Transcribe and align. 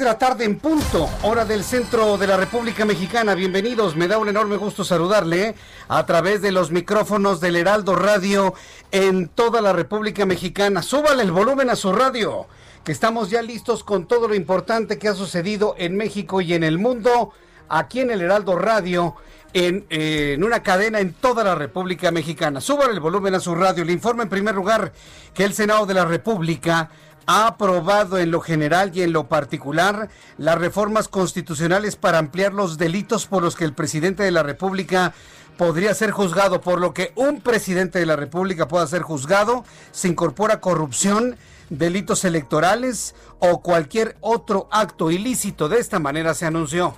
De 0.00 0.06
la 0.06 0.18
tarde 0.18 0.46
en 0.46 0.58
punto, 0.58 1.10
hora 1.24 1.44
del 1.44 1.62
centro 1.62 2.16
de 2.16 2.26
la 2.26 2.38
República 2.38 2.86
Mexicana. 2.86 3.34
Bienvenidos, 3.34 3.96
me 3.96 4.08
da 4.08 4.16
un 4.16 4.30
enorme 4.30 4.56
gusto 4.56 4.82
saludarle 4.82 5.54
a 5.88 6.06
través 6.06 6.40
de 6.40 6.52
los 6.52 6.70
micrófonos 6.70 7.38
del 7.38 7.56
Heraldo 7.56 7.94
Radio 7.94 8.54
en 8.92 9.28
toda 9.28 9.60
la 9.60 9.74
República 9.74 10.24
Mexicana. 10.24 10.80
Súbale 10.80 11.22
el 11.22 11.32
volumen 11.32 11.68
a 11.68 11.76
su 11.76 11.92
radio, 11.92 12.46
que 12.82 12.92
estamos 12.92 13.28
ya 13.28 13.42
listos 13.42 13.84
con 13.84 14.06
todo 14.06 14.26
lo 14.26 14.34
importante 14.34 14.98
que 14.98 15.08
ha 15.08 15.14
sucedido 15.14 15.74
en 15.76 15.98
México 15.98 16.40
y 16.40 16.54
en 16.54 16.64
el 16.64 16.78
mundo, 16.78 17.32
aquí 17.68 18.00
en 18.00 18.10
el 18.10 18.22
Heraldo 18.22 18.56
Radio. 18.56 19.16
En, 19.52 19.84
eh, 19.90 20.38
una 20.40 20.62
cadena 20.62 21.00
en 21.00 21.12
toda 21.12 21.42
la 21.42 21.56
República 21.56 22.12
Mexicana. 22.12 22.60
Súbale 22.60 22.92
el 22.92 23.00
volumen 23.00 23.34
a 23.34 23.40
su 23.40 23.52
radio. 23.52 23.84
Le 23.84 23.92
informo 23.92 24.22
en 24.22 24.28
primer 24.28 24.54
lugar 24.54 24.92
que 25.34 25.42
el 25.42 25.54
Senado 25.54 25.86
de 25.86 25.94
la 25.94 26.04
República 26.04 26.88
ha 27.30 27.46
aprobado 27.46 28.18
en 28.18 28.32
lo 28.32 28.40
general 28.40 28.90
y 28.92 29.02
en 29.02 29.12
lo 29.12 29.28
particular 29.28 30.08
las 30.36 30.58
reformas 30.58 31.06
constitucionales 31.06 31.94
para 31.94 32.18
ampliar 32.18 32.52
los 32.52 32.76
delitos 32.76 33.28
por 33.28 33.44
los 33.44 33.54
que 33.54 33.64
el 33.64 33.72
presidente 33.72 34.24
de 34.24 34.32
la 34.32 34.42
República 34.42 35.14
podría 35.56 35.94
ser 35.94 36.10
juzgado, 36.10 36.60
por 36.60 36.80
lo 36.80 36.92
que 36.92 37.12
un 37.14 37.40
presidente 37.40 38.00
de 38.00 38.06
la 38.06 38.16
República 38.16 38.66
pueda 38.66 38.84
ser 38.88 39.02
juzgado, 39.02 39.64
se 39.92 40.08
incorpora 40.08 40.60
corrupción, 40.60 41.36
delitos 41.68 42.24
electorales 42.24 43.14
o 43.38 43.60
cualquier 43.62 44.16
otro 44.20 44.66
acto 44.72 45.12
ilícito. 45.12 45.68
De 45.68 45.78
esta 45.78 46.00
manera 46.00 46.34
se 46.34 46.46
anunció. 46.46 46.96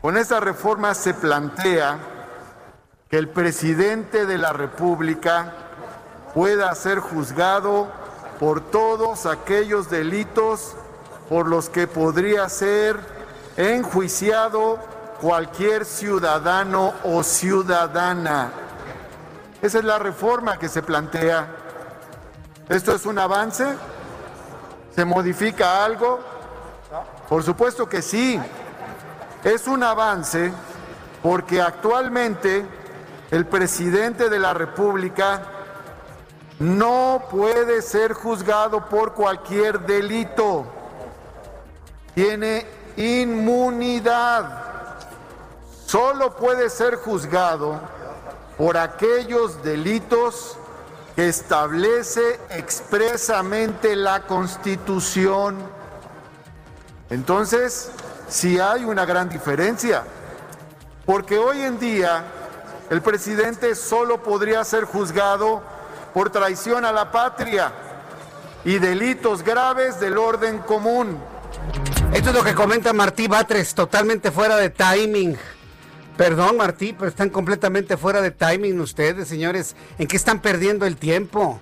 Con 0.00 0.16
esta 0.16 0.38
reforma 0.38 0.94
se 0.94 1.12
plantea 1.12 1.98
que 3.10 3.18
el 3.18 3.28
presidente 3.28 4.26
de 4.26 4.38
la 4.38 4.52
República 4.52 5.54
pueda 6.34 6.72
ser 6.76 7.00
juzgado 7.00 8.03
por 8.44 8.60
todos 8.60 9.24
aquellos 9.24 9.88
delitos 9.88 10.74
por 11.30 11.48
los 11.48 11.70
que 11.70 11.86
podría 11.86 12.46
ser 12.50 13.00
enjuiciado 13.56 14.78
cualquier 15.18 15.86
ciudadano 15.86 16.92
o 17.04 17.22
ciudadana. 17.22 18.50
Esa 19.62 19.78
es 19.78 19.84
la 19.84 19.98
reforma 19.98 20.58
que 20.58 20.68
se 20.68 20.82
plantea. 20.82 21.48
¿Esto 22.68 22.94
es 22.94 23.06
un 23.06 23.18
avance? 23.18 23.64
¿Se 24.94 25.06
modifica 25.06 25.82
algo? 25.82 26.20
Por 27.30 27.42
supuesto 27.44 27.88
que 27.88 28.02
sí. 28.02 28.38
Es 29.42 29.66
un 29.66 29.82
avance 29.82 30.52
porque 31.22 31.62
actualmente 31.62 32.62
el 33.30 33.46
presidente 33.46 34.28
de 34.28 34.38
la 34.38 34.52
República 34.52 35.53
no 36.58 37.22
puede 37.30 37.82
ser 37.82 38.12
juzgado 38.12 38.88
por 38.88 39.12
cualquier 39.14 39.80
delito. 39.80 40.64
Tiene 42.14 42.66
inmunidad. 42.96 44.62
Solo 45.86 46.36
puede 46.36 46.70
ser 46.70 46.96
juzgado 46.96 47.80
por 48.56 48.76
aquellos 48.76 49.62
delitos 49.62 50.56
que 51.16 51.28
establece 51.28 52.40
expresamente 52.50 53.94
la 53.96 54.22
Constitución. 54.22 55.58
Entonces, 57.10 57.90
sí 58.28 58.58
hay 58.58 58.84
una 58.84 59.04
gran 59.04 59.28
diferencia, 59.28 60.02
porque 61.04 61.38
hoy 61.38 61.62
en 61.62 61.78
día 61.78 62.24
el 62.90 63.02
presidente 63.02 63.74
solo 63.74 64.22
podría 64.22 64.64
ser 64.64 64.84
juzgado 64.84 65.62
por 66.14 66.30
traición 66.30 66.84
a 66.84 66.92
la 66.92 67.10
patria 67.10 67.72
y 68.64 68.78
delitos 68.78 69.42
graves 69.42 69.98
del 70.00 70.16
orden 70.16 70.58
común. 70.58 71.18
Esto 72.12 72.30
es 72.30 72.36
lo 72.36 72.44
que 72.44 72.54
comenta 72.54 72.92
Martí 72.92 73.26
Batres, 73.26 73.74
totalmente 73.74 74.30
fuera 74.30 74.56
de 74.56 74.70
timing. 74.70 75.36
Perdón, 76.16 76.56
Martí, 76.56 76.92
pero 76.92 77.08
están 77.08 77.28
completamente 77.28 77.96
fuera 77.96 78.22
de 78.22 78.30
timing 78.30 78.78
ustedes, 78.80 79.26
señores. 79.26 79.74
¿En 79.98 80.06
qué 80.06 80.16
están 80.16 80.40
perdiendo 80.40 80.86
el 80.86 80.96
tiempo? 80.96 81.60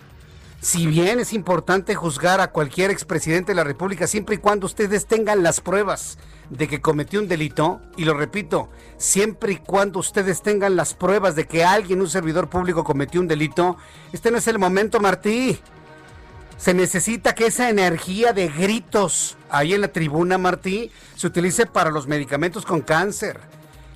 Si 0.60 0.86
bien 0.86 1.18
es 1.18 1.32
importante 1.32 1.94
juzgar 1.94 2.40
a 2.40 2.50
cualquier 2.50 2.90
expresidente 2.90 3.52
de 3.52 3.56
la 3.56 3.64
República, 3.64 4.06
siempre 4.06 4.34
y 4.34 4.38
cuando 4.38 4.66
ustedes 4.66 5.06
tengan 5.06 5.42
las 5.42 5.62
pruebas 5.62 6.18
de 6.52 6.68
que 6.68 6.82
cometió 6.82 7.18
un 7.18 7.28
delito, 7.28 7.80
y 7.96 8.04
lo 8.04 8.12
repito, 8.14 8.68
siempre 8.98 9.54
y 9.54 9.56
cuando 9.56 10.00
ustedes 10.00 10.42
tengan 10.42 10.76
las 10.76 10.92
pruebas 10.92 11.34
de 11.34 11.46
que 11.46 11.64
alguien, 11.64 12.00
un 12.00 12.10
servidor 12.10 12.48
público, 12.48 12.84
cometió 12.84 13.20
un 13.20 13.28
delito, 13.28 13.78
este 14.12 14.30
no 14.30 14.36
es 14.36 14.46
el 14.48 14.58
momento, 14.58 15.00
Martí. 15.00 15.58
Se 16.58 16.74
necesita 16.74 17.34
que 17.34 17.46
esa 17.46 17.70
energía 17.70 18.34
de 18.34 18.48
gritos 18.48 19.36
ahí 19.48 19.72
en 19.72 19.80
la 19.80 19.88
tribuna, 19.88 20.36
Martí, 20.36 20.90
se 21.16 21.26
utilice 21.26 21.64
para 21.64 21.90
los 21.90 22.06
medicamentos 22.06 22.66
con 22.66 22.82
cáncer. 22.82 23.40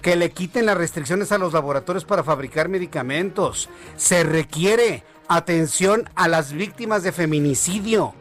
Que 0.00 0.16
le 0.16 0.30
quiten 0.30 0.66
las 0.66 0.78
restricciones 0.78 1.32
a 1.32 1.38
los 1.38 1.52
laboratorios 1.52 2.04
para 2.04 2.24
fabricar 2.24 2.68
medicamentos. 2.68 3.68
Se 3.96 4.24
requiere 4.24 5.04
atención 5.28 6.08
a 6.14 6.26
las 6.26 6.52
víctimas 6.52 7.02
de 7.02 7.12
feminicidio. 7.12 8.14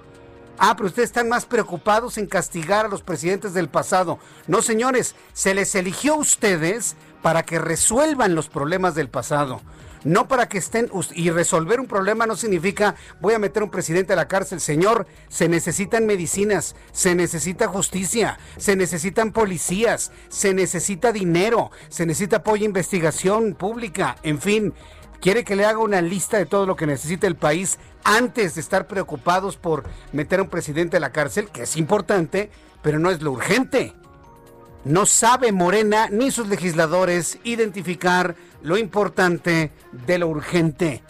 Ah, 0.57 0.75
pero 0.75 0.87
ustedes 0.87 1.09
están 1.09 1.29
más 1.29 1.45
preocupados 1.45 2.17
en 2.17 2.27
castigar 2.27 2.85
a 2.85 2.89
los 2.89 3.01
presidentes 3.01 3.53
del 3.53 3.69
pasado. 3.69 4.19
No, 4.47 4.61
señores, 4.61 5.15
se 5.33 5.53
les 5.53 5.75
eligió 5.75 6.13
a 6.13 6.17
ustedes 6.17 6.95
para 7.21 7.43
que 7.43 7.59
resuelvan 7.59 8.35
los 8.35 8.47
problemas 8.47 8.95
del 8.95 9.09
pasado. 9.09 9.61
No 10.05 10.27
para 10.27 10.47
que 10.47 10.59
estén... 10.59 10.89
Y 11.13 11.31
resolver 11.31 11.79
un 11.79 11.87
problema 11.87 12.27
no 12.27 12.35
significa 12.35 12.95
voy 13.19 13.33
a 13.33 13.39
meter 13.39 13.61
a 13.61 13.65
un 13.65 13.71
presidente 13.71 14.13
a 14.13 14.15
la 14.15 14.27
cárcel. 14.27 14.61
Señor, 14.61 15.07
se 15.27 15.49
necesitan 15.49 16.05
medicinas, 16.05 16.75
se 16.93 17.15
necesita 17.15 17.67
justicia, 17.67 18.37
se 18.57 18.75
necesitan 18.75 19.31
policías, 19.31 20.11
se 20.29 20.53
necesita 20.53 21.11
dinero, 21.11 21.71
se 21.89 22.05
necesita 22.05 22.37
apoyo 22.37 22.63
a 22.63 22.67
investigación 22.67 23.55
pública, 23.55 24.17
en 24.21 24.39
fin. 24.39 24.73
Quiere 25.19 25.43
que 25.43 25.55
le 25.55 25.65
haga 25.65 25.79
una 25.79 26.01
lista 26.01 26.37
de 26.37 26.45
todo 26.45 26.65
lo 26.65 26.75
que 26.75 26.87
necesita 26.87 27.27
el 27.27 27.35
país 27.35 27.79
antes 28.03 28.55
de 28.55 28.61
estar 28.61 28.87
preocupados 28.87 29.57
por 29.57 29.83
meter 30.11 30.39
a 30.39 30.43
un 30.43 30.49
presidente 30.49 30.97
a 30.97 30.99
la 30.99 31.11
cárcel, 31.11 31.49
que 31.49 31.63
es 31.63 31.77
importante, 31.77 32.51
pero 32.81 32.99
no 32.99 33.09
es 33.09 33.21
lo 33.21 33.31
urgente. 33.31 33.93
No 34.83 35.07
sabe 35.07 35.51
Morena 35.51 36.09
ni 36.11 36.29
sus 36.29 36.47
legisladores 36.47 37.39
identificar 37.43 38.35
lo 38.61 38.77
importante 38.77 39.71
de 39.91 40.19
lo 40.19 40.27
urgente. 40.27 41.01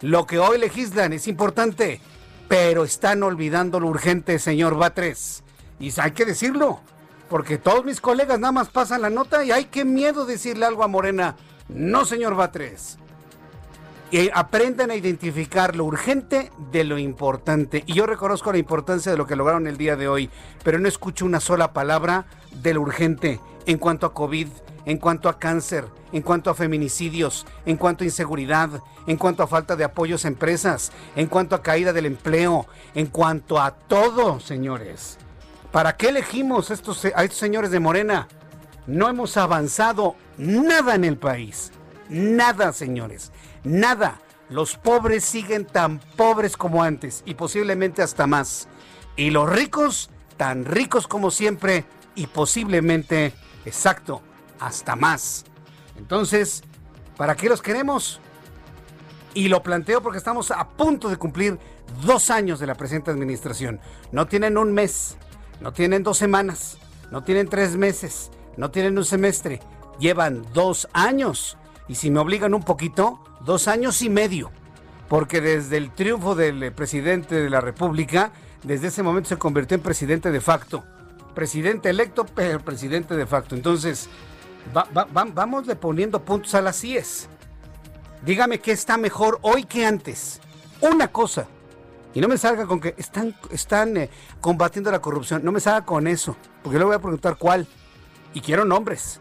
Lo 0.00 0.26
que 0.26 0.38
hoy 0.38 0.58
legislan 0.58 1.12
es 1.12 1.26
importante, 1.26 2.00
pero 2.46 2.84
están 2.84 3.24
olvidando 3.24 3.80
lo 3.80 3.88
urgente, 3.88 4.38
señor 4.38 4.76
Batres. 4.76 5.42
Y 5.80 5.92
hay 5.98 6.12
que 6.12 6.24
decirlo, 6.24 6.80
porque 7.28 7.58
todos 7.58 7.84
mis 7.84 8.00
colegas 8.00 8.38
nada 8.38 8.52
más 8.52 8.68
pasan 8.68 9.02
la 9.02 9.10
nota 9.10 9.44
y 9.44 9.50
hay 9.50 9.64
que 9.64 9.84
miedo 9.84 10.26
decirle 10.26 10.66
algo 10.66 10.84
a 10.84 10.88
Morena. 10.88 11.34
No, 11.68 12.04
señor 12.04 12.36
Batres. 12.36 12.98
Aprendan 14.32 14.90
a 14.90 14.96
identificar 14.96 15.74
lo 15.74 15.84
urgente 15.84 16.52
de 16.70 16.84
lo 16.84 16.98
importante. 16.98 17.82
Y 17.86 17.94
yo 17.94 18.06
reconozco 18.06 18.52
la 18.52 18.58
importancia 18.58 19.10
de 19.10 19.18
lo 19.18 19.26
que 19.26 19.34
lograron 19.34 19.66
el 19.66 19.76
día 19.76 19.96
de 19.96 20.06
hoy, 20.06 20.30
pero 20.62 20.78
no 20.78 20.86
escucho 20.86 21.24
una 21.24 21.40
sola 21.40 21.72
palabra 21.72 22.26
de 22.62 22.74
lo 22.74 22.80
urgente 22.82 23.40
en 23.66 23.78
cuanto 23.78 24.06
a 24.06 24.14
COVID, 24.14 24.48
en 24.86 24.98
cuanto 24.98 25.28
a 25.28 25.38
cáncer, 25.38 25.86
en 26.12 26.22
cuanto 26.22 26.50
a 26.50 26.54
feminicidios, 26.54 27.46
en 27.66 27.76
cuanto 27.76 28.04
a 28.04 28.06
inseguridad, 28.06 28.70
en 29.06 29.16
cuanto 29.16 29.42
a 29.42 29.48
falta 29.48 29.76
de 29.76 29.84
apoyos 29.84 30.24
a 30.24 30.28
empresas, 30.28 30.92
en 31.16 31.26
cuanto 31.26 31.56
a 31.56 31.62
caída 31.62 31.92
del 31.92 32.06
empleo, 32.06 32.66
en 32.94 33.06
cuanto 33.06 33.60
a 33.60 33.72
todo, 33.72 34.38
señores. 34.40 35.18
¿Para 35.72 35.96
qué 35.96 36.10
elegimos 36.10 36.70
estos, 36.70 37.04
a 37.04 37.24
estos 37.24 37.38
señores 37.38 37.70
de 37.70 37.80
Morena? 37.80 38.28
No 38.86 39.08
hemos 39.08 39.36
avanzado 39.36 40.14
nada 40.38 40.94
en 40.94 41.04
el 41.04 41.16
país. 41.16 41.72
Nada, 42.08 42.72
señores. 42.72 43.32
Nada. 43.64 44.20
Los 44.50 44.76
pobres 44.76 45.24
siguen 45.24 45.64
tan 45.64 45.98
pobres 45.98 46.56
como 46.56 46.82
antes 46.82 47.22
y 47.24 47.34
posiblemente 47.34 48.02
hasta 48.02 48.26
más. 48.26 48.68
Y 49.16 49.30
los 49.30 49.48
ricos 49.48 50.10
tan 50.36 50.64
ricos 50.64 51.06
como 51.06 51.30
siempre 51.30 51.84
y 52.14 52.26
posiblemente, 52.26 53.32
exacto, 53.64 54.20
hasta 54.60 54.96
más. 54.96 55.44
Entonces, 55.96 56.62
¿para 57.16 57.34
qué 57.36 57.48
los 57.48 57.62
queremos? 57.62 58.20
Y 59.32 59.48
lo 59.48 59.62
planteo 59.62 60.02
porque 60.02 60.18
estamos 60.18 60.50
a 60.50 60.68
punto 60.68 61.08
de 61.08 61.16
cumplir 61.16 61.58
dos 62.04 62.30
años 62.30 62.60
de 62.60 62.66
la 62.66 62.74
presente 62.74 63.10
administración. 63.10 63.80
No 64.12 64.26
tienen 64.26 64.58
un 64.58 64.72
mes, 64.72 65.16
no 65.60 65.72
tienen 65.72 66.02
dos 66.02 66.18
semanas, 66.18 66.78
no 67.10 67.24
tienen 67.24 67.48
tres 67.48 67.76
meses, 67.76 68.30
no 68.56 68.70
tienen 68.70 68.98
un 68.98 69.04
semestre, 69.04 69.60
llevan 69.98 70.44
dos 70.52 70.88
años. 70.92 71.56
Y 71.88 71.96
si 71.96 72.10
me 72.10 72.20
obligan 72.20 72.54
un 72.54 72.62
poquito, 72.62 73.20
dos 73.44 73.68
años 73.68 74.02
y 74.02 74.08
medio. 74.08 74.50
Porque 75.08 75.40
desde 75.40 75.76
el 75.76 75.90
triunfo 75.90 76.34
del 76.34 76.72
presidente 76.72 77.34
de 77.34 77.50
la 77.50 77.60
República, 77.60 78.32
desde 78.62 78.88
ese 78.88 79.02
momento 79.02 79.28
se 79.28 79.36
convirtió 79.36 79.76
en 79.76 79.82
presidente 79.82 80.30
de 80.30 80.40
facto. 80.40 80.84
Presidente 81.34 81.90
electo, 81.90 82.24
pero 82.24 82.60
presidente 82.60 83.14
de 83.14 83.26
facto. 83.26 83.54
Entonces, 83.54 84.08
vamos 85.12 85.66
le 85.66 85.76
poniendo 85.76 86.24
puntos 86.24 86.54
a 86.54 86.62
las 86.62 86.80
CIES. 86.80 87.28
Dígame 88.24 88.60
qué 88.60 88.72
está 88.72 88.96
mejor 88.96 89.38
hoy 89.42 89.64
que 89.64 89.84
antes. 89.84 90.40
Una 90.80 91.08
cosa. 91.08 91.46
Y 92.14 92.20
no 92.20 92.28
me 92.28 92.38
salga 92.38 92.66
con 92.66 92.80
que 92.80 92.94
están, 92.96 93.34
están 93.50 93.96
eh, 93.96 94.10
combatiendo 94.40 94.90
la 94.90 95.00
corrupción. 95.00 95.44
No 95.44 95.52
me 95.52 95.60
salga 95.60 95.84
con 95.84 96.06
eso. 96.06 96.36
Porque 96.62 96.78
le 96.78 96.84
voy 96.84 96.94
a 96.94 97.00
preguntar 97.00 97.36
cuál. 97.36 97.66
Y 98.32 98.40
quiero 98.40 98.64
nombres. 98.64 99.20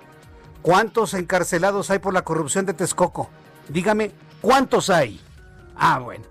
¿Cuántos 0.61 1.13
encarcelados 1.15 1.89
hay 1.89 1.99
por 1.99 2.13
la 2.13 2.21
corrupción 2.21 2.65
de 2.65 2.73
Texcoco? 2.73 3.29
Dígame, 3.69 4.11
¿cuántos 4.41 4.89
hay? 4.89 5.19
Ah, 5.75 5.99
bueno. 5.99 6.25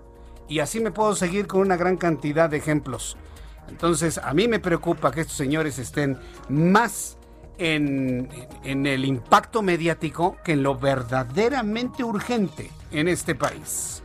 Y 0.47 0.59
así 0.59 0.79
me 0.79 0.91
puedo 0.91 1.15
seguir 1.15 1.47
con 1.47 1.61
una 1.61 1.77
gran 1.77 1.97
cantidad 1.97 2.49
de 2.49 2.57
ejemplos. 2.57 3.17
Entonces, 3.69 4.17
a 4.17 4.33
mí 4.33 4.47
me 4.47 4.59
preocupa 4.59 5.11
que 5.11 5.21
estos 5.21 5.37
señores 5.37 5.79
estén 5.79 6.17
más 6.49 7.17
en, 7.57 8.29
en, 8.63 8.85
el 8.85 9.05
impacto 9.05 9.61
mediático 9.61 10.37
que 10.43 10.53
en 10.53 10.63
lo 10.63 10.77
verdaderamente 10.77 12.03
urgente 12.03 12.69
en 12.91 13.07
este 13.07 13.35
país. 13.35 14.02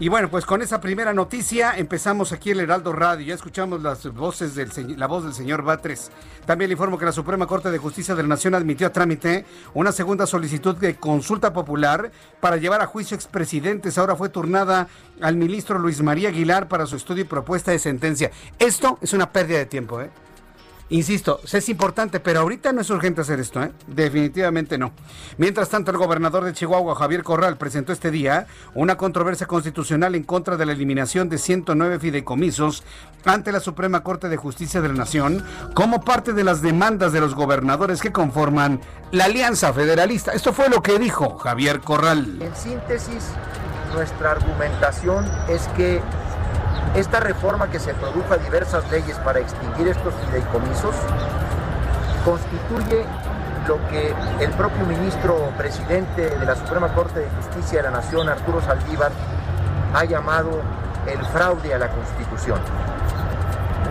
Y 0.00 0.08
bueno, 0.08 0.30
pues 0.30 0.46
con 0.46 0.62
esa 0.62 0.80
primera 0.80 1.12
noticia 1.12 1.76
empezamos 1.76 2.30
aquí 2.30 2.52
el 2.52 2.60
Heraldo 2.60 2.92
Radio. 2.92 3.26
Ya 3.26 3.34
escuchamos 3.34 3.82
las 3.82 4.06
voces 4.14 4.54
del 4.54 4.70
la 4.96 5.08
voz 5.08 5.24
del 5.24 5.34
señor 5.34 5.62
Batres. 5.62 6.12
También 6.46 6.68
le 6.68 6.74
informo 6.74 6.98
que 6.98 7.04
la 7.04 7.10
Suprema 7.10 7.48
Corte 7.48 7.72
de 7.72 7.78
Justicia 7.78 8.14
de 8.14 8.22
la 8.22 8.28
Nación 8.28 8.54
admitió 8.54 8.86
a 8.86 8.92
trámite 8.92 9.44
una 9.74 9.90
segunda 9.90 10.24
solicitud 10.28 10.76
de 10.76 10.94
consulta 10.94 11.52
popular 11.52 12.12
para 12.38 12.58
llevar 12.58 12.80
a 12.80 12.86
juicio 12.86 13.16
expresidentes. 13.16 13.98
Ahora 13.98 14.14
fue 14.14 14.28
turnada 14.28 14.86
al 15.20 15.34
ministro 15.34 15.80
Luis 15.80 16.00
María 16.00 16.28
Aguilar 16.28 16.68
para 16.68 16.86
su 16.86 16.94
estudio 16.94 17.24
y 17.24 17.26
propuesta 17.26 17.72
de 17.72 17.80
sentencia. 17.80 18.30
Esto 18.60 18.98
es 19.02 19.12
una 19.14 19.32
pérdida 19.32 19.58
de 19.58 19.66
tiempo, 19.66 20.00
¿eh? 20.00 20.10
Insisto, 20.90 21.40
es 21.52 21.68
importante, 21.68 22.18
pero 22.18 22.40
ahorita 22.40 22.72
no 22.72 22.80
es 22.80 22.88
urgente 22.88 23.20
hacer 23.20 23.40
esto, 23.40 23.62
¿eh? 23.62 23.72
Definitivamente 23.86 24.78
no. 24.78 24.92
Mientras 25.36 25.68
tanto, 25.68 25.90
el 25.90 25.98
gobernador 25.98 26.44
de 26.44 26.54
Chihuahua, 26.54 26.94
Javier 26.94 27.22
Corral, 27.22 27.58
presentó 27.58 27.92
este 27.92 28.10
día 28.10 28.46
una 28.74 28.96
controversia 28.96 29.46
constitucional 29.46 30.14
en 30.14 30.22
contra 30.22 30.56
de 30.56 30.64
la 30.64 30.72
eliminación 30.72 31.28
de 31.28 31.36
109 31.36 31.98
fideicomisos 31.98 32.84
ante 33.26 33.52
la 33.52 33.60
Suprema 33.60 34.02
Corte 34.02 34.30
de 34.30 34.38
Justicia 34.38 34.80
de 34.80 34.88
la 34.88 34.94
Nación 34.94 35.44
como 35.74 36.02
parte 36.02 36.32
de 36.32 36.44
las 36.44 36.62
demandas 36.62 37.12
de 37.12 37.20
los 37.20 37.34
gobernadores 37.34 38.00
que 38.00 38.12
conforman 38.12 38.80
la 39.12 39.26
Alianza 39.26 39.74
Federalista. 39.74 40.32
Esto 40.32 40.54
fue 40.54 40.70
lo 40.70 40.82
que 40.82 40.98
dijo 40.98 41.36
Javier 41.36 41.80
Corral. 41.80 42.40
En 42.40 42.56
síntesis, 42.56 43.26
nuestra 43.94 44.32
argumentación 44.32 45.26
es 45.48 45.68
que 45.76 46.00
esta 46.94 47.20
reforma 47.20 47.70
que 47.70 47.78
se 47.78 47.94
produjo 47.94 48.34
a 48.34 48.38
diversas 48.38 48.90
leyes 48.90 49.16
para 49.18 49.40
extinguir 49.40 49.88
estos 49.88 50.14
fideicomisos 50.26 50.94
constituye 52.24 53.04
lo 53.66 53.76
que 53.88 54.14
el 54.40 54.50
propio 54.52 54.84
ministro 54.86 55.52
presidente 55.56 56.30
de 56.30 56.46
la 56.46 56.56
Suprema 56.56 56.88
Corte 56.94 57.20
de 57.20 57.28
Justicia 57.30 57.78
de 57.78 57.84
la 57.84 57.90
Nación, 57.98 58.28
Arturo 58.28 58.62
Saldívar, 58.62 59.12
ha 59.94 60.04
llamado 60.04 60.62
el 61.06 61.24
fraude 61.26 61.74
a 61.74 61.78
la 61.78 61.88
Constitución. 61.88 62.60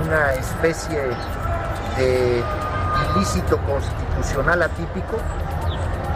Una 0.06 0.33
especie 0.33 1.00
de 1.98 2.44
ilícito 3.16 3.57
constitucional 3.60 4.63
atípico 4.63 5.18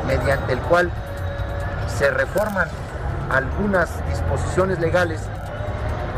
mediante 0.07 0.53
el 0.53 0.59
cual 0.59 0.91
se 1.97 2.09
reforman 2.09 2.67
algunas 3.29 3.89
disposiciones 4.09 4.79
legales 4.79 5.21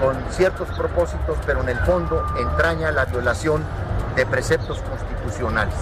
con 0.03 0.17
ciertos 0.31 0.67
propósitos, 0.69 1.37
pero 1.45 1.61
en 1.61 1.69
el 1.69 1.79
fondo 1.79 2.25
entraña 2.37 2.91
la 2.91 3.05
violación 3.05 3.63
de 4.17 4.25
preceptos 4.25 4.79
constitucionales. 4.81 5.75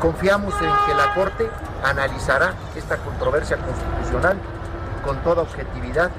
Confiamos 0.00 0.54
en 0.54 0.70
que 0.86 0.94
la 0.94 1.14
Corte 1.14 1.50
analizará 1.82 2.54
esta 2.76 2.96
controversia 2.98 3.56
constitucional 3.56 4.36
con 5.04 5.16
toda 5.24 5.42
objetividad 5.42 6.10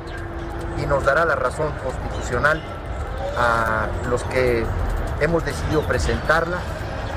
y 0.82 0.86
nos 0.86 1.06
dará 1.06 1.24
la 1.24 1.36
razón 1.36 1.72
constitucional 1.84 2.62
a 3.38 3.88
los 4.10 4.24
que 4.26 4.66
hemos 5.22 5.46
decidido 5.46 5.84
presentarla 5.84 6.58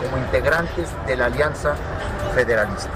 como 0.00 0.22
integrantes 0.22 0.88
de 1.06 1.16
la 1.16 1.26
Alianza 1.26 1.74
Federalista. 2.34 2.90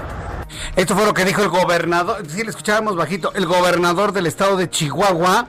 Esto 0.75 0.95
fue 0.95 1.05
lo 1.05 1.13
que 1.13 1.25
dijo 1.25 1.41
el 1.41 1.49
gobernador, 1.49 2.25
si 2.27 2.43
le 2.43 2.49
escuchábamos 2.49 2.95
bajito, 2.95 3.33
el 3.33 3.45
gobernador 3.45 4.13
del 4.13 4.27
estado 4.27 4.55
de 4.55 4.69
Chihuahua, 4.69 5.47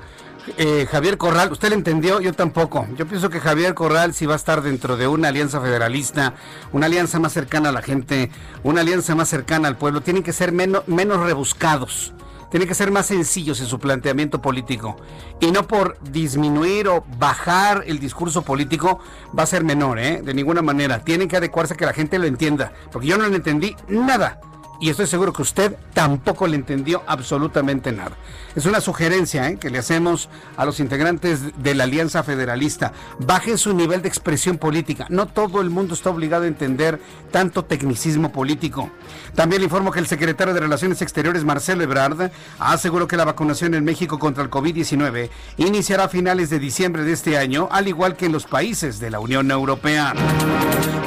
eh, 0.58 0.86
Javier 0.90 1.16
Corral, 1.16 1.52
¿usted 1.52 1.70
le 1.70 1.74
entendió? 1.74 2.20
Yo 2.20 2.32
tampoco. 2.32 2.86
Yo 2.96 3.06
pienso 3.06 3.30
que 3.30 3.40
Javier 3.40 3.74
Corral 3.74 4.12
sí 4.14 4.26
va 4.26 4.34
a 4.34 4.36
estar 4.36 4.62
dentro 4.62 4.96
de 4.96 5.08
una 5.08 5.28
alianza 5.28 5.60
federalista, 5.60 6.34
una 6.72 6.86
alianza 6.86 7.18
más 7.18 7.32
cercana 7.32 7.70
a 7.70 7.72
la 7.72 7.82
gente, 7.82 8.30
una 8.62 8.82
alianza 8.82 9.14
más 9.14 9.28
cercana 9.28 9.68
al 9.68 9.78
pueblo. 9.78 10.02
Tienen 10.02 10.22
que 10.22 10.32
ser 10.32 10.52
menos, 10.52 10.86
menos 10.86 11.20
rebuscados. 11.20 12.12
Tienen 12.50 12.68
que 12.68 12.74
ser 12.74 12.92
más 12.92 13.06
sencillos 13.06 13.58
en 13.60 13.66
su 13.66 13.80
planteamiento 13.80 14.40
político. 14.40 14.96
Y 15.40 15.50
no 15.50 15.66
por 15.66 15.98
disminuir 16.02 16.86
o 16.88 17.04
bajar 17.18 17.82
el 17.86 17.98
discurso 17.98 18.42
político 18.42 19.00
va 19.36 19.42
a 19.42 19.46
ser 19.46 19.64
menor, 19.64 19.98
¿eh? 19.98 20.22
De 20.22 20.34
ninguna 20.34 20.62
manera. 20.62 21.00
Tienen 21.00 21.26
que 21.26 21.36
adecuarse 21.36 21.74
a 21.74 21.76
que 21.76 21.86
la 21.86 21.92
gente 21.92 22.18
lo 22.18 22.26
entienda. 22.26 22.72
Porque 22.92 23.08
yo 23.08 23.18
no 23.18 23.26
le 23.26 23.34
entendí 23.34 23.74
nada 23.88 24.38
y 24.80 24.90
estoy 24.90 25.06
seguro 25.06 25.32
que 25.32 25.42
usted 25.42 25.76
tampoco 25.92 26.46
le 26.46 26.56
entendió 26.56 27.02
absolutamente 27.06 27.92
nada. 27.92 28.16
Es 28.54 28.66
una 28.66 28.80
sugerencia 28.80 29.48
¿eh? 29.48 29.56
que 29.58 29.70
le 29.70 29.78
hacemos 29.78 30.28
a 30.56 30.64
los 30.64 30.78
integrantes 30.78 31.40
de 31.60 31.74
la 31.74 31.84
Alianza 31.84 32.22
Federalista. 32.22 32.92
Bajen 33.18 33.58
su 33.58 33.74
nivel 33.74 34.02
de 34.02 34.08
expresión 34.08 34.58
política. 34.58 35.06
No 35.08 35.26
todo 35.26 35.60
el 35.60 35.70
mundo 35.70 35.94
está 35.94 36.10
obligado 36.10 36.44
a 36.44 36.48
entender 36.48 37.00
tanto 37.32 37.64
tecnicismo 37.64 38.30
político. 38.30 38.90
También 39.34 39.60
le 39.60 39.64
informo 39.64 39.90
que 39.90 39.98
el 39.98 40.06
secretario 40.06 40.54
de 40.54 40.60
Relaciones 40.60 41.02
Exteriores, 41.02 41.44
Marcelo 41.44 41.82
Ebrard, 41.82 42.30
aseguró 42.58 43.08
que 43.08 43.16
la 43.16 43.24
vacunación 43.24 43.74
en 43.74 43.84
México 43.84 44.18
contra 44.18 44.44
el 44.44 44.50
COVID-19 44.50 45.30
iniciará 45.56 46.04
a 46.04 46.08
finales 46.08 46.50
de 46.50 46.58
diciembre 46.58 47.02
de 47.02 47.12
este 47.12 47.38
año, 47.38 47.68
al 47.72 47.88
igual 47.88 48.16
que 48.16 48.26
en 48.26 48.32
los 48.32 48.46
países 48.46 49.00
de 49.00 49.10
la 49.10 49.18
Unión 49.18 49.50
Europea. 49.50 50.14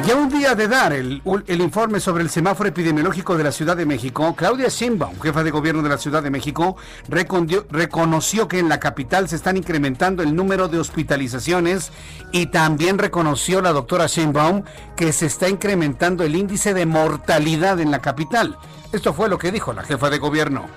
Ya 0.05 0.15
un 0.15 0.29
día 0.29 0.55
de 0.55 0.67
dar 0.67 0.93
el, 0.93 1.21
el 1.47 1.61
informe 1.61 1.99
sobre 1.99 2.23
el 2.23 2.29
semáforo 2.29 2.69
epidemiológico 2.69 3.37
de 3.37 3.43
la 3.43 3.51
Ciudad 3.57 3.75
de 3.75 3.87
México, 3.87 4.35
Claudia 4.37 4.67
Sheinbaum, 4.67 5.19
jefa 5.19 5.43
de 5.43 5.49
gobierno 5.49 5.81
de 5.81 5.89
la 5.89 5.97
Ciudad 5.97 6.21
de 6.21 6.29
México, 6.29 6.77
reconoció 7.09 8.47
que 8.47 8.59
en 8.59 8.69
la 8.69 8.79
capital 8.79 9.27
se 9.27 9.35
están 9.35 9.57
incrementando 9.57 10.21
el 10.21 10.35
número 10.35 10.67
de 10.67 10.77
hospitalizaciones 10.77 11.91
y 12.31 12.45
también 12.51 12.99
reconoció 12.99 13.59
la 13.61 13.73
doctora 13.73 14.05
Sheinbaum 14.05 14.61
que 14.95 15.11
se 15.11 15.25
está 15.25 15.49
incrementando 15.49 16.23
el 16.23 16.35
índice 16.35 16.75
de 16.75 16.85
mortalidad 16.85 17.79
en 17.79 17.89
la 17.89 17.99
capital. 17.99 18.59
Esto 18.91 19.11
fue 19.11 19.27
lo 19.27 19.39
que 19.39 19.51
dijo 19.51 19.73
la 19.73 19.81
jefa 19.81 20.11
de 20.11 20.19
gobierno. 20.19 20.67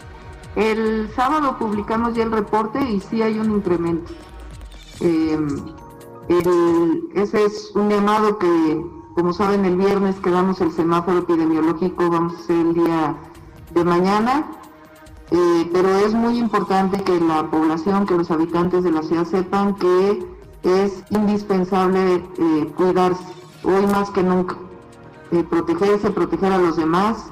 El 0.56 1.10
sábado 1.14 1.58
publicamos 1.58 2.14
ya 2.14 2.22
el 2.22 2.32
reporte 2.32 2.80
y 2.80 3.00
sí 3.00 3.20
hay 3.20 3.38
un 3.38 3.56
incremento. 3.56 4.10
Em, 5.00 5.74
ese 7.14 7.44
es 7.44 7.72
un 7.74 7.90
llamado 7.90 8.38
que 8.38 8.99
como 9.14 9.32
saben, 9.32 9.64
el 9.64 9.76
viernes 9.76 10.16
quedamos 10.16 10.60
el 10.60 10.70
semáforo 10.72 11.18
epidemiológico, 11.18 12.10
vamos 12.10 12.34
a 12.34 12.38
hacer 12.38 12.56
el 12.56 12.74
día 12.74 13.16
de 13.74 13.84
mañana. 13.84 14.46
eh, 15.32 15.70
pero 15.72 15.88
es 15.96 16.12
muy 16.12 16.38
importante 16.38 17.02
que 17.04 17.20
la 17.20 17.48
población, 17.50 18.04
que 18.04 18.16
los 18.16 18.30
habitantes 18.32 18.82
de 18.82 18.90
la 18.90 19.02
ciudad 19.02 19.24
sepan 19.24 19.76
que 19.76 20.26
es 20.64 21.04
indispensable 21.10 22.24
eh, 22.38 22.72
cuidarse, 22.76 23.22
hoy 23.62 23.86
más 23.86 24.10
que 24.10 24.24
nunca, 24.24 24.56
eh, 25.30 25.44
protegerse, 25.48 26.10
proteger 26.10 26.52
a 26.52 26.58
los 26.58 26.76
demás, 26.76 27.30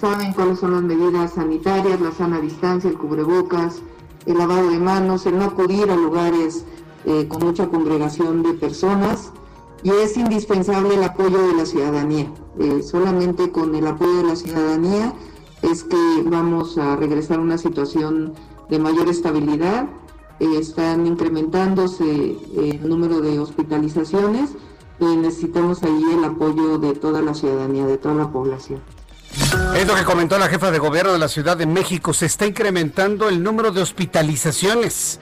saben 0.00 0.32
cuáles 0.32 0.58
son 0.58 0.72
las 0.72 0.82
medidas 0.82 1.32
sanitarias, 1.32 2.00
la 2.00 2.12
sana 2.12 2.40
distancia, 2.40 2.90
el 2.90 2.98
cubrebocas, 2.98 3.80
el 4.26 4.38
lavado 4.38 4.70
de 4.70 4.78
manos, 4.78 5.24
el 5.26 5.38
no 5.38 5.46
acudir 5.46 5.90
a 5.90 5.96
lugares 5.96 6.66
con 7.28 7.44
mucha 7.44 7.68
congregación 7.68 8.42
de 8.42 8.54
personas 8.54 9.32
y 9.86 9.90
es 9.90 10.16
indispensable 10.16 10.96
el 10.96 11.04
apoyo 11.04 11.46
de 11.46 11.52
la 11.52 11.64
ciudadanía. 11.64 12.26
solamente 12.82 13.52
con 13.52 13.72
el 13.72 13.86
apoyo 13.86 14.16
de 14.16 14.24
la 14.24 14.34
ciudadanía 14.34 15.14
es 15.62 15.84
que 15.84 16.22
vamos 16.24 16.76
a 16.76 16.96
regresar 16.96 17.38
a 17.38 17.42
una 17.42 17.56
situación 17.56 18.34
de 18.68 18.80
mayor 18.80 19.08
estabilidad. 19.08 19.86
Eh, 20.40 20.58
están 20.58 21.06
incrementándose 21.06 22.04
eh, 22.04 22.80
el 22.82 22.88
número 22.88 23.20
de 23.20 23.38
hospitalizaciones 23.38 24.50
y 24.98 25.04
necesitamos 25.04 25.84
ahí 25.84 26.04
el 26.18 26.24
apoyo 26.24 26.78
de 26.78 26.94
toda 26.94 27.22
la 27.22 27.34
ciudadanía, 27.34 27.86
de 27.86 27.96
toda 27.96 28.16
la 28.16 28.32
población. 28.32 28.80
Es 29.76 29.86
lo 29.86 29.94
que 29.94 30.02
comentó 30.02 30.36
la 30.36 30.48
jefa 30.48 30.72
de 30.72 30.80
gobierno 30.80 31.12
de 31.12 31.20
la 31.20 31.28
Ciudad 31.28 31.56
de 31.56 31.66
México. 31.66 32.12
Se 32.12 32.26
está 32.26 32.44
incrementando 32.44 33.28
el 33.28 33.40
número 33.40 33.70
de 33.70 33.82
hospitalizaciones. 33.82 35.20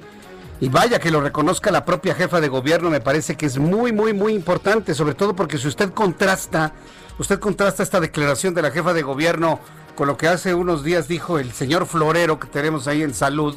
Y 0.60 0.68
vaya 0.68 0.98
que 0.98 1.10
lo 1.10 1.20
reconozca 1.20 1.70
la 1.70 1.84
propia 1.84 2.14
jefa 2.14 2.40
de 2.40 2.48
gobierno, 2.48 2.90
me 2.90 3.00
parece 3.00 3.36
que 3.36 3.46
es 3.46 3.58
muy, 3.58 3.92
muy, 3.92 4.12
muy 4.12 4.34
importante, 4.34 4.94
sobre 4.94 5.14
todo 5.14 5.34
porque 5.34 5.58
si 5.58 5.68
usted 5.68 5.90
contrasta, 5.92 6.72
usted 7.18 7.38
contrasta 7.38 7.82
esta 7.82 8.00
declaración 8.00 8.54
de 8.54 8.62
la 8.62 8.70
jefa 8.70 8.92
de 8.92 9.02
gobierno 9.02 9.60
con 9.94 10.08
lo 10.08 10.16
que 10.16 10.28
hace 10.28 10.54
unos 10.54 10.84
días 10.84 11.08
dijo 11.08 11.38
el 11.38 11.52
señor 11.52 11.86
Florero 11.86 12.38
que 12.38 12.48
tenemos 12.48 12.86
ahí 12.88 13.02
en 13.02 13.14
salud, 13.14 13.56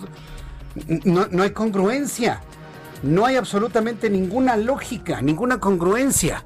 no, 1.05 1.27
no 1.29 1.43
hay 1.43 1.51
congruencia. 1.51 2.41
No 3.03 3.25
hay 3.25 3.35
absolutamente 3.35 4.09
ninguna 4.09 4.57
lógica, 4.57 5.21
ninguna 5.21 5.59
congruencia. 5.59 6.43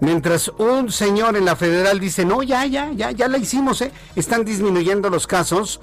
Mientras 0.00 0.48
un 0.58 0.90
señor 0.90 1.36
en 1.36 1.44
la 1.44 1.56
federal 1.56 2.00
dice, 2.00 2.24
no, 2.24 2.42
ya, 2.42 2.66
ya, 2.66 2.92
ya, 2.92 3.10
ya 3.10 3.28
la 3.28 3.38
hicimos, 3.38 3.80
¿eh? 3.82 3.92
están 4.14 4.44
disminuyendo 4.44 5.10
los 5.10 5.26
casos. 5.26 5.80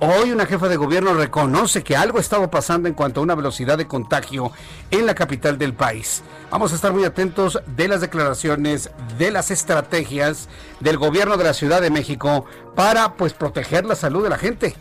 Hoy 0.00 0.30
una 0.30 0.46
jefa 0.46 0.68
de 0.68 0.76
gobierno 0.76 1.14
reconoce 1.14 1.82
que 1.82 1.96
algo 1.96 2.20
estaba 2.20 2.50
pasando 2.50 2.88
en 2.88 2.94
cuanto 2.94 3.20
a 3.20 3.22
una 3.24 3.34
velocidad 3.34 3.76
de 3.76 3.88
contagio 3.88 4.52
en 4.90 5.06
la 5.06 5.14
capital 5.14 5.58
del 5.58 5.74
país. 5.74 6.22
Vamos 6.50 6.72
a 6.72 6.76
estar 6.76 6.92
muy 6.92 7.04
atentos 7.04 7.60
de 7.76 7.88
las 7.88 8.00
declaraciones, 8.00 8.90
de 9.18 9.30
las 9.30 9.50
estrategias 9.50 10.48
del 10.80 10.98
gobierno 10.98 11.36
de 11.36 11.44
la 11.44 11.54
Ciudad 11.54 11.80
de 11.80 11.90
México 11.90 12.44
para 12.76 13.14
pues 13.14 13.32
proteger 13.32 13.84
la 13.86 13.96
salud 13.96 14.22
de 14.22 14.30
la 14.30 14.38
gente. 14.38 14.76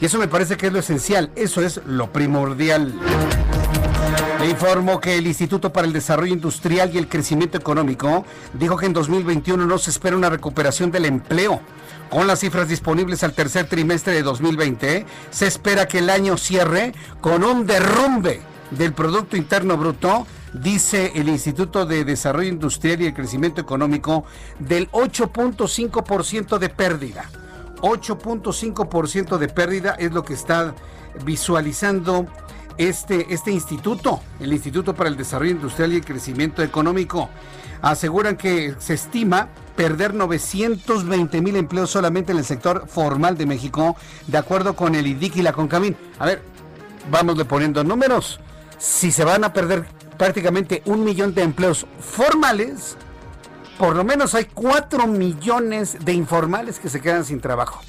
Y 0.00 0.06
eso 0.06 0.18
me 0.18 0.28
parece 0.28 0.56
que 0.56 0.68
es 0.68 0.72
lo 0.72 0.78
esencial, 0.78 1.30
eso 1.34 1.62
es 1.62 1.80
lo 1.84 2.12
primordial. 2.12 2.94
Le 4.40 4.48
informo 4.48 5.00
que 5.00 5.18
el 5.18 5.26
Instituto 5.26 5.70
para 5.70 5.86
el 5.86 5.92
Desarrollo 5.92 6.32
Industrial 6.32 6.90
y 6.94 6.96
el 6.96 7.08
Crecimiento 7.08 7.58
Económico 7.58 8.24
dijo 8.54 8.78
que 8.78 8.86
en 8.86 8.94
2021 8.94 9.66
no 9.66 9.76
se 9.76 9.90
espera 9.90 10.16
una 10.16 10.30
recuperación 10.30 10.90
del 10.90 11.04
empleo. 11.04 11.60
Con 12.10 12.26
las 12.26 12.40
cifras 12.40 12.66
disponibles 12.66 13.22
al 13.22 13.34
tercer 13.34 13.68
trimestre 13.68 14.12
de 14.12 14.24
2020, 14.24 15.06
se 15.30 15.46
espera 15.46 15.86
que 15.86 15.98
el 15.98 16.10
año 16.10 16.36
cierre 16.36 16.92
con 17.20 17.44
un 17.44 17.66
derrumbe 17.66 18.40
del 18.72 18.92
Producto 18.92 19.36
Interno 19.36 19.76
Bruto, 19.76 20.26
dice 20.52 21.12
el 21.14 21.28
Instituto 21.28 21.86
de 21.86 22.04
Desarrollo 22.04 22.48
Industrial 22.48 23.00
y 23.00 23.06
el 23.06 23.14
Crecimiento 23.14 23.60
Económico, 23.60 24.24
del 24.58 24.90
8.5% 24.90 26.58
de 26.58 26.68
pérdida. 26.68 27.30
8.5% 27.80 29.38
de 29.38 29.48
pérdida 29.48 29.92
es 29.92 30.12
lo 30.12 30.24
que 30.24 30.34
está 30.34 30.74
visualizando 31.24 32.26
este, 32.76 33.32
este 33.32 33.52
instituto, 33.52 34.20
el 34.40 34.52
Instituto 34.52 34.94
para 34.94 35.08
el 35.10 35.16
Desarrollo 35.16 35.52
Industrial 35.52 35.92
y 35.92 35.96
el 35.96 36.04
Crecimiento 36.04 36.60
Económico. 36.64 37.30
Aseguran 37.82 38.36
que 38.36 38.74
se 38.78 38.94
estima 38.94 39.48
perder 39.76 40.12
920 40.12 41.40
mil 41.40 41.56
empleos 41.56 41.90
solamente 41.90 42.32
en 42.32 42.38
el 42.38 42.44
sector 42.44 42.86
formal 42.86 43.38
de 43.38 43.46
México, 43.46 43.96
de 44.26 44.38
acuerdo 44.38 44.76
con 44.76 44.94
el 44.94 45.06
IDIC 45.06 45.36
y 45.36 45.42
la 45.42 45.52
CONCAMIN. 45.52 45.96
A 46.18 46.26
ver, 46.26 46.42
vamosle 47.10 47.46
poniendo 47.46 47.82
números. 47.82 48.40
Si 48.78 49.10
se 49.10 49.24
van 49.24 49.44
a 49.44 49.52
perder 49.52 49.86
prácticamente 50.18 50.82
un 50.84 51.04
millón 51.04 51.34
de 51.34 51.42
empleos 51.42 51.86
formales, 51.98 52.96
por 53.78 53.96
lo 53.96 54.04
menos 54.04 54.34
hay 54.34 54.44
4 54.44 55.06
millones 55.06 55.96
de 56.04 56.12
informales 56.12 56.78
que 56.78 56.90
se 56.90 57.00
quedan 57.00 57.24
sin 57.24 57.40
trabajo. 57.40 57.80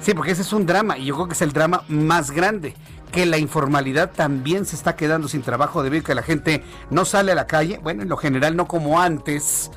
Sí, 0.00 0.12
porque 0.12 0.32
ese 0.32 0.42
es 0.42 0.52
un 0.52 0.66
drama 0.66 0.98
y 0.98 1.06
yo 1.06 1.14
creo 1.14 1.28
que 1.28 1.34
es 1.34 1.42
el 1.42 1.52
drama 1.52 1.84
más 1.88 2.30
grande 2.30 2.74
que 3.10 3.26
la 3.26 3.38
informalidad 3.38 4.10
también 4.10 4.66
se 4.66 4.76
está 4.76 4.96
quedando 4.96 5.28
sin 5.28 5.42
trabajo 5.42 5.82
debido 5.82 6.02
a 6.02 6.06
que 6.06 6.14
la 6.14 6.22
gente 6.22 6.62
no 6.90 7.04
sale 7.04 7.32
a 7.32 7.34
la 7.34 7.46
calle, 7.46 7.78
bueno, 7.82 8.02
en 8.02 8.08
lo 8.08 8.16
general 8.16 8.56
no 8.56 8.66
como 8.66 9.00
antes, 9.00 9.70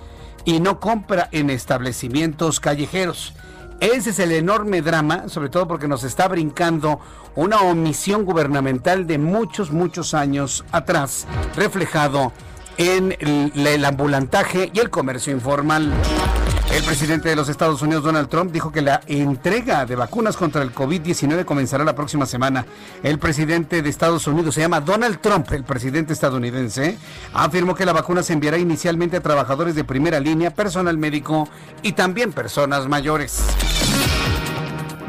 y 0.46 0.60
no 0.60 0.80
compra 0.80 1.30
en 1.32 1.50
establecimientos 1.50 2.60
callejeros. 2.60 3.34
Ese 3.80 4.12
es 4.12 4.20
el 4.20 4.32
enorme 4.32 4.82
drama, 4.82 5.28
sobre 5.28 5.50
todo 5.50 5.68
porque 5.68 5.88
nos 5.88 6.04
está 6.04 6.28
brincando 6.28 7.00
una 7.36 7.62
omisión 7.62 8.26
gubernamental 8.26 9.08
de 9.08 9.18
muchos, 9.18 9.72
muchos 9.72 10.14
años 10.14 10.64
atrás, 10.72 11.26
reflejado 11.56 12.32
en 12.78 13.16
el, 13.20 13.86
ambulantaje 13.86 14.70
y 14.74 14.80
el 14.80 14.90
comercio 14.90 15.34
informal. 15.34 15.92
El 16.74 16.84
presidente 16.84 17.28
de 17.28 17.36
los 17.36 17.50
Estados 17.50 17.82
Unidos, 17.82 18.04
Donald 18.04 18.30
Trump, 18.30 18.54
dijo 18.54 18.72
que 18.72 18.82
la 18.82 19.02
entrega 19.06 19.86
de 19.86 19.98
vacunas 19.98 20.38
contra 20.38 20.62
el 20.62 20.74
COVID-19 20.74 21.44
comenzará 21.44 21.84
la 21.84 21.96
próxima 21.96 22.26
semana. 22.26 22.66
El 23.04 23.20
presidente 23.20 23.82
de 23.82 23.90
Estados 23.90 24.26
Unidos 24.26 24.56
se 24.56 24.62
llama 24.62 24.80
Donald 24.80 25.20
Trump, 25.20 25.52
el 25.52 25.66
presidente 25.66 26.14
estadounidense, 26.14 26.98
afirmó 27.34 27.76
que 27.76 27.86
la 27.86 27.92
vacuna 27.92 28.24
se 28.24 28.32
enviará 28.32 28.58
inicialmente 28.58 29.18
a 29.18 29.22
trabajadores 29.22 29.76
de 29.76 29.84
primera 29.84 30.22
línea, 30.22 30.52
personal 30.52 30.98
médico 30.98 31.50
y 31.84 31.92
también 31.92 32.32
personas 32.32 32.88
mayores. 32.88 33.44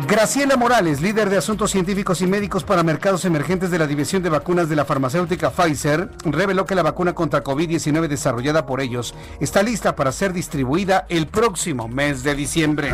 Graciela 0.07 0.57
Morales, 0.57 1.01
líder 1.01 1.31
de 1.31 1.37
asuntos 1.37 1.71
científicos 1.71 2.21
y 2.23 2.27
médicos 2.27 2.65
para 2.65 2.83
mercados 2.83 3.25
emergentes 3.25 3.71
de 3.71 3.79
la 3.79 3.87
División 3.87 4.23
de 4.23 4.31
Vacunas 4.31 4.69
de 4.69 4.77
la 4.77 4.85
farmacéutica 4.85 5.51
Pfizer, 5.51 6.11
reveló 6.25 6.67
que 6.67 6.75
la 6.75 6.83
vacuna 6.83 7.15
contra 7.15 7.45
COVID-19 7.45 8.09
desarrollada 8.09 8.67
por 8.67 8.81
ellos 8.81 9.15
está 9.41 9.63
lista 9.63 9.95
para 9.95 10.11
ser 10.11 10.33
distribuida 10.33 11.07
el 11.09 11.29
próximo 11.29 11.89
mes 11.89 12.25
de 12.25 12.35
diciembre. 12.35 12.93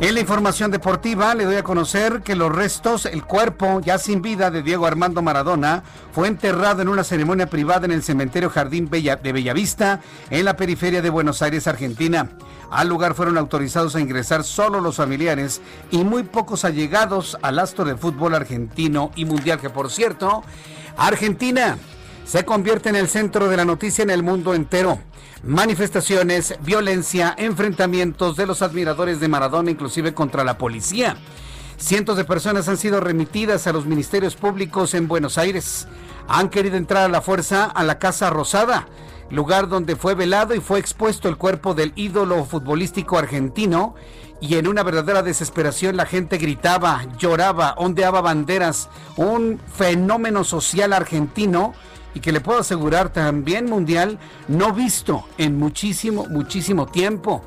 En 0.00 0.14
la 0.14 0.20
información 0.20 0.70
deportiva 0.70 1.34
le 1.34 1.44
doy 1.44 1.56
a 1.56 1.62
conocer 1.62 2.22
que 2.22 2.34
los 2.34 2.50
restos, 2.50 3.04
el 3.04 3.22
cuerpo 3.22 3.82
ya 3.82 3.98
sin 3.98 4.22
vida 4.22 4.50
de 4.50 4.62
Diego 4.62 4.86
Armando 4.86 5.20
Maradona 5.20 5.82
fue 6.12 6.26
enterrado 6.26 6.80
en 6.80 6.88
una 6.88 7.04
ceremonia 7.04 7.48
privada 7.48 7.84
en 7.84 7.92
el 7.92 8.02
cementerio 8.02 8.48
Jardín 8.48 8.88
Bella, 8.88 9.16
de 9.16 9.34
Bellavista, 9.34 10.00
en 10.30 10.46
la 10.46 10.56
periferia 10.56 11.02
de 11.02 11.10
Buenos 11.10 11.42
Aires, 11.42 11.66
Argentina. 11.66 12.30
Al 12.70 12.88
lugar 12.88 13.14
fueron 13.14 13.36
autorizados 13.36 13.94
a 13.96 14.00
ingresar 14.00 14.44
solo 14.44 14.80
los 14.80 14.96
familiares 14.96 15.60
y 15.90 16.04
muy 16.04 16.22
pocos 16.22 16.64
allegados 16.64 17.36
al 17.42 17.58
astro 17.58 17.84
del 17.84 17.98
fútbol 17.98 18.34
argentino 18.34 19.10
y 19.16 19.24
mundial, 19.24 19.60
que 19.60 19.70
por 19.70 19.90
cierto, 19.90 20.44
Argentina 20.96 21.78
se 22.24 22.44
convierte 22.44 22.88
en 22.88 22.96
el 22.96 23.08
centro 23.08 23.48
de 23.48 23.56
la 23.56 23.64
noticia 23.64 24.02
en 24.02 24.10
el 24.10 24.22
mundo 24.22 24.54
entero 24.54 25.00
manifestaciones, 25.42 26.54
violencia, 26.62 27.34
enfrentamientos 27.36 28.36
de 28.36 28.46
los 28.46 28.62
admiradores 28.62 29.20
de 29.20 29.28
Maradona, 29.28 29.70
inclusive 29.70 30.14
contra 30.14 30.44
la 30.44 30.58
policía. 30.58 31.16
Cientos 31.76 32.16
de 32.16 32.24
personas 32.24 32.68
han 32.68 32.76
sido 32.76 33.00
remitidas 33.00 33.66
a 33.66 33.72
los 33.72 33.86
ministerios 33.86 34.36
públicos 34.36 34.92
en 34.94 35.08
Buenos 35.08 35.38
Aires. 35.38 35.88
Han 36.28 36.50
querido 36.50 36.76
entrar 36.76 37.04
a 37.04 37.08
la 37.08 37.22
fuerza 37.22 37.64
a 37.64 37.82
la 37.84 37.98
Casa 37.98 38.28
Rosada, 38.28 38.86
lugar 39.30 39.68
donde 39.68 39.96
fue 39.96 40.14
velado 40.14 40.54
y 40.54 40.60
fue 40.60 40.78
expuesto 40.78 41.28
el 41.28 41.36
cuerpo 41.36 41.74
del 41.74 41.92
ídolo 41.96 42.44
futbolístico 42.44 43.18
argentino. 43.18 43.94
Y 44.40 44.56
en 44.56 44.66
una 44.66 44.82
verdadera 44.82 45.22
desesperación 45.22 45.96
la 45.96 46.06
gente 46.06 46.38
gritaba, 46.38 47.04
lloraba, 47.18 47.74
ondeaba 47.76 48.20
banderas, 48.20 48.88
un 49.16 49.60
fenómeno 49.74 50.44
social 50.44 50.92
argentino 50.92 51.74
y 52.14 52.20
que 52.20 52.32
le 52.32 52.40
puedo 52.40 52.60
asegurar 52.60 53.12
también 53.12 53.66
mundial, 53.66 54.18
no 54.48 54.72
visto 54.72 55.24
en 55.38 55.58
muchísimo, 55.58 56.26
muchísimo 56.26 56.86
tiempo. 56.86 57.42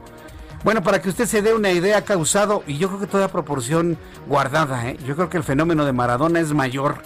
Bueno, 0.64 0.82
para 0.82 1.02
que 1.02 1.10
usted 1.10 1.26
se 1.26 1.42
dé 1.42 1.54
una 1.54 1.72
idea, 1.72 1.98
ha 1.98 2.02
causado, 2.04 2.64
y 2.66 2.78
yo 2.78 2.88
creo 2.88 3.02
que 3.02 3.08
toda 3.08 3.28
proporción 3.28 3.98
guardada, 4.28 4.88
¿eh? 4.88 4.98
yo 5.06 5.16
creo 5.16 5.30
que 5.30 5.36
el 5.36 5.44
fenómeno 5.44 5.84
de 5.84 5.92
Maradona 5.92 6.40
es 6.40 6.54
mayor. 6.54 7.02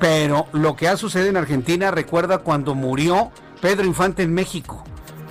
Pero 0.00 0.46
lo 0.52 0.76
que 0.76 0.88
ha 0.88 0.96
sucedido 0.96 1.30
en 1.30 1.36
Argentina 1.36 1.90
recuerda 1.90 2.38
cuando 2.38 2.74
murió 2.74 3.30
Pedro 3.60 3.86
Infante 3.86 4.22
en 4.22 4.32
México, 4.32 4.84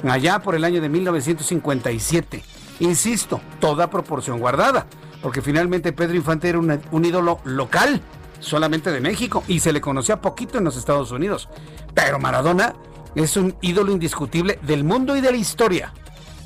allá 0.08 0.40
por 0.40 0.56
el 0.56 0.64
año 0.64 0.82
de 0.82 0.90
1957. 0.90 2.44
Insisto, 2.80 3.42
toda 3.60 3.90
proporción 3.90 4.40
guardada, 4.40 4.86
porque 5.22 5.42
finalmente 5.42 5.94
Pedro 5.94 6.16
Infante 6.16 6.50
era 6.50 6.60
un 6.60 7.06
ídolo 7.06 7.40
local 7.46 8.02
solamente 8.40 8.92
de 8.92 9.02
México 9.02 9.44
y 9.48 9.60
se 9.62 9.74
le 9.74 9.82
conocía 9.82 10.22
poquito 10.22 10.58
en 10.58 10.64
los 10.64 10.78
Estados 10.78 11.12
Unidos. 11.12 11.50
Pero 11.94 12.20
Maradona 12.20 12.76
es 13.16 13.36
un 13.38 13.56
ídolo 13.62 13.92
indiscutible 13.92 14.60
del 14.62 14.84
mundo 14.84 15.16
y 15.16 15.22
de 15.22 15.32
la 15.32 15.38
historia. 15.38 15.94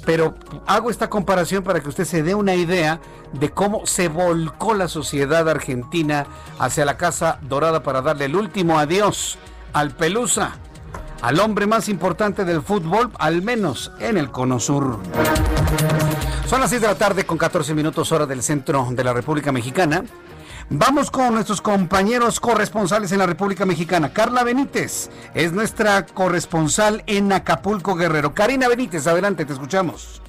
pero 0.05 0.33
hago 0.65 0.89
esta 0.89 1.09
comparación 1.09 1.63
para 1.63 1.79
que 1.79 1.89
usted 1.89 2.05
se 2.05 2.23
dé 2.23 2.33
una 2.33 2.55
idea 2.55 2.99
de 3.33 3.51
cómo 3.51 3.85
se 3.85 4.07
volcó 4.07 4.73
la 4.73 4.87
sociedad 4.87 5.47
argentina 5.47 6.25
hacia 6.57 6.85
la 6.85 6.97
Casa 6.97 7.39
Dorada 7.43 7.83
para 7.83 8.01
darle 8.01 8.25
el 8.25 8.35
último 8.35 8.79
adiós 8.79 9.37
al 9.73 9.91
Pelusa, 9.91 10.53
al 11.21 11.39
hombre 11.39 11.67
más 11.67 11.87
importante 11.89 12.45
del 12.45 12.61
fútbol, 12.61 13.11
al 13.19 13.41
menos 13.41 13.91
en 13.99 14.17
el 14.17 14.31
Cono 14.31 14.59
Sur. 14.59 14.99
Son 16.47 16.59
las 16.59 16.69
6 16.69 16.81
de 16.81 16.87
la 16.87 16.95
tarde 16.95 17.25
con 17.25 17.37
14 17.37 17.73
minutos 17.73 18.11
hora 18.11 18.25
del 18.25 18.43
centro 18.43 18.87
de 18.91 19.03
la 19.03 19.13
República 19.13 19.51
Mexicana. 19.51 20.03
Vamos 20.69 21.11
con 21.11 21.33
nuestros 21.33 21.61
compañeros 21.61 22.39
corresponsales 22.39 23.11
en 23.11 23.19
la 23.19 23.25
República 23.25 23.65
Mexicana. 23.65 24.13
Carla 24.13 24.43
Benítez 24.43 25.09
es 25.33 25.51
nuestra 25.51 26.05
corresponsal 26.05 27.03
en 27.07 27.31
Acapulco 27.33 27.95
Guerrero. 27.95 28.33
Karina 28.33 28.67
Benítez, 28.67 29.05
adelante, 29.07 29.45
te 29.45 29.53
escuchamos. 29.53 30.21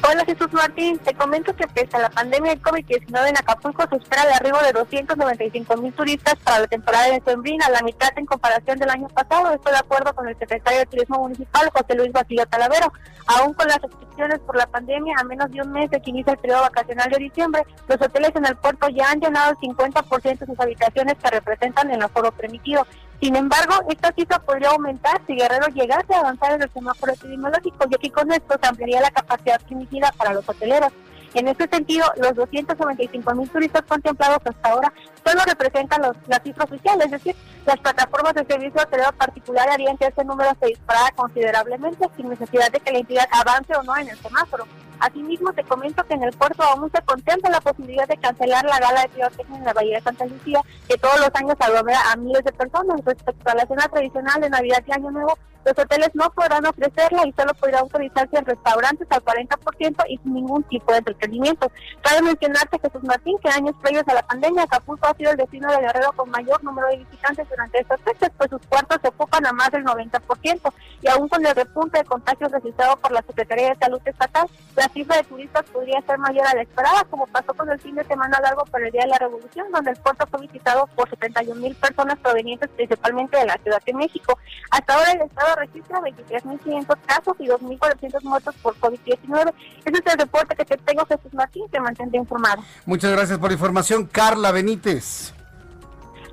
Hola 0.00 0.24
Jesús 0.24 0.52
Martín, 0.52 0.98
te 0.98 1.12
comento 1.12 1.54
que 1.54 1.66
pese 1.66 1.96
a 1.96 2.00
la 2.00 2.10
pandemia 2.10 2.52
del 2.52 2.62
COVID-19 2.62 3.28
en 3.28 3.36
Acapulco 3.36 3.84
se 3.88 3.96
espera 3.96 4.22
el 4.22 4.32
arribo 4.32 4.58
de 4.60 4.72
295 4.72 5.76
mil 5.76 5.92
turistas 5.92 6.36
para 6.36 6.60
la 6.60 6.66
temporada 6.68 7.06
de 7.10 7.20
Sembrina, 7.24 7.68
la 7.68 7.82
mitad 7.82 8.08
en 8.16 8.24
comparación 8.24 8.78
del 8.78 8.90
año 8.90 9.08
pasado. 9.08 9.52
Estoy 9.52 9.72
de 9.72 9.78
acuerdo 9.78 10.14
con 10.14 10.28
el 10.28 10.38
secretario 10.38 10.78
de 10.78 10.86
Turismo 10.86 11.18
Municipal, 11.18 11.68
José 11.74 11.96
Luis 11.96 12.12
Basilio 12.12 12.46
Talavero. 12.46 12.92
Aún 13.26 13.52
con 13.54 13.66
las 13.66 13.82
restricciones 13.82 14.38
por 14.40 14.56
la 14.56 14.66
pandemia, 14.66 15.16
a 15.18 15.24
menos 15.24 15.50
de 15.50 15.60
un 15.60 15.72
mes 15.72 15.90
de 15.90 16.00
que 16.00 16.10
inicia 16.10 16.32
el 16.32 16.38
periodo 16.38 16.62
vacacional 16.62 17.10
de 17.10 17.18
diciembre, 17.18 17.62
los 17.88 18.00
hoteles 18.00 18.30
en 18.36 18.46
el 18.46 18.56
puerto 18.56 18.88
ya 18.88 19.10
han 19.10 19.20
llenado 19.20 19.50
el 19.50 19.56
50% 19.56 20.38
de 20.38 20.46
sus 20.46 20.60
habitaciones 20.60 21.14
que 21.22 21.30
representan 21.30 21.90
el 21.90 22.02
aforo 22.02 22.30
permitido. 22.32 22.86
Sin 23.20 23.34
embargo, 23.34 23.74
esta 23.88 24.12
cifra 24.12 24.38
podría 24.38 24.70
aumentar 24.70 25.20
si 25.26 25.34
Guerrero 25.34 25.66
llegase 25.68 26.14
a 26.14 26.20
avanzar 26.20 26.52
en 26.52 26.62
el 26.62 26.70
semáforo 26.70 27.12
epidemiológico, 27.12 27.86
y 27.90 27.94
aquí 27.94 28.10
con 28.10 28.30
esto 28.30 28.56
se 28.60 28.68
ampliaría 28.68 29.00
la 29.00 29.10
capacidad 29.10 29.60
permitida 29.60 30.12
para 30.16 30.32
los 30.32 30.48
hoteleros. 30.48 30.92
En 31.34 31.46
este 31.48 31.68
sentido, 31.68 32.06
los 32.16 32.34
295 32.34 33.34
mil 33.34 33.50
turistas 33.50 33.82
contemplados 33.82 34.38
hasta 34.44 34.68
ahora 34.70 34.92
solo 35.26 35.42
representan 35.46 36.00
los, 36.00 36.16
la 36.26 36.38
cifra 36.38 36.64
oficial, 36.64 37.02
es 37.02 37.10
decir, 37.10 37.34
las 37.66 37.78
plataformas 37.80 38.34
de 38.34 38.46
servicio 38.46 38.80
hotelero 38.80 39.12
particular 39.12 39.68
harían 39.68 39.98
que 39.98 40.06
ese 40.06 40.24
número 40.24 40.50
se 40.60 40.68
disparara 40.68 41.10
considerablemente 41.14 42.08
sin 42.16 42.30
necesidad 42.30 42.70
de 42.72 42.80
que 42.80 42.92
la 42.92 42.98
entidad 42.98 43.28
avance 43.30 43.74
o 43.74 43.82
no 43.82 43.96
en 43.96 44.08
el 44.08 44.18
semáforo. 44.18 44.64
Asimismo, 45.00 45.52
te 45.52 45.64
comento 45.64 46.04
que 46.04 46.14
en 46.14 46.22
el 46.22 46.32
puerto 46.32 46.62
aún 46.62 46.90
se 46.90 47.02
contempla 47.02 47.50
la 47.50 47.60
posibilidad 47.60 48.08
de 48.08 48.16
cancelar 48.16 48.64
la 48.64 48.78
gala 48.78 49.02
de 49.02 49.08
pirotecnia 49.08 49.58
en 49.58 49.64
la 49.64 49.72
Bahía 49.72 49.96
de 49.96 50.02
Santa 50.02 50.26
Lucía, 50.26 50.60
que 50.88 50.98
todos 50.98 51.20
los 51.20 51.30
años 51.34 51.56
aglomera 51.60 52.00
a 52.12 52.16
miles 52.16 52.44
de 52.44 52.52
personas. 52.52 53.00
Respecto 53.04 53.50
a 53.50 53.54
la 53.54 53.66
cena 53.66 53.88
tradicional 53.88 54.40
de 54.40 54.50
Navidad 54.50 54.82
y 54.86 54.92
Año 54.92 55.10
Nuevo, 55.10 55.38
los 55.68 55.84
hoteles 55.84 56.10
no 56.14 56.30
podrán 56.30 56.64
ofrecerla 56.64 57.26
y 57.26 57.32
solo 57.32 57.52
podrán 57.54 57.80
autorizarse 57.80 58.38
en 58.38 58.46
restaurantes 58.46 59.06
al 59.10 59.22
40% 59.22 60.04
y 60.08 60.16
sin 60.18 60.34
ningún 60.34 60.62
tipo 60.64 60.92
de 60.92 60.98
entretenimiento. 60.98 61.70
Cabe 62.00 62.22
mencionarte, 62.22 62.78
Jesús 62.78 63.02
Martín, 63.04 63.36
que 63.42 63.50
años 63.50 63.74
previos 63.82 64.06
a 64.08 64.14
la 64.14 64.22
pandemia, 64.22 64.62
Acapulco 64.62 65.06
ha 65.06 65.14
sido 65.14 65.30
el 65.30 65.36
destino 65.36 65.70
de 65.70 65.80
Guerrero 65.80 66.12
con 66.12 66.30
mayor 66.30 66.62
número 66.64 66.88
de 66.88 66.98
visitantes 66.98 67.46
durante 67.50 67.80
estas 67.80 68.00
fechas, 68.00 68.30
pues 68.38 68.48
sus 68.48 68.62
cuartos 68.66 68.98
se 69.02 69.08
ocupan 69.08 69.44
a 69.46 69.52
más 69.52 69.70
del 69.70 69.84
90%. 69.84 70.72
Y 71.02 71.08
aún 71.08 71.28
con 71.28 71.44
el 71.44 71.54
repunte 71.54 71.98
de 71.98 72.04
contagios 72.04 72.50
registrado 72.50 72.96
por 72.96 73.12
la 73.12 73.22
Secretaría 73.22 73.68
de 73.68 73.76
Salud 73.76 74.00
Estatal, 74.04 74.48
la 74.74 74.87
cifra 74.88 75.16
de 75.16 75.24
turistas 75.24 75.64
podría 75.72 76.00
ser 76.02 76.18
mayor 76.18 76.46
a 76.46 76.54
la 76.54 76.62
esperada, 76.62 77.04
como 77.10 77.26
pasó 77.26 77.54
con 77.54 77.70
el 77.70 77.78
fin 77.80 77.94
de 77.94 78.04
semana 78.04 78.38
largo 78.40 78.64
por 78.64 78.82
el 78.82 78.90
Día 78.90 79.02
de 79.02 79.08
la 79.08 79.18
Revolución, 79.18 79.66
donde 79.72 79.90
el 79.90 79.96
puerto 79.96 80.26
fue 80.26 80.40
visitado 80.40 80.86
por 80.94 81.08
71 81.10 81.60
mil 81.60 81.74
personas 81.74 82.18
provenientes 82.18 82.68
principalmente 82.70 83.36
de 83.36 83.46
la 83.46 83.58
Ciudad 83.58 83.82
de 83.84 83.94
México. 83.94 84.38
Hasta 84.70 84.94
ahora 84.94 85.12
el 85.12 85.22
Estado 85.22 85.56
registra 85.56 86.00
23.500 86.00 86.96
casos 87.06 87.36
y 87.38 87.46
2.400 87.46 88.22
muertos 88.22 88.54
por 88.62 88.76
COVID-19. 88.78 89.52
Ese 89.84 89.98
es 89.98 90.12
el 90.12 90.18
reporte 90.18 90.56
que 90.56 90.64
te 90.64 90.76
tengo, 90.78 91.04
Jesús 91.06 91.32
Martín, 91.34 91.68
que 91.70 91.80
mantente 91.80 92.16
informado. 92.16 92.62
Muchas 92.86 93.10
gracias 93.12 93.38
por 93.38 93.50
la 93.50 93.54
información, 93.54 94.06
Carla 94.06 94.52
Benítez. 94.52 95.32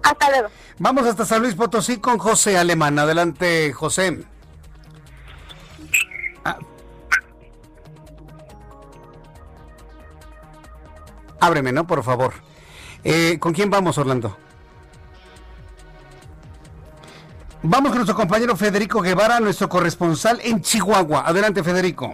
Hasta 0.04 0.30
luego. 0.30 0.50
Vamos 0.78 1.08
hasta 1.08 1.26
San 1.26 1.42
Luis 1.42 1.56
Potosí 1.56 1.98
con 2.00 2.18
José 2.18 2.58
Alemán. 2.58 3.00
Adelante, 3.00 3.74
José. 3.74 4.24
Ábreme, 11.40 11.72
¿no? 11.72 11.86
Por 11.86 12.04
favor. 12.04 12.34
Eh, 13.04 13.38
¿Con 13.40 13.54
quién 13.54 13.70
vamos, 13.70 13.98
Orlando? 13.98 14.36
Vamos 17.62 17.90
con 17.90 17.98
nuestro 17.98 18.16
compañero 18.16 18.56
Federico 18.56 19.02
Guevara, 19.02 19.40
nuestro 19.40 19.68
corresponsal 19.68 20.40
en 20.44 20.62
Chihuahua. 20.62 21.24
Adelante, 21.26 21.64
Federico. 21.64 22.14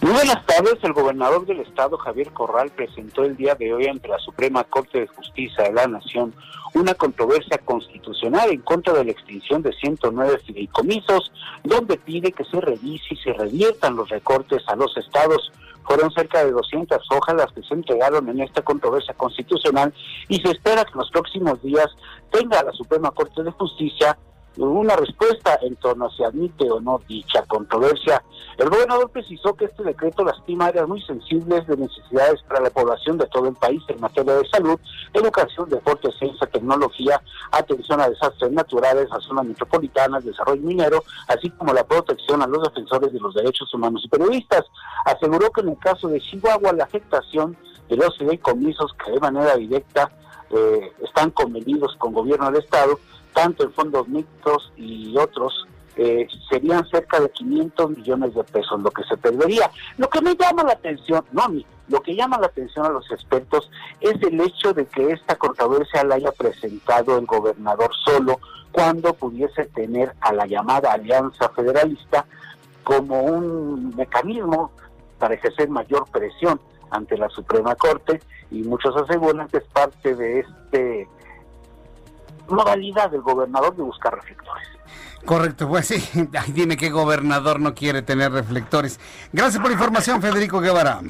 Muy 0.00 0.12
buenas 0.12 0.44
tardes. 0.46 0.76
El 0.82 0.92
gobernador 0.92 1.44
del 1.46 1.60
estado, 1.60 1.98
Javier 1.98 2.32
Corral, 2.32 2.70
presentó 2.70 3.24
el 3.24 3.36
día 3.36 3.54
de 3.54 3.72
hoy 3.72 3.86
ante 3.86 4.08
la 4.08 4.18
Suprema 4.18 4.64
Corte 4.64 5.00
de 5.00 5.06
Justicia 5.06 5.64
de 5.64 5.72
la 5.72 5.86
Nación 5.86 6.34
una 6.74 6.94
controversia 6.94 7.58
constitucional 7.58 8.50
en 8.50 8.60
contra 8.60 8.92
de 8.92 9.04
la 9.04 9.12
extinción 9.12 9.62
de 9.62 9.72
109 9.72 10.40
fideicomisos, 10.44 11.32
donde 11.62 11.96
pide 11.96 12.32
que 12.32 12.44
se 12.44 12.60
revise 12.60 13.14
y 13.14 13.16
se 13.16 13.32
reviertan 13.32 13.96
los 13.96 14.08
recortes 14.08 14.62
a 14.66 14.76
los 14.76 14.96
estados. 14.96 15.52
Fueron 15.84 16.10
cerca 16.12 16.44
de 16.44 16.50
200 16.50 16.98
hojas 17.10 17.34
las 17.36 17.52
que 17.52 17.62
se 17.62 17.74
entregaron 17.74 18.28
en 18.28 18.40
esta 18.40 18.62
controversia 18.62 19.14
constitucional 19.14 19.92
y 20.28 20.40
se 20.40 20.50
espera 20.50 20.84
que 20.84 20.92
en 20.92 20.98
los 20.98 21.10
próximos 21.10 21.62
días 21.62 21.88
tenga 22.30 22.62
la 22.62 22.72
Suprema 22.72 23.10
Corte 23.10 23.42
de 23.42 23.50
Justicia 23.52 24.16
una 24.56 24.96
respuesta 24.96 25.58
en 25.62 25.76
torno 25.76 26.06
a 26.06 26.10
si 26.10 26.22
admite 26.22 26.70
o 26.70 26.80
no 26.80 27.00
dicha 27.08 27.42
controversia. 27.46 28.22
El 28.56 28.70
gobernador 28.70 29.10
precisó 29.10 29.54
que 29.54 29.64
este 29.64 29.82
decreto 29.82 30.24
lastima 30.24 30.66
áreas 30.66 30.86
muy 30.86 31.02
sensibles 31.02 31.66
de 31.66 31.76
necesidades 31.76 32.42
para 32.42 32.60
la 32.60 32.70
población 32.70 33.18
de 33.18 33.26
todo 33.26 33.48
el 33.48 33.54
país 33.54 33.82
en 33.88 34.00
materia 34.00 34.34
de 34.34 34.48
salud, 34.48 34.78
educación, 35.12 35.68
deporte, 35.68 36.10
ciencia, 36.18 36.46
tecnología, 36.46 37.20
atención 37.50 38.00
a 38.00 38.08
desastres 38.08 38.52
naturales, 38.52 39.08
a 39.10 39.20
zonas 39.20 39.46
metropolitanas, 39.46 40.24
desarrollo 40.24 40.62
minero, 40.62 41.02
así 41.28 41.50
como 41.50 41.72
la 41.72 41.84
protección 41.84 42.42
a 42.42 42.46
los 42.46 42.62
defensores 42.62 43.12
de 43.12 43.20
los 43.20 43.34
derechos 43.34 43.72
humanos 43.74 44.02
y 44.04 44.08
periodistas. 44.08 44.64
Aseguró 45.04 45.50
que 45.50 45.62
en 45.62 45.70
el 45.70 45.78
caso 45.78 46.08
de 46.08 46.20
Chihuahua 46.20 46.72
la 46.72 46.84
afectación 46.84 47.56
de 47.88 47.96
los 47.96 48.16
fideicomisos 48.16 48.94
que 49.04 49.12
de 49.12 49.20
manera 49.20 49.56
directa 49.56 50.10
eh, 50.50 50.92
están 51.02 51.30
convenidos 51.30 51.96
con 51.96 52.12
gobierno 52.12 52.46
del 52.50 52.62
Estado 52.62 52.98
tanto 53.34 53.64
en 53.64 53.72
fondos 53.72 54.08
mixtos 54.08 54.72
y 54.76 55.16
otros, 55.18 55.66
eh, 55.96 56.26
serían 56.48 56.84
cerca 56.88 57.20
de 57.20 57.30
500 57.30 57.90
millones 57.90 58.34
de 58.34 58.42
pesos 58.44 58.80
lo 58.80 58.90
que 58.90 59.04
se 59.04 59.16
perdería. 59.16 59.70
Lo 59.96 60.08
que 60.08 60.20
me 60.20 60.34
llama 60.34 60.64
la 60.64 60.72
atención, 60.72 61.24
no, 61.32 61.44
lo 61.88 62.00
que 62.00 62.16
llama 62.16 62.38
la 62.38 62.46
atención 62.46 62.86
a 62.86 62.88
los 62.88 63.10
expertos 63.12 63.70
es 64.00 64.20
el 64.22 64.40
hecho 64.40 64.72
de 64.72 64.86
que 64.86 65.12
esta 65.12 65.36
controversia 65.36 66.02
la 66.04 66.16
haya 66.16 66.32
presentado 66.32 67.18
el 67.18 67.26
gobernador 67.26 67.90
solo 68.04 68.40
cuando 68.72 69.12
pudiese 69.14 69.66
tener 69.66 70.12
a 70.20 70.32
la 70.32 70.46
llamada 70.46 70.92
Alianza 70.92 71.48
Federalista 71.50 72.26
como 72.82 73.22
un 73.22 73.94
mecanismo 73.96 74.72
para 75.18 75.34
ejercer 75.34 75.68
mayor 75.68 76.06
presión 76.10 76.60
ante 76.90 77.16
la 77.16 77.28
Suprema 77.28 77.74
Corte 77.76 78.20
y 78.50 78.62
muchos 78.62 78.96
aseguran 78.96 79.48
que 79.48 79.58
es 79.58 79.64
parte 79.64 80.14
de 80.14 80.40
este 80.40 81.08
modalidad 82.48 83.10
del 83.10 83.22
gobernador 83.22 83.76
de 83.76 83.82
buscar 83.82 84.14
reflectores. 84.14 84.68
Correcto, 85.24 85.68
pues 85.68 85.86
sí, 85.86 86.28
dime 86.54 86.76
qué 86.76 86.90
gobernador 86.90 87.60
no 87.60 87.74
quiere 87.74 88.02
tener 88.02 88.32
reflectores. 88.32 89.00
Gracias 89.32 89.60
por 89.60 89.70
la 89.70 89.74
información, 89.74 90.20
Federico 90.20 90.60
Guevara. 90.60 91.00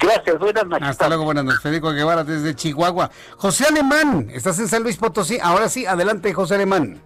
Gracias, 0.00 0.38
buenas 0.38 0.66
noches. 0.66 0.88
Hasta 0.88 1.08
luego, 1.08 1.24
buenas 1.24 1.44
noches. 1.44 1.60
Federico 1.60 1.90
Guevara 1.90 2.22
desde 2.22 2.54
Chihuahua. 2.54 3.10
José 3.36 3.64
Alemán, 3.68 4.28
estás 4.32 4.58
en 4.60 4.68
San 4.68 4.82
Luis 4.82 4.96
Potosí. 4.96 5.38
Ahora 5.42 5.68
sí, 5.68 5.86
adelante, 5.86 6.32
José 6.32 6.54
Alemán. 6.54 7.00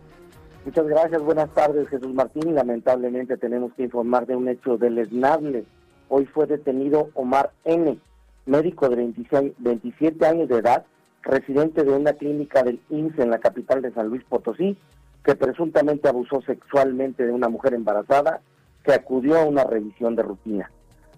Muchas 0.65 0.87
gracias, 0.87 1.23
buenas 1.23 1.51
tardes, 1.51 1.89
Jesús 1.89 2.13
Martín. 2.15 2.55
Lamentablemente 2.55 3.37
tenemos 3.37 3.73
que 3.75 3.85
informar 3.85 4.27
de 4.27 4.37
un 4.37 4.49
hecho 4.49 4.77
deleznable. 4.77 5.65
Hoy 6.09 6.27
fue 6.27 6.47
detenido 6.47 7.09
Omar 7.15 7.53
N., 7.65 7.99
médico 8.47 8.89
de 8.89 8.97
27 9.59 10.27
años 10.27 10.49
de 10.49 10.59
edad, 10.59 10.85
residente 11.23 11.85
de 11.85 11.93
una 11.93 12.13
clínica 12.15 12.63
del 12.63 12.81
INSS 12.91 13.19
en 13.19 13.31
la 13.31 13.39
capital 13.39 13.83
de 13.83 13.93
San 13.93 14.09
Luis 14.09 14.25
Potosí, 14.25 14.77
que 15.25 15.35
presuntamente 15.35 16.09
abusó 16.09 16.43
sexualmente 16.43 17.25
de 17.25 17.33
una 17.33 17.49
mujer 17.49 17.75
embarazada 17.75 18.41
que 18.83 18.93
acudió 18.93 19.39
a 19.39 19.45
una 19.45 19.65
revisión 19.65 20.17
de 20.17 20.23
rutina. 20.23 20.71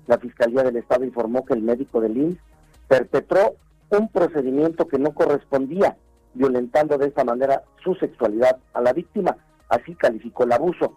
La 0.06 0.18
Fiscalía 0.18 0.62
del 0.62 0.76
Estado 0.76 1.04
informó 1.04 1.44
que 1.44 1.54
el 1.54 1.62
médico 1.62 2.00
del 2.00 2.16
INSS 2.16 2.38
perpetró 2.88 3.54
un 3.90 4.08
procedimiento 4.08 4.86
que 4.86 4.98
no 4.98 5.14
correspondía, 5.14 5.96
violentando 6.34 6.98
de 6.98 7.06
esta 7.06 7.24
manera 7.24 7.62
su 7.82 7.94
sexualidad 7.94 8.58
a 8.74 8.80
la 8.80 8.92
víctima. 8.92 9.36
Así 9.68 9.94
calificó 9.94 10.44
el 10.44 10.52
abuso. 10.52 10.94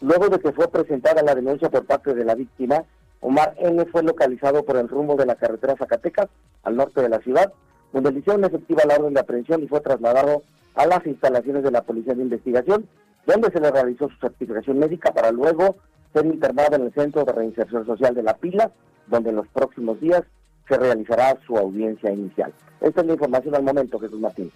Luego 0.00 0.28
de 0.28 0.38
que 0.40 0.52
fue 0.52 0.68
presentada 0.68 1.22
la 1.22 1.34
denuncia 1.34 1.70
por 1.70 1.86
parte 1.86 2.14
de 2.14 2.24
la 2.24 2.34
víctima, 2.34 2.84
Omar 3.20 3.54
N. 3.58 3.86
fue 3.86 4.02
localizado 4.02 4.64
por 4.64 4.76
el 4.76 4.88
rumbo 4.88 5.14
de 5.14 5.26
la 5.26 5.36
carretera 5.36 5.76
Zacatecas, 5.76 6.28
al 6.64 6.76
norte 6.76 7.00
de 7.00 7.08
la 7.08 7.20
ciudad, 7.20 7.52
donde 7.92 8.12
le 8.12 8.20
hicieron 8.20 8.44
efectiva 8.44 8.82
la 8.86 8.96
orden 8.96 9.14
de 9.14 9.20
aprehensión 9.20 9.62
y 9.62 9.68
fue 9.68 9.80
trasladado 9.80 10.42
a 10.74 10.86
las 10.86 11.06
instalaciones 11.06 11.62
de 11.62 11.70
la 11.70 11.82
Policía 11.82 12.14
de 12.14 12.22
Investigación, 12.22 12.86
donde 13.26 13.50
se 13.50 13.60
le 13.60 13.70
realizó 13.70 14.08
su 14.08 14.16
certificación 14.16 14.78
médica 14.78 15.12
para 15.12 15.30
luego 15.30 15.76
ser 16.12 16.26
internado 16.26 16.76
en 16.76 16.82
el 16.82 16.92
Centro 16.92 17.24
de 17.24 17.32
Reinserción 17.32 17.86
Social 17.86 18.14
de 18.14 18.22
La 18.22 18.36
Pila, 18.36 18.70
donde 19.06 19.30
en 19.30 19.36
los 19.36 19.48
próximos 19.48 20.00
días 20.00 20.22
se 20.68 20.76
realizará 20.76 21.36
su 21.46 21.56
audiencia 21.56 22.10
inicial. 22.10 22.52
Esta 22.80 23.00
es 23.00 23.06
la 23.06 23.12
información 23.12 23.54
al 23.54 23.62
momento, 23.62 23.98
Jesús 23.98 24.20
Martín. 24.20 24.50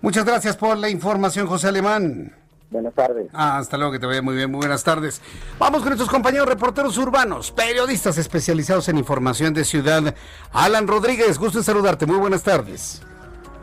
Muchas 0.00 0.24
gracias 0.24 0.56
por 0.56 0.76
la 0.76 0.88
información, 0.88 1.46
José 1.46 1.68
Alemán. 1.68 2.32
Buenas 2.70 2.94
tardes. 2.94 3.26
Ah, 3.32 3.58
hasta 3.58 3.76
luego, 3.76 3.92
que 3.92 3.98
te 3.98 4.06
vaya 4.06 4.22
muy 4.22 4.36
bien. 4.36 4.50
Muy 4.50 4.58
buenas 4.58 4.84
tardes. 4.84 5.20
Vamos 5.58 5.80
con 5.80 5.88
nuestros 5.88 6.08
compañeros 6.08 6.48
reporteros 6.48 6.96
urbanos, 6.98 7.50
periodistas 7.50 8.16
especializados 8.16 8.88
en 8.88 8.96
información 8.96 9.52
de 9.52 9.64
ciudad. 9.64 10.14
Alan 10.52 10.86
Rodríguez, 10.86 11.38
gusto 11.38 11.58
en 11.58 11.64
saludarte. 11.64 12.06
Muy 12.06 12.18
buenas 12.18 12.44
tardes. 12.44 13.02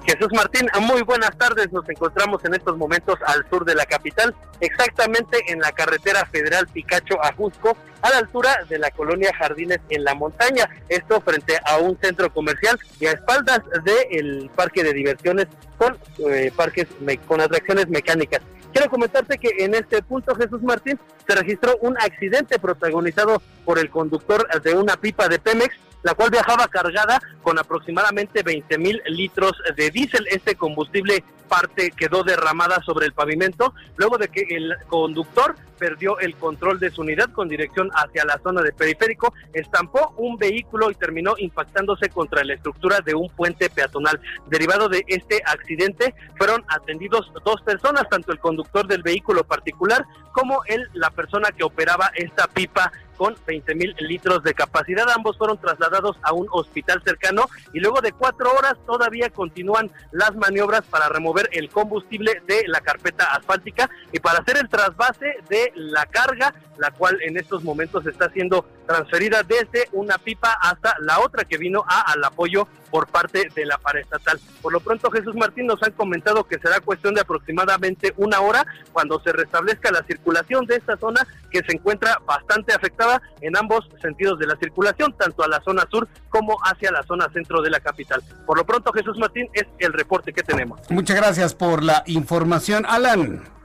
Jesús 0.05 0.29
Martín, 0.33 0.69
muy 0.81 1.01
buenas 1.01 1.37
tardes. 1.37 1.71
Nos 1.71 1.87
encontramos 1.89 2.43
en 2.45 2.53
estos 2.53 2.77
momentos 2.77 3.17
al 3.25 3.45
sur 3.49 3.65
de 3.65 3.75
la 3.75 3.85
capital, 3.85 4.33
exactamente 4.61 5.51
en 5.51 5.59
la 5.59 5.73
carretera 5.73 6.25
federal 6.25 6.65
Picacho 6.67 7.21
Ajusco, 7.21 7.75
a 8.01 8.09
la 8.09 8.17
altura 8.19 8.57
de 8.69 8.79
la 8.79 8.89
colonia 8.91 9.33
Jardines 9.37 9.79
en 9.89 10.05
la 10.05 10.15
montaña. 10.15 10.69
Esto 10.87 11.19
frente 11.19 11.59
a 11.65 11.77
un 11.79 11.97
centro 12.01 12.33
comercial 12.33 12.79
y 13.01 13.07
a 13.07 13.11
espaldas 13.11 13.59
del 13.83 14.49
parque 14.55 14.81
de 14.81 14.93
diversiones 14.93 15.47
con 15.77 15.97
eh, 16.29 16.51
parques 16.55 16.87
con 17.27 17.41
atracciones 17.41 17.89
mecánicas. 17.89 18.41
Quiero 18.77 18.91
comentarte 18.91 19.39
que 19.39 19.65
en 19.65 19.73
este 19.73 20.03
punto, 20.03 20.35
Jesús 20.35 20.61
Martín, 20.61 20.99
se 21.27 21.33
registró 21.33 21.79
un 21.81 21.97
accidente 21.97 22.59
protagonizado 22.59 23.41
por 23.65 23.79
el 23.79 23.89
conductor 23.89 24.47
de 24.61 24.75
una 24.75 24.97
pipa 24.97 25.27
de 25.27 25.39
Pemex 25.39 25.75
la 26.03 26.13
cual 26.13 26.29
viajaba 26.29 26.67
cargada 26.67 27.19
con 27.41 27.57
aproximadamente 27.57 28.43
20 28.43 28.77
mil 28.77 29.01
litros 29.07 29.53
de 29.75 29.89
diésel. 29.89 30.27
Este 30.29 30.55
combustible 30.55 31.23
parte 31.47 31.91
quedó 31.91 32.23
derramada 32.23 32.81
sobre 32.83 33.05
el 33.05 33.13
pavimento 33.13 33.73
luego 33.95 34.17
de 34.17 34.27
que 34.29 34.45
el 34.49 34.75
conductor 34.87 35.55
perdió 35.77 36.19
el 36.19 36.35
control 36.35 36.79
de 36.79 36.91
su 36.91 37.01
unidad 37.01 37.31
con 37.31 37.47
dirección 37.47 37.89
hacia 37.93 38.25
la 38.25 38.39
zona 38.39 38.61
de 38.61 38.73
periférico, 38.73 39.33
estampó 39.53 40.13
un 40.17 40.37
vehículo 40.37 40.91
y 40.91 40.95
terminó 40.95 41.35
impactándose 41.37 42.09
contra 42.09 42.43
la 42.43 42.55
estructura 42.55 42.99
de 43.01 43.15
un 43.15 43.29
puente 43.29 43.69
peatonal. 43.69 44.19
Derivado 44.47 44.89
de 44.89 45.03
este 45.07 45.41
accidente, 45.45 46.13
fueron 46.37 46.65
atendidos 46.67 47.31
dos 47.45 47.61
personas, 47.61 48.09
tanto 48.09 48.31
el 48.31 48.39
conductor 48.39 48.87
del 48.87 49.03
vehículo 49.03 49.43
particular 49.43 50.05
como 50.31 50.63
el, 50.65 50.87
la 50.93 51.09
persona 51.11 51.49
que 51.51 51.63
operaba 51.63 52.11
esta 52.15 52.47
pipa 52.47 52.91
con 53.17 53.35
20 53.45 53.75
mil 53.75 53.95
litros 53.99 54.43
de 54.43 54.53
capacidad. 54.53 55.09
Ambos 55.09 55.37
fueron 55.37 55.57
trasladados 55.57 56.17
a 56.21 56.33
un 56.33 56.47
hospital 56.51 57.01
cercano 57.03 57.45
y 57.73 57.79
luego 57.79 58.01
de 58.01 58.11
cuatro 58.11 58.51
horas 58.53 58.75
todavía 58.85 59.29
continúan 59.29 59.91
las 60.11 60.35
maniobras 60.35 60.83
para 60.83 61.09
remover 61.09 61.36
el 61.51 61.69
combustible 61.69 62.41
de 62.47 62.63
la 62.67 62.81
carpeta 62.81 63.25
asfáltica 63.33 63.89
y 64.11 64.19
para 64.19 64.39
hacer 64.39 64.57
el 64.57 64.69
trasvase 64.69 65.35
de 65.49 65.71
la 65.75 66.05
carga, 66.05 66.53
la 66.77 66.91
cual 66.91 67.17
en 67.21 67.37
estos 67.37 67.63
momentos 67.63 68.05
está 68.05 68.29
siendo 68.31 68.65
transferida 68.87 69.43
desde 69.43 69.89
una 69.91 70.17
pipa 70.17 70.57
hasta 70.61 70.95
la 71.01 71.19
otra 71.19 71.43
que 71.43 71.57
vino 71.57 71.83
a, 71.87 72.11
al 72.11 72.23
apoyo 72.23 72.67
por 72.89 73.07
parte 73.07 73.49
de 73.53 73.65
la 73.65 73.79
estatal. 73.95 74.39
Por 74.61 74.73
lo 74.73 74.79
pronto, 74.79 75.11
Jesús 75.11 75.35
Martín 75.35 75.67
nos 75.67 75.81
han 75.83 75.91
comentado 75.91 76.43
que 76.45 76.57
será 76.59 76.79
cuestión 76.79 77.13
de 77.13 77.21
aproximadamente 77.21 78.13
una 78.17 78.39
hora 78.39 78.65
cuando 78.91 79.19
se 79.21 79.31
restablezca 79.31 79.91
la 79.91 80.03
circulación 80.03 80.65
de 80.65 80.75
esta 80.75 80.97
zona 80.97 81.25
que 81.51 81.61
se 81.63 81.73
encuentra 81.73 82.19
bastante 82.25 82.73
afectada 82.73 83.21
en 83.41 83.55
ambos 83.57 83.89
sentidos 84.01 84.39
de 84.39 84.47
la 84.47 84.55
circulación, 84.57 85.13
tanto 85.17 85.43
a 85.43 85.47
la 85.47 85.61
zona 85.61 85.85
sur 85.89 86.07
como 86.29 86.57
hacia 86.63 86.91
la 86.91 87.03
zona 87.03 87.29
centro 87.33 87.61
de 87.61 87.69
la 87.69 87.79
capital. 87.79 88.21
Por 88.45 88.57
lo 88.57 88.65
pronto, 88.65 88.91
Jesús 88.93 89.17
Martín, 89.17 89.47
es 89.53 89.65
el 89.79 89.93
reporte 89.93 90.33
que 90.33 90.43
tenemos. 90.43 90.79
Muchas 90.89 91.17
gracias 91.17 91.53
por 91.53 91.83
la 91.83 92.03
información, 92.05 92.85
Alan. 92.87 93.56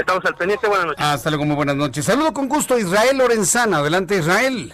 Estamos 0.00 0.24
al 0.24 0.34
pendiente, 0.34 0.66
buenas 0.66 0.86
noches. 0.86 1.04
Hasta 1.04 1.28
luego, 1.28 1.44
muy 1.44 1.56
buenas 1.56 1.76
noches. 1.76 2.06
Saludo 2.06 2.32
con 2.32 2.48
gusto 2.48 2.74
a 2.74 2.80
Israel 2.80 3.18
Lorenzana. 3.18 3.78
Adelante, 3.78 4.16
Israel. 4.16 4.72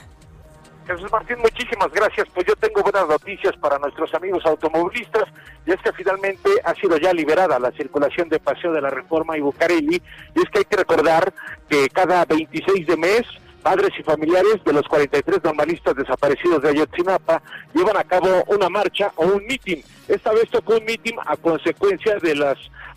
Jesús 0.87 1.11
Martín, 1.11 1.39
muchísimas 1.41 1.91
gracias. 1.91 2.29
Pues 2.33 2.47
yo 2.47 2.55
tengo 2.55 2.81
buenas 2.81 3.09
noticias 3.09 3.53
para 3.57 3.77
nuestros 3.81 4.15
amigos 4.15 4.47
automovilistas, 4.47 5.25
y 5.67 5.73
es 5.73 5.83
que 5.83 5.93
finalmente 5.95 6.49
ha 6.65 6.75
sido 6.77 6.97
ya 6.97 7.13
liberada 7.13 7.59
la 7.59 7.73
circulación 7.73 8.29
de 8.29 8.39
Paseo 8.39 8.73
de 8.73 8.81
la 8.81 8.91
Reforma 8.91 9.37
y 9.37 9.41
Bucareli, 9.41 10.01
y 10.37 10.39
es 10.39 10.49
que 10.49 10.61
hay 10.61 10.65
que 10.65 10.77
recordar 10.77 11.35
que 11.69 11.89
cada 11.89 12.25
26 12.25 12.87
de 12.87 12.97
mes 12.97 13.23
padres 13.65 13.91
y 13.99 14.05
familiares 14.05 14.63
de 14.65 14.73
los 14.73 14.87
43 14.87 15.43
normalistas 15.43 15.97
desaparecidos 15.97 16.63
de 16.63 16.69
Ayotzinapa 16.69 17.43
llevan 17.75 17.97
a 17.97 18.05
cabo 18.05 18.45
una 18.47 18.69
marcha 18.69 19.11
o 19.17 19.27
un 19.27 19.45
mitin. 19.45 19.83
Esta 20.07 20.31
vez 20.31 20.49
tocó 20.51 20.77
un 20.77 20.85
mitin 20.85 21.17
a 21.27 21.37
consecuencia 21.37 22.17
de 22.21 22.37
las 22.37 22.57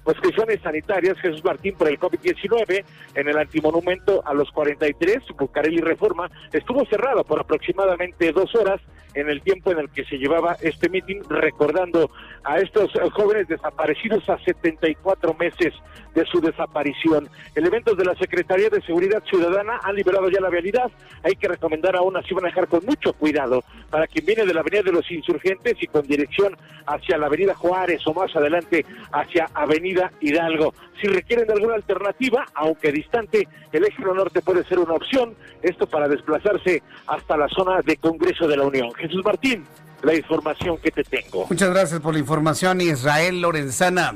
prescripciones 0.09 0.59
sanitarias 0.61 1.19
Jesús 1.19 1.43
Martín 1.43 1.75
por 1.75 1.87
el 1.87 1.99
COVID-19 1.99 2.83
en 3.13 3.27
el 3.27 3.37
antimonumento 3.37 4.23
a 4.25 4.33
los 4.33 4.49
43, 4.49 5.19
Bucareli 5.37 5.81
Reforma, 5.81 6.31
estuvo 6.51 6.83
cerrado 6.85 7.23
por 7.23 7.39
aproximadamente 7.39 8.31
dos 8.31 8.55
horas 8.55 8.81
en 9.13 9.29
el 9.29 9.41
tiempo 9.41 9.71
en 9.71 9.79
el 9.79 9.89
que 9.89 10.05
se 10.05 10.17
llevaba 10.17 10.55
este 10.61 10.89
mitin, 10.89 11.21
recordando 11.29 12.11
a 12.43 12.59
estos 12.59 12.91
jóvenes 13.13 13.47
desaparecidos 13.47 14.27
a 14.29 14.37
74 14.39 15.33
meses 15.33 15.73
de 16.15 16.25
su 16.25 16.41
desaparición. 16.41 17.29
Elementos 17.55 17.97
de 17.97 18.05
la 18.05 18.15
Secretaría 18.15 18.69
de 18.69 18.81
Seguridad 18.81 19.23
Ciudadana 19.29 19.79
han 19.83 19.95
liberado 19.95 20.29
ya 20.29 20.41
la 20.41 20.49
vialidad. 20.49 20.91
Hay 21.23 21.35
que 21.35 21.47
recomendar 21.47 21.95
aún 21.95 22.17
así 22.17 22.33
manejar 22.33 22.67
con 22.67 22.85
mucho 22.85 23.13
cuidado 23.13 23.63
para 23.89 24.07
quien 24.07 24.25
viene 24.25 24.45
de 24.45 24.53
la 24.53 24.61
Avenida 24.61 24.83
de 24.83 24.91
los 24.91 25.09
Insurgentes 25.11 25.75
y 25.81 25.87
con 25.87 26.05
dirección 26.07 26.55
hacia 26.85 27.17
la 27.17 27.27
Avenida 27.27 27.55
Juárez 27.55 28.01
o 28.07 28.13
más 28.13 28.35
adelante 28.35 28.85
hacia 29.11 29.47
Avenida 29.53 30.11
Hidalgo. 30.21 30.73
Si 31.01 31.07
requieren 31.07 31.47
de 31.47 31.53
alguna 31.53 31.75
alternativa, 31.75 32.45
aunque 32.53 32.91
distante, 32.91 33.47
el 33.71 33.85
eje 33.85 34.03
norte 34.03 34.41
puede 34.41 34.63
ser 34.65 34.79
una 34.79 34.93
opción. 34.93 35.35
Esto 35.61 35.87
para 35.87 36.07
desplazarse 36.07 36.81
hasta 37.07 37.37
la 37.37 37.47
zona 37.47 37.81
de 37.81 37.97
Congreso 37.97 38.47
de 38.47 38.57
la 38.57 38.65
Unión. 38.65 38.91
Jesús 39.09 39.25
Martín, 39.25 39.65
la 40.03 40.13
información 40.13 40.77
que 40.77 40.91
te 40.91 41.03
tengo. 41.03 41.47
Muchas 41.49 41.69
gracias 41.71 41.99
por 41.99 42.13
la 42.13 42.19
información, 42.19 42.79
Israel 42.79 43.41
Lorenzana. 43.41 44.13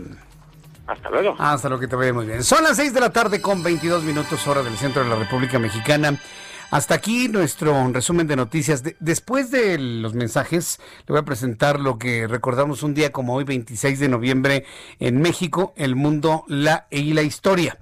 Hasta 0.86 1.10
luego. 1.10 1.36
Hasta 1.39 1.67
lo 1.67 1.79
que 1.79 1.88
te 1.88 1.95
vaya 1.95 2.13
muy 2.13 2.27
bien. 2.27 2.43
Son 2.43 2.63
las 2.63 2.77
6 2.77 2.93
de 2.93 2.99
la 2.99 3.12
tarde 3.12 3.41
con 3.41 3.63
22 3.63 4.03
minutos 4.03 4.45
hora 4.47 4.62
del 4.62 4.77
centro 4.77 5.03
de 5.03 5.10
la 5.10 5.15
República 5.15 5.58
Mexicana. 5.58 6.19
Hasta 6.69 6.93
aquí 6.93 7.27
nuestro 7.27 7.88
resumen 7.91 8.27
de 8.27 8.36
noticias. 8.36 8.84
después 8.99 9.49
de 9.49 9.79
los 9.79 10.13
mensajes, 10.13 10.79
le 11.08 11.13
voy 11.13 11.19
a 11.19 11.25
presentar 11.25 11.79
lo 11.79 11.97
que 11.97 12.27
recordamos 12.27 12.84
un 12.84 12.93
día 12.93 13.12
como 13.12 13.34
hoy, 13.34 13.45
26 13.45 13.99
de 13.99 14.10
noviembre, 14.10 14.65
en 14.99 15.21
México, 15.21 15.73
el 15.75 15.95
mundo 15.95 16.43
la, 16.47 16.86
y 16.91 17.13
la 17.13 17.23
historia. 17.23 17.79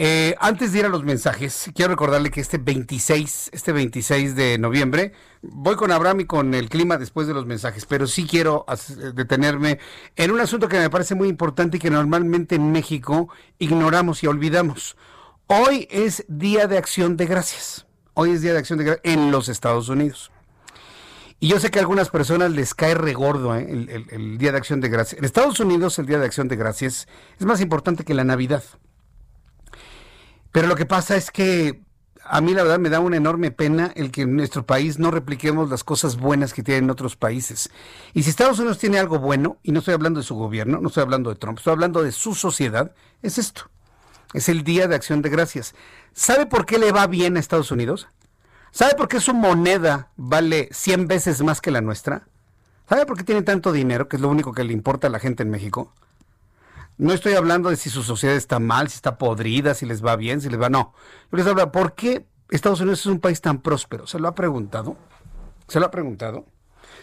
Eh, 0.00 0.36
antes 0.38 0.72
de 0.72 0.78
ir 0.78 0.84
a 0.84 0.88
los 0.88 1.02
mensajes, 1.02 1.72
quiero 1.74 1.90
recordarle 1.90 2.30
que 2.30 2.40
este 2.40 2.56
26, 2.56 3.50
este 3.52 3.72
26 3.72 4.36
de 4.36 4.56
noviembre, 4.56 5.10
voy 5.42 5.74
con 5.74 5.90
Abraham 5.90 6.20
y 6.20 6.24
con 6.24 6.54
el 6.54 6.68
clima 6.68 6.98
después 6.98 7.26
de 7.26 7.34
los 7.34 7.46
mensajes, 7.46 7.84
pero 7.84 8.06
sí 8.06 8.24
quiero 8.24 8.64
detenerme 9.14 9.80
en 10.14 10.30
un 10.30 10.38
asunto 10.38 10.68
que 10.68 10.78
me 10.78 10.88
parece 10.88 11.16
muy 11.16 11.26
importante 11.26 11.78
y 11.78 11.80
que 11.80 11.90
normalmente 11.90 12.54
en 12.54 12.70
México 12.70 13.28
ignoramos 13.58 14.22
y 14.22 14.28
olvidamos. 14.28 14.96
Hoy 15.48 15.88
es 15.90 16.24
Día 16.28 16.68
de 16.68 16.78
Acción 16.78 17.16
de 17.16 17.26
Gracias. 17.26 17.84
Hoy 18.14 18.30
es 18.30 18.40
Día 18.40 18.52
de 18.52 18.60
Acción 18.60 18.78
de 18.78 18.84
Gracias 18.84 19.16
en 19.16 19.32
los 19.32 19.48
Estados 19.48 19.88
Unidos. 19.88 20.30
Y 21.40 21.48
yo 21.48 21.58
sé 21.58 21.72
que 21.72 21.80
a 21.80 21.82
algunas 21.82 22.10
personas 22.10 22.52
les 22.52 22.72
cae 22.72 22.94
regordo 22.94 23.56
¿eh? 23.56 23.66
el, 23.68 24.06
el 24.12 24.38
Día 24.38 24.52
de 24.52 24.58
Acción 24.58 24.80
de 24.80 24.90
Gracias. 24.90 25.18
En 25.18 25.24
Estados 25.24 25.58
Unidos 25.58 25.98
el 25.98 26.06
Día 26.06 26.20
de 26.20 26.26
Acción 26.26 26.46
de 26.46 26.54
Gracias 26.54 27.08
es 27.40 27.46
más 27.46 27.60
importante 27.60 28.04
que 28.04 28.14
la 28.14 28.22
Navidad. 28.22 28.62
Pero 30.52 30.66
lo 30.66 30.76
que 30.76 30.86
pasa 30.86 31.16
es 31.16 31.30
que 31.30 31.82
a 32.24 32.40
mí 32.40 32.52
la 32.52 32.62
verdad 32.62 32.78
me 32.78 32.90
da 32.90 33.00
una 33.00 33.16
enorme 33.16 33.50
pena 33.50 33.92
el 33.96 34.10
que 34.10 34.22
en 34.22 34.36
nuestro 34.36 34.66
país 34.66 34.98
no 34.98 35.10
repliquemos 35.10 35.70
las 35.70 35.82
cosas 35.82 36.18
buenas 36.18 36.52
que 36.52 36.62
tienen 36.62 36.90
otros 36.90 37.16
países. 37.16 37.70
Y 38.12 38.22
si 38.22 38.30
Estados 38.30 38.58
Unidos 38.58 38.78
tiene 38.78 38.98
algo 38.98 39.18
bueno, 39.18 39.58
y 39.62 39.72
no 39.72 39.78
estoy 39.78 39.94
hablando 39.94 40.20
de 40.20 40.26
su 40.26 40.34
gobierno, 40.34 40.78
no 40.80 40.88
estoy 40.88 41.02
hablando 41.02 41.30
de 41.30 41.36
Trump, 41.36 41.58
estoy 41.58 41.72
hablando 41.72 42.02
de 42.02 42.12
su 42.12 42.34
sociedad, 42.34 42.92
es 43.22 43.38
esto. 43.38 43.70
Es 44.34 44.50
el 44.50 44.62
Día 44.62 44.88
de 44.88 44.94
Acción 44.94 45.22
de 45.22 45.30
Gracias. 45.30 45.74
¿Sabe 46.12 46.44
por 46.44 46.66
qué 46.66 46.78
le 46.78 46.92
va 46.92 47.06
bien 47.06 47.36
a 47.36 47.40
Estados 47.40 47.70
Unidos? 47.70 48.08
¿Sabe 48.72 48.94
por 48.94 49.08
qué 49.08 49.20
su 49.20 49.32
moneda 49.32 50.10
vale 50.16 50.68
100 50.70 51.08
veces 51.08 51.42
más 51.42 51.62
que 51.62 51.70
la 51.70 51.80
nuestra? 51.80 52.28
¿Sabe 52.88 53.06
por 53.06 53.16
qué 53.16 53.24
tiene 53.24 53.42
tanto 53.42 53.72
dinero, 53.72 54.08
que 54.08 54.16
es 54.16 54.22
lo 54.22 54.28
único 54.28 54.52
que 54.52 54.64
le 54.64 54.74
importa 54.74 55.06
a 55.06 55.10
la 55.10 55.18
gente 55.18 55.42
en 55.42 55.50
México? 55.50 55.94
No 56.98 57.12
estoy 57.12 57.34
hablando 57.34 57.70
de 57.70 57.76
si 57.76 57.90
su 57.90 58.02
sociedad 58.02 58.34
está 58.34 58.58
mal, 58.58 58.88
si 58.88 58.96
está 58.96 59.18
podrida, 59.18 59.74
si 59.74 59.86
les 59.86 60.04
va 60.04 60.16
bien, 60.16 60.40
si 60.40 60.50
les 60.50 60.60
va 60.60 60.68
no. 60.68 60.94
Yo 61.30 61.38
les 61.38 61.46
hablo, 61.46 61.70
¿por 61.70 61.94
qué 61.94 62.26
Estados 62.50 62.80
Unidos 62.80 63.00
es 63.00 63.06
un 63.06 63.20
país 63.20 63.40
tan 63.40 63.62
próspero? 63.62 64.08
¿Se 64.08 64.18
lo 64.18 64.26
ha 64.26 64.34
preguntado? 64.34 64.96
¿Se 65.68 65.78
lo 65.78 65.86
ha 65.86 65.90
preguntado? 65.92 66.44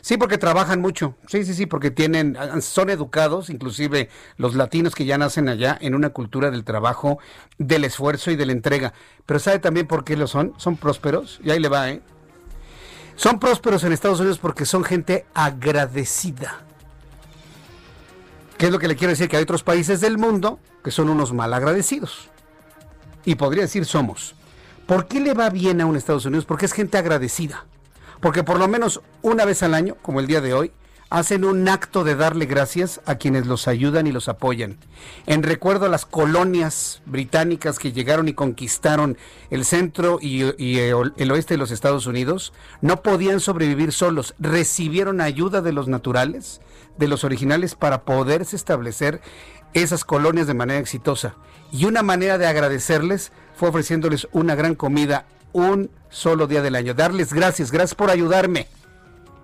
Sí, 0.01 0.17
porque 0.17 0.37
trabajan 0.37 0.81
mucho. 0.81 1.15
Sí, 1.27 1.45
sí, 1.45 1.53
sí, 1.53 1.65
porque 1.65 1.91
tienen, 1.91 2.37
son 2.61 2.89
educados, 2.89 3.49
inclusive 3.49 4.09
los 4.35 4.53
latinos 4.55 4.95
que 4.95 5.05
ya 5.05 5.17
nacen 5.17 5.47
allá, 5.47 5.77
en 5.79 5.95
una 5.95 6.09
cultura 6.09 6.51
del 6.51 6.65
trabajo, 6.65 7.17
del 7.57 7.85
esfuerzo 7.85 8.31
y 8.31 8.35
de 8.35 8.45
la 8.45 8.51
entrega. 8.51 8.93
Pero 9.25 9.39
¿sabe 9.39 9.59
también 9.59 9.87
por 9.87 10.03
qué 10.03 10.17
lo 10.17 10.27
son? 10.27 10.53
Son 10.57 10.75
prósperos. 10.75 11.39
Y 11.41 11.51
ahí 11.51 11.59
le 11.59 11.69
va, 11.69 11.89
¿eh? 11.89 12.01
Son 13.15 13.39
prósperos 13.39 13.85
en 13.85 13.93
Estados 13.93 14.19
Unidos 14.19 14.39
porque 14.39 14.65
son 14.65 14.83
gente 14.83 15.25
agradecida. 15.33 16.64
¿Qué 18.57 18.67
es 18.67 18.71
lo 18.71 18.79
que 18.79 18.87
le 18.87 18.95
quiero 18.95 19.11
decir? 19.11 19.27
Que 19.27 19.37
hay 19.37 19.43
otros 19.43 19.63
países 19.63 20.01
del 20.01 20.17
mundo 20.17 20.59
que 20.83 20.91
son 20.91 21.09
unos 21.09 21.33
mal 21.33 21.53
agradecidos. 21.53 22.29
Y 23.25 23.35
podría 23.35 23.63
decir 23.63 23.85
somos. 23.85 24.35
¿Por 24.85 25.07
qué 25.07 25.19
le 25.19 25.33
va 25.33 25.49
bien 25.49 25.81
a 25.81 25.85
un 25.85 25.95
Estados 25.95 26.25
Unidos? 26.25 26.45
Porque 26.45 26.65
es 26.65 26.73
gente 26.73 26.97
agradecida. 26.97 27.65
Porque 28.21 28.43
por 28.43 28.57
lo 28.57 28.67
menos 28.67 29.01
una 29.21 29.45
vez 29.45 29.63
al 29.63 29.73
año, 29.73 29.97
como 30.01 30.19
el 30.19 30.27
día 30.27 30.41
de 30.41 30.53
hoy, 30.53 30.71
hacen 31.09 31.45
un 31.45 31.67
acto 31.67 32.03
de 32.03 32.15
darle 32.15 32.45
gracias 32.45 33.01
a 33.05 33.15
quienes 33.15 33.45
los 33.45 33.67
ayudan 33.67 34.07
y 34.07 34.11
los 34.11 34.27
apoyan. 34.27 34.77
En 35.25 35.43
recuerdo 35.43 35.85
a 35.85 35.89
las 35.89 36.05
colonias 36.05 37.01
británicas 37.05 37.79
que 37.79 37.91
llegaron 37.91 38.27
y 38.27 38.33
conquistaron 38.33 39.17
el 39.49 39.65
centro 39.65 40.19
y, 40.21 40.41
el 40.41 41.31
oeste 41.31 41.53
de 41.53 41.57
los 41.57 41.71
Estados 41.71 42.05
Unidos, 42.07 42.53
no 42.81 43.01
podían 43.01 43.39
sobrevivir 43.39 43.91
solos, 43.91 44.35
recibieron 44.39 45.21
ayuda 45.21 45.61
de 45.61 45.73
los 45.73 45.87
naturales, 45.87 46.61
de 46.97 47.07
los 47.07 47.23
originales, 47.23 47.75
para 47.75 48.03
poderse 48.03 48.55
establecer 48.55 49.21
esas 49.73 50.05
colonias 50.05 50.47
de 50.47 50.53
manera 50.53 50.79
exitosa. 50.79 51.35
Y 51.71 51.85
una 51.85 52.03
manera 52.03 52.37
de 52.37 52.47
agradecerles 52.47 53.31
fue 53.55 53.69
ofreciéndoles 53.69 54.27
una 54.31 54.55
gran 54.55 54.75
comida 54.75 55.25
un 55.51 55.89
solo 56.09 56.47
día 56.47 56.61
del 56.61 56.75
año. 56.75 56.93
Darles 56.93 57.33
gracias, 57.33 57.71
gracias 57.71 57.95
por 57.95 58.09
ayudarme. 58.09 58.67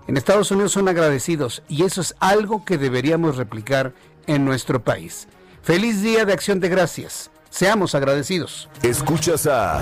En 0.08 0.18
Estados 0.18 0.52
Unidos 0.52 0.72
son 0.74 0.88
agradecidos 0.88 1.64
y 1.68 1.84
eso 1.84 2.02
es 2.02 2.16
algo 2.20 2.66
que 2.66 2.78
deberíamos 2.78 3.38
replicar 3.38 3.94
en 4.28 4.46
nuestro 4.46 4.84
país. 4.84 5.28
Feliz 5.62 6.02
día 6.02 6.26
de 6.26 6.34
acción 6.34 6.60
de 6.60 6.70
gracias. 6.70 7.32
Seamos 7.50 7.96
agradecidos. 7.96 8.70
Escuchas 8.82 9.46
a 9.46 9.82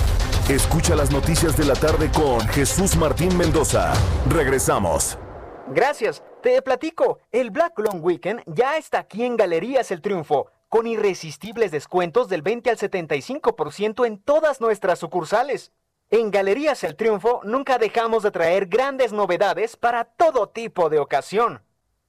Escucha 0.49 0.95
las 0.95 1.11
noticias 1.11 1.55
de 1.55 1.63
la 1.65 1.75
tarde 1.75 2.09
con 2.11 2.41
Jesús 2.49 2.97
Martín 2.97 3.37
Mendoza. 3.37 3.93
Regresamos. 4.27 5.17
Gracias, 5.67 6.23
te 6.41 6.61
platico. 6.61 7.19
El 7.31 7.51
Black 7.51 7.77
Long 7.79 8.03
Weekend 8.03 8.41
ya 8.47 8.75
está 8.75 8.99
aquí 8.99 9.23
en 9.23 9.37
Galerías 9.37 9.91
El 9.91 10.01
Triunfo, 10.01 10.47
con 10.67 10.87
irresistibles 10.87 11.71
descuentos 11.71 12.27
del 12.27 12.41
20 12.41 12.69
al 12.71 12.77
75% 12.77 14.05
en 14.05 14.17
todas 14.17 14.59
nuestras 14.59 14.99
sucursales. 14.99 15.71
En 16.09 16.31
Galerías 16.31 16.83
El 16.83 16.95
Triunfo 16.97 17.41
nunca 17.43 17.77
dejamos 17.77 18.23
de 18.23 18.31
traer 18.31 18.65
grandes 18.65 19.13
novedades 19.13 19.77
para 19.77 20.05
todo 20.05 20.49
tipo 20.49 20.89
de 20.89 20.99
ocasión. 20.99 21.61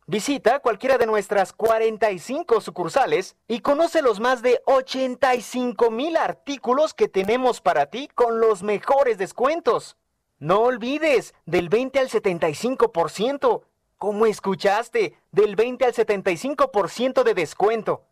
Visita 0.06 0.58
cualquiera 0.58 0.98
de 0.98 1.06
nuestras 1.06 1.52
45 1.52 2.60
sucursales 2.60 3.36
y 3.46 3.60
conoce 3.60 4.02
los 4.02 4.18
más 4.18 4.42
de 4.42 4.60
85 4.66 5.92
mil 5.92 6.16
artículos 6.16 6.92
que 6.92 7.06
tenemos 7.06 7.60
para 7.60 7.86
ti 7.86 8.08
con 8.12 8.40
los 8.40 8.64
mejores 8.64 9.16
descuentos. 9.16 9.96
No 10.40 10.62
olvides, 10.62 11.34
del 11.46 11.68
20 11.68 12.00
al 12.00 12.08
75%. 12.08 13.62
Como 13.96 14.26
escuchaste, 14.26 15.16
del 15.30 15.54
20 15.54 15.84
al 15.84 15.94
75% 15.94 17.22
de 17.22 17.34
descuento. 17.34 18.02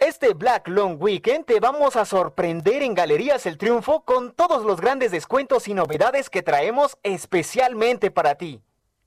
Este 0.00 0.34
Black 0.34 0.66
Long 0.66 1.00
Weekend 1.00 1.46
te 1.46 1.60
vamos 1.60 1.94
a 1.94 2.04
sorprender 2.04 2.82
en 2.82 2.94
Galerías 2.94 3.46
El 3.46 3.56
Triunfo 3.56 4.04
con 4.04 4.32
todos 4.32 4.64
los 4.64 4.80
grandes 4.80 5.12
descuentos 5.12 5.68
y 5.68 5.74
novedades 5.74 6.28
que 6.28 6.42
traemos 6.42 6.98
especialmente 7.04 8.10
para 8.10 8.34
ti. 8.34 8.60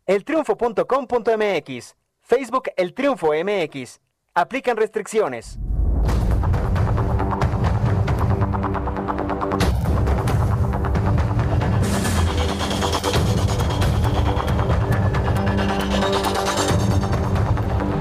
eltriunfo.com.mx 0.06 1.99
Facebook 2.30 2.70
El 2.78 2.94
Triunfo 2.94 3.32
MX. 3.34 4.00
Aplican 4.36 4.78
restricciones. 4.78 5.58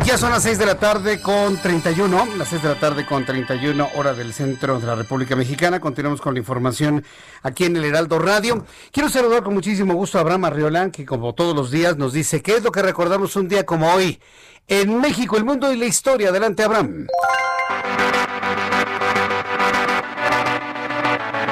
Ya 0.08 0.16
son 0.16 0.30
las 0.30 0.42
6 0.44 0.58
de 0.58 0.64
la 0.64 0.76
tarde 0.76 1.20
con 1.20 1.58
31, 1.58 2.28
las 2.38 2.48
6 2.48 2.62
de 2.62 2.68
la 2.70 2.80
tarde 2.80 3.04
con 3.04 3.26
31 3.26 3.90
hora 3.94 4.14
del 4.14 4.32
centro 4.32 4.80
de 4.80 4.86
la 4.86 4.94
República 4.94 5.36
Mexicana. 5.36 5.80
Continuamos 5.80 6.22
con 6.22 6.32
la 6.32 6.40
información 6.40 7.04
aquí 7.42 7.66
en 7.66 7.76
el 7.76 7.84
Heraldo 7.84 8.18
Radio. 8.18 8.64
Quiero 8.90 9.10
saludar 9.10 9.42
con 9.42 9.52
muchísimo 9.52 9.92
gusto 9.92 10.16
a 10.16 10.22
Abraham 10.22 10.46
Arriolán, 10.46 10.92
que 10.92 11.04
como 11.04 11.34
todos 11.34 11.54
los 11.54 11.70
días 11.70 11.98
nos 11.98 12.14
dice 12.14 12.40
qué 12.40 12.56
es 12.56 12.62
lo 12.62 12.72
que 12.72 12.80
recordamos 12.80 13.36
un 13.36 13.48
día 13.48 13.66
como 13.66 13.92
hoy 13.92 14.18
en 14.66 14.98
México, 14.98 15.36
el 15.36 15.44
mundo 15.44 15.70
y 15.74 15.76
la 15.76 15.84
historia. 15.84 16.30
Adelante, 16.30 16.62
Abraham. 16.62 17.06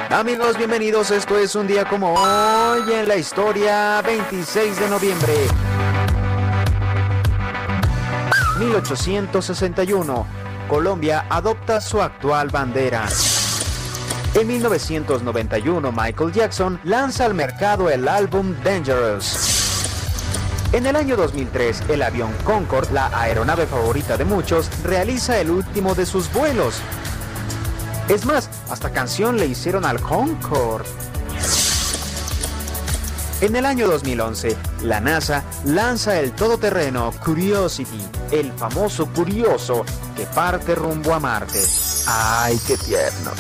Amigos, 0.09 0.57
bienvenidos. 0.57 1.11
Esto 1.11 1.37
es 1.37 1.55
un 1.57 1.67
día 1.67 1.85
como 1.85 2.15
hoy 2.15 2.91
en 2.91 3.07
la 3.07 3.17
historia, 3.17 4.01
26 4.01 4.81
de 4.81 4.89
noviembre. 4.89 5.76
1861. 8.59 10.27
Colombia 10.69 11.27
adopta 11.29 11.81
su 11.81 12.01
actual 12.01 12.49
bandera. 12.49 13.07
En 14.35 14.47
1991, 14.47 15.93
Michael 15.93 16.33
Jackson 16.33 16.81
lanza 16.85 17.25
al 17.25 17.35
mercado 17.35 17.89
el 17.91 18.09
álbum 18.09 18.55
Dangerous. 18.63 19.57
En 20.73 20.87
el 20.87 20.97
año 20.97 21.17
2003, 21.17 21.85
el 21.89 22.03
avión 22.03 22.33
Concorde, 22.45 22.93
la 22.93 23.07
aeronave 23.19 23.67
favorita 23.67 24.17
de 24.17 24.25
muchos, 24.25 24.69
realiza 24.83 25.39
el 25.39 25.51
último 25.51 25.95
de 25.95 26.05
sus 26.05 26.33
vuelos. 26.33 26.81
Es 28.09 28.27
más, 28.27 28.51
hasta 28.69 28.91
canción 28.91 29.39
le 29.39 29.47
hicieron 29.47 29.85
al 29.85 30.01
Concorde. 30.01 30.89
En 33.43 33.55
el 33.55 33.67
año 33.67 33.87
2011, 33.87 34.57
la 34.85 34.99
NASA 34.99 35.45
lanza 35.67 36.19
el 36.19 36.33
todoterreno 36.33 37.13
Curiosity, 37.23 38.01
el 38.31 38.51
famoso 38.53 39.13
curioso 39.13 39.85
que 40.17 40.25
parte 40.25 40.75
rumbo 40.75 41.13
a 41.13 41.21
Marte. 41.21 41.63
¡Ay, 42.07 42.59
qué 42.67 42.79
tierno! 42.79 43.33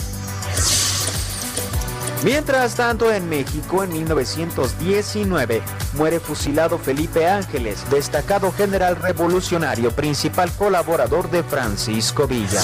Mientras 2.24 2.74
tanto, 2.74 3.10
en 3.10 3.26
México, 3.30 3.84
en 3.84 3.92
1919, 3.92 5.62
muere 5.94 6.20
fusilado 6.20 6.78
Felipe 6.78 7.26
Ángeles, 7.26 7.88
destacado 7.88 8.52
general 8.52 8.96
revolucionario, 8.96 9.92
principal 9.92 10.52
colaborador 10.58 11.30
de 11.30 11.42
Francisco 11.42 12.26
Villa. 12.26 12.62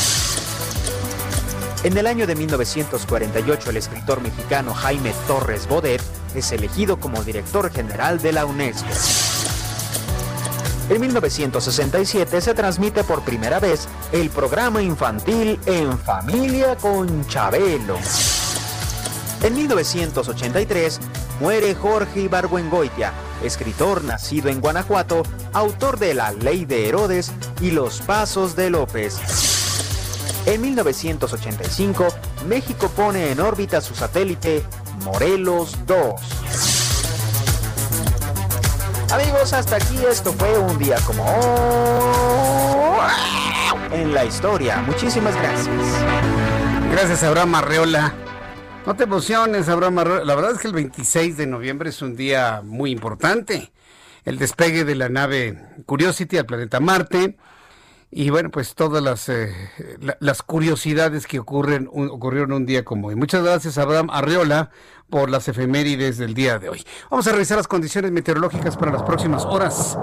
En 1.83 1.97
el 1.97 2.07
año 2.07 2.27
de 2.27 2.35
1948, 2.35 3.71
el 3.71 3.77
escritor 3.79 4.21
mexicano 4.21 4.75
Jaime 4.75 5.15
Torres 5.27 5.67
Bodet 5.67 6.03
es 6.35 6.53
elegido 6.53 6.99
como 6.99 7.23
director 7.23 7.71
general 7.71 8.21
de 8.21 8.33
la 8.33 8.47
UNESCO. 8.47 8.87
En 10.89 11.01
1967 11.01 12.41
se 12.41 12.55
transmite 12.55 13.05
por 13.05 13.23
primera 13.23 13.61
vez 13.61 13.89
el 14.13 14.31
programa 14.31 14.83
infantil 14.83 15.59
En 15.67 15.99
Familia 15.99 16.77
con 16.77 17.27
Chabelo. 17.27 17.97
En 19.43 19.55
1983 19.55 21.01
muere 21.41 21.75
Jorge 21.75 22.21
Ibargüengoitia, 22.21 23.13
escritor 23.43 24.05
nacido 24.05 24.51
en 24.51 24.61
Guanajuato, 24.61 25.23
autor 25.53 25.99
de 25.99 26.15
La 26.15 26.33
Ley 26.33 26.65
de 26.65 26.89
Herodes 26.89 27.33
y 27.61 27.71
Los 27.71 28.01
Pasos 28.03 28.55
de 28.55 28.71
López. 28.71 29.19
En 30.47 30.61
1985, 30.61 32.09
México 32.49 32.91
pone 32.95 33.31
en 33.31 33.41
órbita 33.41 33.81
su 33.81 33.95
satélite 33.95 34.65
Morelos 35.05 35.77
2. 35.87 36.21
Amigos, 39.13 39.53
hasta 39.53 39.77
aquí 39.77 39.99
esto 40.09 40.33
fue 40.33 40.59
un 40.59 40.79
día 40.79 40.97
como 41.07 41.25
en 43.93 44.15
la 44.15 44.25
historia. 44.25 44.79
Muchísimas 44.79 45.37
gracias. 45.37 45.77
Gracias, 46.91 47.23
Abraham 47.23 47.55
Arreola. 47.57 48.15
No 48.87 48.97
te 48.97 49.05
emociones, 49.05 49.69
Abraham 49.69 49.99
Arreola. 49.99 50.25
La 50.25 50.35
verdad 50.35 50.53
es 50.53 50.59
que 50.59 50.69
el 50.69 50.75
26 50.75 51.37
de 51.37 51.47
noviembre 51.47 51.91
es 51.91 52.01
un 52.03 52.17
día 52.17 52.63
muy 52.65 52.91
importante. 52.91 53.73
El 54.25 54.39
despegue 54.39 54.85
de 54.85 54.95
la 54.95 55.09
nave 55.09 55.59
Curiosity 55.85 56.39
al 56.39 56.47
planeta 56.47 56.81
Marte 56.81 57.37
y 58.15 58.29
bueno, 58.29 58.51
pues 58.51 58.75
todas 58.75 59.03
las, 59.03 59.31
eh, 59.31 59.55
las 60.21 60.43
curiosidades 60.43 61.27
que 61.27 61.39
ocurren 61.39 61.89
ocurrieron 61.91 62.53
un 62.53 62.67
día 62.67 62.85
como 62.85 63.09
hoy. 63.09 63.15
Muchas 63.15 63.43
gracias, 63.43 63.79
Abraham 63.79 64.11
Arriola, 64.11 64.71
por 65.09 65.31
las 65.31 65.49
efemérides 65.49 66.19
del 66.19 66.35
día 66.35 66.59
de 66.59 66.69
hoy. 66.69 66.85
Vamos 67.11 67.27
a 67.27 67.33
revisar 67.33 67.57
las 67.57 67.69
condiciones 67.69 68.13
meteorológicas 68.13 68.77
para 68.77 68.93
las 68.93 69.03
próximas 69.03 69.47
horas. 69.47 69.97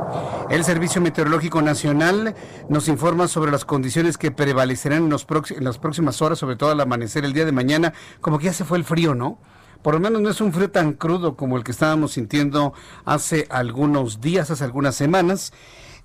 El 0.49 0.63
Servicio 0.63 1.01
Meteorológico 1.01 1.61
Nacional 1.61 2.33
nos 2.67 2.87
informa 2.87 3.27
sobre 3.27 3.51
las 3.51 3.63
condiciones 3.63 4.17
que 4.17 4.31
prevalecerán 4.31 5.03
en, 5.03 5.09
los 5.11 5.27
en 5.51 5.63
las 5.63 5.77
próximas 5.77 6.19
horas, 6.23 6.39
sobre 6.39 6.55
todo 6.55 6.71
al 6.71 6.81
amanecer 6.81 7.25
el 7.25 7.33
día 7.33 7.45
de 7.45 7.51
mañana. 7.51 7.93
Como 8.21 8.39
que 8.39 8.45
ya 8.45 8.53
se 8.53 8.65
fue 8.65 8.79
el 8.79 8.85
frío, 8.85 9.13
¿no? 9.13 9.39
Por 9.83 9.93
lo 9.93 9.99
menos 9.99 10.19
no 10.19 10.31
es 10.31 10.41
un 10.41 10.51
frío 10.51 10.71
tan 10.71 10.93
crudo 10.93 11.35
como 11.35 11.57
el 11.57 11.63
que 11.63 11.71
estábamos 11.71 12.13
sintiendo 12.13 12.73
hace 13.05 13.45
algunos 13.51 14.19
días, 14.19 14.49
hace 14.49 14.63
algunas 14.63 14.95
semanas. 14.95 15.53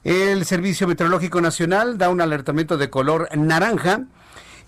El 0.05 0.45
Servicio 0.45 0.87
Meteorológico 0.87 1.41
Nacional 1.41 1.97
da 1.97 2.11
un 2.11 2.21
alertamiento 2.21 2.77
de 2.77 2.91
color 2.91 3.27
naranja 3.35 4.03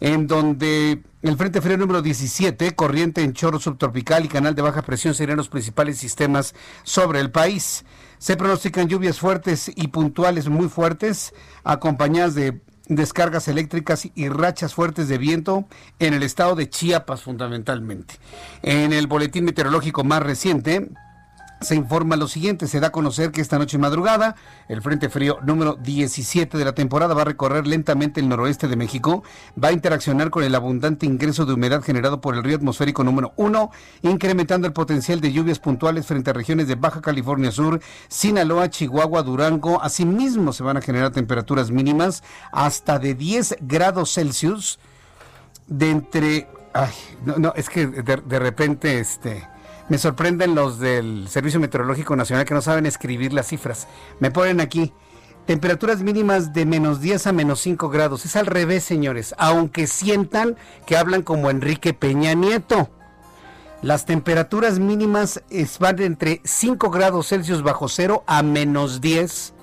en 0.01 0.27
donde 0.27 1.03
el 1.21 1.37
Frente 1.37 1.61
Frío 1.61 1.77
número 1.77 2.01
17, 2.01 2.75
corriente 2.75 3.23
en 3.23 3.35
chorro 3.35 3.61
subtropical 3.61 4.25
y 4.25 4.29
canal 4.29 4.55
de 4.55 4.63
baja 4.63 4.81
presión 4.81 5.15
serían 5.15 5.37
los 5.37 5.51
principales 5.51 5.99
sistemas 5.99 6.55
sobre 6.85 7.21
el 7.21 7.31
país. 7.31 7.85
Se 8.17 8.37
pronostican 8.39 8.89
lluvias 8.89 9.21
fuertes 9.21 9.71
y 9.75 9.89
puntuales 9.89 10.49
muy 10.49 10.71
fuertes, 10.71 11.35
acompañadas 11.65 12.35
de 12.35 12.63
descargas 12.89 13.47
eléctricas 13.49 14.09
y 14.15 14.29
rachas 14.31 14.73
fuertes 14.73 15.07
de 15.09 15.19
viento 15.19 15.67
en 15.99 16.15
el 16.15 16.23
estado 16.23 16.55
de 16.55 16.71
Chiapas 16.71 17.23
fundamentalmente. 17.23 18.15
En 18.63 18.95
el 18.95 19.07
boletín 19.07 19.45
meteorológico 19.45 20.03
más 20.03 20.23
reciente, 20.23 20.89
se 21.61 21.75
informa 21.75 22.17
lo 22.17 22.29
siguiente, 22.29 22.67
se 22.67 22.81
da 22.81 22.89
a 22.89 22.93
conocer 22.93 23.33
que 23.33 23.41
esta 23.41 23.59
noche 23.59 23.79
madrugada 23.79 24.37
el 24.69 24.83
Frente 24.83 25.09
Frío 25.09 25.39
número 25.43 25.75
17 25.75 26.59
de 26.59 26.65
la 26.65 26.75
temporada 26.75 27.15
va 27.15 27.23
a 27.23 27.25
recorrer 27.25 27.67
lentamente 27.67 28.21
el 28.21 28.29
noroeste 28.29 28.69
de 28.69 28.77
México, 28.77 29.23
va 29.63 29.69
a 29.69 29.73
interaccionar 29.73 30.31
con 30.31 30.45
el 30.45 30.55
abundante 30.55 31.07
ingreso 31.07 31.47
de 31.47 31.55
humedad 31.55 31.83
generado 31.83 32.21
por 32.21 32.35
el 32.35 32.45
río 32.45 32.57
atmosférico 32.57 33.05
número 33.05 33.33
1, 33.37 33.71
incrementando 34.03 34.67
el 34.67 34.75
potencial 34.75 35.21
de 35.21 35.33
lluvias 35.33 35.59
puntuales 35.59 36.07
frente 36.07 36.31
a 36.31 36.35
regiones 36.35 36.69
de 36.69 36.75
Baja 36.75 37.01
California 37.01 37.51
Sur, 37.51 37.81
Sinaloa, 38.09 38.69
Chihuahua, 38.69 39.23
Durango. 39.23 39.83
Asimismo 39.83 40.53
se 40.53 40.63
van 40.63 40.77
a 40.77 40.83
generar 40.83 41.13
temperaturas 41.13 41.71
mínimas 41.71 42.23
hasta 42.53 42.99
de 42.99 43.15
10 43.15 43.57
grados 43.61 44.13
Celsius 44.13 44.79
de 45.67 45.91
entre... 45.91 46.49
Ay, 46.75 46.93
no, 47.25 47.37
no, 47.39 47.55
es 47.57 47.71
que 47.71 47.87
de, 47.87 48.17
de 48.17 48.39
repente 48.39 48.99
este 48.99 49.56
me 49.89 49.99
sorprenden 49.99 50.55
los 50.55 50.79
del 50.81 51.29
Servicio 51.29 51.61
Meteorológico 51.61 52.17
Nacional 52.17 52.45
que 52.45 52.55
no 52.55 52.63
saben 52.63 52.87
escribir 52.87 53.33
las 53.33 53.47
cifras. 53.47 53.87
Me 54.19 54.31
ponen 54.31 54.61
aquí 54.61 54.93
temperaturas 55.47 56.03
mínimas 56.03 56.53
de 56.53 56.67
menos 56.67 57.01
10 57.01 57.29
a 57.29 57.33
menos 57.33 57.61
5 57.61 57.89
grados. 57.89 58.25
Es 58.25 58.35
al 58.35 58.47
revés, 58.47 58.83
señores. 58.83 59.35
Aunque 59.39 59.87
sientan 59.87 60.57
que 60.87 60.97
hablan 60.97 61.23
como 61.23 61.51
Enrique 61.51 61.95
Peña 61.95 62.35
Nieto. 62.35 62.91
Las 63.83 64.07
temperaturas 64.07 64.81
mínimas 64.81 65.43
van 65.79 66.03
entre 66.03 66.41
5 66.45 66.91
grados 66.91 67.29
Celsius 67.29 67.63
bajo 67.63 67.89
cero 67.89 68.25
a 68.27 68.43
menos 68.43 69.01
10. 69.01 69.55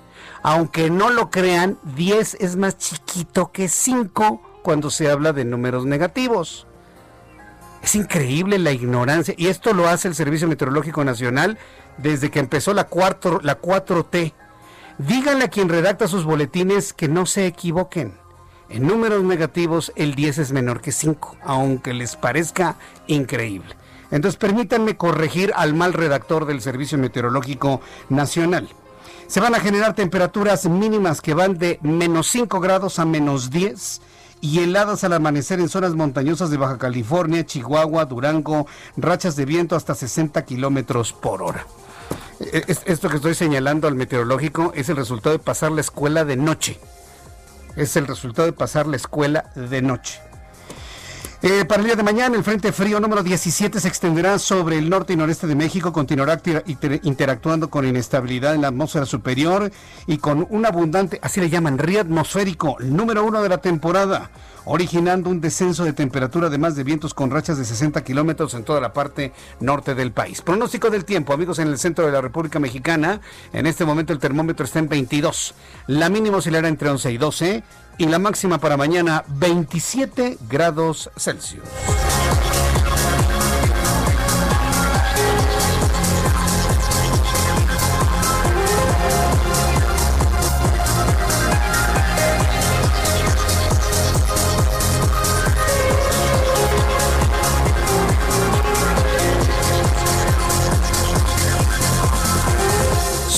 Aunque 0.42 0.90
no 0.90 1.10
lo 1.10 1.30
crean, 1.32 1.78
10 1.96 2.36
es 2.40 2.56
más 2.56 2.78
chiquito 2.78 3.52
que 3.52 3.68
5 3.68 4.62
cuando 4.64 4.90
se 4.90 5.10
habla 5.12 5.34
de 5.34 5.44
números 5.44 5.86
negativos. 5.86 6.68
Es 7.84 7.96
increíble 7.96 8.58
la 8.60 8.72
ignorancia. 8.72 9.36
Y 9.38 9.48
esto 9.48 9.74
lo 9.74 9.90
hace 9.90 10.08
el 10.08 10.16
Servicio 10.16 10.48
Meteorológico 10.48 11.04
Nacional 11.04 11.58
desde 11.98 12.32
que 12.32 12.40
empezó 12.40 12.74
la, 12.74 12.86
4, 12.86 13.42
la 13.44 13.60
4T. 13.60 14.34
Díganle 15.00 15.46
a 15.46 15.50
quien 15.50 15.68
redacta 15.68 16.08
sus 16.08 16.24
boletines 16.24 16.94
que 16.94 17.10
no 17.10 17.26
se 17.26 17.46
equivoquen. 17.46 18.14
En 18.70 18.88
números 18.88 19.22
negativos 19.24 19.92
el 19.98 20.16
10 20.16 20.38
es 20.38 20.52
menor 20.54 20.80
que 20.80 20.94
5, 20.94 21.38
aunque 21.44 21.94
les 21.94 22.16
parezca 22.16 22.78
increíble. 23.08 23.76
Entonces 24.12 24.38
permítanme 24.38 24.96
corregir 24.96 25.52
al 25.56 25.74
mal 25.74 25.92
redactor 25.92 26.46
del 26.46 26.62
Servicio 26.62 26.98
Meteorológico 26.98 27.82
Nacional. 28.08 28.70
Se 29.28 29.42
van 29.42 29.56
a 29.56 29.60
generar 29.60 29.94
temperaturas 29.94 30.66
mínimas 30.70 31.20
que 31.20 31.34
van 31.34 31.58
de 31.58 31.80
menos 31.82 32.28
5 32.28 32.62
grados 32.62 32.98
a 33.00 33.06
menos 33.06 33.50
10 33.50 34.02
y 34.44 34.60
heladas 34.60 35.06
al 35.06 35.14
amanecer 35.14 35.62
en 35.62 35.70
zonas 35.70 35.96
montañosas 35.96 36.50
de 36.50 36.58
Baja 36.58 36.78
California, 36.78 37.46
Chihuahua, 37.46 38.04
Durango, 38.04 38.68
rachas 38.98 39.38
de 39.38 39.46
viento 39.46 39.78
hasta 39.78 39.96
60 39.96 40.44
kilómetros 40.44 41.14
por 41.14 41.42
hora. 41.42 41.66
E, 42.42 42.66
esto 42.68 43.08
que 43.08 43.16
estoy 43.16 43.36
señalando 43.36 43.88
al 43.88 43.96
meteorológico 43.96 44.74
es 44.76 44.90
el 44.90 44.98
resultado 44.98 45.32
de 45.32 45.42
pasar 45.42 45.72
la 45.72 45.80
escuela 45.80 46.26
de 46.26 46.36
noche. 46.36 46.78
Es 47.78 47.96
el 47.96 48.06
resultado 48.06 48.46
de 48.46 48.52
pasar 48.52 48.86
la 48.86 48.98
escuela 48.98 49.50
de 49.56 49.82
noche. 49.82 50.20
Eh, 51.46 51.66
para 51.66 51.82
el 51.82 51.88
día 51.88 51.98
de 51.98 52.04
mañana, 52.04 52.38
el 52.38 52.44
Frente 52.46 52.72
Frío 52.72 53.02
número 53.02 53.22
17 53.22 53.78
se 53.78 53.88
extenderá 53.90 54.40
sobre 54.40 54.78
el 54.78 54.90
norte 54.90 55.12
y 55.12 55.18
noreste 55.18 55.46
de 55.46 55.56
México, 55.56 55.92
continuará 55.92 56.42
interactuando 57.02 57.70
con 57.70 57.86
inestabilidad 57.86 58.56
en 58.56 58.62
la 58.62 58.70
atmósfera 58.70 59.06
superior 59.06 59.70
y 60.08 60.20
con 60.20 60.48
un 60.50 60.66
abundante, 60.66 61.20
así 61.22 61.42
le 61.42 61.50
llaman, 61.50 61.80
río 61.80 62.00
atmosférico, 62.00 62.78
número 62.80 63.26
uno 63.26 63.44
de 63.44 63.50
la 63.50 63.58
temporada, 63.58 64.32
originando 64.64 65.30
un 65.30 65.42
descenso 65.42 65.84
de 65.84 65.92
temperatura 65.92 66.48
además 66.48 66.78
de 66.78 66.86
vientos 66.86 67.14
con 67.14 67.30
rachas 67.30 67.58
de 67.58 67.66
60 67.66 68.02
kilómetros 68.06 68.54
en 68.54 68.64
toda 68.64 68.80
la 68.80 68.94
parte 68.94 69.34
norte 69.60 69.96
del 69.96 70.14
país. 70.14 70.42
Pronóstico 70.42 70.90
del 70.90 71.04
tiempo, 71.04 71.34
amigos, 71.34 71.60
en 71.60 71.68
el 71.68 71.78
centro 71.78 72.06
de 72.06 72.14
la 72.14 72.22
República 72.22 72.62
Mexicana, 72.62 73.20
en 73.52 73.68
este 73.68 73.84
momento 73.84 74.14
el 74.14 74.20
termómetro 74.20 74.64
está 74.64 74.80
en 74.80 74.88
22, 74.88 75.56
la 75.88 76.08
mínima 76.08 76.38
oscilará 76.38 76.70
entre 76.70 76.90
11 76.90 77.12
y 77.12 77.18
12 77.18 77.64
y 77.98 78.06
la 78.06 78.20
máxima 78.20 78.58
para 78.58 78.78
mañana 78.78 79.24
27 79.28 80.38
grados 80.50 81.10
Celsius. 81.18 81.64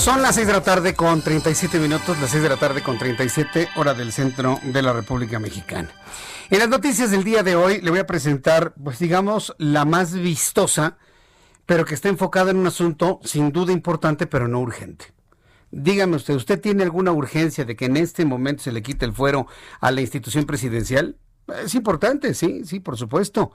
Son 0.06 0.22
las 0.22 0.36
6 0.36 0.46
de 0.46 0.52
la 0.52 0.62
tarde 0.62 0.94
con 0.94 1.20
37 1.20 1.80
minutos, 1.80 2.16
las 2.20 2.30
6 2.30 2.44
de 2.44 2.48
la 2.48 2.56
tarde 2.56 2.80
con 2.80 2.96
37 2.96 3.70
hora 3.74 3.92
del 3.92 4.12
centro 4.12 4.60
de 4.62 4.80
la 4.80 4.92
República 4.92 5.40
Mexicana. 5.40 5.90
En 6.48 6.60
las 6.60 6.68
noticias 6.68 7.10
del 7.10 7.24
día 7.24 7.42
de 7.42 7.56
hoy 7.56 7.80
le 7.80 7.90
voy 7.90 7.98
a 7.98 8.06
presentar, 8.06 8.72
pues 8.74 9.00
digamos, 9.00 9.56
la 9.58 9.84
más 9.84 10.12
vistosa, 10.12 10.96
pero 11.66 11.84
que 11.84 11.94
está 11.94 12.08
enfocada 12.08 12.52
en 12.52 12.56
un 12.58 12.68
asunto 12.68 13.18
sin 13.24 13.50
duda 13.50 13.72
importante, 13.72 14.28
pero 14.28 14.46
no 14.46 14.60
urgente. 14.60 15.06
Dígame 15.72 16.14
usted, 16.14 16.36
¿usted 16.36 16.60
tiene 16.60 16.84
alguna 16.84 17.10
urgencia 17.10 17.64
de 17.64 17.74
que 17.74 17.86
en 17.86 17.96
este 17.96 18.24
momento 18.24 18.62
se 18.62 18.70
le 18.70 18.82
quite 18.82 19.06
el 19.06 19.12
fuero 19.12 19.48
a 19.80 19.90
la 19.90 20.02
institución 20.02 20.44
presidencial? 20.44 21.16
Es 21.64 21.74
importante, 21.74 22.32
sí, 22.34 22.62
sí, 22.64 22.78
por 22.78 22.96
supuesto 22.96 23.50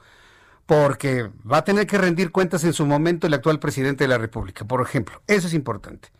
porque 0.66 1.30
va 1.50 1.58
a 1.58 1.64
tener 1.64 1.86
que 1.86 1.98
rendir 1.98 2.30
cuentas 2.30 2.62
en 2.64 2.72
su 2.72 2.86
momento 2.86 3.26
el 3.26 3.34
actual 3.34 3.58
presidente 3.58 4.04
de 4.04 4.08
la 4.08 4.18
República, 4.18 4.64
por 4.64 4.82
ejemplo. 4.82 5.20
Eso 5.26 5.46
es 5.48 5.54
importante. 5.54 6.10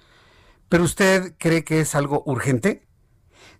Pero 0.72 0.85
usted 0.85 1.35
cree 1.37 1.64
que 1.64 1.80
es 1.80 1.94
algo 1.94 2.22
urgente, 2.24 2.87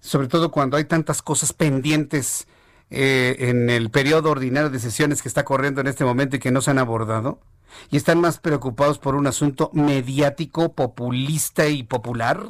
sobre 0.01 0.29
todo 0.29 0.51
cuando 0.51 0.79
hay 0.79 0.87
tantas 0.87 1.21
cosas 1.21 1.53
pendientes 1.53 2.49
eh, 2.89 3.37
en 3.39 3.69
el 3.69 3.91
periodo 3.91 4.31
ordinario 4.31 4.71
de 4.71 4.79
sesiones 4.79 5.21
que 5.21 5.29
está 5.29 5.45
corriendo 5.45 5.83
en 5.83 5.89
este 5.89 6.07
momento 6.07 6.37
y 6.37 6.39
que 6.39 6.51
no 6.51 6.63
se 6.63 6.71
han 6.71 6.79
abordado, 6.79 7.43
y 7.91 7.99
están 7.99 8.19
más 8.19 8.39
preocupados 8.39 8.99
por 8.99 9.15
un 9.15 9.27
asunto 9.27 9.71
mediático, 9.75 10.73
populista 10.73 11.69
y 11.69 11.83
popular. 11.83 12.47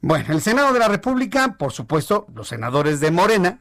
Bueno, 0.00 0.32
el 0.32 0.40
Senado 0.40 0.72
de 0.72 0.78
la 0.78 0.88
República, 0.88 1.56
por 1.58 1.72
supuesto, 1.72 2.26
los 2.34 2.48
senadores 2.48 2.98
de 2.98 3.10
Morena, 3.10 3.60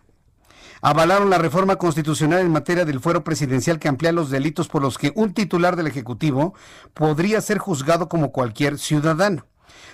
avalaron 0.82 1.30
la 1.30 1.40
reforma 1.40 1.76
constitucional 1.76 2.40
en 2.40 2.54
materia 2.54 2.86
del 2.86 3.02
fuero 3.02 3.26
presidencial 3.26 3.80
que 3.80 3.90
amplía 3.90 4.14
los 4.14 4.30
delitos 4.30 4.70
por 4.70 4.82
los 4.82 4.98
que 4.98 5.12
un 5.14 5.34
titular 5.34 5.76
del 5.76 5.88
Ejecutivo 5.88 6.54
podría 6.94 7.42
ser 7.42 7.58
juzgado 7.58 8.08
como 8.08 8.32
cualquier 8.32 8.80
ciudadano. 8.80 9.46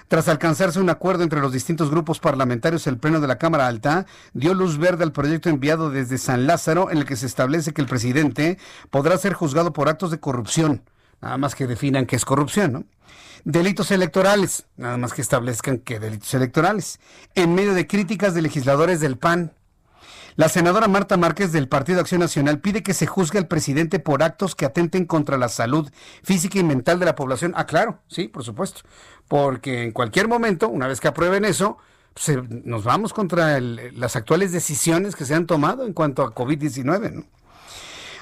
Tras 0.07 0.27
alcanzarse 0.27 0.79
un 0.79 0.89
acuerdo 0.89 1.23
entre 1.23 1.39
los 1.39 1.51
distintos 1.51 1.89
grupos 1.89 2.19
parlamentarios, 2.19 2.87
el 2.87 2.97
Pleno 2.97 3.19
de 3.19 3.27
la 3.27 3.37
Cámara 3.37 3.67
Alta 3.67 4.05
dio 4.33 4.53
luz 4.53 4.77
verde 4.77 5.03
al 5.03 5.11
proyecto 5.11 5.49
enviado 5.49 5.89
desde 5.89 6.17
San 6.17 6.45
Lázaro 6.45 6.91
en 6.91 6.97
el 6.99 7.05
que 7.05 7.15
se 7.15 7.25
establece 7.25 7.73
que 7.73 7.81
el 7.81 7.87
presidente 7.87 8.57
podrá 8.89 9.17
ser 9.17 9.33
juzgado 9.33 9.73
por 9.73 9.89
actos 9.89 10.11
de 10.11 10.19
corrupción, 10.19 10.83
nada 11.21 11.37
más 11.37 11.55
que 11.55 11.67
definan 11.67 12.05
qué 12.05 12.15
es 12.15 12.25
corrupción, 12.25 12.73
¿no? 12.73 12.83
Delitos 13.45 13.91
electorales, 13.91 14.67
nada 14.77 14.97
más 14.97 15.13
que 15.13 15.21
establezcan 15.21 15.79
qué 15.79 15.99
delitos 15.99 16.33
electorales, 16.33 16.99
en 17.35 17.53
medio 17.53 17.73
de 17.73 17.87
críticas 17.87 18.33
de 18.33 18.41
legisladores 18.41 19.01
del 19.01 19.17
PAN. 19.17 19.51
La 20.35 20.49
senadora 20.49 20.87
Marta 20.87 21.17
Márquez 21.17 21.51
del 21.51 21.67
Partido 21.67 22.01
Acción 22.01 22.21
Nacional 22.21 22.59
pide 22.59 22.83
que 22.83 22.93
se 22.93 23.07
juzgue 23.07 23.39
al 23.39 23.47
presidente 23.47 23.99
por 23.99 24.23
actos 24.23 24.55
que 24.55 24.65
atenten 24.65 25.05
contra 25.05 25.37
la 25.37 25.49
salud 25.49 25.89
física 26.23 26.59
y 26.59 26.63
mental 26.63 26.99
de 26.99 27.05
la 27.05 27.15
población. 27.15 27.53
Ah, 27.55 27.65
claro, 27.65 27.99
sí, 28.07 28.27
por 28.27 28.43
supuesto 28.43 28.81
porque 29.27 29.83
en 29.83 29.91
cualquier 29.91 30.27
momento, 30.27 30.69
una 30.69 30.87
vez 30.87 30.99
que 30.99 31.07
aprueben 31.07 31.45
eso, 31.45 31.77
pues, 32.13 32.37
nos 32.49 32.83
vamos 32.83 33.13
contra 33.13 33.59
las 33.59 34.15
actuales 34.15 34.51
decisiones 34.51 35.15
que 35.15 35.25
se 35.25 35.33
han 35.33 35.47
tomado 35.47 35.85
en 35.85 35.93
cuanto 35.93 36.23
a 36.23 36.33
COVID-19. 36.33 37.25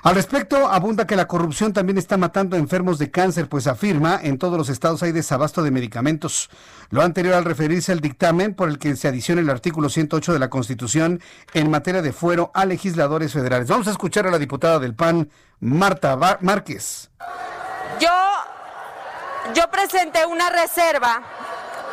Al 0.04 0.16
respecto, 0.16 0.68
abunda 0.68 1.06
que 1.06 1.16
la 1.16 1.28
corrupción 1.28 1.74
también 1.74 1.99
está 1.99 2.18
matando 2.18 2.56
a 2.56 2.60
enfermos 2.60 2.97
de 2.97 3.12
cáncer, 3.12 3.47
pues 3.47 3.68
afirma 3.68 4.20
en 4.22 4.39
todos 4.39 4.58
los 4.58 4.70
estados 4.70 5.04
hay 5.04 5.12
desabasto 5.12 5.62
de 5.62 5.70
medicamentos. 5.70 6.49
Lo 6.89 7.04
anterior 7.04 7.36
al 7.36 7.45
referirse 7.45 7.91
al 7.91 7.99
dictamen 7.99 8.56
por 8.56 8.70
el 8.70 8.80
que 8.80 8.95
se 8.95 9.08
adiciona 9.08 9.41
el 9.41 9.49
artículo 9.52 9.89
108 9.89 10.34
de 10.34 10.39
la 10.39 10.49
Constitución 10.49 11.22
en 11.54 11.70
materia 11.70 12.02
de 12.02 12.14
fuero 12.14 12.49
a 12.56 12.66
legisladores 12.66 13.32
federales. 13.32 13.68
Vamos 13.68 13.88
a 13.88 13.91
escuchar 13.91 14.26
a 14.26 14.32
la 14.32 14.39
diputada 14.39 14.80
del 14.80 14.95
PAN, 14.95 15.30
Marta 15.60 16.18
Márquez. 16.41 17.12
Yo, 17.99 18.10
yo 19.54 19.70
presenté 19.70 20.26
una 20.26 20.49
reserva 20.49 21.22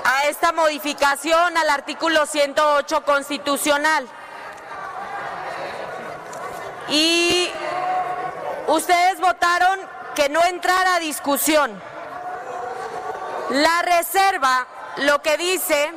a 0.02 0.28
esta 0.28 0.52
modificación 0.52 1.58
al 1.58 1.68
artículo 1.68 2.24
108 2.24 3.04
constitucional. 3.04 4.06
Y 6.90 7.48
ustedes 8.68 9.20
votaron 9.20 9.80
que 10.14 10.28
no 10.28 10.42
entrara 10.44 10.98
discusión. 10.98 11.80
La 13.50 13.82
reserva 13.82 14.66
lo 14.98 15.22
que 15.22 15.36
dice 15.36 15.92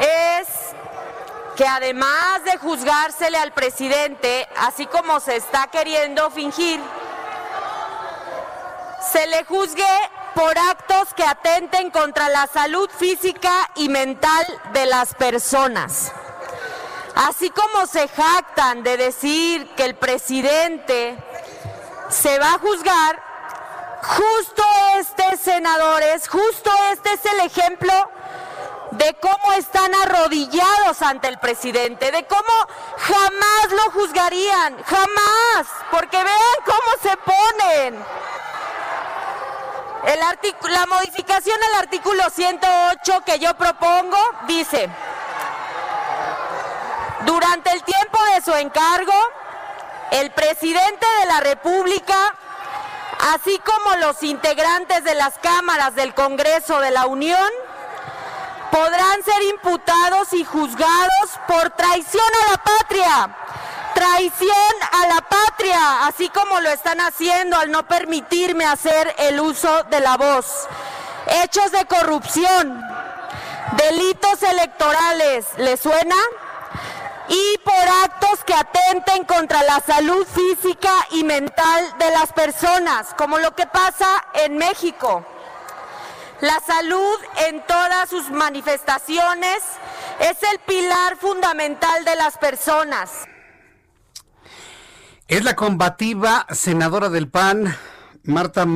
es 0.00 0.48
que 1.56 1.66
además 1.66 2.44
de 2.44 2.56
juzgársele 2.58 3.36
al 3.36 3.52
presidente, 3.52 4.48
así 4.56 4.86
como 4.86 5.20
se 5.20 5.36
está 5.36 5.66
queriendo 5.66 6.30
fingir, 6.30 6.80
se 9.12 9.26
le 9.26 9.44
juzgue 9.44 9.84
por 10.34 10.56
actos 10.56 11.14
que 11.14 11.24
atenten 11.24 11.90
contra 11.90 12.28
la 12.28 12.46
salud 12.46 12.88
física 12.90 13.70
y 13.74 13.88
mental 13.88 14.46
de 14.72 14.86
las 14.86 15.14
personas. 15.14 16.12
Así 17.18 17.50
como 17.50 17.84
se 17.88 18.06
jactan 18.06 18.84
de 18.84 18.96
decir 18.96 19.68
que 19.74 19.84
el 19.84 19.96
presidente 19.96 21.18
se 22.10 22.38
va 22.38 22.54
a 22.54 22.58
juzgar, 22.60 23.20
justo 24.02 24.62
este, 24.98 25.36
senadores, 25.36 26.28
justo 26.28 26.70
este 26.92 27.14
es 27.14 27.24
el 27.24 27.40
ejemplo 27.40 27.92
de 28.92 29.16
cómo 29.20 29.52
están 29.54 29.92
arrodillados 29.96 31.02
ante 31.02 31.26
el 31.26 31.40
presidente, 31.40 32.12
de 32.12 32.24
cómo 32.26 32.52
jamás 32.98 33.70
lo 33.72 33.90
juzgarían, 33.90 34.80
jamás, 34.84 35.66
porque 35.90 36.22
vean 36.22 36.58
cómo 36.64 37.02
se 37.02 37.16
ponen. 37.16 38.04
La 40.70 40.86
modificación 40.86 41.58
al 41.64 41.80
artículo 41.82 42.30
108 42.30 43.22
que 43.26 43.40
yo 43.40 43.54
propongo 43.54 44.18
dice, 44.46 44.88
durante 47.26 47.72
el 47.72 47.82
tiempo 47.82 48.18
de 48.34 48.42
su 48.42 48.54
encargo, 48.54 49.14
el 50.12 50.30
presidente 50.30 51.06
de 51.20 51.26
la 51.26 51.40
República, 51.40 52.34
así 53.34 53.58
como 53.58 53.96
los 53.96 54.22
integrantes 54.22 55.04
de 55.04 55.14
las 55.14 55.38
cámaras 55.38 55.94
del 55.94 56.14
Congreso 56.14 56.80
de 56.80 56.90
la 56.90 57.06
Unión, 57.06 57.50
podrán 58.70 59.22
ser 59.24 59.42
imputados 59.42 60.32
y 60.32 60.44
juzgados 60.44 61.40
por 61.46 61.70
traición 61.70 62.24
a 62.44 62.52
la 62.52 62.58
patria, 62.58 63.36
traición 63.94 64.74
a 64.92 65.06
la 65.08 65.20
patria, 65.22 66.06
así 66.06 66.28
como 66.28 66.60
lo 66.60 66.70
están 66.70 67.00
haciendo 67.00 67.56
al 67.58 67.70
no 67.70 67.86
permitirme 67.86 68.64
hacer 68.64 69.14
el 69.18 69.40
uso 69.40 69.84
de 69.84 70.00
la 70.00 70.16
voz. 70.16 70.68
Hechos 71.26 71.72
de 71.72 71.84
corrupción, 71.86 72.82
delitos 73.76 74.42
electorales, 74.42 75.46
¿le 75.56 75.76
suena? 75.76 76.16
Y 77.28 77.58
por 77.58 77.88
actos 78.04 78.44
que 78.44 78.54
atenten 78.54 79.24
contra 79.24 79.62
la 79.62 79.80
salud 79.80 80.26
física 80.26 80.92
y 81.12 81.24
mental 81.24 81.84
de 81.98 82.10
las 82.10 82.32
personas, 82.32 83.14
como 83.18 83.38
lo 83.38 83.54
que 83.54 83.66
pasa 83.66 84.24
en 84.34 84.56
México. 84.56 85.24
La 86.40 86.60
salud 86.60 87.18
en 87.48 87.64
todas 87.66 88.08
sus 88.08 88.30
manifestaciones 88.30 89.58
es 90.20 90.42
el 90.52 90.58
pilar 90.60 91.16
fundamental 91.16 92.04
de 92.04 92.14
las 92.16 92.38
personas. 92.38 93.26
Es 95.26 95.44
la 95.44 95.56
combativa 95.56 96.46
senadora 96.50 97.08
del 97.10 97.28
PAN, 97.28 97.76
Marta 98.22 98.66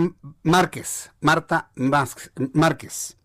Márquez. 0.43 1.13
Marta 1.21 1.71
Márquez. 1.75 3.17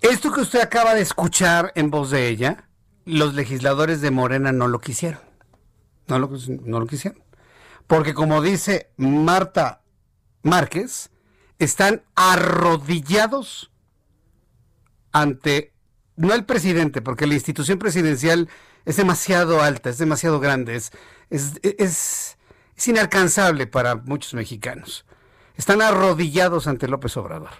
Esto 0.00 0.30
que 0.30 0.42
usted 0.42 0.60
acaba 0.60 0.94
de 0.94 1.00
escuchar 1.00 1.72
en 1.74 1.90
voz 1.90 2.10
de 2.10 2.28
ella, 2.28 2.65
los 3.06 3.34
legisladores 3.34 4.00
de 4.00 4.10
Morena 4.10 4.52
no 4.52 4.68
lo 4.68 4.80
quisieron. 4.80 5.20
No 6.08 6.18
lo, 6.18 6.86
quisieron. 6.86 7.22
Porque 7.86 8.14
como 8.14 8.42
dice 8.42 8.90
Marta 8.96 9.80
Márquez, 10.42 11.10
están 11.58 12.02
arrodillados 12.14 13.70
ante, 15.12 15.72
no 16.16 16.34
el 16.34 16.44
presidente, 16.44 17.00
porque 17.00 17.26
la 17.26 17.34
institución 17.34 17.78
presidencial 17.78 18.48
es 18.84 18.96
demasiado 18.96 19.62
alta, 19.62 19.88
es 19.88 19.98
demasiado 19.98 20.38
grande, 20.38 20.76
es, 20.76 20.92
es, 21.30 21.54
es, 21.62 22.88
inalcanzable 22.88 23.66
para 23.66 23.94
muchos 23.94 24.34
mexicanos. 24.34 25.06
Están 25.56 25.80
arrodillados 25.80 26.66
ante 26.66 26.88
López 26.88 27.16
Obrador. 27.16 27.50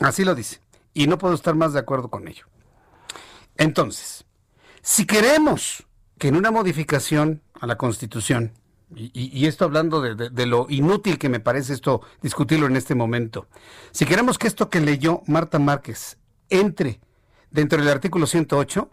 Así 0.00 0.24
lo 0.24 0.34
dice. 0.34 0.60
Y 0.92 1.06
no 1.06 1.18
puedo 1.18 1.34
estar 1.34 1.54
más 1.54 1.72
de 1.74 1.78
acuerdo 1.78 2.08
con 2.08 2.26
ello. 2.26 2.46
Entonces, 3.56 4.24
si 4.82 5.06
queremos 5.06 5.84
que 6.18 6.28
en 6.28 6.36
una 6.36 6.50
modificación 6.50 7.42
a 7.60 7.66
la 7.66 7.76
Constitución, 7.76 8.52
y, 8.94 9.46
esto 9.46 9.64
hablando 9.64 10.00
de, 10.00 10.30
de, 10.30 10.46
lo 10.46 10.66
inútil 10.68 11.18
que 11.18 11.28
me 11.28 11.40
parece 11.40 11.72
esto 11.72 12.02
discutirlo 12.22 12.66
en 12.66 12.76
este 12.76 12.94
momento, 12.94 13.48
si 13.90 14.06
queremos 14.06 14.38
que 14.38 14.46
esto 14.46 14.70
que 14.70 14.80
leyó 14.80 15.22
Marta 15.26 15.58
Márquez 15.58 16.18
entre 16.50 17.00
dentro 17.50 17.80
del 17.80 17.88
artículo 17.88 18.26
108, 18.26 18.88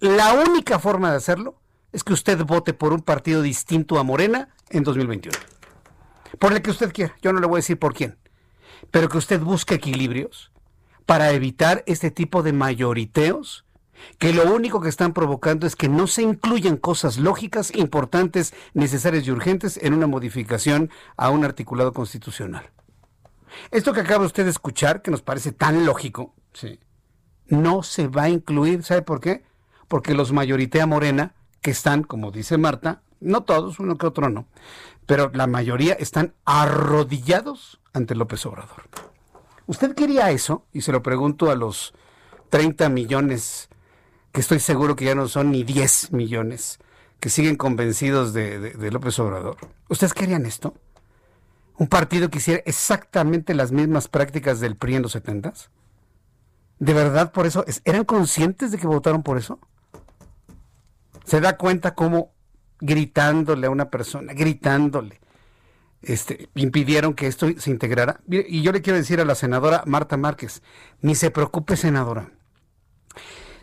la 0.00 0.32
única 0.32 0.78
forma 0.78 1.10
de 1.10 1.16
hacerlo 1.16 1.60
es 1.92 2.02
que 2.02 2.12
usted 2.12 2.44
vote 2.44 2.74
por 2.74 2.92
un 2.92 3.02
partido 3.02 3.40
distinto 3.40 3.98
a 3.98 4.02
Morena 4.02 4.48
en 4.70 4.82
2021. 4.82 5.38
Por 6.38 6.52
el 6.52 6.60
que 6.60 6.70
usted 6.70 6.92
quiera, 6.92 7.14
yo 7.22 7.32
no 7.32 7.40
le 7.40 7.46
voy 7.46 7.56
a 7.56 7.62
decir 7.64 7.78
por 7.78 7.94
quién, 7.94 8.18
pero 8.90 9.08
que 9.08 9.18
usted 9.18 9.40
busque 9.40 9.74
equilibrios 9.74 10.50
para 11.06 11.30
evitar 11.30 11.84
este 11.86 12.10
tipo 12.10 12.42
de 12.42 12.52
mayoriteos 12.52 13.65
que 14.18 14.32
lo 14.32 14.54
único 14.54 14.80
que 14.80 14.88
están 14.88 15.12
provocando 15.12 15.66
es 15.66 15.76
que 15.76 15.88
no 15.88 16.06
se 16.06 16.22
incluyan 16.22 16.76
cosas 16.76 17.18
lógicas, 17.18 17.74
importantes, 17.74 18.54
necesarias 18.74 19.26
y 19.26 19.30
urgentes 19.30 19.78
en 19.82 19.94
una 19.94 20.06
modificación 20.06 20.90
a 21.16 21.30
un 21.30 21.44
articulado 21.44 21.92
constitucional. 21.92 22.70
Esto 23.70 23.92
que 23.92 24.00
acaba 24.00 24.26
usted 24.26 24.44
de 24.44 24.50
escuchar, 24.50 25.02
que 25.02 25.10
nos 25.10 25.22
parece 25.22 25.52
tan 25.52 25.86
lógico, 25.86 26.34
no 27.48 27.82
se 27.82 28.08
va 28.08 28.24
a 28.24 28.28
incluir, 28.28 28.82
¿sabe 28.82 29.02
por 29.02 29.20
qué? 29.20 29.44
porque 29.88 30.14
los 30.14 30.32
mayoritea 30.32 30.86
Morena, 30.86 31.34
que 31.62 31.70
están, 31.70 32.02
como 32.02 32.30
dice 32.30 32.58
Marta, 32.58 33.02
no 33.20 33.42
todos, 33.44 33.78
uno 33.78 33.96
que 33.96 34.06
otro 34.06 34.28
no, 34.28 34.46
pero 35.06 35.30
la 35.32 35.46
mayoría 35.46 35.94
están 35.94 36.34
arrodillados 36.44 37.80
ante 37.92 38.14
López 38.14 38.44
Obrador. 38.46 38.88
¿Usted 39.66 39.94
quería 39.94 40.30
eso? 40.30 40.64
Y 40.72 40.82
se 40.82 40.92
lo 40.92 41.02
pregunto 41.02 41.50
a 41.50 41.54
los 41.54 41.94
30 42.50 42.88
millones, 42.88 43.68
que 44.36 44.42
estoy 44.42 44.60
seguro 44.60 44.96
que 44.96 45.06
ya 45.06 45.14
no 45.14 45.28
son 45.28 45.50
ni 45.50 45.64
10 45.64 46.12
millones, 46.12 46.78
que 47.20 47.30
siguen 47.30 47.56
convencidos 47.56 48.34
de, 48.34 48.90
López 48.92 49.18
Obrador. 49.18 49.56
¿Ustedes 49.88 50.12
querían 50.12 50.44
esto? 50.44 50.74
¿Un 51.78 51.86
partido 51.86 52.28
que 52.28 52.36
hiciera 52.36 52.62
exactamente 52.66 53.54
las 53.54 53.72
mismas 53.72 54.08
prácticas 54.08 54.60
del 54.60 54.76
PRI 54.76 54.96
en 54.96 55.02
los 55.04 55.12
70 55.12 55.54
¿De 56.78 56.92
verdad 56.92 57.32
por 57.32 57.46
eso? 57.46 57.64
¿Eran 57.86 58.04
conscientes 58.04 58.72
de 58.72 58.76
que 58.76 58.86
votaron 58.86 59.22
por 59.22 59.38
eso? 59.38 59.58
se 61.24 61.40
da 61.40 61.56
cuenta 61.56 61.94
cómo 61.94 62.34
gritándole 62.78 63.68
a 63.68 63.70
una 63.70 63.88
persona, 63.88 64.34
gritándole, 64.34 65.18
este, 66.02 66.50
impidieron 66.54 67.14
que 67.14 67.26
esto 67.26 67.46
se 67.56 67.70
integrara. 67.70 68.20
Y 68.28 68.60
yo 68.60 68.70
le 68.72 68.82
quiero 68.82 68.98
decir 68.98 69.18
a 69.18 69.24
la 69.24 69.34
senadora 69.34 69.82
Marta 69.86 70.18
Márquez, 70.18 70.62
ni 71.00 71.14
se 71.14 71.30
preocupe, 71.30 71.74
senadora. 71.74 72.28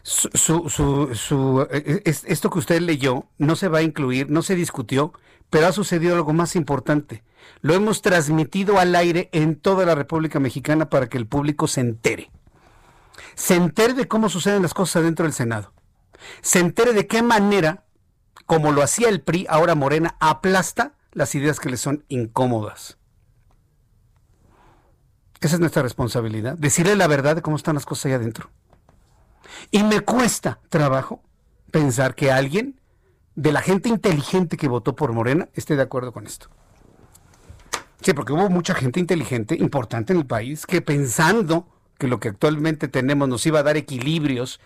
Su, 0.03 0.29
su, 0.69 1.67
e, 1.71 2.01
e, 2.03 2.03
esto 2.05 2.49
que 2.49 2.59
usted 2.59 2.81
leyó 2.81 3.25
no 3.37 3.55
se 3.55 3.69
va 3.69 3.79
a 3.79 3.83
incluir, 3.83 4.29
no 4.29 4.41
se 4.41 4.55
discutió, 4.55 5.13
pero 5.49 5.67
ha 5.67 5.71
sucedido 5.71 6.15
algo 6.15 6.33
más 6.33 6.55
importante. 6.55 7.23
Lo 7.61 7.73
hemos 7.73 8.01
transmitido 8.01 8.79
al 8.79 8.95
aire 8.95 9.29
en 9.31 9.55
toda 9.55 9.85
la 9.85 9.95
República 9.95 10.39
Mexicana 10.39 10.89
para 10.89 11.07
que 11.07 11.17
el 11.17 11.25
público 11.25 11.67
se 11.67 11.81
entere. 11.81 12.31
Se 13.35 13.55
entere 13.55 13.93
de 13.93 14.07
cómo 14.07 14.29
suceden 14.29 14.61
las 14.61 14.73
cosas 14.73 15.03
dentro 15.03 15.23
del 15.23 15.33
Senado 15.33 15.73
se 16.41 16.59
entere 16.59 16.93
de 16.93 17.07
qué 17.07 17.21
manera, 17.21 17.85
como 18.45 18.71
lo 18.71 18.81
hacía 18.81 19.09
el 19.09 19.21
PRI, 19.21 19.45
ahora 19.49 19.75
Morena, 19.75 20.15
aplasta 20.19 20.93
las 21.11 21.35
ideas 21.35 21.59
que 21.59 21.69
le 21.69 21.77
son 21.77 22.03
incómodas. 22.07 22.97
Esa 25.41 25.55
es 25.55 25.59
nuestra 25.59 25.83
responsabilidad, 25.83 26.57
decirle 26.57 26.95
la 26.95 27.07
verdad 27.07 27.35
de 27.35 27.41
cómo 27.41 27.57
están 27.57 27.75
las 27.75 27.85
cosas 27.85 28.05
allá 28.05 28.15
adentro. 28.15 28.49
Y 29.71 29.83
me 29.83 30.01
cuesta 30.01 30.59
trabajo 30.69 31.21
pensar 31.71 32.15
que 32.15 32.31
alguien 32.31 32.79
de 33.35 33.51
la 33.51 33.61
gente 33.61 33.89
inteligente 33.89 34.57
que 34.57 34.67
votó 34.67 34.95
por 34.95 35.11
Morena 35.13 35.49
esté 35.53 35.75
de 35.75 35.81
acuerdo 35.81 36.11
con 36.11 36.27
esto. 36.27 36.49
Sí, 38.01 38.13
porque 38.13 38.33
hubo 38.33 38.49
mucha 38.49 38.75
gente 38.75 38.99
inteligente, 38.99 39.55
importante 39.55 40.13
en 40.13 40.19
el 40.19 40.25
país, 40.25 40.65
que 40.65 40.81
pensando 40.81 41.67
que 41.97 42.07
lo 42.07 42.19
que 42.19 42.29
actualmente 42.29 42.87
tenemos 42.87 43.29
nos 43.29 43.45
iba 43.45 43.59
a 43.59 43.63
dar 43.63 43.77
equilibrios 43.77 44.59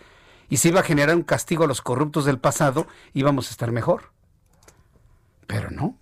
y 0.48 0.56
se 0.56 0.68
iba 0.68 0.80
a 0.80 0.82
generar 0.82 1.14
un 1.14 1.22
castigo 1.22 1.64
a 1.64 1.68
los 1.68 1.80
corruptos 1.80 2.24
del 2.24 2.38
pasado, 2.38 2.86
íbamos 3.14 3.48
a 3.48 3.50
estar 3.52 3.70
mejor. 3.70 4.10
Pero 5.46 5.70
no. 5.70 5.96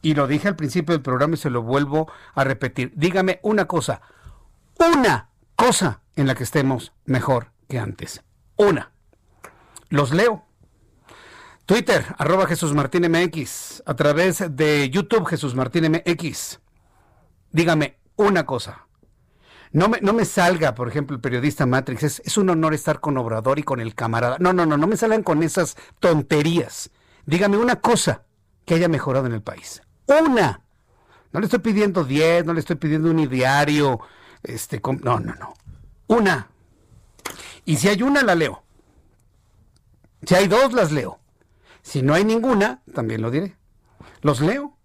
Y 0.00 0.14
lo 0.14 0.28
dije 0.28 0.46
al 0.48 0.56
principio 0.56 0.94
del 0.94 1.02
programa 1.02 1.34
y 1.34 1.38
se 1.38 1.50
lo 1.50 1.62
vuelvo 1.62 2.10
a 2.34 2.44
repetir. 2.44 2.92
Dígame 2.94 3.40
una 3.42 3.66
cosa, 3.66 4.00
una 4.78 5.30
cosa 5.56 6.02
en 6.16 6.26
la 6.26 6.34
que 6.34 6.44
estemos 6.44 6.92
mejor 7.04 7.52
que 7.68 7.78
antes. 7.78 8.22
Una. 8.56 8.92
Los 9.88 10.12
leo. 10.12 10.44
Twitter, 11.66 12.04
arroba 12.18 12.46
Jesús 12.46 12.74
Martín 12.74 13.10
MX. 13.10 13.82
A 13.86 13.94
través 13.94 14.44
de 14.56 14.88
YouTube, 14.90 15.26
Jesús 15.26 15.54
Martín 15.54 15.90
MX. 15.90 16.60
Dígame 17.52 17.98
una 18.16 18.46
cosa. 18.46 18.86
No 19.72 19.88
me, 19.88 20.00
no 20.00 20.12
me 20.12 20.24
salga, 20.24 20.74
por 20.74 20.88
ejemplo, 20.88 21.14
el 21.14 21.20
periodista 21.20 21.66
Matrix. 21.66 22.02
Es, 22.02 22.22
es 22.24 22.38
un 22.38 22.48
honor 22.50 22.72
estar 22.72 23.00
con 23.00 23.18
Obrador 23.18 23.58
y 23.58 23.62
con 23.62 23.80
el 23.80 23.94
camarada. 23.94 24.36
No, 24.40 24.52
no, 24.52 24.64
no, 24.64 24.76
no 24.76 24.86
me 24.86 24.96
salgan 24.96 25.22
con 25.22 25.42
esas 25.42 25.76
tonterías. 26.00 26.90
Dígame 27.26 27.56
una 27.58 27.76
cosa 27.76 28.22
que 28.64 28.74
haya 28.74 28.88
mejorado 28.88 29.26
en 29.26 29.32
el 29.32 29.42
país. 29.42 29.82
Una. 30.06 30.62
No 31.32 31.40
le 31.40 31.46
estoy 31.46 31.58
pidiendo 31.58 32.04
diez, 32.04 32.44
no 32.46 32.54
le 32.54 32.60
estoy 32.60 32.76
pidiendo 32.76 33.10
un 33.10 33.28
diario. 33.28 34.00
Este, 34.42 34.80
no, 35.02 35.20
no, 35.20 35.34
no. 35.34 35.54
Una. 36.06 36.50
Y 37.64 37.76
si 37.76 37.88
hay 37.88 38.02
una, 38.02 38.22
la 38.22 38.34
leo. 38.34 38.62
Si 40.24 40.34
hay 40.34 40.48
dos, 40.48 40.72
las 40.72 40.92
leo. 40.92 41.18
Si 41.82 42.02
no 42.02 42.14
hay 42.14 42.24
ninguna, 42.24 42.82
también 42.94 43.22
lo 43.22 43.30
diré. 43.30 43.56
Los 44.22 44.40
leo. 44.40 44.76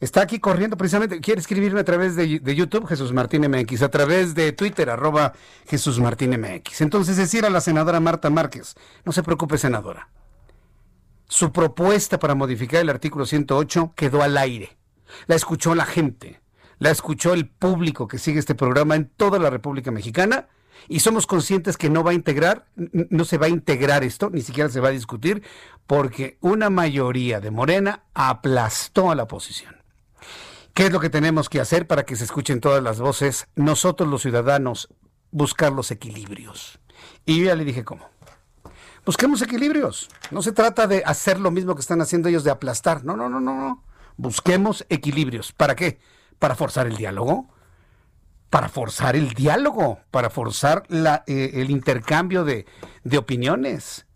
Está 0.00 0.22
aquí 0.22 0.38
corriendo 0.38 0.76
precisamente. 0.76 1.20
Quiere 1.20 1.40
escribirme 1.40 1.80
a 1.80 1.84
través 1.84 2.16
de, 2.16 2.40
de, 2.40 2.54
YouTube, 2.54 2.86
Jesús 2.86 3.12
Martín 3.12 3.48
MX, 3.50 3.82
a 3.82 3.90
través 3.90 4.34
de 4.34 4.52
Twitter, 4.52 4.90
arroba 4.90 5.32
Jesús 5.66 5.98
Martín 6.00 6.38
MX. 6.38 6.82
Entonces 6.82 7.16
decir 7.16 7.44
a 7.46 7.50
la 7.50 7.60
senadora 7.60 8.00
Marta 8.00 8.28
Márquez, 8.28 8.74
no 9.04 9.12
se 9.12 9.22
preocupe, 9.22 9.56
senadora. 9.56 10.08
Su 11.28 11.50
propuesta 11.52 12.18
para 12.18 12.34
modificar 12.34 12.80
el 12.82 12.90
artículo 12.90 13.26
108 13.26 13.94
quedó 13.96 14.22
al 14.22 14.36
aire. 14.36 14.76
La 15.26 15.34
escuchó 15.34 15.74
la 15.74 15.86
gente, 15.86 16.40
la 16.78 16.90
escuchó 16.90 17.32
el 17.32 17.48
público 17.48 18.08
que 18.08 18.18
sigue 18.18 18.38
este 18.38 18.54
programa 18.54 18.96
en 18.96 19.08
toda 19.08 19.38
la 19.38 19.50
República 19.50 19.90
Mexicana 19.90 20.48
y 20.88 21.00
somos 21.00 21.26
conscientes 21.26 21.76
que 21.76 21.90
no 21.90 22.04
va 22.04 22.12
a 22.12 22.14
integrar, 22.14 22.66
no 22.74 23.24
se 23.24 23.38
va 23.38 23.46
a 23.46 23.50
integrar 23.50 24.04
esto, 24.04 24.30
ni 24.30 24.42
siquiera 24.42 24.68
se 24.68 24.80
va 24.80 24.88
a 24.88 24.92
discutir, 24.92 25.42
porque 25.86 26.38
una 26.40 26.70
mayoría 26.70 27.40
de 27.40 27.50
Morena 27.50 28.04
aplastó 28.14 29.10
a 29.10 29.14
la 29.14 29.24
oposición. 29.24 29.76
¿Qué 30.74 30.86
es 30.86 30.92
lo 30.92 31.00
que 31.00 31.08
tenemos 31.08 31.48
que 31.48 31.60
hacer 31.60 31.86
para 31.86 32.04
que 32.04 32.16
se 32.16 32.24
escuchen 32.24 32.60
todas 32.60 32.82
las 32.82 33.00
voces? 33.00 33.48
Nosotros 33.56 34.08
los 34.08 34.22
ciudadanos, 34.22 34.88
buscar 35.30 35.72
los 35.72 35.90
equilibrios. 35.90 36.78
Y 37.24 37.38
yo 37.38 37.46
ya 37.46 37.54
le 37.54 37.64
dije 37.64 37.82
cómo. 37.82 38.10
Busquemos 39.06 39.40
equilibrios. 39.40 40.08
No 40.30 40.42
se 40.42 40.52
trata 40.52 40.86
de 40.86 41.02
hacer 41.06 41.40
lo 41.40 41.50
mismo 41.50 41.74
que 41.74 41.80
están 41.80 42.00
haciendo 42.02 42.28
ellos 42.28 42.44
de 42.44 42.50
aplastar. 42.50 43.04
No, 43.04 43.16
no, 43.16 43.28
no, 43.28 43.40
no, 43.40 43.54
no. 43.54 43.84
Busquemos 44.16 44.84
equilibrios. 44.88 45.52
¿Para 45.52 45.74
qué? 45.74 45.98
Para 46.38 46.54
forzar 46.54 46.86
el 46.86 46.96
diálogo. 46.96 47.48
Para 48.50 48.68
forzar 48.68 49.16
el 49.16 49.30
diálogo. 49.30 50.00
Para 50.10 50.30
forzar 50.30 50.84
eh, 51.26 51.50
el 51.54 51.70
intercambio 51.70 52.44
de, 52.44 52.66
de 53.04 53.18
opiniones. 53.18 54.06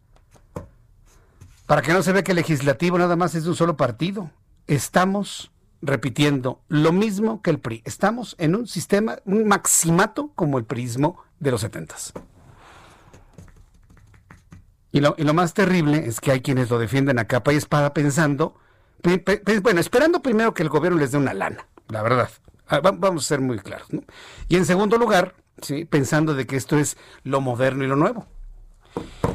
Para 1.66 1.82
que 1.82 1.92
no 1.92 2.02
se 2.02 2.12
vea 2.12 2.24
que 2.24 2.32
el 2.32 2.36
legislativo 2.36 2.98
nada 2.98 3.16
más 3.16 3.34
es 3.34 3.44
de 3.44 3.50
un 3.50 3.56
solo 3.56 3.76
partido. 3.76 4.30
Estamos 4.66 5.52
repitiendo 5.82 6.62
lo 6.68 6.92
mismo 6.92 7.42
que 7.42 7.50
el 7.50 7.58
PRI. 7.58 7.82
Estamos 7.84 8.36
en 8.38 8.54
un 8.54 8.66
sistema, 8.66 9.18
un 9.24 9.46
maximato 9.46 10.32
como 10.34 10.58
el 10.58 10.64
prismo 10.64 11.22
de 11.38 11.50
los 11.50 11.60
setentas. 11.62 12.12
Y 14.92 15.00
lo, 15.00 15.14
y 15.16 15.22
lo, 15.22 15.34
más 15.34 15.54
terrible 15.54 16.06
es 16.06 16.20
que 16.20 16.32
hay 16.32 16.40
quienes 16.40 16.68
lo 16.68 16.78
defienden 16.78 17.18
a 17.18 17.26
capa 17.26 17.52
y 17.52 17.56
espada 17.56 17.94
pensando, 17.94 18.56
bueno, 19.62 19.80
esperando 19.80 20.20
primero 20.20 20.52
que 20.52 20.64
el 20.64 20.68
gobierno 20.68 20.98
les 20.98 21.12
dé 21.12 21.18
una 21.18 21.32
lana, 21.32 21.68
la 21.90 22.02
verdad. 22.02 22.30
Ah, 22.68 22.80
vamos 22.80 23.24
a 23.24 23.28
ser 23.28 23.40
muy 23.40 23.58
claros. 23.58 23.88
Y 24.48 24.56
en 24.56 24.64
segundo 24.64 24.96
lugar, 24.96 25.34
¿sí? 25.60 25.84
pensando 25.84 26.34
de 26.34 26.46
que 26.46 26.56
esto 26.56 26.78
es 26.78 26.96
lo 27.24 27.40
moderno 27.40 27.84
y 27.84 27.88
lo 27.88 27.96
nuevo. 27.96 28.26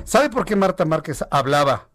¿Sabe 0.06 0.30
por 0.30 0.46
qué 0.46 0.56
Marta 0.56 0.86
Márquez 0.86 1.24
hablaba 1.32 1.90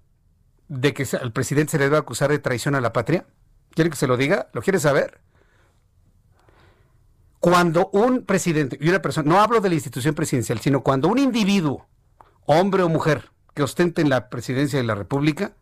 de 0.69 0.93
que 0.93 1.07
al 1.21 1.33
presidente 1.33 1.73
se 1.73 1.79
le 1.79 1.85
debe 1.85 1.97
acusar 1.97 2.31
de 2.31 2.39
traición 2.39 2.75
a 2.75 2.81
la 2.81 2.93
patria? 2.93 3.27
¿Quiere 3.71 3.91
que 3.91 3.97
se 3.97 4.07
lo 4.07 4.17
diga? 4.17 4.49
¿Lo 4.53 4.63
quiere 4.63 4.79
saber? 4.79 5.21
Cuando 7.39 7.89
un 7.93 8.27
presidente 8.27 8.77
y 8.81 8.89
una 8.89 9.01
persona, 9.01 9.29
no 9.29 9.41
hablo 9.41 9.61
de 9.61 9.71
la 9.71 9.75
institución 9.75 10.15
presidencial, 10.15 10.61
sino 10.61 10.83
cuando 10.83 11.09
un 11.09 11.19
individuo, 11.19 11.89
hombre 12.45 12.83
o 12.83 12.89
mujer, 12.89 13.31
que 13.55 13.63
ostenten 13.63 14.11
la 14.11 14.29
presidencia 14.29 14.79
de 14.79 14.85
la 14.85 14.95
República, 14.95 15.53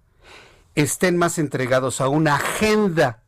estén 0.75 1.17
más 1.17 1.39
entregados 1.39 2.01
a 2.01 2.09
una 2.09 2.35
agenda 2.35 3.23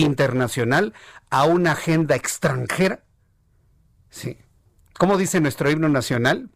internacional, 0.00 0.94
a 1.30 1.44
una 1.44 1.72
agenda 1.72 2.16
extranjera. 2.16 3.04
Sí. 4.10 4.38
¿Cómo 4.98 5.16
dice 5.16 5.40
nuestro 5.40 5.70
himno 5.70 5.88
nacional? 5.88 6.50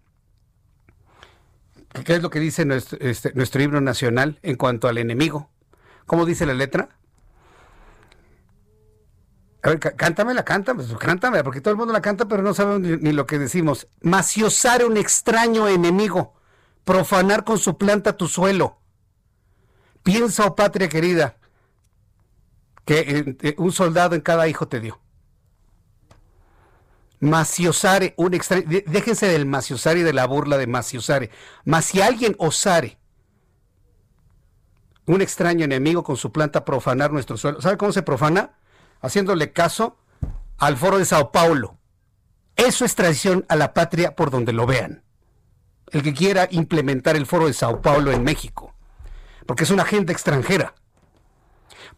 ¿Qué 2.04 2.16
es 2.16 2.22
lo 2.22 2.30
que 2.30 2.40
dice 2.40 2.64
nuestro, 2.64 2.98
este, 3.00 3.32
nuestro 3.34 3.62
himno 3.62 3.80
nacional 3.80 4.38
en 4.42 4.56
cuanto 4.56 4.88
al 4.88 4.98
enemigo? 4.98 5.50
¿Cómo 6.06 6.26
dice 6.26 6.44
la 6.44 6.54
letra? 6.54 6.88
A 9.62 9.70
ver, 9.70 9.78
cántamela, 9.78 10.44
cántame, 10.44 10.84
pues, 10.84 10.98
cántame, 10.98 11.42
porque 11.42 11.62
todo 11.62 11.72
el 11.72 11.78
mundo 11.78 11.92
la 11.92 12.02
canta, 12.02 12.26
pero 12.26 12.42
no 12.42 12.52
sabe 12.52 12.80
ni, 12.80 12.96
ni 12.98 13.12
lo 13.12 13.24
que 13.24 13.38
decimos. 13.38 13.86
Maciosar 14.02 14.84
un 14.84 14.98
extraño 14.98 15.68
enemigo, 15.68 16.34
profanar 16.84 17.44
con 17.44 17.58
su 17.58 17.78
planta 17.78 18.16
tu 18.16 18.28
suelo. 18.28 18.78
Piensa, 20.02 20.44
oh 20.44 20.54
patria 20.54 20.90
querida, 20.90 21.38
que 22.84 23.36
eh, 23.42 23.54
un 23.58 23.72
soldado 23.72 24.14
en 24.14 24.20
cada 24.20 24.48
hijo 24.48 24.68
te 24.68 24.80
dio. 24.80 25.00
Maciosare, 27.20 28.14
un 28.16 28.34
extraño, 28.34 28.66
déjense 28.86 29.26
del 29.26 29.46
maciosare 29.46 30.00
y 30.00 30.02
de 30.02 30.12
la 30.12 30.26
burla 30.26 30.58
de 30.58 30.66
maciosare. 30.66 31.30
Mas 31.64 31.86
si 31.86 32.02
alguien 32.02 32.34
osare 32.38 32.98
un 35.06 35.20
extraño 35.20 35.64
enemigo 35.64 36.02
con 36.02 36.16
su 36.16 36.32
planta 36.32 36.64
profanar 36.64 37.12
nuestro 37.12 37.36
suelo. 37.36 37.60
¿Sabe 37.60 37.76
cómo 37.76 37.92
se 37.92 38.02
profana? 38.02 38.52
Haciéndole 39.00 39.52
caso 39.52 39.98
al 40.58 40.76
foro 40.76 40.98
de 40.98 41.04
Sao 41.04 41.30
Paulo. 41.30 41.76
Eso 42.56 42.84
es 42.84 42.94
traición 42.94 43.44
a 43.48 43.56
la 43.56 43.74
patria 43.74 44.14
por 44.14 44.30
donde 44.30 44.52
lo 44.52 44.66
vean. 44.66 45.02
El 45.90 46.02
que 46.02 46.14
quiera 46.14 46.48
implementar 46.50 47.16
el 47.16 47.26
foro 47.26 47.46
de 47.46 47.52
Sao 47.52 47.82
Paulo 47.82 48.12
en 48.12 48.24
México. 48.24 48.74
Porque 49.46 49.64
es 49.64 49.70
una 49.70 49.82
agenda 49.82 50.12
extranjera. 50.12 50.74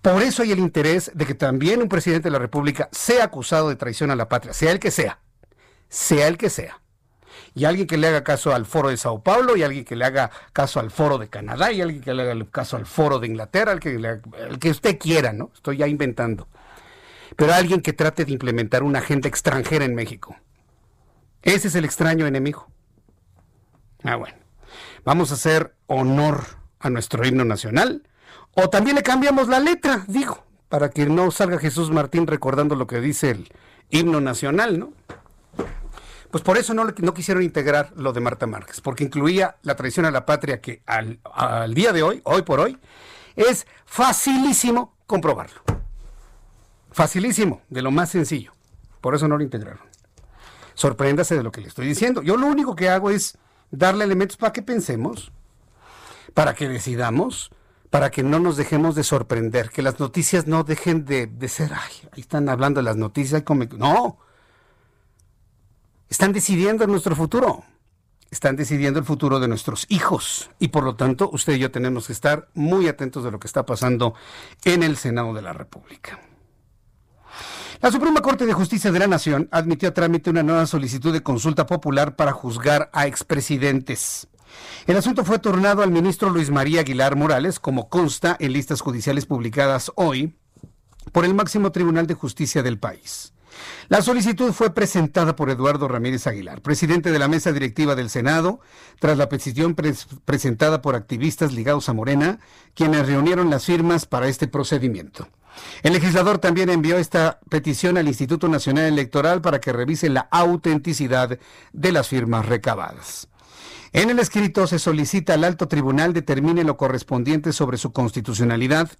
Por 0.03 0.23
eso 0.23 0.43
hay 0.43 0.53
el 0.53 0.59
interés 0.59 1.11
de 1.15 1.27
que 1.27 1.35
también 1.35 1.83
un 1.83 1.89
presidente 1.89 2.29
de 2.29 2.33
la 2.33 2.39
República 2.39 2.89
sea 2.93 3.25
acusado 3.25 3.69
de 3.69 3.77
traición 3.77 4.11
a 4.11 4.17
la 4.17 4.29
patria, 4.29 4.53
sea 4.53 4.73
el 4.73 4.79
que 4.79 4.91
sea. 4.91 5.21
Sea 5.89 6.29
el 6.29 6.37
que 6.37 6.51
sea 6.51 6.81
y 7.57 7.65
alguien 7.65 7.87
que 7.87 7.97
le 7.97 8.07
haga 8.07 8.23
caso 8.23 8.55
al 8.55 8.67
foro 8.67 8.91
de 8.91 8.99
Sao 8.99 9.23
Paulo, 9.23 9.57
y 9.57 9.63
alguien 9.63 9.87
que 9.87 9.97
le 9.97 10.05
haga 10.05 10.31
caso 10.53 10.79
al 10.79 10.91
foro 10.91 11.17
de 11.17 11.29
Canadá, 11.29 11.73
y 11.73 11.81
alguien 11.81 12.03
que 12.03 12.13
le 12.13 12.23
haga 12.23 12.45
caso 12.51 12.77
al 12.77 12.85
foro 12.85 13.19
de 13.19 13.29
Inglaterra, 13.29 13.73
el 13.73 13.81
que, 13.81 13.95
el 13.95 14.59
que 14.59 14.71
usted 14.71 14.99
quiera, 14.99 15.33
¿no? 15.33 15.51
Estoy 15.55 15.79
ya 15.79 15.87
inventando. 15.87 16.49
Pero 17.35 17.55
alguien 17.55 17.81
que 17.81 17.95
trate 17.95 18.27
de 18.27 18.33
implementar 18.33 18.83
una 18.83 18.99
agenda 18.99 19.29
extranjera 19.29 19.87
en 19.87 19.95
México. 19.95 20.37
Ese 21.41 21.69
es 21.69 21.75
el 21.77 21.87
extraño 21.87 22.27
enemigo. 22.27 22.69
Ah, 24.03 24.17
bueno. 24.17 24.37
Vamos 25.07 25.31
a 25.31 25.35
hacer 25.35 25.75
honor 25.87 26.45
a 26.79 26.91
nuestro 26.91 27.27
himno 27.27 27.47
nacional. 27.47 28.03
O 28.59 28.71
también 28.71 28.97
le 28.97 29.03
cambiamos 29.03 29.49
la 29.49 29.61
letra, 29.61 30.05
digo, 30.09 30.43
para 30.71 30.89
que 30.89 31.05
no 31.05 31.31
salga 31.31 31.59
Jesús 31.59 31.91
Martín 31.91 32.27
recordando 32.27 32.75
lo 32.75 32.87
que 32.87 33.03
dice 33.03 33.31
el 33.31 33.53
himno 33.91 34.23
nacional, 34.23 34.79
¿no? 34.79 34.93
Pues 36.31 36.43
por 36.43 36.57
eso 36.57 36.73
no, 36.73 36.85
no 36.85 37.15
quisieron 37.15 37.43
integrar 37.43 37.93
lo 37.97 38.15
de 38.15 38.21
Marta 38.21 38.47
Márquez, 38.47 38.81
porque 38.81 39.05
incluía 39.05 39.57
la 39.63 39.77
traición 39.77 40.07
a 40.07 40.11
la 40.11 40.25
patria 40.25 40.63
que 40.63 40.83
al, 40.87 41.21
al 41.25 41.75
día 41.75 41.93
de 41.93 42.03
hoy, 42.03 42.23
hoy 42.25 42.43
por 42.43 42.61
hoy, 42.61 42.79
es 43.37 43.67
facilísimo 43.85 44.97
comprobarlo. 45.07 45.61
Facilísimo, 46.93 47.61
de 47.69 47.83
lo 47.83 47.91
más 47.91 48.09
sencillo. 48.09 48.53
Por 49.03 49.15
eso 49.15 49.29
no 49.29 49.37
lo 49.37 49.45
integraron. 49.45 49.85
Sorpréndase 50.73 51.37
de 51.37 51.43
lo 51.43 51.53
que 51.53 51.61
le 51.61 51.69
estoy 51.69 51.87
diciendo. 51.87 52.23
Yo 52.23 52.39
lo 52.39 52.47
único 52.47 52.75
que 52.75 52.89
hago 52.89 53.11
es 53.11 53.37
darle 53.71 54.05
elementos 54.05 54.39
para 54.39 54.55
que 54.55 54.63
pensemos, 54.63 55.31
para 56.33 56.55
que 56.55 56.69
decidamos, 56.69 57.51
para 57.91 58.11
que 58.11 58.23
no 58.23 58.39
nos 58.39 58.57
dejemos 58.57 58.95
de 58.95 59.05
sorprender, 59.05 59.71
que 59.71 59.83
las 59.83 60.01
noticias 60.01 60.47
no 60.47 60.65
dejen 60.65 61.05
de, 61.05 61.29
ser, 61.49 61.73
ay, 61.73 62.09
ahí 62.13 62.21
están 62.21 62.49
hablando 62.49 62.83
las 62.83 62.97
noticias, 62.97 63.43
como, 63.43 63.65
no, 63.65 64.19
están 66.09 66.33
decidiendo 66.33 66.87
nuestro 66.87 67.15
futuro. 67.17 67.65
están 68.31 68.57
decidiendo 68.57 68.99
el 68.99 69.05
futuro 69.05 69.39
de 69.39 69.49
nuestros 69.49 69.87
hijos. 69.89 70.51
Y 70.59 70.69
por 70.69 70.85
lo 70.85 70.97
tanto, 70.97 71.31
usted 71.33 71.55
y 71.55 71.59
yo 71.61 71.71
tenemos 71.71 72.09
que 72.09 72.13
estar 72.13 72.49
muy 72.55 72.89
atentos 72.89 73.23
de 73.25 73.31
lo 73.31 73.39
que 73.39 73.47
está 73.47 73.65
pasando 73.65 74.15
en 74.65 74.83
el 74.83 74.97
Senado 74.97 75.33
de 75.33 75.43
la 75.43 75.53
República. 75.53 76.21
La 77.81 77.93
Suprema 77.93 78.23
Corte 78.23 78.47
de 78.47 78.53
Justicia 78.53 78.91
de 78.91 78.99
la 78.99 79.07
Nación 79.07 79.49
admitió 79.53 79.91
a 79.91 79.95
trámite 79.95 80.31
una 80.31 80.43
nueva 80.43 80.67
solicitud 80.67 81.13
de 81.13 81.23
consulta 81.23 81.67
popular 81.67 82.17
para 82.17 82.33
juzgar 82.33 82.91
a 82.93 83.07
expresidentes. 83.07 84.29
El 84.87 84.97
asunto 84.97 85.25
fue 85.25 85.39
turnado 85.39 85.83
al 85.83 85.91
ministro 85.91 86.31
Luis 86.31 86.51
María 86.51 86.81
Aguilar 86.81 87.17
Morales, 87.17 87.59
como 87.59 87.89
consta 87.89 88.37
en 88.39 88.53
listas 88.53 88.81
judiciales 88.81 89.27
publicadas 89.27 89.91
hoy 89.97 90.37
por 91.13 91.25
el 91.25 91.35
máximo 91.35 91.73
tribunal 91.73 92.07
de 92.07 92.15
justicia 92.15 92.63
del 92.63 92.79
país. 92.79 93.33
La 93.89 94.03
solicitud 94.03 94.53
fue 94.53 94.75
presentada 94.75 95.37
por 95.37 95.51
Eduardo 95.51 95.89
Ramírez 95.89 96.27
Aguilar, 96.27 96.61
presidente 96.61 97.11
de 97.11 97.19
la 97.19 97.29
mesa 97.29 97.53
directiva 97.53 97.95
del 97.95 98.11
Senado, 98.11 98.61
tras 99.01 99.17
la 99.17 99.29
petición 99.29 99.75
presentada 100.25 100.83
por 100.83 100.95
activistas 100.95 101.53
ligados 101.53 101.89
a 101.89 101.93
Morena, 101.93 102.39
quienes 102.75 103.07
reunieron 103.07 103.51
las 103.51 103.65
firmas 103.65 104.07
para 104.07 104.29
este 104.29 104.47
procedimiento. 104.49 105.29
El 105.83 105.95
legislador 105.95 106.39
también 106.39 106.69
envió 106.69 106.99
esta 106.99 107.41
petición 107.49 107.97
al 107.97 108.09
Instituto 108.09 108.49
Nacional 108.49 108.85
Electoral 108.85 109.41
para 109.41 109.61
que 109.61 109.73
revise 109.73 110.11
la 110.11 110.29
autenticidad 110.31 111.39
de 111.73 111.93
las 111.93 112.09
firmas 112.09 112.47
recabadas. 112.47 113.29
En 113.97 114.11
el 114.11 114.19
escrito 114.19 114.67
se 114.67 114.79
solicita 114.79 115.33
al 115.33 115.43
alto 115.43 115.69
tribunal 115.69 116.13
determine 116.13 116.65
lo 116.65 116.77
correspondiente 116.77 117.55
sobre 117.55 117.79
su 117.79 117.95
constitucionalidad 117.95 118.91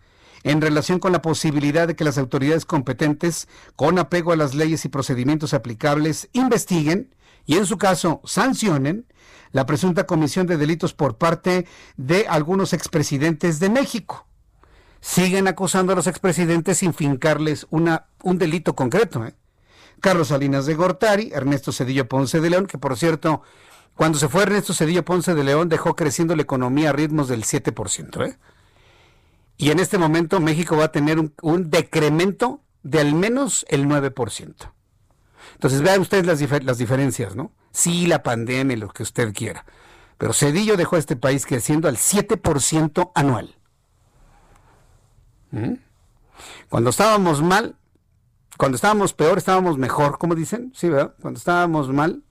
en 0.43 0.63
relación 0.63 1.01
con 1.01 1.13
la 1.13 1.21
posibilidad 1.21 1.87
de 1.87 1.95
que 1.95 2.03
las 2.03 2.17
autoridades 2.17 2.65
competentes, 2.65 3.47
con 3.77 3.99
apego 3.99 4.33
a 4.33 4.37
las 4.37 4.55
leyes 4.55 4.87
y 4.87 4.89
procedimientos 4.89 5.53
aplicables, 5.53 6.31
investiguen 6.33 7.15
y 7.45 7.59
en 7.59 7.67
su 7.67 7.77
caso 7.77 8.23
sancionen 8.25 9.05
la 9.53 9.67
presunta 9.67 10.07
comisión 10.07 10.47
de 10.47 10.57
delitos 10.57 10.95
por 10.95 11.19
parte 11.19 11.67
de 11.99 12.27
algunos 12.27 12.73
expresidentes 12.73 13.61
de 13.61 13.69
México. 13.69 14.27
Siguen 15.03 15.47
acusando 15.47 15.93
a 15.93 15.97
los 15.97 16.07
expresidentes 16.07 16.79
sin 16.79 16.95
fincarles 16.95 17.67
una, 17.69 18.07
un 18.23 18.39
delito 18.39 18.75
concreto. 18.75 19.27
¿eh? 19.27 19.35
Carlos 20.01 20.29
Salinas 20.29 20.65
de 20.65 20.75
Gortari, 20.75 21.33
Ernesto 21.35 21.71
Cedillo 21.71 22.09
Ponce 22.09 22.41
de 22.41 22.49
León, 22.51 22.67
que 22.67 22.79
por 22.79 22.97
cierto, 22.97 23.43
cuando 23.97 24.19
se 24.19 24.29
fue 24.29 24.43
Ernesto 24.43 24.75
Cedillo 24.75 25.05
Ponce 25.05 25.35
de 25.35 25.43
León 25.43 25.71
dejó 25.71 25.97
creciendo 25.97 26.37
la 26.37 26.43
economía 26.43 26.91
a 26.91 26.93
ritmos 26.93 27.29
del 27.29 27.45
7%. 27.45 28.27
¿eh? 28.27 28.39
Y 29.57 29.71
en 29.71 29.81
este 29.81 29.97
momento 29.97 30.39
México 30.39 30.77
va 30.77 30.85
a 30.85 30.93
tener 30.93 31.19
un, 31.19 31.71
decremento 31.71 32.61
de 32.83 33.01
al 33.01 33.15
menos 33.15 33.65
el 33.71 33.87
9%. 33.87 34.71
Entonces 35.55 35.81
vean 35.81 36.03
ustedes 36.03 36.27
las, 36.27 36.63
las 36.63 36.79
diferencias, 36.79 37.35
¿no? 37.35 37.53
Sí, 37.73 38.07
la 38.07 38.23
pandemia, 38.23 38.77
lo 38.77 38.89
que 38.91 39.03
usted 39.03 39.33
quiera. 39.33 39.65
Pero 40.19 40.35
Cedillo 40.35 40.77
dejó 40.77 40.97
a 40.97 40.99
este 40.99 41.17
país 41.17 41.47
creciendo 41.47 41.89
al 41.89 41.97
7% 41.97 43.13
anual. 43.15 43.57
¿Mm? 45.53 45.75
Cuando 46.69 46.91
estábamos 46.91 47.43
mal, 47.43 47.77
cuando 48.59 48.77
estábamos 48.77 49.15
peor, 49.15 49.39
estábamos 49.39 49.79
mejor, 49.79 50.19
¿cómo 50.19 50.35
dicen? 50.35 50.71
Sí, 50.75 50.91
¿verdad? 50.91 51.15
Cuando 51.21 51.39
estábamos 51.39 51.89
mal, 51.89 52.23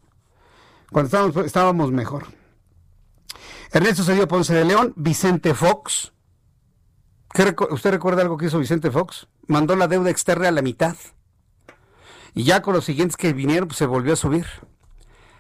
cuando 0.92 1.08
estábamos, 1.08 1.46
estábamos 1.46 1.92
mejor. 1.92 2.26
Ernesto 3.72 4.04
Cedillo 4.04 4.28
Ponce 4.28 4.54
de 4.54 4.66
León, 4.66 4.94
Vicente 4.96 5.54
Fox, 5.54 6.14
¿Usted 7.70 7.92
recuerda 7.92 8.22
algo 8.22 8.38
que 8.38 8.46
hizo 8.46 8.60
Vicente 8.60 8.92
Fox? 8.92 9.28
Mandó 9.48 9.76
la 9.76 9.88
deuda 9.88 10.10
externa 10.10 10.48
a 10.48 10.52
la 10.52 10.62
mitad. 10.62 10.96
Y 12.34 12.44
ya 12.44 12.62
con 12.62 12.74
los 12.74 12.86
siguientes 12.86 13.18
que 13.18 13.34
vinieron, 13.34 13.68
pues 13.68 13.78
se 13.78 13.86
volvió 13.86 14.14
a 14.14 14.16
subir. 14.16 14.46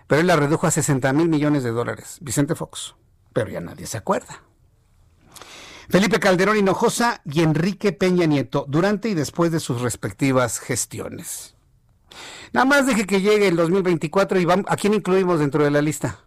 Pero 0.07 0.19
él 0.19 0.27
la 0.27 0.35
redujo 0.35 0.67
a 0.67 0.71
60 0.71 1.13
mil 1.13 1.29
millones 1.29 1.63
de 1.63 1.71
dólares. 1.71 2.17
Vicente 2.19 2.53
Fox. 2.53 2.95
Pero 3.31 3.49
ya 3.49 3.61
nadie 3.61 3.85
se 3.85 3.97
acuerda. 3.97 4.43
Felipe 5.89 6.19
Calderón 6.19 6.57
Hinojosa 6.57 7.21
y 7.23 7.41
Enrique 7.41 7.93
Peña 7.93 8.25
Nieto, 8.25 8.65
durante 8.67 9.07
y 9.07 9.13
después 9.13 9.51
de 9.51 9.59
sus 9.61 9.81
respectivas 9.81 10.59
gestiones. 10.59 11.54
Nada 12.53 12.65
más 12.65 12.85
deje 12.85 13.05
que 13.05 13.21
llegue 13.21 13.47
el 13.47 13.55
2024 13.55 14.39
y 14.39 14.45
vamos, 14.45 14.65
¿a 14.69 14.75
quién 14.75 14.93
incluimos 14.93 15.39
dentro 15.39 15.63
de 15.63 15.71
la 15.71 15.81
lista? 15.81 16.19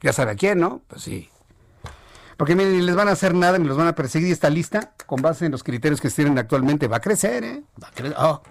Ya 0.00 0.12
sabe 0.12 0.32
a 0.32 0.34
quién, 0.34 0.58
¿no? 0.58 0.82
Pues 0.88 1.02
sí, 1.02 1.30
porque 2.42 2.56
miren, 2.56 2.76
ni 2.76 2.82
les 2.82 2.96
van 2.96 3.06
a 3.06 3.12
hacer 3.12 3.34
nada 3.34 3.56
ni 3.56 3.68
los 3.68 3.76
van 3.76 3.86
a 3.86 3.94
perseguir. 3.94 4.28
Y 4.28 4.32
esta 4.32 4.50
lista, 4.50 4.94
con 5.06 5.22
base 5.22 5.46
en 5.46 5.52
los 5.52 5.62
criterios 5.62 6.00
que 6.00 6.10
tienen 6.10 6.36
actualmente, 6.38 6.88
va 6.88 6.96
a 6.96 7.00
crecer, 7.00 7.44
¿eh? 7.44 7.62
Va 7.80 7.86
a, 7.86 7.92
crecer, 7.92 8.16
oh, 8.18 8.42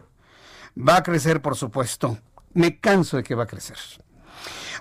va 0.78 0.96
a 0.96 1.04
crecer, 1.04 1.42
por 1.42 1.58
supuesto. 1.58 2.18
Me 2.54 2.80
canso 2.80 3.18
de 3.18 3.24
que 3.24 3.36
va 3.36 3.44
a 3.44 3.48
crecer. 3.48 3.76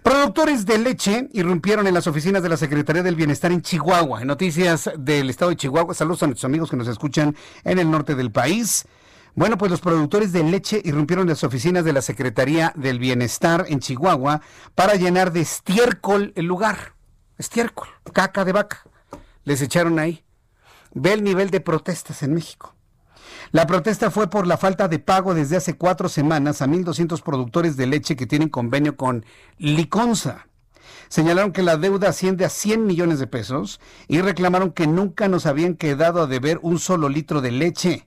Productores 0.05 0.65
de 0.65 0.79
leche 0.79 1.29
irrumpieron 1.33 1.89
en 1.89 1.95
las 1.95 2.07
oficinas 2.07 2.41
de 2.43 2.51
la 2.51 2.57
Secretaría 2.57 3.03
del 3.03 3.17
Bienestar 3.17 3.51
en 3.51 3.63
Chihuahua. 3.63 4.21
En 4.21 4.29
noticias 4.29 4.89
del 4.97 5.29
estado 5.29 5.51
de 5.51 5.57
Chihuahua, 5.57 5.93
saludos 5.93 6.23
a 6.23 6.27
nuestros 6.27 6.45
amigos 6.45 6.71
que 6.71 6.77
nos 6.77 6.87
escuchan 6.87 7.35
en 7.65 7.81
el 7.81 7.91
norte 7.91 8.15
del 8.15 8.31
país. 8.31 8.87
Bueno, 9.35 9.57
pues 9.59 9.71
los 9.71 9.81
productores 9.81 10.33
de 10.33 10.43
leche 10.43 10.81
irrumpieron 10.85 11.29
las 11.29 11.45
oficinas 11.45 11.85
de 11.85 11.93
la 11.93 12.03
Secretaría 12.03 12.73
del 12.77 12.99
Bienestar 12.99 13.65
en 13.69 13.81
Chihuahua 13.81 14.41
para 14.75 14.95
llenar 14.95 15.33
de 15.33 15.41
estiércol 15.41 16.33
el 16.37 16.47
lugar. 16.47 16.95
Estiércol, 17.39 17.89
caca 18.13 18.45
de 18.45 18.53
vaca 18.53 18.85
les 19.45 19.63
echaron 19.63 19.99
ahí. 19.99 20.25
Ve 20.93 21.13
el 21.13 21.25
nivel 21.25 21.51
de 21.51 21.61
protestas 21.61 22.23
en 22.23 22.35
México. 22.35 22.75
La 23.53 23.67
protesta 23.67 24.11
fue 24.11 24.29
por 24.29 24.47
la 24.47 24.57
falta 24.57 24.89
de 24.89 24.99
pago 24.99 25.35
desde 25.35 25.57
hace 25.57 25.77
cuatro 25.77 26.09
semanas 26.09 26.63
a 26.63 26.67
1.200 26.67 27.23
productores 27.23 27.77
de 27.77 27.87
leche 27.87 28.17
que 28.17 28.27
tienen 28.27 28.49
convenio 28.49 28.97
con 28.97 29.25
Liconza. 29.59 30.47
Señalaron 31.09 31.53
que 31.53 31.63
la 31.63 31.77
deuda 31.77 32.11
asciende 32.11 32.45
a 32.45 32.49
100 32.49 32.87
millones 32.87 33.19
de 33.19 33.27
pesos 33.27 33.81
y 34.07 34.21
reclamaron 34.21 34.73
que 34.73 34.87
nunca 34.87 35.29
nos 35.29 35.47
habían 35.47 35.75
quedado 35.75 36.23
a 36.23 36.27
deber 36.27 36.61
un 36.63 36.79
solo 36.79 37.09
litro 37.09 37.41
de 37.41 37.51
leche. 37.51 38.07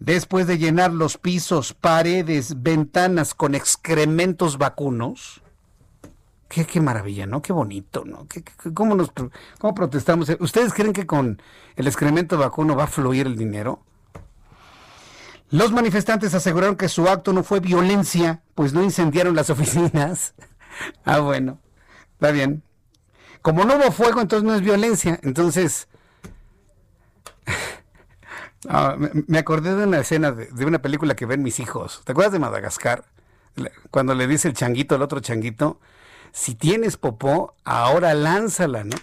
Después 0.00 0.46
de 0.46 0.58
llenar 0.58 0.92
los 0.92 1.18
pisos, 1.18 1.74
paredes, 1.74 2.62
ventanas 2.62 3.34
con 3.34 3.54
excrementos 3.54 4.58
vacunos, 4.58 5.42
Qué, 6.48 6.80
maravilla, 6.80 7.26
¿no? 7.26 7.42
Qué 7.42 7.52
bonito, 7.52 8.04
¿no? 8.04 8.26
cómo, 8.74 8.96
nos, 8.96 9.12
¿Cómo 9.60 9.72
protestamos? 9.72 10.28
¿Ustedes 10.40 10.74
creen 10.74 10.92
que 10.92 11.06
con 11.06 11.40
el 11.76 11.86
excremento 11.86 12.36
vacuno 12.38 12.74
va 12.74 12.84
a 12.84 12.88
fluir 12.88 13.28
el 13.28 13.36
dinero? 13.36 13.84
Los 15.50 15.70
manifestantes 15.70 16.34
aseguraron 16.34 16.74
que 16.74 16.88
su 16.88 17.08
acto 17.08 17.32
no 17.32 17.44
fue 17.44 17.60
violencia, 17.60 18.42
pues 18.56 18.72
no 18.72 18.82
incendiaron 18.82 19.36
las 19.36 19.48
oficinas. 19.50 20.34
ah, 21.04 21.20
bueno, 21.20 21.60
está 22.14 22.32
bien. 22.32 22.64
Como 23.42 23.64
no 23.64 23.76
hubo 23.76 23.92
fuego, 23.92 24.20
entonces 24.20 24.44
no 24.44 24.54
es 24.54 24.60
violencia. 24.60 25.20
Entonces, 25.22 25.86
ah, 28.68 28.96
me, 29.26 29.38
acordé 29.38 29.74
de 29.74 29.84
una 29.84 30.00
escena 30.00 30.32
de, 30.32 30.46
de, 30.46 30.64
una 30.64 30.80
película 30.80 31.14
que 31.14 31.26
ven 31.26 31.42
mis 31.42 31.60
hijos. 31.60 32.02
¿Te 32.04 32.12
acuerdas 32.12 32.32
de 32.32 32.38
Madagascar? 32.38 33.04
Cuando 33.90 34.14
le 34.14 34.26
dice 34.26 34.48
el 34.48 34.54
changuito 34.54 34.94
al 34.94 35.02
otro 35.02 35.20
changuito, 35.20 35.80
si 36.32 36.54
tienes 36.54 36.96
popó, 36.96 37.54
ahora 37.64 38.14
lánzala, 38.14 38.84
¿no? 38.84 38.96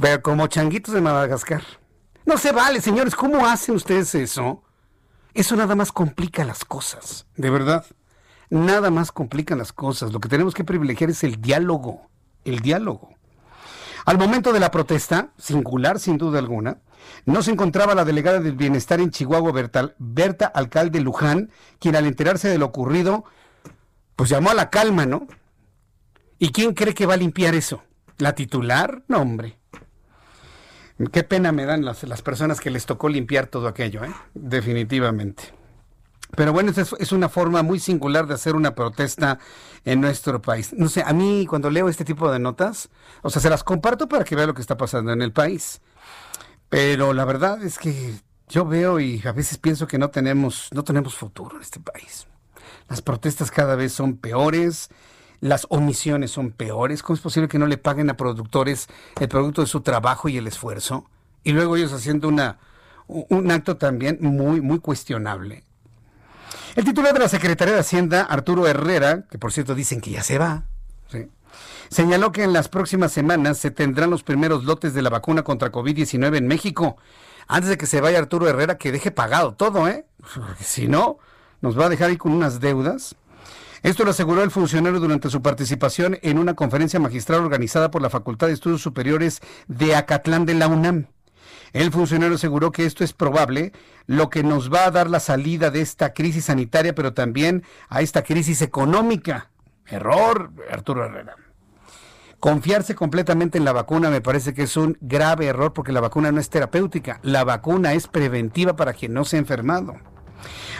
Pero 0.00 0.22
como 0.22 0.46
changuitos 0.46 0.94
de 0.94 1.00
Madagascar. 1.00 1.62
No 2.26 2.38
se 2.38 2.52
vale, 2.52 2.80
señores, 2.80 3.14
¿cómo 3.14 3.46
hacen 3.46 3.74
ustedes 3.74 4.14
eso? 4.14 4.62
Eso 5.34 5.56
nada 5.56 5.74
más 5.74 5.92
complica 5.92 6.44
las 6.44 6.64
cosas, 6.64 7.26
de 7.36 7.50
verdad. 7.50 7.84
Nada 8.50 8.90
más 8.90 9.12
complica 9.12 9.56
las 9.56 9.72
cosas. 9.72 10.12
Lo 10.12 10.20
que 10.20 10.28
tenemos 10.28 10.54
que 10.54 10.64
privilegiar 10.64 11.10
es 11.10 11.24
el 11.24 11.40
diálogo, 11.40 12.08
el 12.44 12.60
diálogo. 12.60 13.10
Al 14.06 14.18
momento 14.18 14.52
de 14.52 14.60
la 14.60 14.70
protesta, 14.70 15.30
singular 15.38 15.98
sin 15.98 16.18
duda 16.18 16.38
alguna, 16.38 16.78
no 17.26 17.42
se 17.42 17.50
encontraba 17.50 17.94
la 17.94 18.04
delegada 18.04 18.40
del 18.40 18.54
bienestar 18.54 19.00
en 19.00 19.10
Chihuahua, 19.10 19.52
Berta, 19.98 20.46
Alcalde 20.46 21.00
Luján, 21.00 21.50
quien 21.78 21.96
al 21.96 22.06
enterarse 22.06 22.48
de 22.48 22.58
lo 22.58 22.66
ocurrido, 22.66 23.24
pues 24.16 24.30
llamó 24.30 24.50
a 24.50 24.54
la 24.54 24.70
calma, 24.70 25.06
¿no? 25.06 25.26
¿Y 26.38 26.50
quién 26.50 26.74
cree 26.74 26.94
que 26.94 27.06
va 27.06 27.14
a 27.14 27.18
limpiar 27.18 27.54
eso? 27.54 27.82
¿La 28.18 28.34
titular? 28.34 29.02
No, 29.08 29.18
hombre. 29.18 29.58
Qué 31.12 31.24
pena 31.24 31.50
me 31.50 31.64
dan 31.64 31.84
las, 31.84 32.04
las 32.04 32.22
personas 32.22 32.60
que 32.60 32.70
les 32.70 32.86
tocó 32.86 33.08
limpiar 33.08 33.48
todo 33.48 33.66
aquello, 33.66 34.04
¿eh? 34.04 34.12
definitivamente. 34.34 35.52
Pero 36.36 36.52
bueno, 36.52 36.70
es, 36.70 36.94
es 36.98 37.12
una 37.12 37.28
forma 37.28 37.62
muy 37.62 37.78
singular 37.78 38.26
de 38.26 38.34
hacer 38.34 38.54
una 38.54 38.74
protesta 38.74 39.38
en 39.84 40.00
nuestro 40.00 40.40
país. 40.40 40.72
No 40.72 40.88
sé, 40.88 41.02
a 41.04 41.12
mí 41.12 41.46
cuando 41.48 41.70
leo 41.70 41.88
este 41.88 42.04
tipo 42.04 42.30
de 42.30 42.38
notas, 42.38 42.90
o 43.22 43.30
sea, 43.30 43.40
se 43.40 43.50
las 43.50 43.64
comparto 43.64 44.08
para 44.08 44.24
que 44.24 44.36
vea 44.36 44.46
lo 44.46 44.54
que 44.54 44.62
está 44.62 44.76
pasando 44.76 45.12
en 45.12 45.22
el 45.22 45.32
país. 45.32 45.80
Pero 46.68 47.12
la 47.12 47.24
verdad 47.24 47.62
es 47.62 47.78
que 47.78 48.14
yo 48.48 48.64
veo 48.64 49.00
y 49.00 49.22
a 49.24 49.32
veces 49.32 49.58
pienso 49.58 49.86
que 49.86 49.98
no 49.98 50.10
tenemos, 50.10 50.68
no 50.72 50.84
tenemos 50.84 51.14
futuro 51.14 51.56
en 51.56 51.62
este 51.62 51.80
país. 51.80 52.26
Las 52.88 53.02
protestas 53.02 53.50
cada 53.50 53.76
vez 53.76 53.92
son 53.92 54.16
peores, 54.16 54.90
las 55.40 55.66
omisiones 55.70 56.30
son 56.30 56.50
peores. 56.50 57.02
¿Cómo 57.02 57.16
es 57.16 57.22
posible 57.22 57.48
que 57.48 57.58
no 57.58 57.66
le 57.66 57.78
paguen 57.78 58.10
a 58.10 58.16
productores 58.16 58.88
el 59.20 59.28
producto 59.28 59.62
de 59.62 59.66
su 59.66 59.80
trabajo 59.80 60.28
y 60.28 60.36
el 60.36 60.46
esfuerzo? 60.46 61.08
Y 61.42 61.52
luego 61.52 61.76
ellos 61.76 61.92
haciendo 61.92 62.28
una, 62.28 62.58
un 63.06 63.50
acto 63.50 63.76
también 63.76 64.18
muy, 64.20 64.60
muy 64.60 64.78
cuestionable. 64.78 65.64
El 66.76 66.84
titular 66.84 67.12
de 67.12 67.20
la 67.20 67.28
Secretaría 67.28 67.74
de 67.74 67.80
Hacienda, 67.80 68.22
Arturo 68.22 68.66
Herrera, 68.66 69.26
que 69.30 69.38
por 69.38 69.52
cierto 69.52 69.74
dicen 69.74 70.00
que 70.00 70.10
ya 70.10 70.22
se 70.22 70.38
va, 70.38 70.64
Señaló 71.94 72.32
que 72.32 72.42
en 72.42 72.52
las 72.52 72.68
próximas 72.68 73.12
semanas 73.12 73.58
se 73.58 73.70
tendrán 73.70 74.10
los 74.10 74.24
primeros 74.24 74.64
lotes 74.64 74.94
de 74.94 75.02
la 75.02 75.10
vacuna 75.10 75.44
contra 75.44 75.70
COVID-19 75.70 76.38
en 76.38 76.48
México. 76.48 76.96
Antes 77.46 77.70
de 77.70 77.78
que 77.78 77.86
se 77.86 78.00
vaya 78.00 78.18
Arturo 78.18 78.48
Herrera, 78.48 78.78
que 78.78 78.90
deje 78.90 79.12
pagado 79.12 79.54
todo, 79.54 79.86
¿eh? 79.86 80.04
Si 80.58 80.88
no, 80.88 81.18
nos 81.60 81.78
va 81.78 81.86
a 81.86 81.88
dejar 81.88 82.10
ahí 82.10 82.16
con 82.16 82.32
unas 82.32 82.58
deudas. 82.58 83.14
Esto 83.84 84.02
lo 84.02 84.10
aseguró 84.10 84.42
el 84.42 84.50
funcionario 84.50 84.98
durante 84.98 85.30
su 85.30 85.40
participación 85.40 86.18
en 86.22 86.38
una 86.38 86.54
conferencia 86.54 86.98
magistral 86.98 87.44
organizada 87.44 87.92
por 87.92 88.02
la 88.02 88.10
Facultad 88.10 88.48
de 88.48 88.54
Estudios 88.54 88.82
Superiores 88.82 89.40
de 89.68 89.94
Acatlán 89.94 90.46
de 90.46 90.54
la 90.54 90.66
UNAM. 90.66 91.06
El 91.72 91.92
funcionario 91.92 92.34
aseguró 92.34 92.72
que 92.72 92.86
esto 92.86 93.04
es 93.04 93.12
probable, 93.12 93.70
lo 94.08 94.30
que 94.30 94.42
nos 94.42 94.68
va 94.68 94.86
a 94.86 94.90
dar 94.90 95.08
la 95.08 95.20
salida 95.20 95.70
de 95.70 95.82
esta 95.82 96.12
crisis 96.12 96.46
sanitaria, 96.46 96.92
pero 96.92 97.14
también 97.14 97.62
a 97.88 98.00
esta 98.00 98.24
crisis 98.24 98.62
económica. 98.62 99.52
Error, 99.86 100.50
Arturo 100.72 101.04
Herrera. 101.04 101.36
Confiarse 102.44 102.94
completamente 102.94 103.56
en 103.56 103.64
la 103.64 103.72
vacuna 103.72 104.10
me 104.10 104.20
parece 104.20 104.52
que 104.52 104.64
es 104.64 104.76
un 104.76 104.98
grave 105.00 105.46
error 105.46 105.72
porque 105.72 105.92
la 105.92 106.02
vacuna 106.02 106.30
no 106.30 106.40
es 106.40 106.50
terapéutica, 106.50 107.18
la 107.22 107.42
vacuna 107.42 107.94
es 107.94 108.06
preventiva 108.06 108.76
para 108.76 108.92
quien 108.92 109.14
no 109.14 109.24
se 109.24 109.36
ha 109.36 109.38
enfermado. 109.38 109.94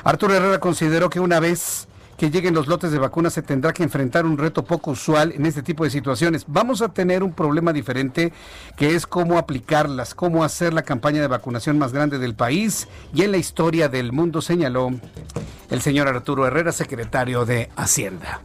Arturo 0.04 0.34
Herrera 0.34 0.60
consideró 0.60 1.08
que 1.08 1.20
una 1.20 1.40
vez 1.40 1.88
que 2.18 2.30
lleguen 2.30 2.52
los 2.52 2.66
lotes 2.66 2.92
de 2.92 2.98
vacunas 2.98 3.32
se 3.32 3.40
tendrá 3.40 3.72
que 3.72 3.82
enfrentar 3.82 4.26
un 4.26 4.36
reto 4.36 4.66
poco 4.66 4.90
usual 4.90 5.32
en 5.32 5.46
este 5.46 5.62
tipo 5.62 5.84
de 5.84 5.90
situaciones. 5.90 6.44
Vamos 6.48 6.82
a 6.82 6.90
tener 6.90 7.22
un 7.22 7.32
problema 7.32 7.72
diferente 7.72 8.34
que 8.76 8.94
es 8.94 9.06
cómo 9.06 9.38
aplicarlas, 9.38 10.14
cómo 10.14 10.44
hacer 10.44 10.74
la 10.74 10.82
campaña 10.82 11.22
de 11.22 11.28
vacunación 11.28 11.78
más 11.78 11.94
grande 11.94 12.18
del 12.18 12.34
país 12.34 12.88
y 13.14 13.22
en 13.22 13.30
la 13.30 13.38
historia 13.38 13.88
del 13.88 14.12
mundo, 14.12 14.42
señaló 14.42 14.90
el 15.70 15.80
señor 15.80 16.08
Arturo 16.08 16.46
Herrera, 16.46 16.72
secretario 16.72 17.46
de 17.46 17.70
Hacienda. 17.74 18.42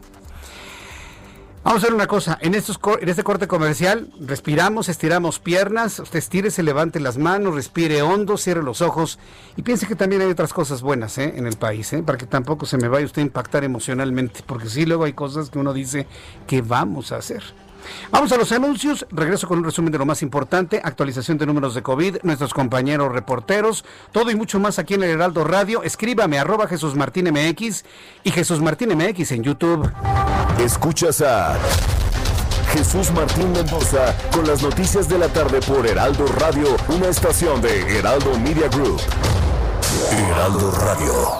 Vamos 1.62 1.82
a 1.82 1.84
hacer 1.84 1.94
una 1.94 2.06
cosa, 2.06 2.38
en, 2.40 2.54
estos, 2.54 2.80
en 3.02 3.08
este 3.10 3.22
corte 3.22 3.46
comercial 3.46 4.08
respiramos, 4.18 4.88
estiramos 4.88 5.38
piernas, 5.38 5.98
usted 5.98 6.18
estire, 6.18 6.50
se 6.50 6.62
levante 6.62 7.00
las 7.00 7.18
manos, 7.18 7.54
respire 7.54 8.00
hondo, 8.00 8.38
cierre 8.38 8.62
los 8.62 8.80
ojos 8.80 9.18
y 9.58 9.62
piense 9.62 9.86
que 9.86 9.94
también 9.94 10.22
hay 10.22 10.30
otras 10.30 10.54
cosas 10.54 10.80
buenas 10.80 11.18
¿eh? 11.18 11.34
en 11.36 11.46
el 11.46 11.58
país, 11.58 11.92
¿eh? 11.92 12.02
para 12.02 12.16
que 12.16 12.24
tampoco 12.24 12.64
se 12.64 12.78
me 12.78 12.88
vaya 12.88 13.04
usted 13.04 13.20
a 13.20 13.26
impactar 13.26 13.62
emocionalmente, 13.62 14.40
porque 14.46 14.70
sí, 14.70 14.86
luego 14.86 15.04
hay 15.04 15.12
cosas 15.12 15.50
que 15.50 15.58
uno 15.58 15.74
dice, 15.74 16.06
¿qué 16.46 16.62
vamos 16.62 17.12
a 17.12 17.16
hacer? 17.16 17.42
Vamos 18.10 18.32
a 18.32 18.36
los 18.36 18.52
anuncios. 18.52 19.06
Regreso 19.10 19.46
con 19.48 19.58
un 19.58 19.64
resumen 19.64 19.92
de 19.92 19.98
lo 19.98 20.06
más 20.06 20.22
importante. 20.22 20.80
Actualización 20.82 21.38
de 21.38 21.46
números 21.46 21.74
de 21.74 21.82
COVID, 21.82 22.18
nuestros 22.22 22.54
compañeros 22.54 23.12
reporteros, 23.12 23.84
todo 24.12 24.30
y 24.30 24.34
mucho 24.34 24.58
más 24.58 24.78
aquí 24.78 24.94
en 24.94 25.02
el 25.02 25.10
Heraldo 25.10 25.44
Radio. 25.44 25.82
Escríbame 25.82 26.38
arroba 26.38 26.66
Jesús 26.66 26.94
Martín 26.94 27.30
MX 27.30 27.84
y 28.24 28.30
Jesús 28.30 28.60
Martín 28.60 28.96
MX 28.96 29.32
en 29.32 29.42
YouTube. 29.42 29.90
Escuchas 30.58 31.22
a 31.22 31.56
Jesús 32.72 33.10
Martín 33.12 33.50
Mendoza 33.52 34.14
con 34.32 34.46
las 34.46 34.62
noticias 34.62 35.08
de 35.08 35.18
la 35.18 35.28
tarde 35.28 35.60
por 35.60 35.86
Heraldo 35.86 36.26
Radio, 36.38 36.76
una 36.88 37.08
estación 37.08 37.60
de 37.60 37.98
Heraldo 37.98 38.38
Media 38.38 38.68
Group. 38.68 39.00
Heraldo 40.12 40.70
Radio. 40.70 41.39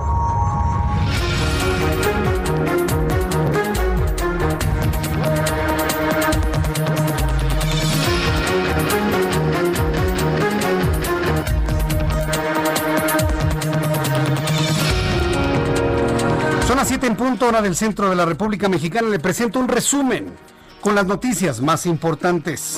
7 17.01 17.07
en 17.07 17.15
punto 17.17 17.47
hora 17.47 17.63
del 17.63 17.75
centro 17.75 18.11
de 18.11 18.15
la 18.15 18.25
República 18.25 18.69
Mexicana. 18.69 19.09
Le 19.09 19.17
presento 19.17 19.59
un 19.59 19.67
resumen 19.67 20.35
con 20.81 20.93
las 20.93 21.07
noticias 21.07 21.59
más 21.59 21.87
importantes. 21.87 22.77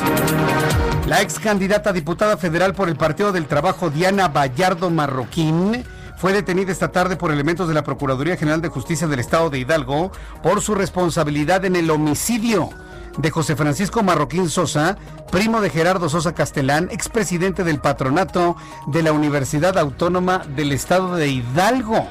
La 1.08 1.22
ex 1.22 1.40
candidata 1.40 1.90
a 1.90 1.94
diputada 1.94 2.38
federal 2.38 2.74
por 2.74 2.88
el 2.88 2.96
Partido 2.96 3.34
del 3.34 3.48
Trabajo, 3.48 3.90
Diana 3.90 4.30
Vallardo 4.30 4.90
Marroquín, 4.90 5.84
fue 6.16 6.32
detenida 6.32 6.72
esta 6.72 6.90
tarde 6.90 7.18
por 7.18 7.34
elementos 7.34 7.68
de 7.68 7.74
la 7.74 7.84
Procuraduría 7.84 8.38
General 8.38 8.62
de 8.62 8.70
Justicia 8.70 9.08
del 9.08 9.20
Estado 9.20 9.50
de 9.50 9.60
Hidalgo 9.60 10.14
por 10.42 10.62
su 10.62 10.74
responsabilidad 10.74 11.66
en 11.66 11.76
el 11.76 11.92
homicidio 11.92 12.70
de 13.18 13.30
José 13.30 13.58
Francisco 13.58 14.04
Marroquín 14.04 14.50
Sosa, 14.50 14.96
primo 15.32 15.60
de 15.60 15.70
Gerardo 15.70 16.08
Sosa 16.08 16.34
Castelán, 16.34 16.88
expresidente 16.92 17.66
del 17.66 17.80
patronato 17.80 18.56
de 18.88 19.04
la 19.04 19.12
Universidad 19.12 19.78
Autónoma 19.78 20.46
del 20.56 20.72
Estado 20.72 21.14
de 21.18 21.28
Hidalgo. 21.28 22.08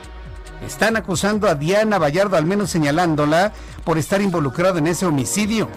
Están 0.67 0.97
acusando 0.97 1.49
a 1.49 1.55
Diana 1.55 1.99
Vallardo, 1.99 2.37
al 2.37 2.47
menos 2.47 2.71
señalándola, 2.71 3.53
por 3.85 3.99
estar 3.99 4.23
involucrada 4.23 4.79
en 4.79 4.87
ese 4.87 5.07
homicidio. 5.07 5.69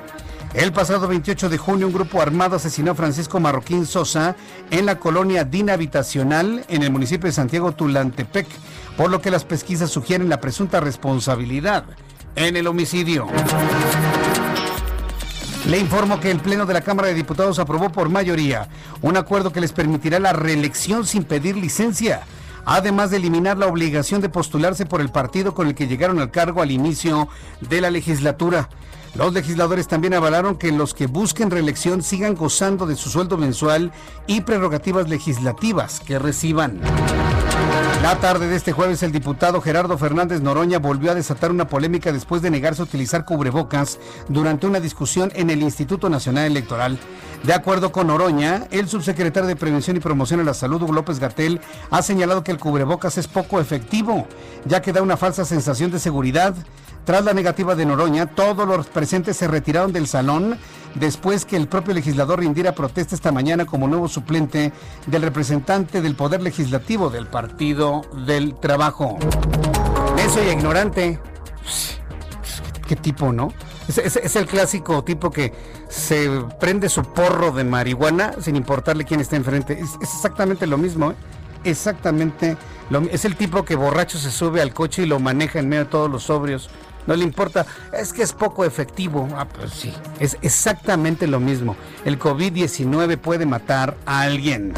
El 0.53 0.71
pasado 0.71 1.07
28 1.07 1.49
de 1.49 1.57
junio, 1.57 1.87
un 1.87 1.93
grupo 1.93 2.21
armado 2.21 2.55
asesinó 2.55 2.91
a 2.91 2.95
Francisco 2.95 3.39
Marroquín 3.39 3.85
Sosa 3.85 4.35
en 4.71 4.85
la 4.85 4.99
colonia 4.99 5.43
Dina 5.43 5.73
Habitacional 5.73 6.63
en 6.69 6.83
el 6.83 6.91
municipio 6.91 7.27
de 7.27 7.33
Santiago 7.33 7.73
Tulantepec, 7.73 8.47
por 8.95 9.09
lo 9.09 9.21
que 9.21 9.31
las 9.31 9.43
pesquisas 9.43 9.89
sugieren 9.89 10.29
la 10.29 10.39
presunta 10.39 10.79
responsabilidad 10.79 11.83
en 12.35 12.55
el 12.55 12.67
homicidio. 12.67 13.27
Le 15.67 15.79
informo 15.79 16.19
que 16.19 16.29
el 16.29 16.39
Pleno 16.39 16.67
de 16.67 16.73
la 16.73 16.81
Cámara 16.81 17.07
de 17.07 17.15
Diputados 17.15 17.57
aprobó 17.57 17.89
por 17.89 18.09
mayoría 18.09 18.69
un 19.01 19.17
acuerdo 19.17 19.51
que 19.51 19.61
les 19.61 19.73
permitirá 19.73 20.19
la 20.19 20.31
reelección 20.31 21.05
sin 21.05 21.23
pedir 21.23 21.57
licencia 21.57 22.21
además 22.65 23.11
de 23.11 23.17
eliminar 23.17 23.57
la 23.57 23.67
obligación 23.67 24.21
de 24.21 24.29
postularse 24.29 24.85
por 24.85 25.01
el 25.01 25.09
partido 25.09 25.53
con 25.53 25.67
el 25.67 25.75
que 25.75 25.87
llegaron 25.87 26.19
al 26.19 26.31
cargo 26.31 26.61
al 26.61 26.71
inicio 26.71 27.29
de 27.61 27.81
la 27.81 27.91
legislatura. 27.91 28.69
Los 29.15 29.33
legisladores 29.33 29.87
también 29.87 30.13
avalaron 30.13 30.57
que 30.57 30.73
los 30.73 30.93
que 30.93 31.07
busquen 31.07 31.49
reelección 31.49 32.03
sigan 32.03 32.35
gozando 32.35 32.85
de 32.85 32.97
su 32.97 33.09
sueldo 33.09 33.37
mensual 33.37 33.93
y 34.27 34.41
prerrogativas 34.41 35.07
legislativas 35.07 36.01
que 36.01 36.19
reciban. 36.19 36.81
La 38.01 38.19
tarde 38.19 38.47
de 38.47 38.57
este 38.57 38.73
jueves, 38.73 39.01
el 39.03 39.13
diputado 39.13 39.61
Gerardo 39.61 39.97
Fernández 39.97 40.41
Noroña 40.41 40.79
volvió 40.79 41.11
a 41.11 41.15
desatar 41.15 41.49
una 41.49 41.67
polémica 41.67 42.11
después 42.11 42.41
de 42.41 42.51
negarse 42.51 42.81
a 42.81 42.85
utilizar 42.85 43.25
cubrebocas 43.25 43.99
durante 44.27 44.67
una 44.67 44.81
discusión 44.81 45.31
en 45.33 45.49
el 45.49 45.63
Instituto 45.63 46.09
Nacional 46.09 46.45
Electoral. 46.45 46.99
De 47.43 47.53
acuerdo 47.53 47.91
con 47.91 48.07
Noroña, 48.07 48.67
el 48.69 48.89
subsecretario 48.89 49.47
de 49.47 49.55
Prevención 49.55 49.95
y 49.95 50.01
Promoción 50.01 50.39
de 50.39 50.45
la 50.45 50.53
Salud, 50.53 50.81
Hugo 50.81 50.93
López 50.93 51.19
Gatel, 51.19 51.61
ha 51.89 52.01
señalado 52.01 52.43
que 52.43 52.51
el 52.51 52.59
cubrebocas 52.59 53.17
es 53.17 53.27
poco 53.27 53.59
efectivo, 53.61 54.27
ya 54.65 54.81
que 54.81 54.93
da 54.93 55.01
una 55.01 55.17
falsa 55.17 55.45
sensación 55.45 55.89
de 55.89 55.99
seguridad. 55.99 56.53
Tras 57.05 57.23
la 57.23 57.33
negativa 57.33 57.75
de 57.75 57.85
Noroña, 57.85 58.25
todos 58.25 58.67
los 58.67 58.87
presentes 58.87 59.37
se 59.37 59.47
retiraron 59.47 59.93
del 59.93 60.07
salón 60.07 60.57
después 60.95 61.45
que 61.45 61.55
el 61.55 61.67
propio 61.67 61.93
legislador 61.93 62.39
rindiera 62.39 62.73
protesta 62.73 63.13
esta 63.13 63.31
mañana 63.31 63.65
como 63.65 63.87
nuevo 63.87 64.07
suplente 64.07 64.73
del 65.05 65.21
representante 65.21 66.01
del 66.01 66.15
Poder 66.15 66.41
Legislativo 66.41 67.11
del 67.11 67.27
Partido 67.27 68.01
del 68.25 68.55
Trabajo. 68.55 69.19
Eso 70.17 70.43
y 70.43 70.49
ignorante. 70.49 71.19
¿Qué 72.87 72.95
tipo, 72.95 73.31
no? 73.31 73.53
Es, 73.87 74.35
el 74.35 74.47
clásico 74.47 75.03
tipo 75.03 75.29
que 75.29 75.53
se 75.87 76.27
prende 76.59 76.89
su 76.89 77.03
porro 77.03 77.51
de 77.51 77.63
marihuana 77.63 78.33
sin 78.41 78.55
importarle 78.55 79.05
quién 79.05 79.19
está 79.19 79.35
enfrente. 79.35 79.73
Es, 79.73 79.91
es 80.01 80.11
exactamente 80.15 80.65
lo 80.65 80.79
mismo, 80.79 81.11
¿eh? 81.11 81.15
Exactamente 81.65 82.57
lo 82.89 83.01
Es 83.01 83.25
el 83.25 83.35
tipo 83.35 83.65
que 83.65 83.75
borracho 83.75 84.17
se 84.17 84.31
sube 84.31 84.61
al 84.61 84.73
coche 84.73 85.03
y 85.03 85.05
lo 85.07 85.19
maneja 85.19 85.59
en 85.59 85.69
medio 85.69 85.85
de 85.85 85.89
todos 85.89 86.09
los 86.09 86.23
sobrios. 86.23 86.69
No 87.07 87.15
le 87.15 87.23
importa, 87.23 87.65
es 87.93 88.13
que 88.13 88.23
es 88.23 88.33
poco 88.33 88.65
efectivo. 88.65 89.27
Ah, 89.35 89.47
pues 89.47 89.71
sí, 89.71 89.93
es 90.19 90.37
exactamente 90.41 91.27
lo 91.27 91.39
mismo. 91.39 91.75
El 92.03 92.17
COVID-19 92.19 93.17
puede 93.17 93.45
matar 93.45 93.95
a 94.05 94.21
alguien. 94.21 94.73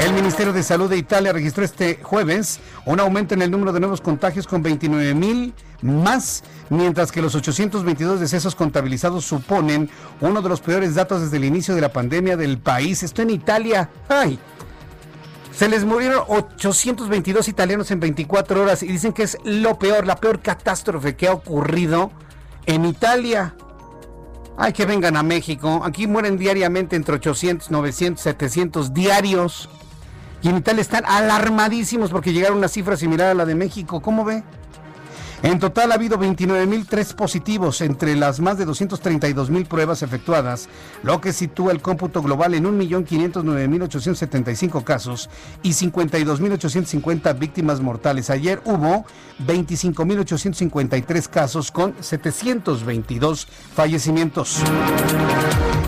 El 0.00 0.12
Ministerio 0.12 0.52
de 0.52 0.62
Salud 0.62 0.90
de 0.90 0.98
Italia 0.98 1.32
registró 1.32 1.64
este 1.64 1.98
jueves 2.02 2.60
un 2.84 3.00
aumento 3.00 3.34
en 3.34 3.42
el 3.42 3.50
número 3.50 3.72
de 3.72 3.80
nuevos 3.80 4.00
contagios 4.00 4.46
con 4.46 4.62
29 4.62 5.14
mil 5.14 5.54
más, 5.82 6.42
mientras 6.70 7.12
que 7.12 7.22
los 7.22 7.34
822 7.34 8.20
decesos 8.20 8.54
contabilizados 8.54 9.24
suponen 9.24 9.90
uno 10.20 10.42
de 10.42 10.48
los 10.48 10.60
peores 10.60 10.94
datos 10.94 11.22
desde 11.22 11.36
el 11.36 11.44
inicio 11.44 11.74
de 11.74 11.80
la 11.80 11.92
pandemia 11.92 12.36
del 12.36 12.58
país. 12.58 13.02
Esto 13.02 13.22
en 13.22 13.30
Italia. 13.30 13.90
¡Ay! 14.08 14.38
Se 15.56 15.70
les 15.70 15.86
murieron 15.86 16.22
822 16.28 17.48
italianos 17.48 17.90
en 17.90 17.98
24 17.98 18.62
horas 18.62 18.82
y 18.82 18.88
dicen 18.88 19.14
que 19.14 19.22
es 19.22 19.38
lo 19.42 19.78
peor, 19.78 20.06
la 20.06 20.16
peor 20.16 20.42
catástrofe 20.42 21.16
que 21.16 21.28
ha 21.28 21.32
ocurrido 21.32 22.10
en 22.66 22.84
Italia. 22.84 23.54
Ay, 24.58 24.74
que 24.74 24.84
vengan 24.84 25.16
a 25.16 25.22
México. 25.22 25.80
Aquí 25.82 26.06
mueren 26.06 26.36
diariamente 26.36 26.94
entre 26.94 27.14
800, 27.14 27.70
900, 27.70 28.22
700 28.22 28.92
diarios. 28.92 29.70
Y 30.42 30.50
en 30.50 30.58
Italia 30.58 30.82
están 30.82 31.06
alarmadísimos 31.06 32.10
porque 32.10 32.34
llegaron 32.34 32.56
a 32.56 32.58
una 32.58 32.68
cifra 32.68 32.98
similar 32.98 33.28
a 33.28 33.34
la 33.34 33.46
de 33.46 33.54
México. 33.54 34.02
¿Cómo 34.02 34.26
ve? 34.26 34.42
En 35.42 35.58
total 35.58 35.92
ha 35.92 35.96
habido 35.96 36.18
29.003 36.18 37.14
positivos 37.14 37.82
entre 37.82 38.16
las 38.16 38.40
más 38.40 38.56
de 38.58 38.66
232.000 38.66 39.66
pruebas 39.66 40.02
efectuadas, 40.02 40.68
lo 41.02 41.20
que 41.20 41.32
sitúa 41.32 41.72
el 41.72 41.82
cómputo 41.82 42.22
global 42.22 42.54
en 42.54 42.64
1.509.875 42.64 44.82
casos 44.82 45.28
y 45.62 45.70
52.850 45.70 47.38
víctimas 47.38 47.80
mortales. 47.80 48.30
Ayer 48.30 48.60
hubo 48.64 49.04
25.853 49.46 51.28
casos 51.28 51.70
con 51.70 51.94
722 52.00 53.46
fallecimientos. 53.74 54.62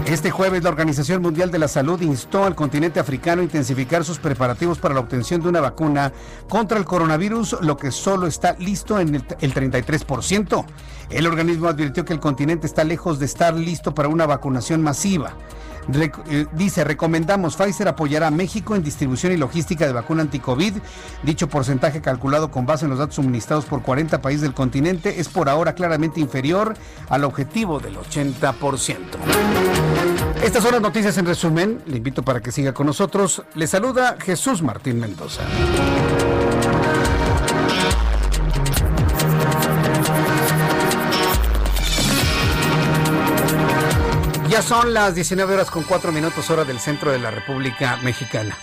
Este 0.08 0.30
jueves 0.30 0.62
la 0.62 0.70
Organización 0.70 1.20
Mundial 1.20 1.50
de 1.50 1.58
la 1.58 1.68
Salud 1.68 2.00
instó 2.00 2.44
al 2.44 2.54
continente 2.54 2.98
africano 2.98 3.42
a 3.42 3.44
intensificar 3.44 4.06
sus 4.06 4.18
preparativos 4.18 4.78
para 4.78 4.94
la 4.94 5.00
obtención 5.00 5.42
de 5.42 5.50
una 5.50 5.60
vacuna 5.60 6.14
contra 6.48 6.78
el 6.78 6.86
coronavirus, 6.86 7.58
lo 7.60 7.76
que 7.76 7.90
solo 7.90 8.26
está 8.26 8.54
listo 8.58 8.98
en 9.00 9.16
el, 9.16 9.24
el 9.42 9.52
33%. 9.52 10.64
El 11.10 11.26
organismo 11.26 11.68
advirtió 11.68 12.06
que 12.06 12.14
el 12.14 12.20
continente 12.20 12.66
está 12.66 12.84
lejos 12.84 13.18
de 13.18 13.26
estar 13.26 13.52
listo 13.52 13.94
para 13.94 14.08
una 14.08 14.24
vacunación 14.24 14.80
masiva. 14.80 15.34
Eh, 15.92 16.46
dice, 16.52 16.84
recomendamos 16.84 17.56
Pfizer 17.56 17.88
apoyará 17.88 18.26
a 18.26 18.30
México 18.30 18.76
en 18.76 18.82
distribución 18.82 19.32
y 19.32 19.36
logística 19.36 19.86
de 19.86 19.92
vacuna 19.92 20.22
anti-COVID. 20.22 20.74
Dicho 21.22 21.48
porcentaje 21.48 22.00
calculado 22.00 22.50
con 22.50 22.66
base 22.66 22.84
en 22.84 22.90
los 22.90 22.98
datos 22.98 23.16
suministrados 23.16 23.64
por 23.64 23.82
40 23.82 24.20
países 24.20 24.42
del 24.42 24.54
continente 24.54 25.20
es 25.20 25.28
por 25.28 25.48
ahora 25.48 25.74
claramente 25.74 26.20
inferior 26.20 26.74
al 27.08 27.24
objetivo 27.24 27.80
del 27.80 27.96
80%. 27.96 28.96
Estas 30.42 30.62
son 30.62 30.72
las 30.72 30.82
noticias 30.82 31.16
en 31.18 31.26
resumen. 31.26 31.80
Le 31.86 31.96
invito 31.96 32.22
para 32.22 32.40
que 32.40 32.52
siga 32.52 32.72
con 32.72 32.86
nosotros. 32.86 33.42
Le 33.54 33.66
saluda 33.66 34.16
Jesús 34.20 34.62
Martín 34.62 35.00
Mendoza. 35.00 35.42
Son 44.68 44.92
las 44.92 45.14
19 45.14 45.54
horas 45.54 45.70
con 45.70 45.82
4 45.82 46.12
minutos 46.12 46.50
hora 46.50 46.62
del 46.62 46.78
centro 46.78 47.10
de 47.10 47.18
la 47.18 47.30
República 47.30 47.96
Mexicana. 48.02 48.54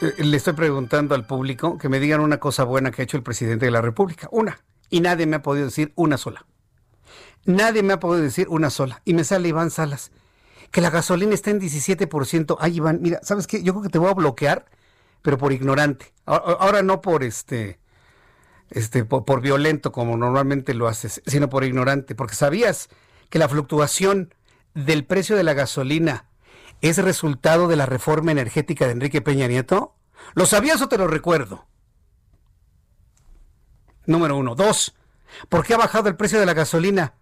Eh, 0.00 0.22
Le 0.22 0.36
estoy 0.36 0.52
preguntando 0.52 1.16
al 1.16 1.26
público 1.26 1.78
que 1.78 1.88
me 1.88 1.98
digan 1.98 2.20
una 2.20 2.38
cosa 2.38 2.62
buena 2.62 2.92
que 2.92 3.02
ha 3.02 3.04
hecho 3.04 3.16
el 3.16 3.24
presidente 3.24 3.64
de 3.64 3.72
la 3.72 3.82
República. 3.82 4.28
Una. 4.30 4.60
Y 4.88 5.00
nadie 5.00 5.26
me 5.26 5.34
ha 5.34 5.42
podido 5.42 5.64
decir 5.64 5.92
una 5.96 6.16
sola. 6.16 6.46
Nadie 7.44 7.82
me 7.82 7.94
ha 7.94 7.98
podido 7.98 8.22
decir 8.22 8.46
una 8.48 8.70
sola. 8.70 9.02
Y 9.04 9.14
me 9.14 9.24
sale 9.24 9.48
Iván 9.48 9.72
Salas. 9.72 10.12
Que 10.70 10.80
la 10.80 10.90
gasolina 10.90 11.34
está 11.34 11.50
en 11.50 11.60
17%. 11.60 12.56
Ay, 12.60 12.76
Iván, 12.76 13.00
mira, 13.02 13.18
¿sabes 13.24 13.48
qué? 13.48 13.64
Yo 13.64 13.72
creo 13.72 13.82
que 13.82 13.88
te 13.88 13.98
voy 13.98 14.10
a 14.10 14.14
bloquear, 14.14 14.66
pero 15.22 15.38
por 15.38 15.52
ignorante. 15.52 16.12
Ahora, 16.24 16.82
no 16.82 17.00
por 17.00 17.24
este, 17.24 17.80
este, 18.70 19.04
por 19.04 19.40
violento 19.40 19.90
como 19.90 20.16
normalmente 20.16 20.72
lo 20.72 20.86
haces, 20.86 21.20
sino 21.26 21.48
por 21.48 21.64
ignorante. 21.64 22.14
Porque 22.14 22.36
sabías 22.36 22.90
que 23.28 23.40
la 23.40 23.48
fluctuación 23.48 24.35
del 24.76 25.04
precio 25.06 25.36
de 25.36 25.42
la 25.42 25.54
gasolina 25.54 26.26
es 26.82 26.98
resultado 26.98 27.66
de 27.66 27.76
la 27.76 27.86
reforma 27.86 28.30
energética 28.30 28.84
de 28.84 28.92
Enrique 28.92 29.22
Peña 29.22 29.48
Nieto? 29.48 29.96
¿Lo 30.34 30.46
sabías 30.46 30.82
o 30.82 30.88
te 30.88 30.98
lo 30.98 31.08
recuerdo? 31.08 31.66
Número 34.04 34.36
uno. 34.36 34.54
Dos, 34.54 34.94
¿por 35.48 35.64
qué 35.64 35.74
ha 35.74 35.78
bajado 35.78 36.08
el 36.08 36.16
precio 36.16 36.38
de 36.38 36.46
la 36.46 36.54
gasolina? 36.54 37.14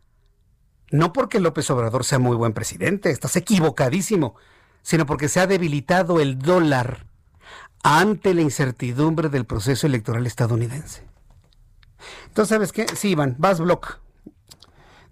No 0.91 1.13
porque 1.13 1.41
López 1.41 1.71
Obrador 1.71 2.05
sea 2.05 2.19
muy 2.19 2.37
buen 2.37 2.53
presidente, 2.53 3.11
estás 3.11 3.37
equivocadísimo, 3.37 4.35
sino 4.83 5.07
porque 5.07 5.29
se 5.29 5.41
ha 5.41 5.47
debilitado 5.47 6.21
el 6.21 6.39
dólar 6.39 7.07
ante 7.83 8.35
la 8.35 8.43
incertidumbre 8.43 9.29
del 9.29 9.47
proceso 9.47 9.87
electoral 9.87 10.27
estadounidense. 10.27 11.07
Entonces, 12.27 12.49
¿sabes 12.49 12.73
qué? 12.73 12.87
Sí, 12.97 13.11
Iván, 13.11 13.37
vas 13.39 13.61
block. 13.61 14.04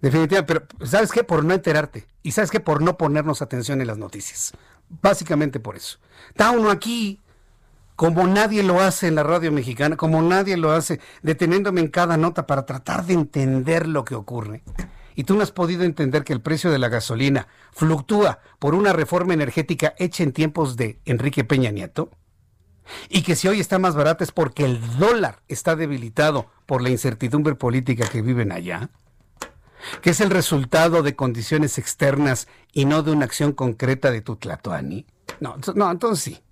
Definitivamente, 0.03 0.43
pero 0.53 0.85
¿sabes 0.85 1.13
qué? 1.13 1.23
Por 1.23 1.45
no 1.45 1.53
enterarte. 1.53 2.05
Y 2.23 2.33
¿sabes 2.33 2.51
qué? 2.51 2.59
Por 2.59 2.81
no 2.81 2.97
ponernos 2.97 3.41
atención 3.41 3.79
en 3.79 3.87
las 3.87 3.97
noticias. 3.97 4.51
Básicamente 5.01 5.61
por 5.61 5.77
eso. 5.77 5.97
Está 6.27 6.51
uno 6.51 6.69
aquí, 6.69 7.21
como 7.95 8.27
nadie 8.27 8.63
lo 8.63 8.81
hace 8.81 9.07
en 9.07 9.15
la 9.15 9.23
radio 9.23 9.49
mexicana, 9.53 9.95
como 9.95 10.21
nadie 10.21 10.57
lo 10.57 10.73
hace, 10.73 10.99
deteniéndome 11.21 11.79
en 11.79 11.87
cada 11.87 12.17
nota 12.17 12.45
para 12.45 12.65
tratar 12.65 13.05
de 13.05 13.13
entender 13.13 13.87
lo 13.87 14.03
que 14.03 14.15
ocurre. 14.15 14.61
Y 15.15 15.23
tú 15.23 15.37
no 15.37 15.41
has 15.41 15.53
podido 15.53 15.83
entender 15.83 16.25
que 16.25 16.33
el 16.33 16.41
precio 16.41 16.69
de 16.69 16.79
la 16.79 16.89
gasolina 16.89 17.47
fluctúa 17.71 18.39
por 18.59 18.75
una 18.75 18.91
reforma 18.91 19.33
energética 19.33 19.95
hecha 19.97 20.23
en 20.23 20.33
tiempos 20.33 20.75
de 20.75 20.99
Enrique 21.05 21.45
Peña 21.45 21.71
Nieto. 21.71 22.09
Y 23.07 23.21
que 23.21 23.37
si 23.37 23.47
hoy 23.47 23.61
está 23.61 23.79
más 23.79 23.95
barata 23.95 24.25
es 24.25 24.33
porque 24.33 24.65
el 24.65 24.81
dólar 24.97 25.39
está 25.47 25.77
debilitado 25.77 26.47
por 26.65 26.81
la 26.81 26.89
incertidumbre 26.89 27.55
política 27.55 28.09
que 28.09 28.21
viven 28.21 28.51
allá 28.51 28.89
que 30.01 30.11
es 30.11 30.21
el 30.21 30.29
resultado 30.29 31.03
de 31.03 31.15
condiciones 31.15 31.77
externas 31.77 32.47
y 32.71 32.85
no 32.85 33.03
de 33.03 33.11
una 33.11 33.25
acción 33.25 33.53
concreta 33.53 34.11
de 34.11 34.21
tu 34.21 34.35
Tlatoani? 34.35 35.05
No, 35.39 35.55
no, 35.75 35.91
entonces 35.91 36.23
sí. 36.23 36.43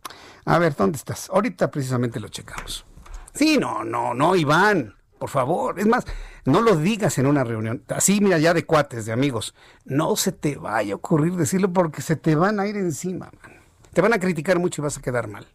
A 0.45 0.57
ver, 0.57 0.75
¿dónde 0.75 0.97
estás? 0.97 1.29
Ahorita 1.29 1.69
precisamente 1.69 2.19
lo 2.19 2.27
checamos. 2.29 2.85
Sí, 3.33 3.57
no, 3.57 3.83
no, 3.83 4.13
no, 4.13 4.35
Iván, 4.35 4.95
por 5.19 5.29
favor. 5.29 5.79
Es 5.79 5.85
más, 5.85 6.05
no 6.45 6.61
lo 6.61 6.75
digas 6.75 7.17
en 7.17 7.27
una 7.27 7.43
reunión. 7.43 7.83
Así, 7.89 8.19
mira, 8.21 8.39
ya 8.39 8.53
de 8.53 8.65
cuates, 8.65 9.05
de 9.05 9.13
amigos. 9.13 9.53
No 9.85 10.15
se 10.15 10.31
te 10.31 10.55
vaya 10.55 10.93
a 10.93 10.97
ocurrir 10.97 11.35
decirlo 11.35 11.71
porque 11.71 12.01
se 12.01 12.15
te 12.15 12.35
van 12.35 12.59
a 12.59 12.67
ir 12.67 12.75
encima, 12.75 13.31
man. 13.41 13.61
Te 13.93 14.01
van 14.01 14.13
a 14.13 14.19
criticar 14.19 14.57
mucho 14.59 14.81
y 14.81 14.83
vas 14.83 14.97
a 14.97 15.01
quedar 15.01 15.27
mal. 15.27 15.47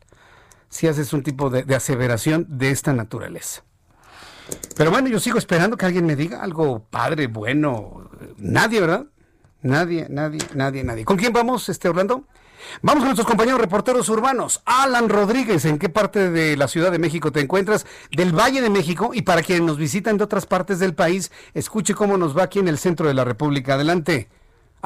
Si 0.68 0.86
haces 0.86 1.12
un 1.12 1.22
tipo 1.22 1.48
de 1.48 1.74
aseveración 1.74 2.46
de 2.48 2.70
esta 2.70 2.92
naturaleza. 2.92 3.65
Pero 4.76 4.90
bueno, 4.90 5.08
yo 5.08 5.18
sigo 5.18 5.38
esperando 5.38 5.76
que 5.76 5.86
alguien 5.86 6.06
me 6.06 6.16
diga 6.16 6.42
algo 6.42 6.80
padre, 6.90 7.26
bueno. 7.26 8.10
Nadie, 8.38 8.80
¿verdad? 8.80 9.06
Nadie, 9.62 10.06
nadie, 10.10 10.38
nadie, 10.54 10.84
nadie. 10.84 11.04
¿Con 11.04 11.16
quién 11.16 11.32
vamos, 11.32 11.68
este 11.68 11.88
Orlando? 11.88 12.24
Vamos 12.82 13.00
con 13.00 13.08
nuestros 13.08 13.26
compañeros 13.26 13.60
reporteros 13.60 14.08
urbanos. 14.08 14.62
Alan 14.64 15.08
Rodríguez, 15.08 15.64
¿en 15.64 15.78
qué 15.78 15.88
parte 15.88 16.30
de 16.30 16.56
la 16.56 16.68
Ciudad 16.68 16.90
de 16.90 16.98
México 16.98 17.32
te 17.32 17.40
encuentras? 17.40 17.86
Del 18.10 18.32
Valle 18.32 18.60
de 18.60 18.70
México. 18.70 19.10
Y 19.12 19.22
para 19.22 19.42
quienes 19.42 19.64
nos 19.64 19.78
visitan 19.78 20.18
de 20.18 20.24
otras 20.24 20.46
partes 20.46 20.78
del 20.78 20.94
país, 20.94 21.30
escuche 21.54 21.94
cómo 21.94 22.16
nos 22.16 22.36
va 22.36 22.44
aquí 22.44 22.58
en 22.58 22.68
el 22.68 22.78
centro 22.78 23.08
de 23.08 23.14
la 23.14 23.24
República. 23.24 23.74
Adelante. 23.74 24.28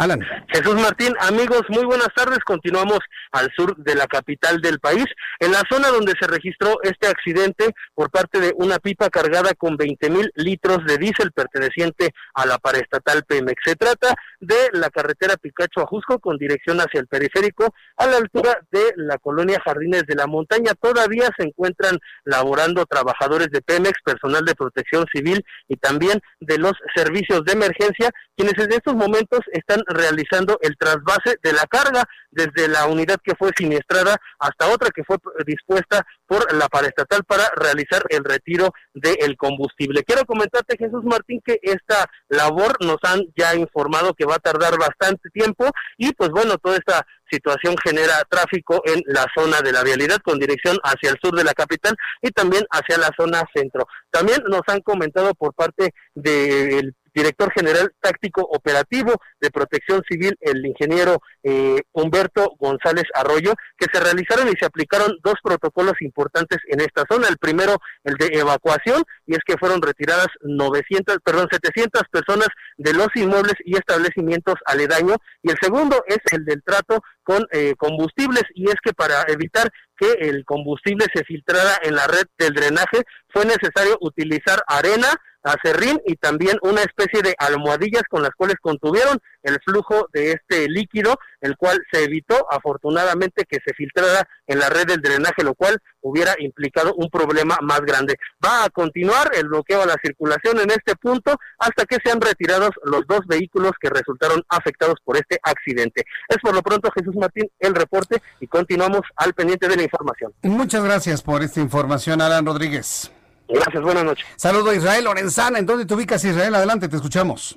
Alan. 0.00 0.18
Jesús 0.48 0.80
Martín, 0.80 1.12
amigos, 1.20 1.60
muy 1.68 1.84
buenas 1.84 2.08
tardes. 2.16 2.38
Continuamos 2.38 3.00
al 3.32 3.50
sur 3.54 3.76
de 3.76 3.94
la 3.94 4.06
capital 4.06 4.62
del 4.62 4.80
país, 4.80 5.04
en 5.38 5.52
la 5.52 5.62
zona 5.70 5.88
donde 5.88 6.14
se 6.18 6.26
registró 6.26 6.78
este 6.82 7.06
accidente 7.06 7.74
por 7.94 8.10
parte 8.10 8.40
de 8.40 8.54
una 8.56 8.78
pipa 8.78 9.10
cargada 9.10 9.52
con 9.52 9.76
20 9.76 10.08
mil 10.08 10.32
litros 10.36 10.78
de 10.86 10.96
diésel 10.96 11.32
perteneciente 11.32 12.14
a 12.32 12.46
la 12.46 12.56
paraestatal 12.56 13.24
Pemex. 13.24 13.60
Se 13.62 13.76
trata 13.76 14.14
de 14.40 14.70
la 14.72 14.88
carretera 14.88 15.36
Picacho 15.36 15.80
a 15.82 15.86
Jusco 15.86 16.18
con 16.18 16.38
dirección 16.38 16.78
hacia 16.78 17.00
el 17.00 17.06
periférico 17.06 17.74
a 17.98 18.06
la 18.06 18.16
altura 18.16 18.58
de 18.70 18.94
la 18.96 19.18
colonia 19.18 19.60
Jardines 19.62 20.04
de 20.06 20.14
la 20.14 20.26
Montaña. 20.26 20.72
Todavía 20.80 21.28
se 21.36 21.46
encuentran 21.46 21.98
laborando 22.24 22.86
trabajadores 22.86 23.48
de 23.50 23.60
Pemex, 23.60 24.00
personal 24.02 24.46
de 24.46 24.54
protección 24.54 25.04
civil 25.12 25.44
y 25.68 25.76
también 25.76 26.20
de 26.40 26.56
los 26.56 26.72
servicios 26.94 27.44
de 27.44 27.52
emergencia, 27.52 28.10
quienes 28.34 28.58
en 28.58 28.72
estos 28.72 28.94
momentos 28.94 29.40
están 29.52 29.82
realizando 29.90 30.58
el 30.62 30.76
trasvase 30.76 31.36
de 31.42 31.52
la 31.52 31.66
carga 31.68 32.04
desde 32.30 32.68
la 32.68 32.86
unidad 32.86 33.18
que 33.22 33.34
fue 33.34 33.50
siniestrada 33.56 34.16
hasta 34.38 34.68
otra 34.68 34.90
que 34.90 35.04
fue 35.04 35.16
dispuesta 35.44 36.06
por 36.26 36.52
la 36.54 36.68
paraestatal 36.68 37.24
para 37.24 37.44
realizar 37.56 38.02
el 38.08 38.24
retiro 38.24 38.72
del 38.94 39.36
combustible. 39.36 40.04
Quiero 40.04 40.24
comentarte, 40.24 40.76
Jesús 40.78 41.04
Martín, 41.04 41.40
que 41.44 41.58
esta 41.62 42.08
labor 42.28 42.76
nos 42.80 42.98
han 43.02 43.22
ya 43.36 43.54
informado 43.54 44.14
que 44.14 44.26
va 44.26 44.36
a 44.36 44.38
tardar 44.38 44.78
bastante 44.78 45.28
tiempo 45.30 45.68
y 45.98 46.12
pues 46.12 46.30
bueno, 46.30 46.56
toda 46.58 46.76
esta 46.76 47.04
situación 47.30 47.76
genera 47.82 48.24
tráfico 48.28 48.82
en 48.84 49.02
la 49.06 49.26
zona 49.36 49.60
de 49.60 49.72
la 49.72 49.84
vialidad 49.84 50.18
con 50.18 50.38
dirección 50.38 50.76
hacia 50.82 51.10
el 51.10 51.18
sur 51.22 51.34
de 51.36 51.44
la 51.44 51.52
capital 51.52 51.96
y 52.22 52.30
también 52.30 52.64
hacia 52.70 52.98
la 52.98 53.10
zona 53.16 53.42
centro. 53.54 53.86
También 54.10 54.42
nos 54.48 54.62
han 54.66 54.80
comentado 54.80 55.34
por 55.34 55.54
parte 55.54 55.94
del 56.14 56.94
director 57.14 57.52
general 57.52 57.92
táctico 58.00 58.42
operativo 58.42 59.14
de 59.40 59.50
protección 59.50 60.02
civil, 60.08 60.36
el 60.40 60.64
ingeniero 60.64 61.20
eh, 61.42 61.80
Humberto 61.92 62.54
González 62.58 63.04
Arroyo, 63.14 63.52
que 63.78 63.86
se 63.92 64.00
realizaron 64.00 64.48
y 64.48 64.56
se 64.58 64.66
aplicaron 64.66 65.18
dos 65.22 65.34
protocolos 65.42 65.94
importantes 66.00 66.58
en 66.68 66.80
esta 66.80 67.04
zona. 67.10 67.28
El 67.28 67.38
primero, 67.38 67.76
el 68.04 68.14
de 68.14 68.38
evacuación, 68.38 69.02
y 69.26 69.34
es 69.34 69.40
que 69.46 69.56
fueron 69.58 69.82
retiradas 69.82 70.28
900, 70.42 71.18
perdón, 71.24 71.48
700 71.50 72.02
personas 72.10 72.48
de 72.76 72.92
los 72.94 73.08
inmuebles 73.14 73.54
y 73.64 73.76
establecimientos 73.76 74.54
aledaños. 74.66 75.16
Y 75.42 75.50
el 75.50 75.56
segundo 75.60 76.02
es 76.06 76.18
el 76.32 76.44
del 76.44 76.62
trato 76.62 77.00
con 77.22 77.46
eh, 77.52 77.74
combustibles, 77.76 78.44
y 78.54 78.68
es 78.68 78.76
que 78.82 78.92
para 78.92 79.22
evitar 79.28 79.70
que 79.96 80.12
el 80.28 80.44
combustible 80.44 81.06
se 81.14 81.24
filtrara 81.24 81.78
en 81.82 81.94
la 81.94 82.06
red 82.06 82.24
del 82.38 82.54
drenaje, 82.54 83.02
fue 83.28 83.44
necesario 83.44 83.98
utilizar 84.00 84.62
arena, 84.66 85.08
acerrín 85.42 86.00
y 86.06 86.16
también 86.16 86.58
una 86.62 86.82
especie 86.82 87.22
de 87.22 87.34
almohadillas 87.38 88.02
con 88.08 88.22
las 88.22 88.32
cuales 88.32 88.56
contuvieron 88.60 89.18
el 89.42 89.58
flujo 89.64 90.08
de 90.12 90.32
este 90.32 90.68
líquido, 90.68 91.18
el 91.40 91.56
cual 91.56 91.80
se 91.90 92.04
evitó 92.04 92.46
afortunadamente 92.50 93.44
que 93.48 93.58
se 93.64 93.74
filtrara 93.74 94.28
en 94.46 94.58
la 94.58 94.68
red 94.68 94.86
del 94.86 95.00
drenaje, 95.00 95.42
lo 95.42 95.54
cual 95.54 95.78
hubiera 96.02 96.34
implicado 96.38 96.94
un 96.94 97.08
problema 97.08 97.58
más 97.62 97.80
grande. 97.80 98.16
Va 98.44 98.64
a 98.64 98.70
continuar 98.70 99.30
el 99.34 99.48
bloqueo 99.48 99.82
a 99.82 99.86
la 99.86 99.96
circulación 100.02 100.60
en 100.60 100.70
este 100.70 100.96
punto 100.96 101.36
hasta 101.58 101.84
que 101.84 101.98
sean 102.04 102.20
retirados 102.20 102.70
los 102.84 103.06
dos 103.06 103.20
vehículos 103.26 103.72
que 103.80 103.88
resultaron 103.88 104.42
afectados 104.48 104.96
por 105.04 105.16
este 105.16 105.38
accidente. 105.42 106.04
Es 106.28 106.38
por 106.38 106.54
lo 106.54 106.62
pronto, 106.62 106.90
Jesús 106.94 107.14
Martín, 107.16 107.50
el 107.58 107.74
reporte 107.74 108.20
y 108.40 108.46
continuamos 108.46 109.02
al 109.16 109.34
pendiente 109.34 109.68
de 109.68 109.76
la 109.76 109.82
información. 109.82 110.32
Muchas 110.42 110.84
gracias 110.84 111.22
por 111.22 111.42
esta 111.42 111.60
información, 111.60 112.20
Alan 112.20 112.44
Rodríguez. 112.44 113.10
Gracias, 113.52 113.82
buenas 113.82 114.04
noches. 114.04 114.26
Saludo 114.36 114.70
a 114.70 114.74
Israel 114.74 115.04
Lorenzana. 115.04 115.58
¿En 115.58 115.66
dónde 115.66 115.84
te 115.84 115.94
ubicas, 115.94 116.24
Israel? 116.24 116.54
Adelante, 116.54 116.88
te 116.88 116.96
escuchamos. 116.96 117.56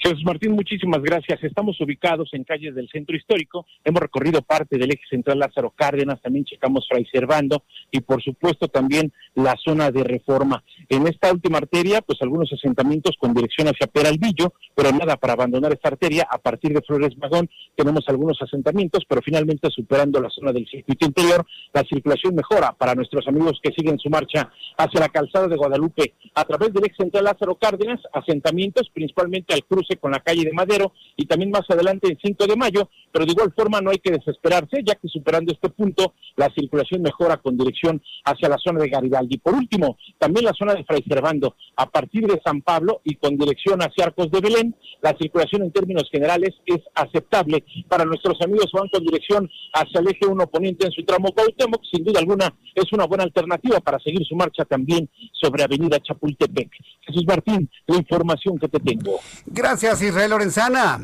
Jesús 0.00 0.22
Martín, 0.24 0.52
muchísimas 0.52 1.02
gracias. 1.02 1.42
Estamos 1.42 1.80
ubicados 1.80 2.30
en 2.32 2.44
calles 2.44 2.72
del 2.76 2.88
centro 2.88 3.16
histórico. 3.16 3.66
Hemos 3.84 4.00
recorrido 4.00 4.42
parte 4.42 4.78
del 4.78 4.92
eje 4.92 5.02
central 5.10 5.40
Lázaro 5.40 5.70
Cárdenas, 5.70 6.22
también 6.22 6.44
checamos 6.44 6.86
Fray 6.88 7.04
Servando 7.06 7.64
y 7.90 8.00
por 8.00 8.22
supuesto 8.22 8.68
también 8.68 9.12
la 9.34 9.56
zona 9.56 9.90
de 9.90 10.04
reforma. 10.04 10.62
En 10.88 11.08
esta 11.08 11.32
última 11.32 11.58
arteria, 11.58 12.00
pues 12.00 12.22
algunos 12.22 12.52
asentamientos 12.52 13.16
con 13.18 13.34
dirección 13.34 13.66
hacia 13.66 13.88
Peralvillo, 13.88 14.52
pero 14.72 14.92
nada 14.92 15.16
para 15.16 15.32
abandonar 15.32 15.72
esta 15.72 15.88
arteria. 15.88 16.28
A 16.30 16.38
partir 16.38 16.72
de 16.72 16.82
Flores 16.82 17.18
Magón 17.18 17.50
tenemos 17.74 18.04
algunos 18.06 18.40
asentamientos, 18.40 19.02
pero 19.08 19.20
finalmente 19.20 19.68
superando 19.70 20.20
la 20.20 20.30
zona 20.30 20.52
del 20.52 20.68
circuito 20.68 21.06
interior, 21.06 21.44
la 21.74 21.82
circulación 21.82 22.36
mejora 22.36 22.72
para 22.72 22.94
nuestros 22.94 23.26
amigos 23.26 23.58
que 23.60 23.72
siguen 23.72 23.98
su 23.98 24.10
marcha 24.10 24.48
hacia 24.76 25.00
la 25.00 25.08
calzada 25.08 25.48
de 25.48 25.56
Guadalupe. 25.56 26.14
A 26.36 26.44
través 26.44 26.72
del 26.72 26.84
eje 26.84 26.94
central 26.96 27.24
Lázaro 27.24 27.56
Cárdenas, 27.56 28.00
asentamientos 28.12 28.88
principalmente 28.94 29.54
al 29.54 29.64
cruce 29.64 29.87
con 29.96 30.12
la 30.12 30.20
calle 30.20 30.44
de 30.44 30.52
Madero 30.52 30.92
y 31.16 31.26
también 31.26 31.50
más 31.50 31.68
adelante 31.68 32.08
en 32.08 32.18
5 32.22 32.46
de 32.46 32.56
mayo, 32.56 32.88
pero 33.12 33.24
de 33.24 33.32
igual 33.32 33.52
forma 33.56 33.80
no 33.80 33.90
hay 33.90 33.98
que 33.98 34.12
desesperarse, 34.12 34.82
ya 34.84 34.94
que 34.94 35.08
superando 35.08 35.52
este 35.52 35.68
punto 35.70 36.14
la 36.36 36.48
circulación 36.54 37.02
mejora 37.02 37.38
con 37.38 37.56
dirección 37.56 38.02
hacia 38.24 38.48
la 38.48 38.58
zona 38.58 38.80
de 38.80 38.88
Garibaldi. 38.88 39.38
Por 39.38 39.54
último, 39.54 39.98
también 40.18 40.44
la 40.44 40.52
zona 40.52 40.74
de 40.74 40.84
Fray 40.84 41.02
Servando, 41.08 41.56
a 41.76 41.88
partir 41.90 42.26
de 42.26 42.40
San 42.44 42.62
Pablo 42.62 43.00
y 43.04 43.16
con 43.16 43.36
dirección 43.36 43.80
hacia 43.80 44.06
Arcos 44.06 44.30
de 44.30 44.40
Belén, 44.40 44.76
la 45.02 45.16
circulación 45.18 45.62
en 45.62 45.72
términos 45.72 46.08
generales 46.10 46.50
es 46.66 46.80
aceptable 46.94 47.64
para 47.88 48.04
nuestros 48.04 48.40
amigos 48.42 48.70
van 48.72 48.88
con 48.88 49.04
dirección 49.04 49.48
hacia 49.72 50.00
el 50.00 50.08
eje 50.08 50.26
1 50.26 50.46
poniente 50.48 50.86
en 50.86 50.92
su 50.92 51.04
tramo 51.04 51.32
Cuauhtémoc, 51.32 51.82
sin 51.90 52.04
duda 52.04 52.20
alguna 52.20 52.54
es 52.74 52.92
una 52.92 53.06
buena 53.06 53.24
alternativa 53.24 53.80
para 53.80 53.98
seguir 53.98 54.24
su 54.26 54.36
marcha 54.36 54.64
también 54.64 55.08
sobre 55.32 55.64
Avenida 55.64 55.98
Chapultepec. 56.00 56.70
Jesús 57.06 57.24
Martín, 57.26 57.70
la 57.86 57.96
información 57.96 58.58
que 58.58 58.68
te 58.68 58.78
tengo. 58.80 59.20
Gracias. 59.46 59.77
Gracias, 59.80 60.08
Israel 60.08 60.30
Lorenzana. 60.30 60.98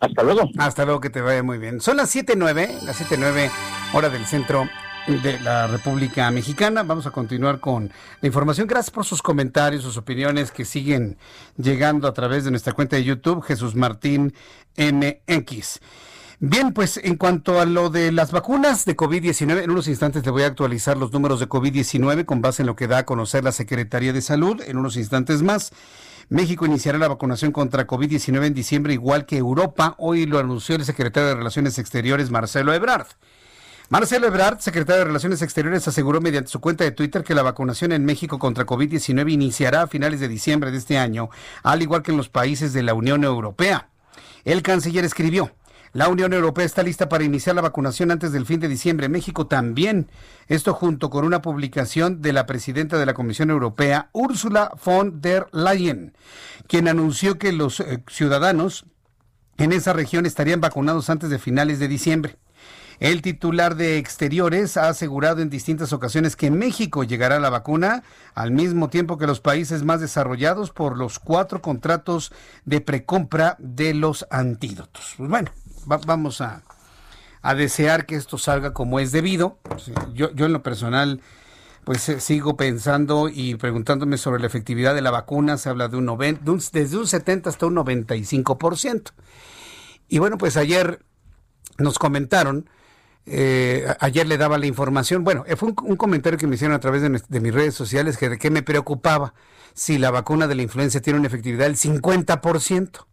Hasta 0.00 0.22
luego. 0.22 0.48
Hasta 0.56 0.86
luego, 0.86 0.98
que 0.98 1.10
te 1.10 1.20
vaya 1.20 1.42
muy 1.42 1.58
bien. 1.58 1.78
Son 1.82 1.98
las 1.98 2.16
7.09, 2.16 2.80
las 2.84 2.98
7.09 2.98 3.50
hora 3.92 4.08
del 4.08 4.24
centro 4.24 4.66
de 5.06 5.38
la 5.40 5.66
República 5.66 6.30
Mexicana. 6.30 6.84
Vamos 6.84 7.06
a 7.06 7.10
continuar 7.10 7.60
con 7.60 7.92
la 8.22 8.26
información. 8.26 8.66
Gracias 8.66 8.90
por 8.90 9.04
sus 9.04 9.20
comentarios, 9.20 9.82
sus 9.82 9.98
opiniones 9.98 10.52
que 10.52 10.64
siguen 10.64 11.18
llegando 11.58 12.08
a 12.08 12.14
través 12.14 12.44
de 12.44 12.50
nuestra 12.50 12.72
cuenta 12.72 12.96
de 12.96 13.04
YouTube, 13.04 13.42
Jesús 13.42 13.74
Martín 13.74 14.32
MX. 14.78 15.80
Bien, 16.40 16.72
pues 16.72 16.96
en 16.96 17.16
cuanto 17.16 17.60
a 17.60 17.66
lo 17.66 17.90
de 17.90 18.10
las 18.10 18.32
vacunas 18.32 18.86
de 18.86 18.96
COVID-19, 18.96 19.64
en 19.64 19.70
unos 19.70 19.86
instantes 19.86 20.22
te 20.22 20.30
voy 20.30 20.44
a 20.44 20.46
actualizar 20.46 20.96
los 20.96 21.12
números 21.12 21.40
de 21.40 21.48
COVID-19 21.50 22.24
con 22.24 22.40
base 22.40 22.62
en 22.62 22.68
lo 22.68 22.74
que 22.74 22.86
da 22.86 22.98
a 22.98 23.04
conocer 23.04 23.44
la 23.44 23.52
Secretaría 23.52 24.14
de 24.14 24.22
Salud, 24.22 24.62
en 24.66 24.78
unos 24.78 24.96
instantes 24.96 25.42
más. 25.42 25.72
México 26.30 26.66
iniciará 26.66 26.98
la 26.98 27.08
vacunación 27.08 27.52
contra 27.52 27.86
COVID-19 27.86 28.44
en 28.44 28.52
diciembre, 28.52 28.92
igual 28.92 29.24
que 29.24 29.38
Europa. 29.38 29.94
Hoy 29.96 30.26
lo 30.26 30.38
anunció 30.38 30.76
el 30.76 30.84
secretario 30.84 31.30
de 31.30 31.34
Relaciones 31.34 31.78
Exteriores, 31.78 32.30
Marcelo 32.30 32.74
Ebrard. 32.74 33.06
Marcelo 33.88 34.26
Ebrard, 34.26 34.58
secretario 34.60 34.98
de 34.98 35.04
Relaciones 35.06 35.40
Exteriores, 35.40 35.88
aseguró 35.88 36.20
mediante 36.20 36.50
su 36.50 36.60
cuenta 36.60 36.84
de 36.84 36.90
Twitter 36.90 37.24
que 37.24 37.34
la 37.34 37.42
vacunación 37.42 37.92
en 37.92 38.04
México 38.04 38.38
contra 38.38 38.66
COVID-19 38.66 39.32
iniciará 39.32 39.82
a 39.82 39.86
finales 39.86 40.20
de 40.20 40.28
diciembre 40.28 40.70
de 40.70 40.76
este 40.76 40.98
año, 40.98 41.30
al 41.62 41.80
igual 41.80 42.02
que 42.02 42.10
en 42.10 42.18
los 42.18 42.28
países 42.28 42.74
de 42.74 42.82
la 42.82 42.92
Unión 42.92 43.24
Europea. 43.24 43.88
El 44.44 44.62
canciller 44.62 45.06
escribió, 45.06 45.52
la 45.98 46.08
Unión 46.08 46.32
Europea 46.32 46.64
está 46.64 46.84
lista 46.84 47.08
para 47.08 47.24
iniciar 47.24 47.56
la 47.56 47.60
vacunación 47.60 48.12
antes 48.12 48.30
del 48.30 48.46
fin 48.46 48.60
de 48.60 48.68
diciembre. 48.68 49.08
México 49.08 49.48
también. 49.48 50.08
Esto 50.46 50.72
junto 50.72 51.10
con 51.10 51.24
una 51.24 51.42
publicación 51.42 52.22
de 52.22 52.32
la 52.32 52.46
presidenta 52.46 52.98
de 52.98 53.04
la 53.04 53.14
Comisión 53.14 53.50
Europea, 53.50 54.08
Ursula 54.12 54.70
von 54.84 55.20
der 55.20 55.48
Leyen, 55.50 56.16
quien 56.68 56.86
anunció 56.86 57.36
que 57.36 57.50
los 57.50 57.80
eh, 57.80 58.04
ciudadanos 58.06 58.84
en 59.56 59.72
esa 59.72 59.92
región 59.92 60.24
estarían 60.24 60.60
vacunados 60.60 61.10
antes 61.10 61.30
de 61.30 61.40
finales 61.40 61.80
de 61.80 61.88
diciembre. 61.88 62.36
El 63.00 63.20
titular 63.20 63.74
de 63.74 63.98
Exteriores 63.98 64.76
ha 64.76 64.88
asegurado 64.88 65.42
en 65.42 65.50
distintas 65.50 65.92
ocasiones 65.92 66.36
que 66.36 66.52
México 66.52 67.02
llegará 67.02 67.38
a 67.38 67.40
la 67.40 67.50
vacuna 67.50 68.04
al 68.34 68.52
mismo 68.52 68.88
tiempo 68.88 69.18
que 69.18 69.26
los 69.26 69.40
países 69.40 69.82
más 69.82 70.00
desarrollados 70.00 70.70
por 70.70 70.96
los 70.96 71.18
cuatro 71.18 71.60
contratos 71.60 72.30
de 72.64 72.80
precompra 72.80 73.56
de 73.58 73.94
los 73.94 74.28
antídotos. 74.30 75.16
Bueno, 75.18 75.50
vamos 75.88 76.40
a, 76.40 76.62
desear 77.56 78.06
que 78.06 78.14
esto 78.14 78.38
salga 78.38 78.72
como 78.72 79.00
es 79.00 79.12
debido. 79.12 79.58
Yo, 80.12 80.30
yo 80.32 80.46
en 80.46 80.52
lo 80.52 80.62
personal 80.62 81.20
pues 81.88 82.06
eh, 82.10 82.20
sigo 82.20 82.54
pensando 82.54 83.30
y 83.32 83.54
preguntándome 83.54 84.18
sobre 84.18 84.42
la 84.42 84.46
efectividad 84.46 84.94
de 84.94 85.00
la 85.00 85.10
vacuna. 85.10 85.56
Se 85.56 85.70
habla 85.70 85.88
de 85.88 85.96
un, 85.96 86.04
90, 86.04 86.42
desde 86.70 86.98
un 86.98 87.06
70 87.06 87.48
hasta 87.48 87.64
un 87.64 87.76
95%. 87.76 89.12
Y 90.06 90.18
bueno, 90.18 90.36
pues 90.36 90.58
ayer 90.58 91.02
nos 91.78 91.98
comentaron, 91.98 92.68
eh, 93.24 93.86
ayer 94.00 94.28
le 94.28 94.36
daba 94.36 94.58
la 94.58 94.66
información, 94.66 95.24
bueno, 95.24 95.44
eh, 95.46 95.56
fue 95.56 95.70
un, 95.82 95.96
comentario 95.96 96.38
que 96.38 96.46
me 96.46 96.56
hicieron 96.56 96.74
a 96.74 96.80
través 96.80 97.00
de, 97.00 97.22
de, 97.26 97.40
mis 97.40 97.54
redes 97.54 97.74
sociales 97.74 98.18
que 98.18 98.28
de 98.28 98.36
qué 98.36 98.50
me 98.50 98.62
preocupaba 98.62 99.32
si 99.72 99.96
la 99.96 100.10
vacuna 100.10 100.46
de 100.46 100.56
la 100.56 100.62
influenza 100.62 101.00
tiene 101.00 101.18
una 101.18 101.28
efectividad 101.28 101.64
del 101.64 101.76
50%. 101.76 103.07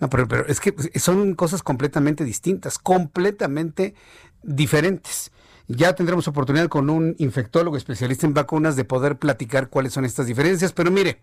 No, 0.00 0.10
pero, 0.10 0.46
es 0.46 0.60
que 0.60 0.74
son 0.98 1.34
cosas 1.34 1.62
completamente 1.62 2.24
distintas, 2.24 2.78
completamente 2.78 3.94
diferentes. 4.42 5.30
Ya 5.66 5.94
tendremos 5.94 6.28
oportunidad 6.28 6.68
con 6.68 6.90
un 6.90 7.14
infectólogo 7.18 7.76
especialista 7.76 8.26
en 8.26 8.34
vacunas 8.34 8.76
de 8.76 8.84
poder 8.84 9.16
platicar 9.16 9.68
cuáles 9.68 9.92
son 9.92 10.04
estas 10.04 10.26
diferencias. 10.26 10.72
Pero 10.72 10.90
mire, 10.90 11.20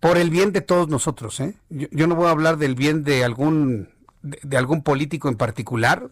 por 0.00 0.16
el 0.16 0.30
bien 0.30 0.52
de 0.52 0.60
todos 0.60 0.88
nosotros, 0.88 1.38
¿eh? 1.40 1.54
yo, 1.68 2.06
no 2.06 2.14
voy 2.14 2.26
a 2.26 2.30
hablar 2.30 2.56
del 2.56 2.74
bien 2.74 3.04
de 3.04 3.24
algún, 3.24 3.90
de, 4.22 4.56
algún 4.56 4.82
político 4.82 5.28
en 5.28 5.36
particular, 5.36 6.10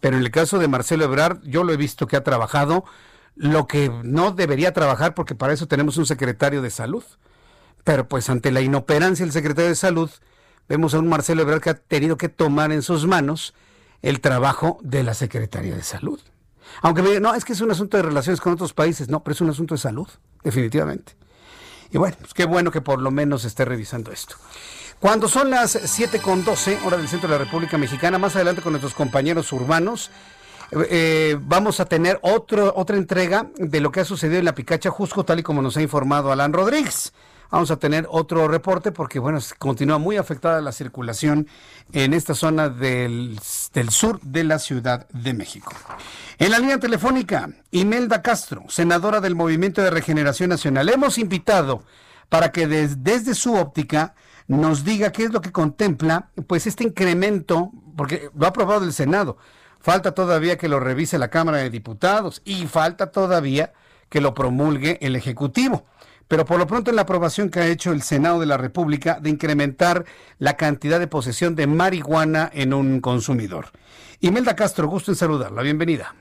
pero 0.00 0.16
en 0.16 0.22
el 0.22 0.30
caso 0.30 0.58
de 0.58 0.66
Marcelo 0.66 1.04
Ebrard, 1.04 1.42
yo 1.42 1.62
lo 1.62 1.72
he 1.72 1.76
visto 1.76 2.06
que 2.06 2.16
ha 2.16 2.24
trabajado 2.24 2.84
lo 3.36 3.66
que 3.66 3.90
no 4.02 4.32
debería 4.32 4.72
trabajar 4.72 5.14
porque 5.14 5.34
para 5.34 5.52
eso 5.52 5.68
tenemos 5.68 5.98
un 5.98 6.06
secretario 6.06 6.62
de 6.62 6.70
salud. 6.70 7.04
Pero 7.84 8.08
pues 8.08 8.28
ante 8.30 8.50
la 8.50 8.60
inoperancia 8.60 9.24
del 9.24 9.32
secretario 9.32 9.68
de 9.68 9.76
salud, 9.76 10.10
vemos 10.70 10.94
a 10.94 11.00
un 11.00 11.08
Marcelo 11.08 11.42
Ebrard 11.42 11.60
que 11.60 11.70
ha 11.70 11.74
tenido 11.74 12.16
que 12.16 12.28
tomar 12.28 12.70
en 12.70 12.82
sus 12.82 13.04
manos 13.04 13.54
el 14.02 14.20
trabajo 14.20 14.78
de 14.82 15.02
la 15.02 15.14
Secretaría 15.14 15.74
de 15.74 15.82
Salud. 15.82 16.20
Aunque 16.80 17.02
me 17.02 17.08
digan, 17.08 17.24
no, 17.24 17.34
es 17.34 17.44
que 17.44 17.54
es 17.54 17.60
un 17.60 17.72
asunto 17.72 17.96
de 17.96 18.04
relaciones 18.04 18.40
con 18.40 18.52
otros 18.52 18.72
países, 18.72 19.08
no, 19.08 19.24
pero 19.24 19.34
es 19.34 19.40
un 19.40 19.50
asunto 19.50 19.74
de 19.74 19.80
salud, 19.80 20.06
definitivamente. 20.44 21.16
Y 21.90 21.98
bueno, 21.98 22.16
pues 22.20 22.32
qué 22.34 22.44
bueno 22.44 22.70
que 22.70 22.80
por 22.80 23.02
lo 23.02 23.10
menos 23.10 23.44
esté 23.44 23.64
revisando 23.64 24.12
esto. 24.12 24.36
Cuando 25.00 25.26
son 25.26 25.50
las 25.50 25.74
7.12, 25.74 26.84
hora 26.84 26.96
del 26.98 27.08
centro 27.08 27.28
de 27.28 27.36
la 27.36 27.44
República 27.44 27.76
Mexicana, 27.76 28.18
más 28.18 28.36
adelante 28.36 28.62
con 28.62 28.72
nuestros 28.72 28.94
compañeros 28.94 29.52
urbanos, 29.52 30.12
eh, 30.88 31.36
vamos 31.40 31.80
a 31.80 31.86
tener 31.86 32.20
otro, 32.22 32.72
otra 32.76 32.96
entrega 32.96 33.48
de 33.56 33.80
lo 33.80 33.90
que 33.90 34.00
ha 34.00 34.04
sucedido 34.04 34.38
en 34.38 34.44
la 34.44 34.54
Picacha 34.54 34.90
Jusco, 34.90 35.24
tal 35.24 35.40
y 35.40 35.42
como 35.42 35.62
nos 35.62 35.76
ha 35.76 35.82
informado 35.82 36.30
Alan 36.30 36.52
Rodríguez 36.52 37.12
vamos 37.50 37.70
a 37.70 37.76
tener 37.76 38.06
otro 38.10 38.48
reporte 38.48 38.92
porque, 38.92 39.18
bueno, 39.18 39.38
continúa 39.58 39.98
muy 39.98 40.16
afectada 40.16 40.60
la 40.60 40.72
circulación 40.72 41.48
en 41.92 42.14
esta 42.14 42.34
zona 42.34 42.68
del, 42.68 43.38
sur 43.90 44.20
de 44.20 44.44
la 44.44 44.58
Ciudad 44.58 45.08
de 45.10 45.34
México. 45.34 45.72
En 46.38 46.50
la 46.52 46.58
línea 46.58 46.78
telefónica, 46.78 47.50
Imelda 47.70 48.22
Castro, 48.22 48.64
senadora 48.68 49.20
del 49.20 49.34
Movimiento 49.34 49.82
de 49.82 49.90
Regeneración 49.90 50.50
Nacional. 50.50 50.88
Hemos 50.88 51.18
invitado 51.18 51.82
para 52.28 52.52
que 52.52 52.66
desde 52.66 53.34
su 53.34 53.54
óptica 53.54 54.14
nos 54.46 54.84
diga 54.84 55.12
qué 55.12 55.24
es 55.24 55.32
lo 55.32 55.40
que 55.40 55.52
contempla, 55.52 56.30
pues 56.46 56.66
este 56.66 56.84
incremento, 56.84 57.70
porque 57.96 58.30
lo 58.34 58.46
ha 58.46 58.50
aprobado 58.50 58.84
el 58.84 58.92
Senado, 58.92 59.36
falta 59.80 60.12
todavía 60.12 60.56
que 60.56 60.68
lo 60.68 60.80
revise 60.80 61.18
la 61.18 61.28
Cámara 61.28 61.58
de 61.58 61.70
Diputados 61.70 62.42
y 62.44 62.66
falta 62.66 63.10
todavía 63.10 63.72
que 64.08 64.20
lo 64.20 64.34
promulgue 64.34 64.98
el 65.02 65.16
Ejecutivo 65.16 65.84
pero 66.30 66.44
por 66.44 66.60
lo 66.60 66.66
pronto 66.68 66.90
en 66.90 66.96
la 66.96 67.02
aprobación 67.02 67.50
que 67.50 67.58
ha 67.58 67.66
hecho 67.66 67.90
el 67.90 68.02
Senado 68.02 68.38
de 68.38 68.46
la 68.46 68.56
República 68.56 69.18
de 69.20 69.30
incrementar 69.30 70.04
la 70.38 70.56
cantidad 70.56 71.00
de 71.00 71.08
posesión 71.08 71.56
de 71.56 71.66
marihuana 71.66 72.48
en 72.54 72.72
un 72.72 73.00
consumidor. 73.00 73.72
Imelda 74.20 74.54
Castro, 74.54 74.86
gusto 74.86 75.10
en 75.10 75.16
saludarla, 75.16 75.60
bienvenida. 75.62 76.14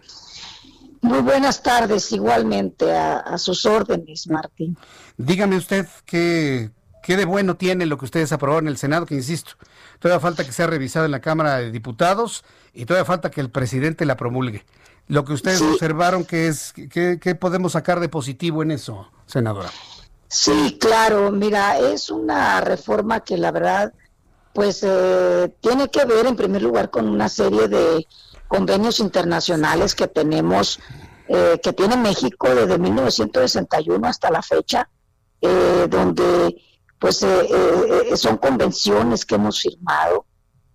Muy 1.01 1.20
buenas 1.20 1.62
tardes, 1.62 2.12
igualmente 2.12 2.91
a, 2.91 3.38
sus 3.38 3.68
órdenes, 3.68 4.28
Martín. 4.28 4.76
Dígame 5.18 5.55
usted 5.55 5.86
qué, 6.05 6.72
qué 7.03 7.16
de 7.16 7.26
bueno 7.26 7.55
tiene 7.55 7.86
lo 7.86 7.99
que 7.99 8.05
ustedes 8.05 8.32
aprobaron 8.32 8.66
en 8.66 8.70
el 8.70 8.78
Senado, 8.78 9.05
que 9.05 9.14
insisto, 9.14 9.51
todavía 9.99 10.20
falta 10.20 10.43
que 10.43 10.51
sea 10.51 10.66
revisado 10.66 11.05
en 11.05 11.12
la 11.12 11.22
Cámara 11.22 11.57
de 11.57 11.70
Diputados 11.70 12.43
y 12.74 12.86
todavía 12.86 13.05
falta 13.05 13.30
que 13.30 13.41
el 13.41 13.51
presidente 13.51 14.07
la 14.07 14.18
promulgue. 14.18 14.66
Lo 15.07 15.24
que 15.24 15.34
ustedes 15.34 15.62
observaron, 15.62 16.26
¿qué, 16.26 16.47
es, 16.47 16.74
qué, 16.74 17.20
qué 17.22 17.36
podemos 17.36 17.74
sacar 17.74 17.99
de 17.99 18.10
positivo 18.10 18.64
en 18.64 18.72
eso, 18.72 19.12
senadora? 19.28 19.70
Sí, 20.32 20.77
claro, 20.80 21.32
mira, 21.32 21.80
es 21.80 22.11
una 22.11 22.61
reforma 22.61 23.21
que 23.21 23.36
la 23.36 23.51
verdad, 23.51 23.91
pues 24.53 24.84
eh, 24.84 25.51
tiene 25.59 25.89
que 25.89 26.05
ver 26.05 26.27
en 26.27 26.36
primer 26.36 26.61
lugar 26.61 26.91
con 26.91 27.09
una 27.09 27.27
serie 27.27 27.67
de 27.67 28.05
convenios 28.47 28.99
internacionales 28.99 29.95
que 29.95 30.07
tenemos, 30.07 30.80
eh, 31.27 31.59
que 31.63 31.73
tiene 31.73 31.97
México 31.97 32.47
desde 32.53 32.77
1961 32.77 34.07
hasta 34.07 34.30
la 34.30 34.43
fecha, 34.43 34.88
eh, 35.41 35.88
donde 35.89 36.61
pues 36.99 37.25
son 38.15 38.38
convenciones 38.38 39.25
que 39.25 39.36
hemos 39.36 39.61
firmado 39.61 40.25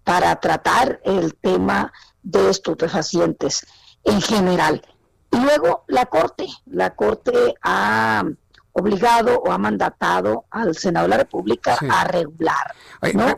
para 0.02 0.34
tratar 0.40 1.00
el 1.04 1.36
tema 1.36 1.92
de 2.22 2.50
estupefacientes 2.50 3.64
en 4.02 4.20
general. 4.20 4.82
Y 5.30 5.36
luego 5.36 5.84
la 5.86 6.06
Corte, 6.06 6.48
la 6.66 6.96
Corte 6.96 7.54
ha 7.62 8.24
obligado 8.74 9.40
o 9.40 9.52
ha 9.52 9.58
mandatado 9.58 10.44
al 10.50 10.76
Senado 10.76 11.06
de 11.06 11.10
la 11.10 11.16
República 11.18 11.78
a 11.88 12.04
regular. 12.04 12.74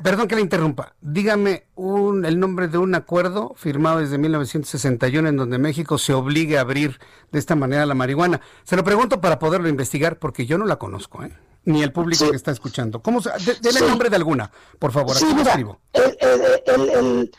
Perdón 0.02 0.28
que 0.28 0.34
le 0.34 0.40
interrumpa. 0.40 0.94
Dígame 1.00 1.66
un, 1.74 2.24
el 2.24 2.40
nombre 2.40 2.68
de 2.68 2.78
un 2.78 2.94
acuerdo 2.94 3.54
firmado 3.54 3.98
desde 3.98 4.18
1961 4.18 5.28
en 5.28 5.36
donde 5.36 5.58
México 5.58 5.98
se 5.98 6.14
obligue 6.14 6.58
a 6.58 6.62
abrir 6.62 6.98
de 7.32 7.38
esta 7.38 7.54
manera 7.54 7.86
la 7.86 7.94
marihuana. 7.94 8.40
Se 8.64 8.76
lo 8.76 8.84
pregunto 8.84 9.20
para 9.20 9.38
poderlo 9.38 9.68
investigar 9.68 10.18
porque 10.18 10.46
yo 10.46 10.56
no 10.56 10.64
la 10.64 10.76
conozco, 10.76 11.22
¿eh? 11.22 11.32
ni 11.66 11.82
el 11.82 11.92
público 11.92 12.30
que 12.30 12.36
está 12.36 12.52
escuchando. 12.52 13.02
¿Cómo 13.02 13.20
se, 13.20 13.30
deme 13.60 13.80
el 13.80 13.88
nombre 13.88 14.08
de 14.08 14.16
alguna, 14.16 14.50
por 14.78 14.92
favor. 14.92 15.16
Aquí 15.16 15.40
escribo. 15.42 15.80
el, 15.92 17.30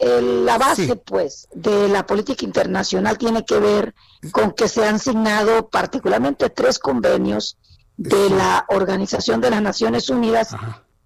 la 0.00 0.56
base, 0.56 0.96
pues, 0.96 1.48
de 1.52 1.88
la 1.88 2.06
política 2.06 2.44
internacional 2.44 3.18
tiene 3.18 3.44
que 3.44 3.58
ver 3.58 3.94
con 4.32 4.52
que 4.52 4.68
se 4.68 4.86
han 4.86 4.98
signado 4.98 5.68
particularmente 5.68 6.48
tres 6.48 6.78
convenios 6.78 7.58
de 7.96 8.30
la 8.30 8.64
Organización 8.68 9.42
de 9.42 9.50
las 9.50 9.60
Naciones 9.60 10.08
Unidas 10.08 10.56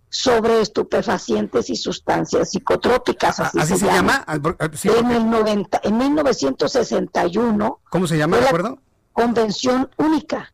sobre 0.08 0.60
estupefacientes 0.60 1.70
y 1.70 1.76
sustancias 1.76 2.52
psicotrópicas. 2.52 3.40
Así, 3.40 3.78
se, 3.78 3.84
llama. 3.84 4.22
Ah, 4.28 4.38
en, 4.84 5.10
el 5.10 5.28
90, 5.28 5.80
en 5.82 5.98
1961. 5.98 7.80
¿Cómo 7.90 8.06
se 8.06 8.16
llama, 8.16 8.36
de 8.36 8.46
acuerdo? 8.46 8.78
Convención 9.12 9.90
Única. 9.96 10.52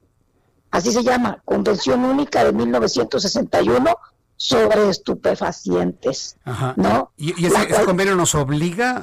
Así 0.71 0.93
se 0.93 1.03
llama, 1.03 1.43
Convención 1.45 2.05
Única 2.07 2.43
de 2.43 2.53
1961 2.53 3.95
sobre 4.43 4.89
estupefacientes, 4.89 6.39
¿no? 6.77 7.13
¿Y, 7.19 7.45
ese, 7.45 7.85
convenio 7.85 8.17
nos 8.17 8.35
obliga 8.35 8.97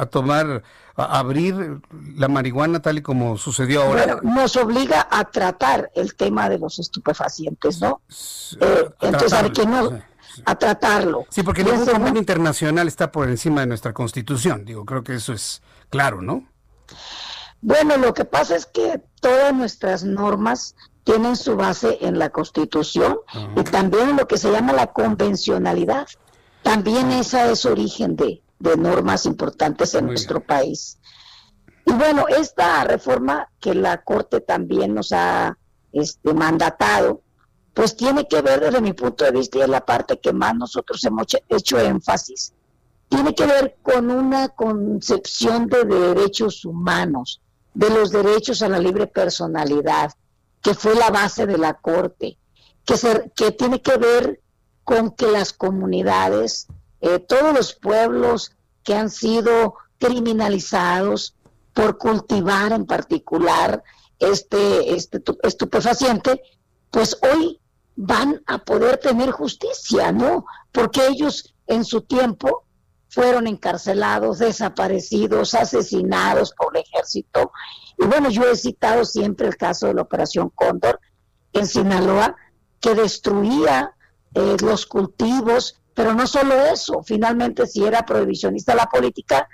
a, 0.00 0.06
tomar, 0.06 0.62
a 0.96 1.18
abrir 1.18 1.82
la 2.16 2.28
marihuana 2.28 2.80
tal 2.80 2.96
y 2.96 3.02
como 3.02 3.36
sucedió 3.36 3.82
ahora? 3.82 4.06
Bueno, 4.06 4.34
nos 4.34 4.56
obliga 4.56 5.06
a 5.10 5.26
tratar 5.26 5.90
el 5.94 6.14
tema 6.14 6.48
de 6.48 6.58
los 6.58 6.78
estupefacientes, 6.78 7.78
¿no? 7.82 8.00
Eh, 8.58 8.90
entonces, 9.02 9.34
a 9.34 9.50
que 9.50 9.66
no, 9.66 10.00
a 10.46 10.54
tratarlo. 10.54 11.26
Sí, 11.28 11.42
porque 11.42 11.62
ningún 11.62 11.84
convenio 11.84 12.18
internacional 12.18 12.88
está 12.88 13.12
por 13.12 13.28
encima 13.28 13.60
de 13.60 13.66
nuestra 13.66 13.92
constitución, 13.92 14.64
digo, 14.64 14.86
creo 14.86 15.04
que 15.04 15.16
eso 15.16 15.34
es 15.34 15.60
claro, 15.90 16.22
¿no? 16.22 16.48
Bueno, 17.60 17.98
lo 17.98 18.14
que 18.14 18.24
pasa 18.24 18.56
es 18.56 18.64
que 18.64 19.02
todas 19.20 19.52
nuestras 19.52 20.04
normas 20.04 20.74
tienen 21.04 21.36
su 21.36 21.56
base 21.56 21.98
en 22.02 22.18
la 22.18 22.30
Constitución 22.30 23.18
y 23.56 23.62
también 23.64 24.10
en 24.10 24.16
lo 24.16 24.28
que 24.28 24.38
se 24.38 24.50
llama 24.50 24.72
la 24.72 24.88
convencionalidad. 24.88 26.08
También 26.62 27.10
esa 27.10 27.50
es 27.50 27.64
origen 27.64 28.16
de, 28.16 28.42
normas 28.76 29.24
importantes 29.24 29.94
en 29.94 30.06
nuestro 30.06 30.40
país. 30.40 30.98
Y 31.86 31.92
bueno, 31.92 32.26
esta 32.28 32.84
reforma 32.84 33.48
que 33.58 33.74
la 33.74 34.02
Corte 34.02 34.40
también 34.40 34.94
nos 34.94 35.12
ha 35.12 35.56
este, 35.92 36.34
mandatado, 36.34 37.22
pues 37.72 37.96
tiene 37.96 38.28
que 38.28 38.42
ver 38.42 38.60
desde 38.60 38.80
mi 38.80 38.92
punto 38.92 39.24
de 39.24 39.30
vista 39.30 39.58
y 39.58 39.62
es 39.62 39.68
la 39.68 39.84
parte 39.84 40.20
que 40.20 40.32
más 40.32 40.54
nosotros 40.54 41.02
hemos 41.04 41.26
hecho 41.48 41.78
énfasis, 41.78 42.52
tiene 43.08 43.34
que 43.34 43.46
ver 43.46 43.76
con 43.82 44.10
una 44.10 44.50
concepción 44.50 45.66
de 45.66 45.84
derechos 45.84 46.64
humanos, 46.64 47.40
de 47.74 47.90
los 47.90 48.10
derechos 48.10 48.62
a 48.62 48.68
la 48.68 48.78
libre 48.78 49.06
personalidad, 49.06 50.12
que 50.62 50.74
fue 50.74 50.94
la 50.94 51.10
base 51.10 51.46
de 51.46 51.58
la 51.58 51.74
Corte, 51.74 52.38
que, 52.84 52.94
que 53.34 53.52
tiene 53.52 53.80
que 53.82 53.96
ver 53.96 54.40
con 54.84 55.10
que 55.12 55.26
las 55.28 55.52
comunidades, 55.52 56.66
eh, 57.00 57.18
todos 57.18 57.54
los 57.54 57.74
pueblos 57.74 58.52
que 58.82 58.94
han 58.94 59.10
sido 59.10 59.74
criminalizados 59.98 61.36
por 61.72 61.98
cultivar 61.98 62.72
en 62.72 62.86
particular 62.86 63.82
este, 64.18 64.94
este 64.94 65.22
estupefaciente, 65.42 66.42
pues 66.90 67.18
hoy 67.22 67.60
van 67.96 68.42
a 68.46 68.58
poder 68.58 68.98
tener 68.98 69.30
justicia, 69.30 70.12
¿no? 70.12 70.44
Porque 70.72 71.06
ellos 71.06 71.54
en 71.66 71.84
su 71.84 72.02
tiempo 72.02 72.64
fueron 73.08 73.46
encarcelados, 73.46 74.38
desaparecidos, 74.38 75.54
asesinados 75.54 76.52
por 76.52 76.76
el 76.76 76.82
ejército. 76.82 77.52
Y 78.00 78.06
bueno, 78.06 78.30
yo 78.30 78.44
he 78.50 78.56
citado 78.56 79.04
siempre 79.04 79.46
el 79.46 79.56
caso 79.56 79.86
de 79.86 79.94
la 79.94 80.02
Operación 80.02 80.50
Cóndor 80.54 81.00
en 81.52 81.66
Sinaloa, 81.66 82.34
que 82.80 82.94
destruía 82.94 83.94
eh, 84.34 84.56
los 84.62 84.86
cultivos, 84.86 85.78
pero 85.92 86.14
no 86.14 86.26
solo 86.26 86.54
eso, 86.54 87.02
finalmente 87.02 87.66
si 87.66 87.84
era 87.84 88.06
prohibicionista 88.06 88.74
la 88.74 88.86
política, 88.86 89.46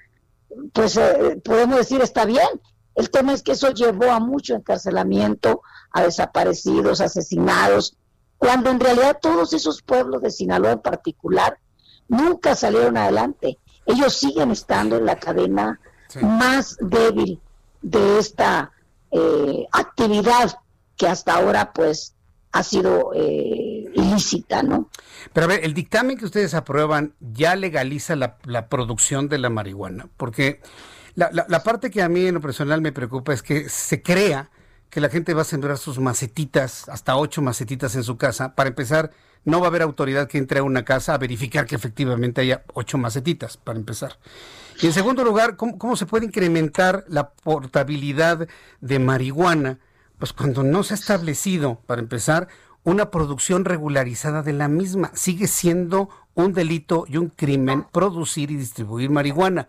pues 0.73 0.97
eh, 0.97 1.41
podemos 1.45 1.77
decir 1.77 2.01
está 2.01 2.25
bien. 2.25 2.47
El 2.95 3.11
tema 3.11 3.33
es 3.33 3.43
que 3.43 3.53
eso 3.53 3.73
llevó 3.73 4.13
a 4.13 4.21
mucho 4.21 4.55
encarcelamiento, 4.55 5.63
a 5.93 6.03
desaparecidos, 6.05 7.01
asesinados, 7.01 7.97
cuando 8.39 8.71
en 8.71 8.79
realidad 8.79 9.19
todos 9.21 9.53
esos 9.55 9.83
pueblos 9.83 10.23
de 10.23 10.31
Sinaloa 10.31 10.73
en 10.73 10.81
particular 10.81 11.59
nunca 12.07 12.55
salieron 12.55 12.97
adelante. 12.97 13.59
Ellos 13.87 14.15
siguen 14.15 14.53
estando 14.53 14.97
en 14.97 15.07
la 15.07 15.19
cadena 15.19 15.81
más 16.23 16.77
débil 16.81 17.41
de 17.87 18.19
esta 18.19 18.73
eh, 19.13 19.65
actividad 19.71 20.59
que 20.97 21.07
hasta 21.07 21.35
ahora 21.35 21.73
pues 21.73 22.15
ha 22.51 22.65
sido 22.65 23.13
eh, 23.15 23.85
ilícita, 23.95 24.65
¿no? 24.65 24.91
Pero 25.33 25.45
a 25.45 25.49
ver, 25.49 25.65
el 25.65 25.73
dictamen 25.73 26.19
que 26.19 26.25
ustedes 26.25 26.55
aprueban 26.55 27.15
ya 27.21 27.55
legaliza 27.55 28.17
la, 28.17 28.39
producción 28.69 29.29
de 29.29 29.39
la 29.39 29.51
marihuana, 29.51 30.09
porque 30.17 30.61
la, 31.15 31.31
la, 31.31 31.63
parte 31.63 31.91
que 31.91 32.03
a 32.03 32.09
mí 32.09 32.27
en 32.27 32.35
lo 32.35 32.41
personal 32.41 32.81
me 32.81 32.91
preocupa 32.91 33.33
es 33.33 33.43
que 33.43 33.69
se 33.69 34.03
crea 34.03 34.51
que 34.91 35.01
la 35.01 35.09
gente 35.09 35.33
va 35.33 35.43
a 35.43 35.45
sembrar 35.45 35.79
sus 35.79 36.01
macetitas, 36.01 36.89
hasta 36.89 37.17
ocho 37.17 37.43
macetitas 37.43 37.95
en 37.95 38.03
su 38.03 38.17
casa. 38.17 38.55
Para 38.55 38.69
empezar, 38.69 39.13
no 39.45 39.61
va 39.61 39.67
a 39.67 39.69
haber 39.69 39.83
autoridad 39.83 40.27
que 40.27 40.39
entre 40.39 40.59
a 40.59 40.63
una 40.65 40.85
casa 40.85 41.15
a 41.15 41.19
verificar 41.19 41.67
que 41.67 41.77
efectivamente 41.77 42.41
haya 42.41 42.65
ocho 42.75 42.99
macetitas, 42.99 43.57
para 43.57 43.79
empezar. 43.79 44.19
Y 44.81 44.87
en 44.87 44.93
segundo 44.93 45.25
lugar, 45.25 45.57
¿cómo, 45.57 45.97
se 45.97 46.07
puede 46.07 46.27
incrementar 46.27 47.05
la 47.09 47.31
portabilidad 47.31 48.47
de 48.81 48.99
marihuana? 48.99 49.79
Pues 50.19 50.33
cuando 50.33 50.63
no 50.63 50.83
se 50.83 50.95
ha 50.95 50.97
establecido, 50.97 51.81
para 51.87 52.01
empezar, 52.01 52.49
una 52.85 53.11
producción 53.11 53.65
regularizada 53.65 54.43
de 54.43 54.53
la 54.53 54.69
misma. 54.69 55.11
Sigue 55.15 55.49
siendo 55.49 56.09
un 56.35 56.53
delito 56.53 57.05
y 57.09 57.17
un 57.17 57.29
crimen 57.31 57.85
producir 57.91 58.51
y 58.51 58.57
distribuir 58.57 59.11
marihuana. 59.11 59.69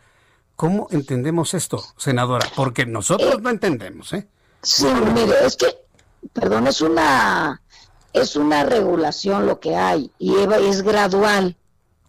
¿Cómo 0.55 0.87
entendemos 0.91 1.53
esto, 1.53 1.83
senadora? 1.97 2.45
Porque 2.55 2.85
nosotros 2.85 3.35
eh, 3.35 3.41
no 3.41 3.49
entendemos, 3.49 4.11
¿eh? 4.13 4.27
Sí, 4.61 4.87
mire, 5.13 5.45
es 5.45 5.55
que, 5.55 5.67
perdón, 6.33 6.67
es 6.67 6.81
una, 6.81 7.61
es 8.11 8.35
una 8.35 8.63
regulación 8.63 9.45
lo 9.45 9.59
que 9.59 9.75
hay 9.75 10.11
y 10.19 10.35
es 10.35 10.81
gradual. 10.81 11.55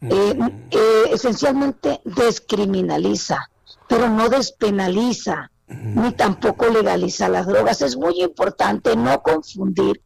Eh, 0.00 0.38
eh, 0.70 1.04
esencialmente 1.12 2.00
descriminaliza, 2.04 3.50
pero 3.88 4.08
no 4.08 4.28
despenaliza, 4.28 5.50
ni 5.66 6.12
tampoco 6.12 6.68
legaliza 6.68 7.28
las 7.28 7.46
drogas. 7.46 7.82
Es 7.82 7.96
muy 7.96 8.22
importante 8.22 8.94
no 8.94 9.22
confundir 9.22 10.00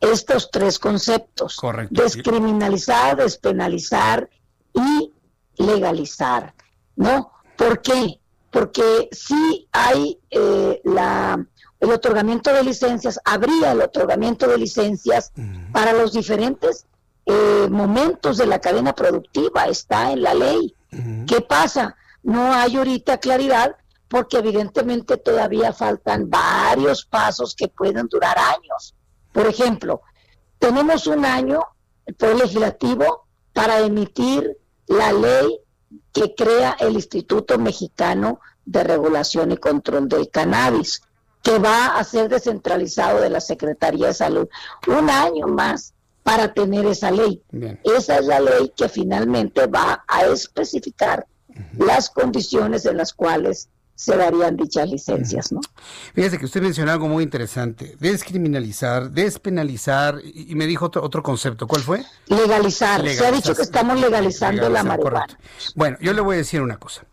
estos 0.00 0.50
tres 0.50 0.78
conceptos. 0.78 1.56
Descriminalizar, 1.90 3.16
despenalizar 3.16 4.28
y 4.74 5.12
legalizar. 5.56 6.54
¿No? 6.96 7.32
¿Por 7.56 7.80
qué? 7.80 8.20
Porque 8.50 9.08
si 9.12 9.68
hay 9.72 10.18
eh, 10.30 10.80
la 10.84 11.46
el 11.80 11.90
otorgamiento 11.90 12.52
de 12.52 12.62
licencias, 12.62 13.18
habría 13.24 13.72
el 13.72 13.80
otorgamiento 13.80 14.46
de 14.46 14.58
licencias 14.58 15.32
para 15.72 15.94
los 15.94 16.12
diferentes 16.12 16.86
eh, 17.32 17.68
momentos 17.70 18.38
de 18.38 18.46
la 18.46 18.58
cadena 18.58 18.92
productiva, 18.92 19.66
está 19.66 20.10
en 20.10 20.22
la 20.22 20.34
ley. 20.34 20.74
¿Qué 21.28 21.40
pasa? 21.40 21.94
No 22.24 22.52
hay 22.52 22.76
ahorita 22.76 23.18
claridad 23.18 23.76
porque 24.08 24.38
evidentemente 24.38 25.16
todavía 25.16 25.72
faltan 25.72 26.28
varios 26.28 27.04
pasos 27.04 27.54
que 27.54 27.68
pueden 27.68 28.08
durar 28.08 28.36
años. 28.36 28.96
Por 29.32 29.46
ejemplo, 29.46 30.02
tenemos 30.58 31.06
un 31.06 31.24
año, 31.24 31.60
el 32.04 32.16
Poder 32.16 32.36
Legislativo, 32.38 33.28
para 33.52 33.78
emitir 33.78 34.58
la 34.88 35.12
ley 35.12 35.60
que 36.12 36.34
crea 36.34 36.76
el 36.80 36.94
Instituto 36.94 37.58
Mexicano 37.60 38.40
de 38.64 38.82
Regulación 38.82 39.52
y 39.52 39.56
Control 39.56 40.08
del 40.08 40.30
Cannabis, 40.30 41.02
que 41.44 41.60
va 41.60 41.96
a 41.96 42.02
ser 42.02 42.28
descentralizado 42.28 43.20
de 43.20 43.30
la 43.30 43.40
Secretaría 43.40 44.08
de 44.08 44.14
Salud. 44.14 44.48
Un 44.88 45.08
año 45.08 45.46
más 45.46 45.94
para 46.22 46.52
tener 46.52 46.86
esa 46.86 47.10
ley. 47.10 47.42
Esa 47.84 48.18
es 48.18 48.26
la 48.26 48.40
ley 48.40 48.72
que 48.76 48.88
finalmente 48.88 49.66
va 49.66 50.04
a 50.06 50.24
especificar 50.26 51.26
las 51.78 52.10
condiciones 52.10 52.86
en 52.86 52.96
las 52.96 53.12
cuales 53.12 53.68
se 54.00 54.16
darían 54.16 54.56
dichas 54.56 54.88
licencias, 54.88 55.52
¿no? 55.52 55.60
Fíjese 56.14 56.38
que 56.38 56.46
usted 56.46 56.62
mencionó 56.62 56.90
algo 56.90 57.06
muy 57.06 57.22
interesante, 57.22 57.96
descriminalizar, 58.00 59.10
despenalizar, 59.10 60.22
y 60.24 60.54
me 60.54 60.66
dijo 60.66 60.86
otro, 60.86 61.04
otro 61.04 61.22
concepto, 61.22 61.66
¿cuál 61.66 61.82
fue? 61.82 62.06
Legalizar. 62.26 63.06
se 63.06 63.26
ha 63.26 63.30
dicho 63.30 63.54
que 63.54 63.60
estamos 63.60 64.00
legalizando 64.00 64.70
la 64.70 64.82
marihuana. 64.84 65.26
Bueno, 65.74 65.98
yo 66.00 66.14
le 66.14 66.22
voy 66.22 66.36
a 66.36 66.38
decir 66.38 66.62
una 66.62 66.78
cosa. 66.78 67.04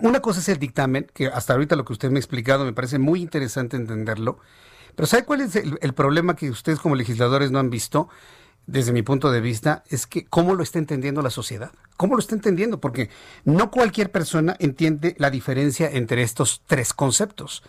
Una 0.00 0.20
cosa 0.20 0.40
es 0.40 0.48
el 0.48 0.58
dictamen, 0.58 1.06
que 1.12 1.26
hasta 1.26 1.52
ahorita 1.52 1.76
lo 1.76 1.84
que 1.84 1.92
usted 1.92 2.10
me 2.10 2.16
ha 2.16 2.20
explicado 2.20 2.64
me 2.64 2.72
parece 2.72 2.98
muy 2.98 3.20
interesante 3.20 3.76
entenderlo, 3.76 4.38
pero 4.96 5.06
¿sabe 5.06 5.24
cuál 5.24 5.42
es 5.42 5.54
el 5.54 5.94
problema 5.94 6.34
que 6.34 6.50
ustedes 6.50 6.80
como 6.80 6.96
legisladores 6.96 7.52
no 7.52 7.60
han 7.60 7.70
visto? 7.70 8.08
desde 8.66 8.92
mi 8.92 9.02
punto 9.02 9.30
de 9.30 9.40
vista, 9.40 9.84
es 9.88 10.06
que 10.06 10.26
cómo 10.26 10.54
lo 10.54 10.62
está 10.62 10.78
entendiendo 10.78 11.22
la 11.22 11.30
sociedad. 11.30 11.70
¿Cómo 11.96 12.14
lo 12.14 12.20
está 12.20 12.34
entendiendo? 12.34 12.80
Porque 12.80 13.10
no 13.44 13.70
cualquier 13.70 14.10
persona 14.10 14.56
entiende 14.58 15.14
la 15.18 15.30
diferencia 15.30 15.88
entre 15.90 16.22
estos 16.22 16.62
tres 16.66 16.92
conceptos. 16.92 17.62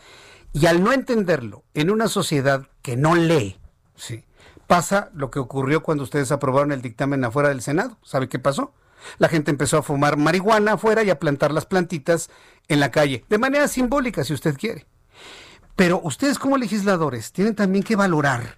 Y 0.53 0.65
al 0.65 0.83
no 0.83 0.91
entenderlo 0.91 1.63
en 1.73 1.91
una 1.91 2.07
sociedad 2.07 2.67
que 2.81 2.97
no 2.97 3.15
lee, 3.15 3.59
¿sí? 3.95 4.23
pasa 4.65 5.11
lo 5.13 5.29
que 5.29 5.39
ocurrió 5.39 5.83
cuando 5.83 6.03
ustedes 6.03 6.31
aprobaron 6.31 6.71
el 6.71 6.81
dictamen 6.81 7.23
afuera 7.23 7.49
del 7.49 7.61
Senado. 7.61 7.97
¿Sabe 8.03 8.27
qué 8.27 8.39
pasó? 8.39 8.73
La 9.19 9.29
gente 9.29 9.51
empezó 9.51 9.77
a 9.77 9.83
fumar 9.83 10.17
marihuana 10.17 10.73
afuera 10.73 11.03
y 11.03 11.09
a 11.11 11.19
plantar 11.19 11.51
las 11.51 11.65
plantitas 11.65 12.29
en 12.67 12.79
la 12.79 12.91
calle, 12.91 13.23
de 13.29 13.37
manera 13.37 13.67
simbólica, 13.67 14.23
si 14.23 14.33
usted 14.33 14.57
quiere. 14.57 14.85
Pero 15.77 16.01
ustedes 16.03 16.39
como 16.39 16.57
legisladores 16.57 17.31
tienen 17.31 17.53
también 17.53 17.83
que 17.83 17.95
valorar 17.95 18.57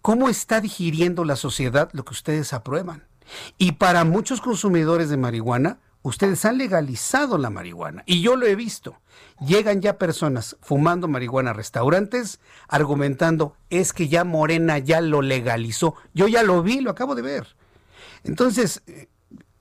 cómo 0.00 0.30
está 0.30 0.62
digiriendo 0.62 1.24
la 1.24 1.36
sociedad 1.36 1.90
lo 1.92 2.06
que 2.06 2.14
ustedes 2.14 2.54
aprueban. 2.54 3.06
Y 3.58 3.72
para 3.72 4.04
muchos 4.04 4.40
consumidores 4.40 5.10
de 5.10 5.18
marihuana, 5.18 5.78
ustedes 6.00 6.42
han 6.46 6.56
legalizado 6.56 7.36
la 7.36 7.50
marihuana. 7.50 8.02
Y 8.06 8.22
yo 8.22 8.36
lo 8.36 8.46
he 8.46 8.54
visto. 8.54 8.98
Llegan 9.46 9.82
ya 9.82 9.98
personas 9.98 10.56
fumando 10.62 11.06
marihuana 11.06 11.50
a 11.50 11.52
restaurantes, 11.54 12.40
argumentando, 12.66 13.56
es 13.68 13.92
que 13.92 14.08
ya 14.08 14.24
Morena 14.24 14.78
ya 14.78 15.02
lo 15.02 15.20
legalizó. 15.20 15.96
Yo 16.14 16.28
ya 16.28 16.42
lo 16.42 16.62
vi, 16.62 16.80
lo 16.80 16.90
acabo 16.90 17.14
de 17.14 17.22
ver. 17.22 17.56
Entonces, 18.22 18.82
eh, 18.86 19.08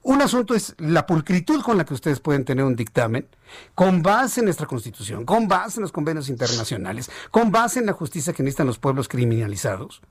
un 0.03 0.21
asunto 0.21 0.53
es 0.53 0.75
la 0.77 1.05
pulcritud 1.05 1.61
con 1.61 1.77
la 1.77 1.85
que 1.85 1.93
ustedes 1.93 2.19
pueden 2.19 2.43
tener 2.43 2.65
un 2.65 2.75
dictamen, 2.75 3.27
con 3.73 4.03
base 4.03 4.41
en 4.41 4.45
nuestra 4.45 4.67
constitución, 4.67 5.25
con 5.25 5.47
base 5.47 5.79
en 5.79 5.83
los 5.83 5.93
convenios 5.93 6.27
internacionales, 6.27 7.09
con 7.31 7.51
base 7.51 7.79
en 7.79 7.85
la 7.85 7.93
justicia 7.93 8.33
que 8.33 8.43
necesitan 8.43 8.67
los 8.67 8.79
pueblos 8.79 9.07
criminalizados. 9.07 10.01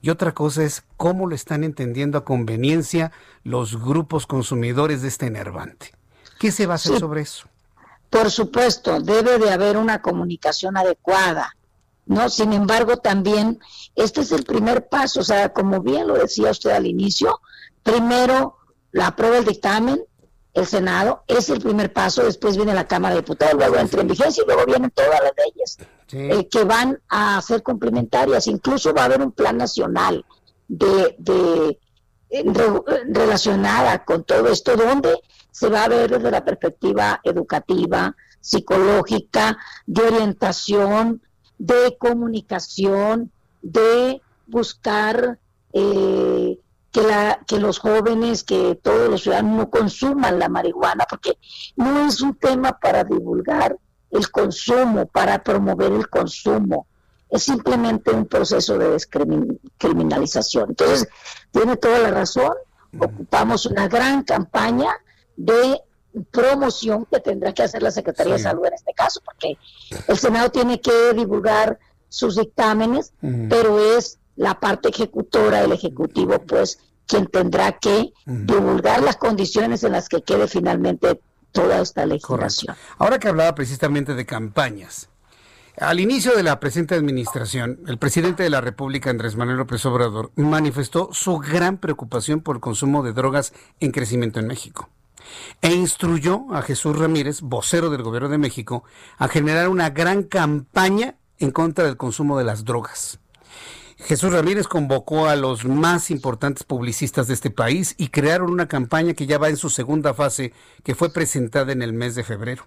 Y 0.00 0.10
otra 0.10 0.32
cosa 0.32 0.62
es 0.62 0.84
cómo 0.96 1.26
lo 1.26 1.34
están 1.34 1.64
entendiendo 1.64 2.16
a 2.16 2.24
conveniencia 2.24 3.10
los 3.42 3.82
grupos 3.82 4.26
consumidores 4.26 5.02
de 5.02 5.08
este 5.08 5.26
enervante. 5.26 5.92
¿Qué 6.38 6.52
se 6.52 6.66
va 6.66 6.74
a 6.74 6.76
hacer 6.76 6.98
sobre 7.00 7.22
eso? 7.22 7.48
Por 8.08 8.30
supuesto, 8.30 9.00
debe 9.00 9.38
de 9.38 9.50
haber 9.50 9.76
una 9.76 10.00
comunicación 10.00 10.76
adecuada. 10.76 11.56
¿no? 12.06 12.28
Sin 12.28 12.52
embargo, 12.52 12.98
también 12.98 13.58
este 13.96 14.20
es 14.20 14.32
el 14.32 14.44
primer 14.44 14.88
paso, 14.88 15.20
o 15.20 15.24
sea, 15.24 15.52
como 15.52 15.80
bien 15.80 16.06
lo 16.06 16.14
decía 16.14 16.50
usted 16.50 16.70
al 16.70 16.86
inicio, 16.86 17.40
primero 17.82 18.59
la 18.92 19.08
aprueba 19.08 19.38
el 19.38 19.44
dictamen, 19.44 20.02
el 20.52 20.66
Senado, 20.66 21.22
es 21.28 21.48
el 21.48 21.60
primer 21.60 21.92
paso, 21.92 22.24
después 22.24 22.56
viene 22.56 22.74
la 22.74 22.88
Cámara 22.88 23.14
de 23.14 23.20
Diputados, 23.20 23.54
luego 23.54 23.76
entra 23.76 24.00
en 24.00 24.08
vigencia 24.08 24.42
y 24.42 24.46
luego 24.46 24.66
vienen 24.66 24.90
todas 24.90 25.20
las 25.22 25.32
leyes 25.36 25.78
eh, 26.12 26.48
que 26.48 26.64
van 26.64 27.00
a 27.08 27.40
ser 27.40 27.62
complementarias. 27.62 28.48
Incluso 28.48 28.92
va 28.92 29.02
a 29.02 29.04
haber 29.04 29.20
un 29.22 29.30
plan 29.32 29.56
nacional 29.56 30.24
de, 30.66 31.14
de 31.18 31.78
relacionada 33.08 34.04
con 34.04 34.24
todo 34.24 34.48
esto, 34.48 34.76
donde 34.76 35.20
se 35.50 35.68
va 35.68 35.84
a 35.84 35.88
ver 35.88 36.10
desde 36.10 36.30
la 36.30 36.44
perspectiva 36.44 37.20
educativa, 37.24 38.14
psicológica, 38.40 39.58
de 39.86 40.02
orientación, 40.02 41.22
de 41.58 41.96
comunicación, 41.98 43.30
de 43.62 44.22
buscar 44.46 45.38
eh, 45.72 46.58
que, 46.92 47.02
la, 47.02 47.40
que 47.46 47.58
los 47.58 47.78
jóvenes, 47.78 48.44
que 48.44 48.74
todos 48.82 49.08
los 49.08 49.22
ciudadanos 49.22 49.56
no 49.56 49.70
consuman 49.70 50.38
la 50.38 50.48
marihuana, 50.48 51.06
porque 51.08 51.38
no 51.76 52.06
es 52.06 52.20
un 52.20 52.34
tema 52.34 52.78
para 52.78 53.04
divulgar 53.04 53.76
el 54.10 54.30
consumo, 54.30 55.06
para 55.06 55.42
promover 55.42 55.92
el 55.92 56.08
consumo, 56.08 56.86
es 57.28 57.44
simplemente 57.44 58.10
un 58.10 58.26
proceso 58.26 58.76
de 58.76 58.90
descriminalización. 58.90 60.70
Entonces, 60.70 61.08
tiene 61.52 61.76
toda 61.76 62.00
la 62.00 62.10
razón, 62.10 62.52
ocupamos 62.98 63.66
una 63.66 63.86
gran 63.86 64.24
campaña 64.24 64.90
de 65.36 65.80
promoción 66.32 67.06
que 67.06 67.20
tendrá 67.20 67.52
que 67.52 67.62
hacer 67.62 67.82
la 67.82 67.92
Secretaría 67.92 68.32
de 68.32 68.40
Salud 68.40 68.66
en 68.66 68.74
este 68.74 68.92
caso, 68.94 69.20
porque 69.24 69.56
el 70.08 70.18
Senado 70.18 70.50
tiene 70.50 70.80
que 70.80 71.12
divulgar 71.14 71.78
sus 72.08 72.34
dictámenes, 72.34 73.12
pero 73.48 73.78
es 73.96 74.18
la 74.36 74.58
parte 74.58 74.88
ejecutora, 74.88 75.62
el 75.62 75.72
Ejecutivo, 75.72 76.38
pues 76.40 76.78
quien 77.06 77.26
tendrá 77.26 77.72
que 77.72 78.12
divulgar 78.24 79.02
las 79.02 79.16
condiciones 79.16 79.82
en 79.84 79.92
las 79.92 80.08
que 80.08 80.22
quede 80.22 80.46
finalmente 80.46 81.20
toda 81.52 81.80
esta 81.80 82.06
legislación. 82.06 82.76
Ahora 82.98 83.18
que 83.18 83.28
hablaba 83.28 83.54
precisamente 83.54 84.14
de 84.14 84.24
campañas, 84.26 85.08
al 85.76 85.98
inicio 86.00 86.36
de 86.36 86.42
la 86.42 86.60
presente 86.60 86.94
administración, 86.94 87.80
el 87.86 87.98
presidente 87.98 88.42
de 88.42 88.50
la 88.50 88.60
República, 88.60 89.10
Andrés 89.10 89.36
Manuel 89.36 89.58
López 89.58 89.84
Obrador, 89.86 90.30
manifestó 90.36 91.08
su 91.12 91.38
gran 91.38 91.78
preocupación 91.78 92.40
por 92.40 92.56
el 92.56 92.60
consumo 92.60 93.02
de 93.02 93.12
drogas 93.12 93.52
en 93.80 93.92
crecimiento 93.92 94.40
en 94.40 94.46
México 94.46 94.88
e 95.60 95.72
instruyó 95.72 96.46
a 96.52 96.62
Jesús 96.62 96.98
Ramírez, 96.98 97.40
vocero 97.40 97.90
del 97.90 98.02
Gobierno 98.02 98.28
de 98.28 98.38
México, 98.38 98.84
a 99.16 99.28
generar 99.28 99.68
una 99.68 99.90
gran 99.90 100.24
campaña 100.24 101.16
en 101.38 101.50
contra 101.50 101.84
del 101.84 101.96
consumo 101.96 102.36
de 102.38 102.44
las 102.44 102.64
drogas. 102.64 103.19
Jesús 104.04 104.32
Ramírez 104.32 104.66
convocó 104.66 105.28
a 105.28 105.36
los 105.36 105.64
más 105.64 106.10
importantes 106.10 106.64
publicistas 106.64 107.28
de 107.28 107.34
este 107.34 107.50
país 107.50 107.94
y 107.98 108.08
crearon 108.08 108.50
una 108.50 108.66
campaña 108.66 109.14
que 109.14 109.26
ya 109.26 109.38
va 109.38 109.48
en 109.48 109.56
su 109.56 109.70
segunda 109.70 110.14
fase, 110.14 110.52
que 110.82 110.94
fue 110.94 111.12
presentada 111.12 111.72
en 111.72 111.82
el 111.82 111.92
mes 111.92 112.14
de 112.14 112.24
febrero. 112.24 112.66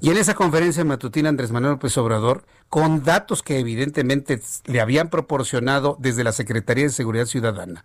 Y 0.00 0.10
en 0.10 0.16
esa 0.16 0.34
conferencia 0.34 0.84
matutina 0.84 1.28
Andrés 1.28 1.50
Manuel 1.50 1.72
López 1.74 1.96
Obrador, 1.98 2.44
con 2.68 3.02
datos 3.02 3.42
que 3.42 3.58
evidentemente 3.58 4.40
le 4.66 4.80
habían 4.80 5.10
proporcionado 5.10 5.96
desde 5.98 6.24
la 6.24 6.32
Secretaría 6.32 6.84
de 6.84 6.90
Seguridad 6.90 7.26
Ciudadana, 7.26 7.84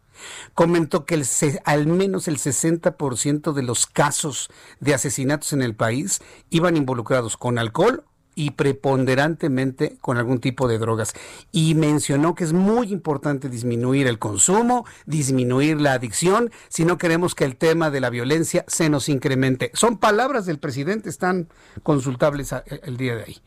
comentó 0.53 1.05
que 1.05 1.23
al 1.65 1.87
menos 1.87 2.27
el 2.27 2.37
60% 2.37 3.53
de 3.53 3.63
los 3.63 3.87
casos 3.87 4.49
de 4.79 4.93
asesinatos 4.93 5.53
en 5.53 5.61
el 5.61 5.75
país 5.75 6.21
iban 6.49 6.77
involucrados 6.77 7.37
con 7.37 7.57
alcohol 7.57 8.03
y 8.41 8.49
preponderantemente 8.49 9.97
con 10.01 10.17
algún 10.17 10.39
tipo 10.39 10.67
de 10.67 10.79
drogas. 10.79 11.13
Y 11.51 11.75
mencionó 11.75 12.33
que 12.33 12.43
es 12.43 12.53
muy 12.53 12.91
importante 12.91 13.49
disminuir 13.49 14.07
el 14.07 14.17
consumo, 14.17 14.83
disminuir 15.05 15.79
la 15.79 15.93
adicción, 15.93 16.49
si 16.67 16.83
no 16.83 16.97
queremos 16.97 17.35
que 17.35 17.45
el 17.45 17.55
tema 17.55 17.91
de 17.91 18.01
la 18.01 18.09
violencia 18.09 18.65
se 18.67 18.89
nos 18.89 19.09
incremente. 19.09 19.69
Son 19.75 19.99
palabras 19.99 20.47
del 20.47 20.57
presidente, 20.57 21.07
están 21.07 21.49
consultables 21.83 22.55
el 22.65 22.97
día 22.97 23.15
de 23.15 23.25
hoy. 23.25 23.37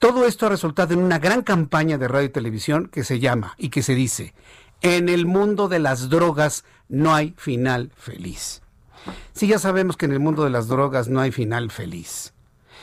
Todo 0.00 0.26
esto 0.26 0.46
ha 0.46 0.48
resultado 0.48 0.92
en 0.92 1.04
una 1.04 1.20
gran 1.20 1.42
campaña 1.42 1.96
de 1.96 2.08
radio 2.08 2.26
y 2.26 2.30
televisión 2.30 2.88
que 2.88 3.04
se 3.04 3.20
llama 3.20 3.54
y 3.58 3.68
que 3.68 3.84
se 3.84 3.94
dice, 3.94 4.34
en 4.80 5.08
el 5.08 5.24
mundo 5.24 5.68
de 5.68 5.78
las 5.78 6.08
drogas 6.08 6.64
no 6.88 7.14
hay 7.14 7.32
final 7.36 7.92
feliz. 7.96 8.60
Si 9.34 9.46
ya 9.46 9.60
sabemos 9.60 9.96
que 9.96 10.06
en 10.06 10.12
el 10.12 10.20
mundo 10.20 10.42
de 10.42 10.50
las 10.50 10.66
drogas 10.66 11.06
no 11.06 11.20
hay 11.20 11.30
final 11.30 11.70
feliz 11.70 12.32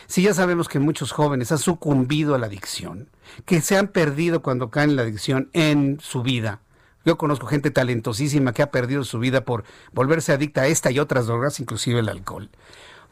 si 0.10 0.24
ya 0.24 0.34
sabemos 0.34 0.68
que 0.68 0.80
muchos 0.80 1.12
jóvenes 1.12 1.52
han 1.52 1.60
sucumbido 1.60 2.34
a 2.34 2.40
la 2.40 2.48
adicción, 2.48 3.12
que 3.46 3.62
se 3.62 3.78
han 3.78 3.90
perdido 3.90 4.42
cuando 4.42 4.72
caen 4.72 4.90
en 4.90 4.96
la 4.96 5.04
adicción 5.04 5.52
en 5.54 6.00
su 6.02 6.24
vida. 6.24 6.62
Yo 7.06 7.20
conozco 7.20 7.46
gente 7.46 7.70
talentosísima 7.70 8.52
que 8.52 8.64
ha 8.64 8.72
perdido 8.72 9.04
su 9.04 9.20
vida 9.20 9.46
por 9.46 9.66
volverse 9.94 10.34
adicta 10.34 10.62
a 10.62 10.68
esta 10.68 10.90
y 10.90 10.98
otras 10.98 11.28
drogas, 11.28 11.60
inclusive 11.60 12.00
el 12.00 12.10
alcohol. 12.10 12.50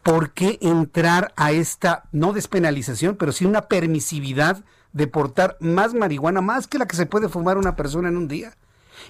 ¿Por 0.02 0.32
qué 0.32 0.58
entrar 0.60 1.34
a 1.36 1.52
esta, 1.52 2.06
no 2.12 2.34
despenalización, 2.34 3.16
pero 3.16 3.32
sí 3.32 3.46
una 3.46 3.68
permisividad 3.68 4.66
de 4.92 5.06
portar 5.06 5.56
más 5.60 5.94
marihuana, 5.94 6.42
más 6.42 6.66
que 6.66 6.80
la 6.80 6.88
que 6.88 6.96
se 6.96 7.06
puede 7.06 7.30
fumar 7.30 7.60
una 7.60 7.76
persona 7.76 8.10
en 8.10 8.18
un 8.18 8.28
día? 8.28 8.58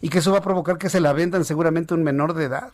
Y 0.01 0.09
que 0.09 0.19
eso 0.19 0.33
va 0.33 0.39
a 0.39 0.43
provocar 0.43 0.77
que 0.77 0.89
se 0.89 0.99
la 0.99 1.13
vendan 1.13 1.45
seguramente 1.45 1.93
un 1.93 2.03
menor 2.03 2.33
de 2.33 2.45
edad. 2.45 2.73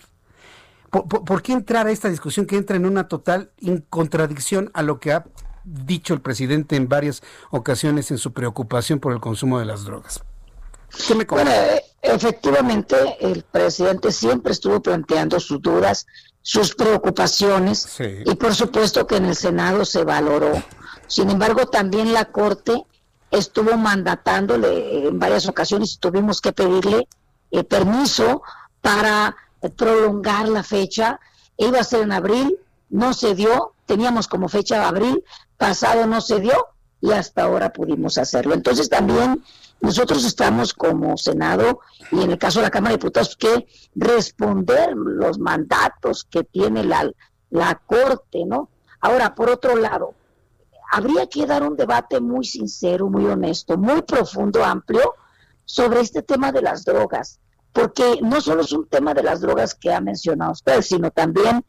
¿Por, 0.94 1.42
qué 1.42 1.54
entrar 1.54 1.88
a 1.88 1.92
esta 1.92 2.08
discusión 2.08 2.46
que 2.46 2.56
entra 2.56 2.76
en 2.76 2.86
una 2.86 3.08
total 3.08 3.52
contradicción 3.90 4.70
a 4.76 4.84
lo 4.84 5.00
que 5.00 5.12
ha 5.12 5.26
dicho 5.64 6.14
el 6.14 6.22
presidente 6.22 6.76
en 6.76 6.88
varias 6.88 7.24
ocasiones 7.50 8.12
en 8.12 8.20
su 8.20 8.32
preocupación 8.32 9.00
por 9.00 9.14
el 9.14 9.20
consumo 9.20 9.60
de 9.60 9.66
las 9.66 9.86
drogas. 9.86 10.22
¿Qué 11.08 11.16
me 11.16 11.26
bueno, 11.26 11.50
eh, 11.50 11.84
efectivamente, 12.04 12.96
el 13.20 13.44
presidente 13.44 14.12
siempre 14.12 14.52
estuvo 14.52 14.82
planteando 14.82 15.40
sus 15.40 15.62
dudas, 15.62 16.06
sus 16.44 16.76
preocupaciones, 16.76 17.98
y 18.00 18.36
por 18.36 18.54
supuesto 18.54 19.08
que 19.08 19.18
en 19.18 19.26
el 19.26 19.36
Senado 19.36 19.86
se 19.86 20.04
valoró. 20.04 20.52
Sin 21.08 21.32
embargo, 21.32 21.66
también 21.66 22.14
la 22.14 22.26
Corte 22.26 22.84
estuvo 23.32 23.76
mandatándole 23.78 25.08
en 25.08 25.18
varias 25.18 25.48
ocasiones 25.48 25.96
y 25.96 25.98
tuvimos 25.98 26.40
que 26.40 26.54
pedirle 26.54 27.08
eh, 27.50 27.64
permiso 27.64 28.44
para 28.82 29.36
prolongar 29.70 30.48
la 30.50 30.64
fecha. 30.64 31.20
Iba 31.58 31.80
a 31.80 31.84
ser 31.84 32.02
en 32.02 32.12
abril, 32.12 32.58
no 32.90 33.14
se 33.14 33.36
dio, 33.36 33.74
teníamos 33.86 34.28
como 34.28 34.50
fecha 34.50 34.88
abril, 34.88 35.24
pasado 35.58 36.08
no 36.08 36.22
se 36.22 36.40
dio 36.40 36.68
y 37.02 37.12
hasta 37.12 37.44
ahora 37.44 37.74
pudimos 37.74 38.18
hacerlo. 38.18 38.54
Entonces 38.54 38.90
también 38.90 39.44
nosotros 39.82 40.24
estamos 40.24 40.74
como 40.74 41.18
Senado 41.18 41.82
y 42.12 42.22
en 42.22 42.32
el 42.32 42.38
caso 42.38 42.60
de 42.60 42.64
la 42.64 42.72
Cámara 42.72 42.92
de 42.92 42.98
Diputados 42.98 43.36
que 43.36 43.68
responder 43.96 44.96
los 44.96 45.38
mandatos 45.40 46.24
que 46.24 46.44
tiene 46.44 46.84
la, 46.84 47.12
la 47.50 47.76
Corte, 47.86 48.46
¿no? 48.46 48.70
Ahora, 49.02 49.36
por 49.36 49.50
otro 49.50 49.76
lado, 49.76 50.14
habría 50.90 51.28
que 51.28 51.46
dar 51.46 51.64
un 51.64 51.76
debate 51.76 52.22
muy 52.22 52.46
sincero, 52.46 53.10
muy 53.10 53.26
honesto, 53.26 53.78
muy 53.78 54.02
profundo, 54.04 54.64
amplio, 54.64 55.16
sobre 55.66 56.00
este 56.00 56.22
tema 56.22 56.54
de 56.54 56.62
las 56.62 56.86
drogas, 56.86 57.40
porque 57.74 58.20
no 58.22 58.40
solo 58.40 58.62
es 58.62 58.72
un 58.72 58.88
tema 58.88 59.14
de 59.14 59.24
las 59.24 59.42
drogas 59.42 59.74
que 59.74 59.92
ha 59.92 60.00
mencionado 60.00 60.52
usted, 60.52 60.82
sino 60.82 61.12
también 61.12 61.66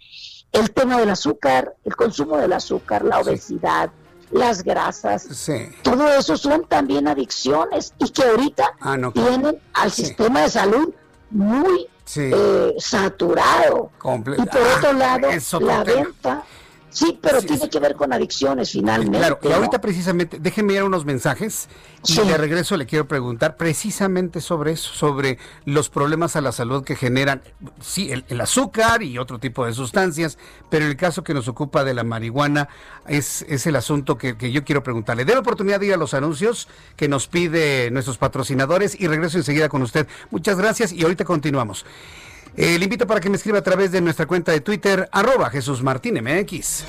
el 0.52 0.70
tema 0.70 1.00
del 1.00 1.10
azúcar, 1.10 1.74
el 1.84 1.96
consumo 1.96 2.36
del 2.36 2.52
azúcar, 2.52 3.04
la 3.04 3.18
obesidad, 3.18 3.90
las 4.30 4.62
grasas, 4.62 5.28
todo 5.82 6.08
eso 6.08 6.36
son 6.36 6.66
también 6.66 7.08
adicciones 7.08 7.94
y 7.98 8.10
que 8.10 8.22
ahorita 8.22 8.72
ah, 8.80 8.96
tienen 9.12 9.60
al 9.72 9.90
sistema 9.90 10.42
de 10.42 10.50
salud 10.50 10.94
muy 11.30 11.88
eh, 12.16 12.74
saturado. 12.78 13.90
y 14.02 14.42
por 14.46 14.62
otro 14.76 14.90
ah, 14.90 14.92
lado, 14.92 15.28
la 15.60 15.84
venta 15.84 16.44
Sí, 16.94 17.18
pero 17.20 17.42
tiene 17.42 17.68
que 17.68 17.80
ver 17.80 17.96
con 17.96 18.12
adicciones 18.12 18.70
finalmente. 18.70 19.18
Claro, 19.18 19.40
y 19.42 19.50
ahorita 19.50 19.80
precisamente, 19.80 20.38
déjenme 20.38 20.74
ir 20.74 20.84
unos 20.84 21.04
mensajes 21.04 21.68
y 22.06 22.16
de 22.20 22.38
regreso 22.38 22.76
le 22.76 22.86
quiero 22.86 23.08
preguntar 23.08 23.56
precisamente 23.56 24.40
sobre 24.40 24.72
eso, 24.72 24.94
sobre 24.94 25.38
los 25.64 25.90
problemas 25.90 26.36
a 26.36 26.40
la 26.40 26.52
salud 26.52 26.84
que 26.84 26.94
generan, 26.94 27.42
sí, 27.80 28.12
el, 28.12 28.40
azúcar 28.40 29.02
y 29.02 29.18
otro 29.18 29.40
tipo 29.40 29.66
de 29.66 29.72
sustancias, 29.72 30.38
pero 30.70 30.86
el 30.86 30.96
caso 30.96 31.24
que 31.24 31.34
nos 31.34 31.48
ocupa 31.48 31.82
de 31.82 31.94
la 31.94 32.04
marihuana 32.04 32.68
es, 33.08 33.44
es 33.48 33.66
el 33.66 33.74
asunto 33.74 34.16
que, 34.16 34.36
que 34.36 34.52
yo 34.52 34.62
quiero 34.62 34.84
preguntarle. 34.84 35.24
De 35.24 35.32
la 35.32 35.40
oportunidad 35.40 35.80
de 35.80 35.86
ir 35.86 35.94
a 35.94 35.96
los 35.96 36.14
anuncios 36.14 36.68
que 36.94 37.08
nos 37.08 37.26
pide 37.26 37.90
nuestros 37.90 38.18
patrocinadores 38.18 39.00
y 39.00 39.08
regreso 39.08 39.36
enseguida 39.36 39.68
con 39.68 39.82
usted. 39.82 40.06
Muchas 40.30 40.56
gracias 40.58 40.92
y 40.92 41.02
ahorita 41.02 41.24
continuamos. 41.24 41.84
Eh, 42.56 42.78
le 42.78 42.84
invito 42.84 43.06
para 43.06 43.20
que 43.20 43.28
me 43.28 43.36
escriba 43.36 43.58
a 43.58 43.62
través 43.62 43.90
de 43.90 44.00
nuestra 44.00 44.26
cuenta 44.26 44.52
de 44.52 44.60
Twitter, 44.60 45.08
arroba 45.10 45.50
Jesús 45.50 45.82
Martín 45.82 46.22
MX. 46.22 46.84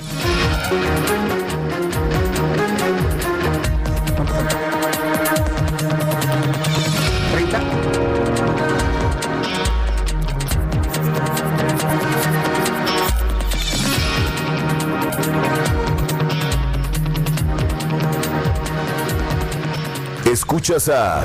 Escuchas 20.24 20.88
a 20.88 21.24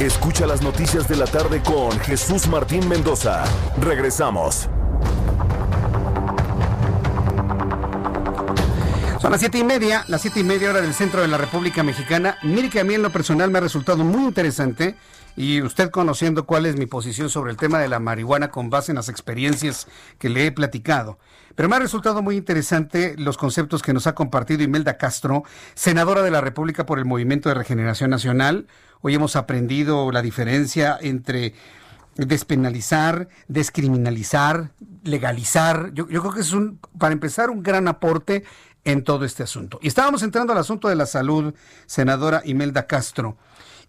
Escucha 0.00 0.46
las 0.46 0.62
noticias 0.62 1.06
de 1.06 1.16
la 1.16 1.26
tarde 1.26 1.62
con 1.62 1.98
Jesús 2.00 2.48
Martín 2.48 2.88
Mendoza. 2.88 3.44
Regresamos. 3.80 4.68
Son 9.20 9.30
las 9.30 9.40
siete 9.40 9.58
y 9.58 9.64
media, 9.64 10.04
las 10.08 10.22
siete 10.22 10.40
y 10.40 10.44
media 10.44 10.70
hora 10.70 10.80
del 10.80 10.94
centro 10.94 11.20
de 11.20 11.28
la 11.28 11.38
República 11.38 11.84
Mexicana. 11.84 12.38
Mire 12.42 12.68
que 12.70 12.80
a 12.80 12.84
mí 12.84 12.94
en 12.94 13.02
lo 13.02 13.10
personal 13.10 13.50
me 13.52 13.58
ha 13.58 13.60
resultado 13.60 14.02
muy 14.02 14.24
interesante 14.24 14.96
y 15.36 15.62
usted 15.62 15.90
conociendo 15.90 16.46
cuál 16.46 16.66
es 16.66 16.76
mi 16.76 16.86
posición 16.86 17.30
sobre 17.30 17.50
el 17.50 17.56
tema 17.56 17.78
de 17.78 17.88
la 17.88 17.98
marihuana 17.98 18.50
con 18.50 18.70
base 18.70 18.92
en 18.92 18.96
las 18.96 19.08
experiencias 19.08 19.86
que 20.18 20.28
le 20.28 20.46
he 20.46 20.52
platicado. 20.52 21.18
Pero 21.54 21.68
me 21.68 21.76
ha 21.76 21.80
resultado 21.80 22.22
muy 22.22 22.36
interesante 22.36 23.14
los 23.18 23.36
conceptos 23.36 23.82
que 23.82 23.92
nos 23.92 24.06
ha 24.06 24.14
compartido 24.14 24.62
Imelda 24.62 24.96
Castro, 24.96 25.44
senadora 25.74 26.22
de 26.22 26.30
la 26.30 26.40
República 26.40 26.86
por 26.86 26.98
el 26.98 27.04
Movimiento 27.04 27.48
de 27.48 27.54
Regeneración 27.54 28.10
Nacional. 28.10 28.66
Hoy 29.00 29.14
hemos 29.14 29.36
aprendido 29.36 30.10
la 30.12 30.22
diferencia 30.22 30.98
entre 31.00 31.54
despenalizar, 32.16 33.28
descriminalizar, 33.48 34.70
legalizar. 35.02 35.92
Yo, 35.94 36.06
creo 36.06 36.32
que 36.32 36.40
es 36.40 36.52
un, 36.52 36.78
para 36.98 37.12
empezar, 37.12 37.50
un 37.50 37.62
gran 37.62 37.88
aporte 37.88 38.44
en 38.84 39.04
todo 39.04 39.24
este 39.24 39.42
asunto. 39.42 39.78
Y 39.82 39.88
estábamos 39.88 40.22
entrando 40.22 40.52
al 40.52 40.58
asunto 40.58 40.88
de 40.88 40.96
la 40.96 41.06
salud, 41.06 41.54
senadora 41.86 42.42
Imelda 42.44 42.86
Castro. 42.86 43.36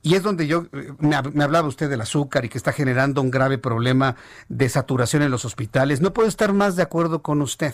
Y 0.04 0.16
es 0.16 0.22
donde 0.22 0.48
yo, 0.48 0.68
eh, 0.74 0.92
me, 1.00 1.16
hablaba 1.16 1.68
usted 1.68 1.90
del 1.90 2.02
azúcar 2.02 2.44
y 2.44 2.50
que 2.50 2.58
está 2.58 2.74
generando 2.74 3.22
un 3.22 3.32
grave 3.32 3.58
problema 3.58 4.18
de 4.50 4.68
saturación 4.68 5.24
en 5.24 5.32
los 5.32 5.46
hospitales. 5.46 6.02
No 6.02 6.14
puedo 6.14 6.28
estar 6.28 6.52
más 6.52 6.76
de 6.76 6.84
acuerdo 6.84 7.24
con 7.24 7.42
usted. 7.42 7.74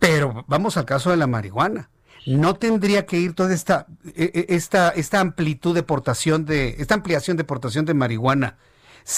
Pero 0.00 0.44
vamos 0.48 0.76
al 0.76 0.84
caso 0.84 1.10
de 1.10 1.16
la 1.16 1.28
marihuana. 1.28 1.90
No 2.26 2.56
tendría 2.56 3.06
que 3.06 3.18
ir 3.18 3.34
toda 3.34 3.54
esta, 3.54 3.86
e, 4.16 4.30
e, 4.34 4.54
esta, 4.54 4.90
esta 4.90 5.20
amplitud 5.20 5.74
de 5.76 5.84
portación 5.84 6.44
de, 6.44 6.74
esta 6.78 6.94
ampliación 6.94 7.36
de 7.36 7.44
portación 7.44 7.84
de 7.84 7.94
marihuana 7.94 8.58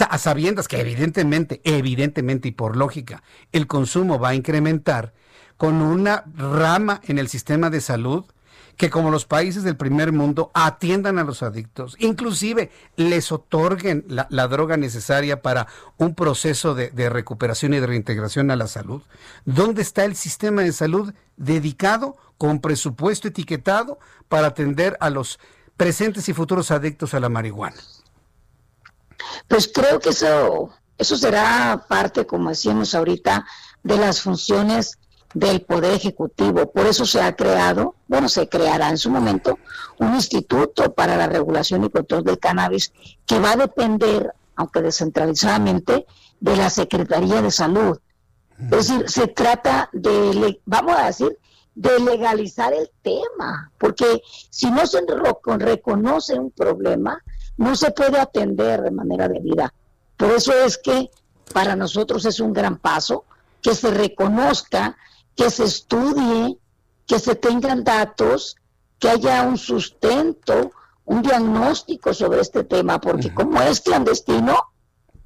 a 0.08 0.18
sabiendas 0.18 0.68
que 0.68 0.80
evidentemente, 0.80 1.60
evidentemente 1.64 2.48
y 2.48 2.52
por 2.52 2.76
lógica, 2.76 3.22
el 3.50 3.66
consumo 3.66 4.20
va 4.20 4.28
a 4.28 4.34
incrementar 4.34 5.14
con 5.56 5.82
una 5.82 6.24
rama 6.36 7.00
en 7.04 7.18
el 7.18 7.28
sistema 7.28 7.70
de 7.70 7.80
salud 7.80 8.24
que 8.80 8.88
como 8.88 9.10
los 9.10 9.26
países 9.26 9.62
del 9.62 9.76
primer 9.76 10.10
mundo 10.10 10.50
atiendan 10.54 11.18
a 11.18 11.22
los 11.22 11.42
adictos, 11.42 11.96
inclusive 11.98 12.70
les 12.96 13.30
otorguen 13.30 14.06
la, 14.08 14.48
droga 14.48 14.78
necesaria 14.78 15.42
para 15.42 15.66
un 15.98 16.14
proceso 16.14 16.74
de, 16.74 17.10
recuperación 17.10 17.74
y 17.74 17.80
de 17.80 17.86
reintegración 17.86 18.50
a 18.50 18.56
la 18.56 18.68
salud. 18.68 19.02
¿Dónde 19.44 19.82
está 19.82 20.06
el 20.06 20.16
sistema 20.16 20.62
de 20.62 20.72
salud 20.72 21.12
dedicado 21.36 22.16
con 22.38 22.60
presupuesto 22.60 23.28
etiquetado 23.28 23.98
para 24.30 24.46
atender 24.46 24.96
a 25.00 25.10
los 25.10 25.38
presentes 25.76 26.30
y 26.30 26.32
futuros 26.32 26.70
adictos 26.70 27.12
a 27.12 27.20
la 27.20 27.28
marihuana? 27.28 27.82
Pues 29.46 29.70
creo 29.70 30.00
que 30.00 30.08
eso, 30.08 30.70
eso 30.96 31.18
será 31.18 31.84
parte, 31.86 32.24
como 32.24 32.48
decíamos 32.48 32.94
ahorita, 32.94 33.44
de 33.82 33.98
las 33.98 34.22
funciones 34.22 34.96
del 35.34 35.62
Poder 35.62 35.92
Ejecutivo. 35.94 36.70
Por 36.70 36.86
eso 36.86 37.06
se 37.06 37.20
ha 37.20 37.34
creado, 37.36 37.94
bueno, 38.08 38.28
se 38.28 38.48
creará 38.48 38.88
en 38.88 38.98
su 38.98 39.10
momento 39.10 39.58
un 39.98 40.14
instituto 40.14 40.92
para 40.92 41.16
la 41.16 41.28
regulación 41.28 41.84
y 41.84 41.90
control 41.90 42.24
del 42.24 42.38
cannabis 42.38 42.92
que 43.26 43.38
va 43.38 43.52
a 43.52 43.56
depender, 43.56 44.32
aunque 44.56 44.82
descentralizadamente, 44.82 46.06
de 46.40 46.56
la 46.56 46.70
Secretaría 46.70 47.42
de 47.42 47.50
Salud. 47.50 47.98
Es 48.58 48.88
decir, 48.88 49.08
se 49.08 49.26
trata 49.28 49.88
de, 49.92 50.60
vamos 50.66 50.96
a 50.96 51.06
decir, 51.06 51.38
de 51.74 51.98
legalizar 52.00 52.72
el 52.74 52.90
tema, 53.00 53.70
porque 53.78 54.22
si 54.50 54.70
no 54.70 54.86
se 54.86 55.00
reconoce 55.58 56.38
un 56.38 56.50
problema, 56.50 57.22
no 57.56 57.76
se 57.76 57.90
puede 57.92 58.18
atender 58.18 58.82
de 58.82 58.90
manera 58.90 59.28
debida. 59.28 59.72
Por 60.16 60.30
eso 60.32 60.52
es 60.52 60.76
que 60.76 61.10
para 61.54 61.76
nosotros 61.76 62.24
es 62.26 62.40
un 62.40 62.52
gran 62.52 62.78
paso 62.78 63.24
que 63.62 63.74
se 63.74 63.90
reconozca 63.90 64.96
que 65.36 65.50
se 65.50 65.64
estudie, 65.64 66.58
que 67.06 67.18
se 67.18 67.34
tengan 67.34 67.84
datos, 67.84 68.56
que 68.98 69.08
haya 69.08 69.42
un 69.42 69.58
sustento, 69.58 70.72
un 71.04 71.22
diagnóstico 71.22 72.14
sobre 72.14 72.40
este 72.40 72.64
tema, 72.64 73.00
porque 73.00 73.34
como 73.34 73.60
es 73.62 73.80
clandestino, 73.80 74.56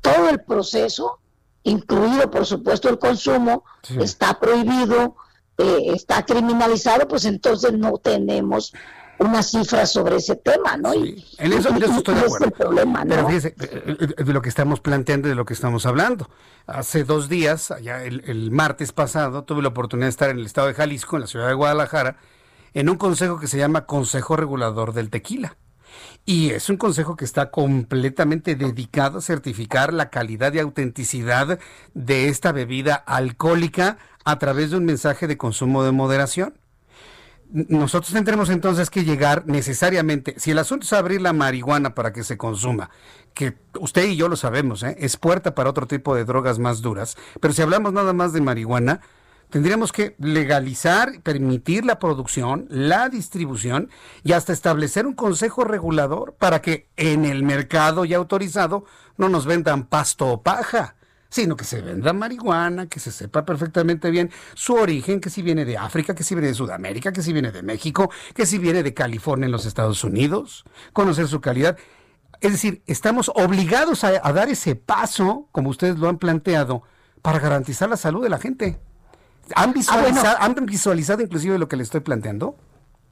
todo 0.01 0.29
el 0.31 0.41
proceso, 0.43 1.19
incluido 1.63 2.31
por 2.31 2.47
supuesto 2.47 2.89
el 2.89 2.99
consumo, 2.99 3.65
está 3.99 4.39
prohibido, 4.39 5.17
eh, 5.59 5.93
está 5.95 6.25
criminalizado, 6.25 7.07
pues 7.09 7.25
entonces 7.25 7.73
no 7.73 7.99
tenemos 7.99 8.73
una 9.19 9.43
cifra 9.43 9.87
sobre 9.87 10.17
ese 10.17 10.37
tema, 10.37 10.77
¿no? 10.77 10.95
y, 10.95 11.25
en 11.39 11.53
eso, 11.53 11.71
en 11.71 11.83
eso 11.83 11.97
estoy 11.97 12.15
de 12.15 12.21
es 12.27 12.27
acuerdo. 12.27 12.47
el 12.47 12.53
problema, 12.53 13.05
¿no? 13.05 13.11
Pero 13.15 13.27
fíjese, 13.29 13.55
eh, 13.61 14.15
eh, 14.17 14.25
de 14.25 14.33
lo 14.33 14.43
que 14.43 14.49
estamos 14.49 14.81
planteando 14.81 15.29
y 15.29 15.31
de 15.31 15.35
lo 15.35 15.45
que 15.45 15.55
estamos 15.55 15.87
hablando. 15.87 16.29
Hace 16.67 17.05
dos 17.05 17.29
días, 17.29 17.71
allá 17.71 18.05
el, 18.05 18.23
el 18.27 18.51
martes 18.51 18.93
pasado, 18.93 19.45
tuve 19.45 19.63
la 19.63 19.69
oportunidad 19.69 20.07
de 20.07 20.11
estar 20.11 20.31
en 20.31 20.39
el 20.39 20.47
estado 20.47 20.69
de 20.69 20.75
Jalisco, 20.75 21.17
en 21.17 21.23
la 21.23 21.27
ciudad 21.29 21.49
de 21.49 21.55
Guadalajara, 21.55 22.17
en 22.73 22.89
un 22.89 22.97
consejo 22.97 23.39
que 23.39 23.47
se 23.47 23.59
llama 23.59 23.87
Consejo 23.87 24.37
Regulador 24.37 24.93
del 24.93 25.11
Tequila. 25.11 25.57
Y 26.27 26.51
es 26.51 26.69
un 26.71 26.77
consejo 26.77 27.17
que 27.17 27.25
está 27.25 27.51
completamente 27.51 28.57
dedicado 28.57 29.19
a 29.19 29.23
certificar 29.23 29.93
la 29.93 30.11
calidad 30.11 30.53
y 30.55 30.59
autenticidad 30.59 31.59
de 31.93 32.29
esta 32.29 32.53
bebida 32.53 32.95
alcohólica 32.95 33.99
a 34.25 34.39
través 34.39 34.71
de 34.71 34.79
un 34.79 34.87
mensaje 34.87 35.27
de 35.27 35.37
consumo 35.37 35.85
de 35.85 35.93
moderación. 35.93 36.55
Nosotros 37.55 38.13
tendremos 38.13 38.51
entonces 38.51 38.91
que 38.91 39.05
llegar 39.05 39.45
necesariamente, 39.47 40.35
si 40.39 40.51
el 40.51 40.59
asunto 40.59 40.87
es 40.87 40.93
abrir 40.93 41.21
la 41.21 41.33
marihuana 41.33 41.95
para 41.95 42.13
que 42.13 42.25
se 42.25 42.37
consuma, 42.37 42.91
que 43.33 43.55
usted 43.79 44.09
y 44.09 44.17
yo 44.17 44.29
lo 44.29 44.35
sabemos, 44.35 44.83
¿eh? 44.83 44.97
es 44.99 45.17
puerta 45.17 45.55
para 45.55 45.71
otro 45.71 45.87
tipo 45.87 46.17
de 46.17 46.25
drogas 46.25 46.59
más 46.59 46.83
duras, 46.83 47.17
pero 47.41 47.55
si 47.55 47.63
hablamos 47.63 47.93
nada 47.93 48.13
más 48.13 48.33
de 48.33 48.41
marihuana, 48.41 49.03
tendríamos 49.51 49.93
que 49.93 50.17
legalizar, 50.19 51.21
permitir 51.23 51.85
la 51.85 52.01
producción, 52.01 52.67
la 52.71 53.09
distribución 53.09 53.89
y 54.25 54.33
hasta 54.33 54.53
establecer 54.53 55.07
un 55.07 55.15
consejo 55.15 55.63
regulador 55.63 56.35
para 56.37 56.61
que 56.61 56.89
en 56.97 57.25
el 57.25 57.45
mercado 57.45 58.05
ya 58.05 58.17
autorizado 58.17 58.85
no 59.17 59.29
nos 59.29 59.47
vendan 59.47 59.85
pasto 59.85 60.27
o 60.27 60.43
paja 60.43 60.97
sino 61.35 61.57
que 61.57 61.65
se 61.65 61.81
venda 61.81 62.13
marihuana, 62.13 62.87
que 62.87 63.01
se 63.01 63.11
sepa 63.11 63.45
perfectamente 63.45 64.09
bien 64.13 64.31
su 64.55 64.75
origen, 64.75 65.21
que 65.21 65.31
si 65.31 65.43
viene 65.43 65.65
de 65.65 65.77
África, 65.77 66.15
que 66.15 66.23
si 66.23 66.37
viene 66.37 66.47
de 66.47 66.55
Sudamérica, 66.55 67.13
que 67.13 67.23
si 67.23 67.33
viene 67.33 67.51
de 67.51 67.63
México, 67.65 68.09
que 68.35 68.47
si 68.47 68.59
viene 68.59 68.85
de 68.85 68.95
California 68.95 69.47
en 69.47 69.51
los 69.51 69.67
Estados 69.67 70.05
Unidos, 70.05 70.65
conocer 70.93 71.27
su 71.27 71.41
calidad. 71.41 71.77
Es 72.41 72.53
decir, 72.53 72.83
estamos 72.87 73.33
obligados 73.35 74.05
a, 74.05 74.13
a 74.23 74.33
dar 74.33 74.49
ese 74.49 74.77
paso, 74.77 75.49
como 75.51 75.71
ustedes 75.71 75.99
lo 75.99 76.09
han 76.09 76.19
planteado, 76.19 76.83
para 77.21 77.41
garantizar 77.41 77.89
la 77.89 77.97
salud 77.97 78.23
de 78.23 78.29
la 78.29 78.39
gente. 78.39 78.79
¿Han 79.57 79.73
visualizado, 79.73 80.37
¿han 80.41 80.55
visualizado 80.67 81.21
inclusive 81.21 81.59
lo 81.59 81.67
que 81.67 81.75
le 81.77 81.83
estoy 81.83 82.01
planteando? 82.01 82.57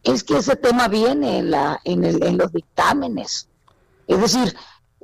es 0.04 0.22
que 0.22 0.36
ese 0.38 0.54
tema 0.54 0.86
viene 0.86 1.38
en, 1.38 1.50
la, 1.50 1.80
en, 1.84 2.04
el- 2.04 2.22
en 2.24 2.38
los 2.38 2.52
dictámenes. 2.52 3.48
Es 4.06 4.20
decir, 4.20 4.54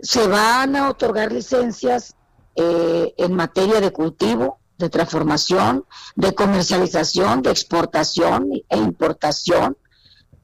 se 0.03 0.27
van 0.29 0.77
a 0.77 0.89
otorgar 0.91 1.33
licencias 1.33 2.15
eh, 2.61 3.15
en 3.19 3.35
materia 3.35 3.81
de 3.81 3.93
cultivo, 3.93 4.59
de 4.79 4.91
transformación, 4.91 5.85
de 6.17 6.35
comercialización, 6.35 7.41
de 7.43 7.53
exportación 7.53 8.51
e 8.69 8.77
importación, 8.77 9.77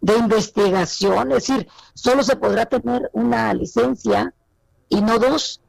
de 0.00 0.16
investigación. 0.16 1.32
Es 1.32 1.48
decir, 1.48 1.68
solo 1.94 2.22
se 2.22 2.36
podrá 2.36 2.66
tener 2.66 3.10
una 3.14 3.52
licencia 3.52 4.32
y 4.88 5.00
no 5.00 5.18
dos. 5.18 5.60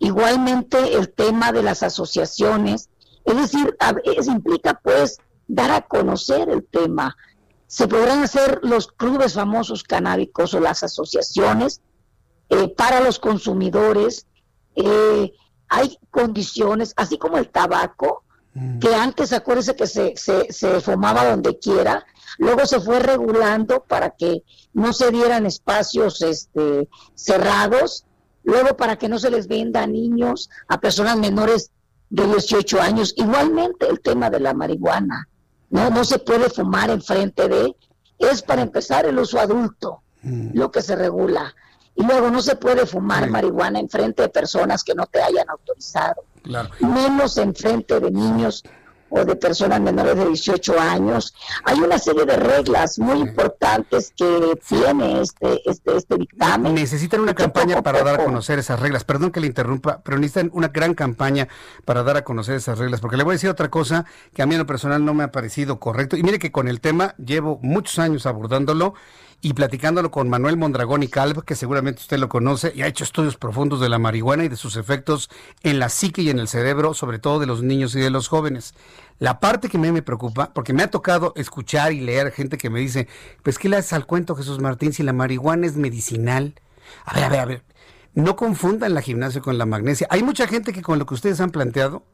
Igualmente 0.00 0.96
el 0.96 1.08
tema 1.08 1.52
de 1.52 1.62
las 1.62 1.84
asociaciones, 1.84 2.88
es 3.24 3.36
decir, 3.36 3.76
a 3.78 3.94
implica 4.26 4.80
pues 4.82 5.18
dar 5.46 5.70
a 5.70 5.82
conocer 5.82 6.48
el 6.48 6.64
tema. 6.64 7.16
Se 7.68 7.86
podrán 7.86 8.24
hacer 8.24 8.58
los 8.64 8.88
clubes 8.88 9.34
famosos 9.34 9.84
canábicos 9.84 10.52
o 10.54 10.58
las 10.58 10.82
asociaciones 10.82 11.80
eh, 12.48 12.74
para 12.76 13.00
los 13.00 13.20
consumidores. 13.20 14.26
Eh, 14.74 15.32
hay 15.72 15.98
condiciones, 16.10 16.92
así 16.96 17.16
como 17.16 17.38
el 17.38 17.48
tabaco, 17.48 18.24
que 18.78 18.94
antes 18.94 19.32
acuérdese 19.32 19.74
que 19.74 19.86
se, 19.86 20.14
se, 20.16 20.52
se 20.52 20.80
fumaba 20.82 21.24
donde 21.24 21.58
quiera, 21.58 22.04
luego 22.36 22.66
se 22.66 22.78
fue 22.78 23.00
regulando 23.00 23.82
para 23.82 24.10
que 24.10 24.42
no 24.74 24.92
se 24.92 25.10
dieran 25.10 25.46
espacios 25.46 26.20
este, 26.20 26.90
cerrados, 27.14 28.04
luego 28.44 28.76
para 28.76 28.96
que 28.96 29.08
no 29.08 29.18
se 29.18 29.30
les 29.30 29.48
venda 29.48 29.82
a 29.82 29.86
niños, 29.86 30.50
a 30.68 30.78
personas 30.78 31.16
menores 31.16 31.70
de 32.10 32.26
18 32.26 32.82
años. 32.82 33.14
Igualmente 33.16 33.88
el 33.88 34.00
tema 34.00 34.28
de 34.28 34.40
la 34.40 34.52
marihuana, 34.52 35.26
no, 35.70 35.88
no 35.88 36.04
se 36.04 36.18
puede 36.18 36.50
fumar 36.50 36.90
enfrente 36.90 37.48
de, 37.48 37.74
es 38.18 38.42
para 38.42 38.60
empezar 38.60 39.06
el 39.06 39.18
uso 39.18 39.40
adulto, 39.40 40.02
lo 40.22 40.70
que 40.70 40.82
se 40.82 40.96
regula. 40.96 41.54
Y 41.94 42.04
luego 42.04 42.30
no 42.30 42.40
se 42.40 42.56
puede 42.56 42.86
fumar 42.86 43.28
marihuana 43.28 43.78
enfrente 43.78 44.22
de 44.22 44.28
personas 44.28 44.82
que 44.82 44.94
no 44.94 45.06
te 45.06 45.20
hayan 45.22 45.48
autorizado 45.50 46.24
Claro. 46.42 46.70
menos 46.80 47.36
en 47.36 47.54
frente 47.54 48.00
de 48.00 48.10
niños 48.10 48.64
o 49.14 49.26
de 49.26 49.36
personas 49.36 49.78
menores 49.78 50.16
de 50.16 50.26
18 50.26 50.80
años. 50.80 51.34
Hay 51.64 51.78
una 51.80 51.98
serie 51.98 52.24
de 52.24 52.34
reglas 52.34 52.98
muy 52.98 53.18
importantes 53.20 54.10
que 54.16 54.58
tiene 54.66 55.20
este, 55.20 55.60
este, 55.70 55.96
este 55.98 56.16
dictamen. 56.16 56.74
Necesitan 56.74 57.20
una 57.20 57.34
campaña 57.34 57.82
para 57.82 58.02
dar 58.02 58.20
a 58.20 58.24
conocer 58.24 58.58
esas 58.58 58.80
reglas. 58.80 59.04
Perdón 59.04 59.30
que 59.30 59.40
le 59.40 59.48
interrumpa, 59.48 60.00
pero 60.02 60.16
necesitan 60.18 60.50
una 60.54 60.68
gran 60.68 60.94
campaña 60.94 61.48
para 61.84 62.02
dar 62.02 62.16
a 62.16 62.24
conocer 62.24 62.54
esas 62.54 62.78
reglas. 62.78 63.02
Porque 63.02 63.18
le 63.18 63.24
voy 63.24 63.32
a 63.32 63.34
decir 63.34 63.50
otra 63.50 63.70
cosa 63.70 64.06
que 64.32 64.40
a 64.40 64.46
mí 64.46 64.54
en 64.54 64.60
lo 64.60 64.66
personal 64.66 65.04
no 65.04 65.12
me 65.12 65.24
ha 65.24 65.30
parecido 65.30 65.78
correcto. 65.78 66.16
Y 66.16 66.22
mire 66.22 66.38
que 66.38 66.50
con 66.50 66.66
el 66.66 66.80
tema 66.80 67.14
llevo 67.18 67.58
muchos 67.62 67.98
años 67.98 68.24
abordándolo 68.24 68.94
y 69.44 69.54
platicándolo 69.54 70.12
con 70.12 70.30
Manuel 70.30 70.56
Mondragón 70.56 71.02
y 71.02 71.08
Calv, 71.08 71.44
que 71.44 71.56
seguramente 71.56 72.00
usted 72.00 72.18
lo 72.18 72.28
conoce, 72.28 72.72
y 72.76 72.82
ha 72.82 72.86
hecho 72.86 73.02
estudios 73.02 73.36
profundos 73.36 73.80
de 73.80 73.88
la 73.88 73.98
marihuana 73.98 74.44
y 74.44 74.48
de 74.48 74.56
sus 74.56 74.76
efectos 74.76 75.30
en 75.64 75.80
la 75.80 75.88
psique 75.88 76.22
y 76.22 76.30
en 76.30 76.38
el 76.38 76.46
cerebro, 76.46 76.94
sobre 76.94 77.18
todo 77.18 77.40
de 77.40 77.46
los 77.46 77.60
niños 77.60 77.96
y 77.96 78.00
de 78.00 78.10
los 78.10 78.28
jóvenes. 78.28 78.74
La 79.18 79.40
parte 79.40 79.68
que 79.68 79.78
mí 79.78 79.90
me 79.90 80.00
preocupa, 80.00 80.52
porque 80.54 80.72
me 80.72 80.84
ha 80.84 80.90
tocado 80.90 81.32
escuchar 81.34 81.92
y 81.92 82.00
leer 82.00 82.30
gente 82.30 82.56
que 82.56 82.70
me 82.70 82.78
dice, 82.78 83.08
pues 83.42 83.58
¿qué 83.58 83.68
le 83.68 83.78
haces 83.78 83.94
al 83.94 84.06
cuento, 84.06 84.36
Jesús 84.36 84.60
Martín, 84.60 84.92
si 84.92 85.02
la 85.02 85.12
marihuana 85.12 85.66
es 85.66 85.76
medicinal? 85.76 86.54
A 87.04 87.14
ver, 87.14 87.24
a 87.24 87.28
ver, 87.28 87.40
a 87.40 87.44
ver, 87.44 87.64
no 88.14 88.36
confundan 88.36 88.94
la 88.94 89.02
gimnasia 89.02 89.40
con 89.40 89.58
la 89.58 89.66
magnesia. 89.66 90.06
Hay 90.10 90.22
mucha 90.22 90.46
gente 90.46 90.72
que 90.72 90.82
con 90.82 91.00
lo 91.00 91.06
que 91.06 91.14
ustedes 91.14 91.40
han 91.40 91.50
planteado, 91.50 92.04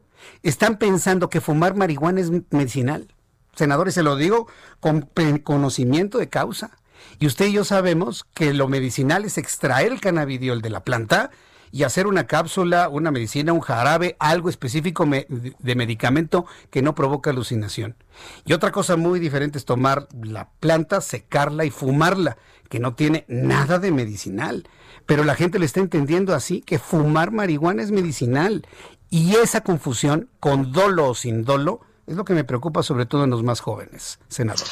están 0.43 0.79
pensando 0.79 1.29
que 1.29 1.43
fumar 1.43 1.75
marihuana 1.75 2.23
es 2.23 2.31
medicinal. 2.51 3.15
Senadores, 3.55 3.93
se 3.93 4.03
lo 4.03 4.17
digo 4.17 4.47
con 4.81 5.11
conocimiento 5.45 6.17
de 6.17 6.31
causa. 6.31 6.79
Y 7.19 7.27
usted 7.27 7.47
y 7.47 7.53
yo 7.53 7.65
sabemos 7.65 8.27
que 8.35 8.55
lo 8.55 8.69
medicinal 8.69 9.25
es 9.25 9.39
extraer 9.39 9.93
el 9.93 10.01
cannabidiol 10.01 10.63
de 10.63 10.71
la 10.71 10.85
planta 10.85 11.31
y 11.71 11.83
hacer 11.83 12.07
una 12.07 12.27
cápsula, 12.27 12.89
una 12.89 13.11
medicina, 13.11 13.53
un 13.53 13.61
jarabe, 13.61 14.17
algo 14.19 14.49
específico 14.49 15.07
de 15.07 15.75
medicamento 15.75 16.47
que 16.71 16.83
no 16.83 16.95
provoca 16.95 17.31
alucinación. 17.31 17.97
Y 18.45 18.53
otra 18.53 18.73
cosa 18.73 18.97
muy 18.97 19.21
diferente 19.21 19.59
es 19.59 19.65
tomar 19.65 20.09
la 20.23 20.49
planta, 20.61 21.01
secarla 21.01 21.65
y 21.65 21.71
fumarla, 21.71 22.39
que 22.69 22.79
no 22.79 22.95
tiene 22.95 23.25
nada 23.29 23.79
de 23.79 23.93
medicinal. 23.93 24.69
Pero 25.07 25.25
la 25.25 25.35
gente 25.35 25.59
lo 25.59 25.65
está 25.65 25.81
entendiendo 25.81 26.35
así, 26.35 26.61
que 26.61 26.79
fumar 26.79 27.33
marihuana 27.33 27.83
es 27.83 27.91
medicinal. 27.91 28.67
Y 29.11 29.37
esa 29.37 29.63
confusión, 29.63 30.29
con 30.41 30.73
dolo 30.73 31.09
o 31.09 31.15
sin 31.15 31.45
dolo, 31.45 31.81
es 32.07 32.17
lo 32.17 32.25
que 32.25 32.35
me 32.35 32.45
preocupa 32.45 32.83
sobre 32.83 33.07
todo 33.07 33.25
en 33.25 33.31
los 33.31 33.43
más 33.43 33.61
jóvenes, 33.61 34.19
senador. 34.29 34.67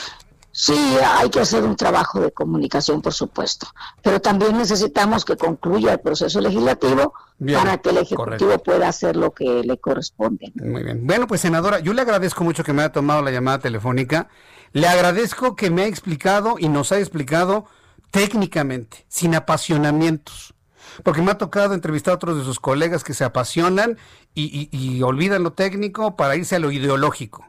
Sí, 0.59 0.73
hay 1.05 1.29
que 1.29 1.41
hacer 1.41 1.65
un 1.65 1.77
trabajo 1.77 2.19
de 2.19 2.33
comunicación, 2.33 3.03
por 3.03 3.13
supuesto, 3.13 3.67
pero 4.03 4.23
también 4.23 4.57
necesitamos 4.57 5.23
que 5.27 5.37
concluya 5.37 5.93
el 5.93 6.01
proceso 6.01 6.41
legislativo 6.41 7.13
Bien, 7.39 7.59
para 7.59 7.77
que 7.77 7.91
el 7.91 7.99
Ejecutivo 7.99 8.25
correcto. 8.49 8.63
pueda 8.65 8.89
hacer 8.89 9.17
lo 9.17 9.33
que 9.33 9.45
le 9.63 9.77
corresponde. 9.77 10.51
Muy 10.55 10.83
bien. 10.83 11.07
Bueno, 11.07 11.27
pues 11.27 11.43
senadora, 11.43 11.81
yo 11.81 11.93
le 11.93 12.01
agradezco 12.01 12.43
mucho 12.43 12.65
que 12.65 12.73
me 12.73 12.81
haya 12.81 12.91
tomado 12.91 13.21
la 13.21 13.31
llamada 13.31 13.59
telefónica. 13.59 14.29
Le 14.73 14.89
agradezco 14.89 15.57
que 15.57 15.69
me 15.71 15.83
ha 15.83 15.87
explicado 15.89 16.57
y 16.59 16.71
nos 16.71 16.91
ha 16.91 16.99
explicado 16.99 17.67
técnicamente, 18.11 19.05
sin 19.09 19.35
apasionamientos. 19.35 20.55
Porque 21.03 21.21
me 21.21 21.33
ha 21.33 21.37
tocado 21.39 21.75
entrevistar 21.75 22.13
a 22.13 22.15
otros 22.15 22.39
de 22.39 22.45
sus 22.45 22.61
colegas 22.61 23.05
que 23.05 23.13
se 23.13 23.25
apasionan 23.25 23.99
y, 24.35 24.45
y- 24.73 24.77
y 24.97 25.03
olvidan 25.03 25.43
lo 25.43 25.53
técnico 25.53 26.17
para 26.17 26.35
irse 26.37 26.57
a 26.57 26.59
lo 26.61 26.71
ideológico. 26.71 27.45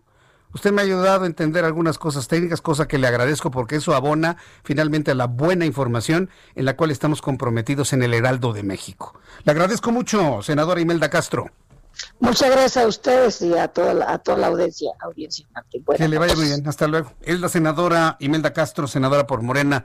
Usted 0.53 0.72
me 0.72 0.82
ha 0.82 0.86
ayudado 0.86 1.24
a 1.24 1.28
entender 1.28 1.65
algunas 1.65 1.98
cosas 1.98 2.28
técnicas, 2.28 2.61
cosa 2.61 2.88
que 2.88 2.98
le 2.98 3.07
agradezco 3.07 3.52
porque 3.52 3.76
eso 3.76 3.94
abona 3.94 4.38
finalmente 4.64 5.11
a 5.11 5.15
la 5.15 5.28
buena 5.28 5.65
información 5.65 6.30
en 6.56 6.65
la 6.65 6.76
cual 6.76 6.90
estamos 6.91 7.22
comprometidos 7.22 7.94
en 7.94 8.02
el 8.03 8.14
Heraldo 8.14 8.53
de 8.53 8.64
México. 8.64 9.19
Le 9.44 9.52
agradezco 9.52 9.91
mucho, 9.91 10.41
senadora 10.41 10.80
Imelda 10.82 11.10
Castro. 11.10 11.48
Muchas 12.19 12.49
gracias 12.52 12.78
a 12.78 12.88
ustedes 12.88 13.41
y 13.41 13.57
a 13.57 13.68
toda 13.68 13.94
la, 13.94 14.11
a 14.11 14.18
toda 14.19 14.38
la 14.38 14.48
audiencia, 14.48 14.91
audiencia. 15.02 15.48
Buenas 15.84 15.99
Que 15.99 16.07
le 16.07 16.18
vaya 16.18 16.36
muy 16.36 16.45
bien, 16.45 16.68
hasta 16.68 16.88
luego. 16.88 17.11
Es 17.22 17.40
la 17.40 17.49
senadora 17.49 18.18
Imelda 18.19 18.53
Castro, 18.53 18.88
senadora 18.88 19.26
por 19.28 19.41
Morena. 19.41 19.84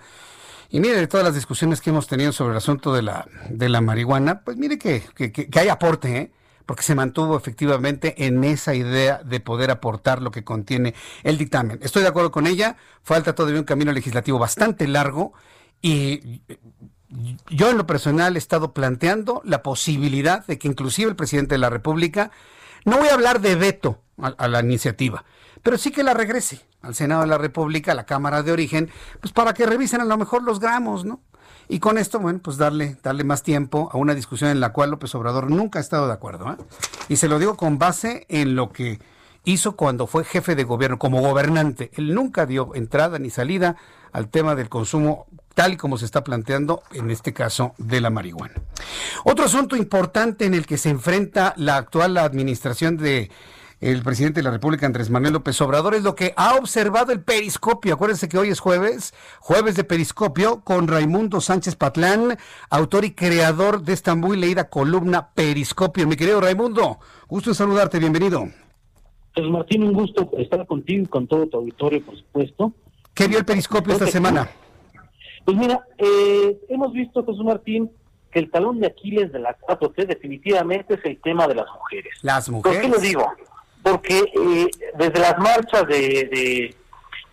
Y 0.69 0.81
mire, 0.81 0.97
de 0.97 1.07
todas 1.07 1.25
las 1.25 1.35
discusiones 1.35 1.81
que 1.81 1.91
hemos 1.91 2.07
tenido 2.07 2.33
sobre 2.33 2.53
el 2.53 2.57
asunto 2.59 2.95
de 2.95 3.03
la, 3.03 3.27
de 3.51 3.69
la 3.69 3.81
marihuana, 3.81 4.41
pues 4.43 4.57
mire 4.57 4.79
que, 4.79 5.03
que, 5.15 5.33
que- 5.33 5.49
que 5.51 5.59
hay 5.61 5.69
aporte, 5.69 6.17
¿eh? 6.17 6.33
Porque 6.67 6.83
se 6.83 6.95
mantuvo 6.95 7.37
efectivamente 7.37 8.27
en 8.27 8.45
esa 8.45 8.75
idea 8.75 9.23
de 9.25 9.41
poder 9.41 9.71
aportar 9.71 10.23
lo 10.23 10.31
que 10.31 10.45
contiene 10.45 10.95
el 11.23 11.39
dictamen. 11.39 11.79
Estoy 11.83 12.03
de 12.03 12.09
acuerdo 12.09 12.31
con 12.31 12.47
ella, 12.47 12.77
falta 13.03 13.35
todavía 13.35 13.61
un 13.61 13.67
camino 13.67 13.93
legislativo 13.93 14.39
bastante 14.39 14.87
largo 14.89 15.33
y 15.81 16.43
yo 17.51 17.71
en 17.71 17.77
lo 17.77 17.87
personal 17.87 18.37
he 18.37 18.39
estado 18.39 18.73
planteando 18.73 19.43
la 19.45 19.63
posibilidad 19.63 20.47
de 20.47 20.59
que 20.59 20.69
inclusive 20.69 21.11
el 21.11 21.17
presidente 21.17 21.55
de 21.55 21.59
la 21.59 21.71
República, 21.71 22.31
no 22.85 22.99
voy 22.99 23.09
a 23.09 23.15
hablar 23.15 23.41
de 23.41 23.55
veto 23.55 24.01
a, 24.21 24.29
a 24.29 24.49
la 24.49 24.61
iniciativa, 24.61 25.25
pero 25.63 25.77
sí 25.79 25.91
que 25.91 26.03
la 26.03 26.15
regrese, 26.15 26.61
al 26.81 26.95
Senado 26.95 27.23
de 27.23 27.29
la 27.29 27.39
República, 27.39 27.93
a 27.93 27.95
la 27.95 28.07
Cámara 28.07 28.43
de 28.43 28.53
Origen, 28.53 28.91
pues 29.21 29.33
para 29.33 29.55
que 29.55 29.67
revisen 29.67 30.01
a 30.01 30.05
lo 30.05 30.17
mejor 30.17 30.43
los 30.43 30.59
gramos, 30.59 31.05
¿no? 31.05 31.21
Y 31.73 31.81
con 31.81 31.97
esto, 31.97 32.19
bueno, 32.19 32.39
pues 32.43 32.59
darle, 32.59 32.99
darle 33.03 33.25
más 33.25 33.43
tiempo 33.43 33.89
a 33.95 33.97
una 33.97 34.15
discusión 34.15 34.51
en 34.51 34.61
la 34.61 34.75
cual 34.75 34.91
López 34.91 35.15
Obrador 35.15 35.51
nunca 35.51 35.79
ha 35.79 35.81
estado 35.81 36.07
de 36.07 36.13
acuerdo. 36.13 36.53
¿eh? 36.53 36.63
Y 37.09 37.17
se 37.17 37.29
lo 37.29 37.39
digo 37.39 37.57
con 37.57 37.79
base 37.79 38.27
en 38.29 38.57
lo 38.57 38.73
que 38.73 38.99
hizo 39.45 39.75
cuando 39.75 40.07
fue 40.07 40.25
jefe 40.25 40.55
de 40.55 40.65
gobierno, 40.65 40.99
como 40.99 41.23
gobernante. 41.23 41.91
Él 41.95 42.15
nunca 42.15 42.45
dio 42.45 42.75
entrada 42.75 43.19
ni 43.19 43.31
salida 43.31 43.77
al 44.13 44.29
tema 44.29 44.55
del 44.55 44.69
consumo 44.69 45.29
tal 45.55 45.73
y 45.73 45.77
como 45.79 45.97
se 45.97 46.05
está 46.05 46.23
planteando 46.23 46.83
en 46.93 47.11
este 47.11 47.33
caso 47.33 47.73
de 47.79 48.03
la 48.03 48.11
marihuana. 48.11 48.57
Otro 49.25 49.47
asunto 49.47 49.75
importante 49.75 50.45
en 50.45 50.53
el 50.53 50.67
que 50.67 50.77
se 50.77 50.91
enfrenta 50.91 51.55
la 51.57 51.79
actual 51.79 52.19
administración 52.19 52.99
de 52.99 53.31
el 53.83 54.03
presidente 54.03 54.39
de 54.39 54.45
la 54.45 54.53
República, 54.53 54.87
Andrés 54.87 55.11
Manuel 55.11 55.33
López 55.33 55.61
Obrador, 55.61 55.97
es 55.97 56.05
lo 56.05 56.15
que 56.15 56.33
ha 56.37 56.55
observado 56.55 57.11
el 57.11 57.21
periscopio. 57.21 57.95
Acuérdense 57.95 58.29
que 58.29 58.39
hoy 58.39 58.49
es 58.49 58.61
jueves, 58.61 59.13
jueves 59.41 59.75
de 59.75 59.83
periscopio, 59.83 60.61
con 60.61 60.87
Raimundo 60.87 61.41
Sánchez 61.41 61.75
Patlán, 61.75 62.39
autor 62.71 63.05
y 63.05 63.11
creador 63.11 63.83
de 63.83 63.93
esta 63.93 64.15
muy 64.15 64.37
leída 64.37 64.69
columna 64.71 65.31
Periscopio. 65.35 66.07
Mi 66.07 66.15
querido 66.15 66.41
Raimundo, 66.41 67.01
gusto 67.27 67.51
en 67.51 67.55
saludarte, 67.57 67.99
bienvenido. 67.99 68.45
Pues 69.35 69.49
Martín, 69.49 69.83
un 69.83 69.95
gusto 69.95 70.31
estar 70.39 70.65
contigo 70.65 71.03
y 71.03 71.07
con 71.07 71.27
todo 71.27 71.49
tu 71.49 71.57
auditorio, 71.57 72.07
por 72.07 72.17
supuesto. 72.17 72.73
¿Qué 73.15 73.27
vio 73.27 73.39
el 73.41 73.45
periscopio 73.45 73.95
esta 73.95 74.07
semana? 74.07 74.49
Pues 75.45 75.57
mira, 75.57 75.81
eh, 75.99 76.57
hemos 76.69 76.93
visto, 76.93 77.27
Jesús 77.27 77.45
Martín, 77.45 77.91
que 78.31 78.39
el 78.39 78.49
talón 78.49 78.79
de 78.79 78.87
Aquiles 78.87 79.33
de 79.33 79.41
la 79.41 79.59
4T 79.59 80.07
definitivamente 80.07 80.95
es 80.95 81.05
el 81.05 81.21
tema 81.21 81.49
de 81.49 81.57
las 81.57 81.67
mujeres. 81.75 82.13
Las 82.23 82.49
mujeres. 82.49 82.79
¿Por 82.79 82.91
qué 82.91 82.97
lo 82.97 83.03
digo? 83.03 83.27
Porque 83.83 84.19
eh, 84.19 84.67
desde 84.97 85.21
las 85.21 85.39
marchas 85.39 85.87
de, 85.89 86.29
de, 86.31 86.75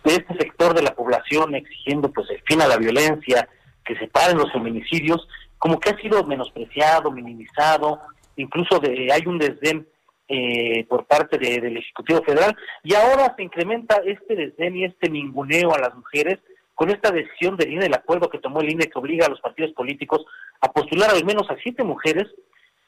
este 0.04 0.34
sector 0.34 0.74
de 0.74 0.82
la 0.82 0.94
población 0.94 1.54
exigiendo 1.54 2.10
pues 2.10 2.28
el 2.30 2.42
fin 2.42 2.60
a 2.62 2.66
la 2.66 2.76
violencia, 2.76 3.48
que 3.84 3.96
se 3.96 4.08
paren 4.08 4.38
los 4.38 4.52
feminicidios, 4.52 5.26
como 5.58 5.78
que 5.78 5.90
ha 5.90 6.00
sido 6.00 6.24
menospreciado, 6.24 7.10
minimizado, 7.10 8.00
incluso 8.36 8.78
de, 8.78 9.12
hay 9.12 9.22
un 9.26 9.38
desdén 9.38 9.86
eh, 10.28 10.86
por 10.88 11.06
parte 11.06 11.38
de, 11.38 11.60
del 11.60 11.76
Ejecutivo 11.76 12.22
Federal, 12.22 12.56
y 12.82 12.94
ahora 12.94 13.34
se 13.36 13.42
incrementa 13.42 14.00
este 14.04 14.36
desdén 14.36 14.76
y 14.76 14.84
este 14.84 15.10
ninguneo 15.10 15.74
a 15.74 15.78
las 15.78 15.94
mujeres 15.94 16.38
con 16.80 16.88
esta 16.88 17.10
decisión 17.10 17.58
del 17.58 17.72
INE, 17.74 17.86
el 17.86 17.94
acuerdo 17.94 18.30
que 18.30 18.38
tomó 18.38 18.62
el 18.62 18.70
INE 18.70 18.88
que 18.88 18.98
obliga 18.98 19.26
a 19.26 19.28
los 19.28 19.42
partidos 19.42 19.72
políticos 19.72 20.24
a 20.62 20.72
postular 20.72 21.10
al 21.10 21.26
menos 21.26 21.50
a 21.50 21.56
siete 21.62 21.84
mujeres 21.84 22.26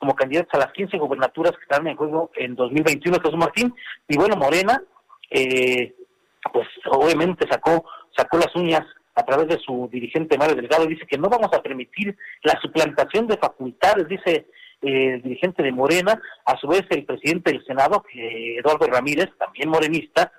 como 0.03 0.17
candidatas 0.17 0.55
a 0.55 0.65
las 0.65 0.73
15 0.73 0.99
gobernaturas 0.99 1.53
que 1.53 1.63
están 1.63 1.87
en 1.87 1.97
juego 1.97 2.33
en 2.35 2.57
2021, 2.57 3.21
Jesús 3.21 3.39
Martín, 3.39 3.73
y 4.09 4.17
bueno, 4.17 4.35
Morena, 4.35 4.83
eh, 5.31 5.95
pues 6.53 6.67
obviamente 6.91 7.47
sacó, 7.49 7.85
sacó 8.17 8.39
las 8.39 8.53
uñas 8.57 8.83
a 9.15 9.23
través 9.25 9.47
de 9.47 9.61
su 9.61 9.89
dirigente 9.93 10.37
Mario 10.37 10.57
Delgado, 10.57 10.87
dice 10.87 11.07
que 11.07 11.19
no 11.19 11.29
vamos 11.29 11.51
a 11.53 11.63
permitir 11.63 12.17
la 12.43 12.59
suplantación 12.61 13.29
de 13.29 13.37
facultades, 13.37 14.09
dice 14.09 14.49
eh, 14.83 15.15
el 15.15 15.23
dirigente 15.23 15.63
de 15.63 15.71
Morena, 15.71 16.21
a 16.47 16.57
su 16.57 16.67
vez 16.67 16.83
el 16.91 17.05
presidente 17.05 17.53
del 17.53 17.65
Senado, 17.65 18.03
que 18.03 18.59
Eduardo 18.59 18.89
Ramírez, 18.89 19.29
también 19.39 19.69
morenista, 19.69 20.33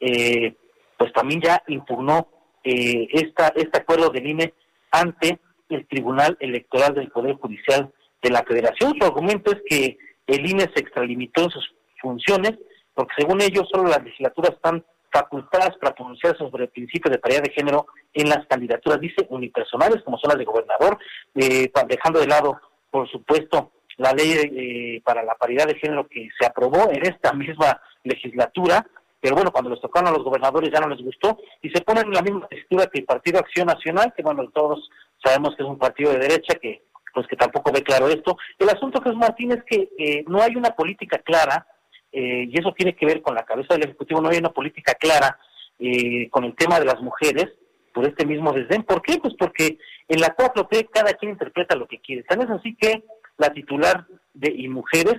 eh, 0.00 0.54
pues 0.96 1.12
también 1.12 1.42
ya 1.42 1.62
impugnó 1.66 2.26
eh, 2.64 3.06
esta, 3.12 3.48
este 3.54 3.80
acuerdo 3.80 4.08
del 4.08 4.26
INE 4.26 4.54
ante 4.90 5.38
el 5.68 5.86
Tribunal 5.88 6.38
Electoral 6.40 6.94
del 6.94 7.10
Poder 7.10 7.34
Judicial 7.34 7.92
de 8.22 8.30
la 8.30 8.42
Federación. 8.44 8.94
Su 8.98 9.06
argumento 9.06 9.52
es 9.52 9.62
que 9.66 9.98
el 10.26 10.48
INE 10.48 10.70
se 10.74 10.80
extralimitó 10.80 11.44
en 11.44 11.50
sus 11.50 11.74
funciones, 12.00 12.52
porque 12.94 13.14
según 13.18 13.40
ellos 13.40 13.68
solo 13.70 13.88
las 13.88 14.02
legislaturas 14.02 14.52
están 14.52 14.84
facultadas 15.12 15.76
para 15.78 15.94
pronunciar 15.94 16.36
sobre 16.38 16.64
el 16.64 16.70
principio 16.70 17.10
de 17.10 17.18
paridad 17.18 17.42
de 17.42 17.52
género 17.52 17.86
en 18.14 18.28
las 18.28 18.46
candidaturas, 18.46 19.00
dice, 19.00 19.26
unipersonales, 19.28 20.02
como 20.02 20.18
son 20.18 20.28
las 20.28 20.38
de 20.38 20.44
gobernador, 20.44 20.98
eh, 21.34 21.70
dejando 21.88 22.20
de 22.20 22.26
lado, 22.26 22.60
por 22.90 23.10
supuesto, 23.10 23.72
la 23.96 24.12
ley 24.12 24.32
eh, 24.32 25.02
para 25.04 25.22
la 25.22 25.34
paridad 25.34 25.66
de 25.66 25.74
género 25.74 26.06
que 26.08 26.28
se 26.38 26.46
aprobó 26.46 26.90
en 26.90 27.04
esta 27.04 27.32
misma 27.32 27.80
legislatura, 28.04 28.86
pero 29.20 29.34
bueno, 29.34 29.52
cuando 29.52 29.70
les 29.70 29.80
tocaron 29.80 30.08
a 30.08 30.16
los 30.16 30.24
gobernadores 30.24 30.70
ya 30.72 30.80
no 30.80 30.88
les 30.88 31.04
gustó 31.04 31.38
y 31.60 31.68
se 31.70 31.82
ponen 31.82 32.06
en 32.06 32.14
la 32.14 32.22
misma 32.22 32.48
textura 32.48 32.86
que 32.86 33.00
el 33.00 33.04
Partido 33.04 33.38
Acción 33.38 33.66
Nacional, 33.66 34.14
que 34.16 34.22
bueno, 34.22 34.48
todos 34.54 34.88
sabemos 35.22 35.54
que 35.54 35.62
es 35.62 35.68
un 35.68 35.78
partido 35.78 36.12
de 36.12 36.20
derecha 36.20 36.54
que 36.54 36.82
pues 37.12 37.26
que 37.26 37.36
tampoco 37.36 37.72
ve 37.72 37.82
claro 37.82 38.08
esto. 38.08 38.36
El 38.58 38.68
asunto, 38.68 39.00
Jesús 39.02 39.18
Martín, 39.18 39.52
es 39.52 39.62
que 39.64 39.90
eh, 39.98 40.24
no 40.26 40.42
hay 40.42 40.56
una 40.56 40.70
política 40.70 41.18
clara, 41.18 41.66
eh, 42.12 42.46
y 42.48 42.58
eso 42.58 42.72
tiene 42.72 42.94
que 42.94 43.06
ver 43.06 43.22
con 43.22 43.34
la 43.34 43.44
cabeza 43.44 43.74
del 43.74 43.84
Ejecutivo, 43.84 44.20
no 44.20 44.30
hay 44.30 44.38
una 44.38 44.50
política 44.50 44.94
clara 44.94 45.38
eh, 45.78 46.28
con 46.30 46.44
el 46.44 46.54
tema 46.54 46.78
de 46.78 46.86
las 46.86 47.00
mujeres 47.00 47.46
por 47.92 48.06
este 48.06 48.26
mismo 48.26 48.52
desdén. 48.52 48.82
¿Por 48.82 49.02
qué? 49.02 49.18
Pues 49.18 49.34
porque 49.38 49.78
en 50.08 50.20
la 50.20 50.36
4T 50.36 50.88
cada 50.92 51.14
quien 51.14 51.32
interpreta 51.32 51.76
lo 51.76 51.86
que 51.86 52.00
quiere. 52.00 52.22
Tan 52.24 52.42
es 52.42 52.50
así 52.50 52.76
que 52.76 53.04
la 53.38 53.52
titular 53.52 54.06
de 54.34 54.52
y 54.52 54.68
mujeres, 54.68 55.16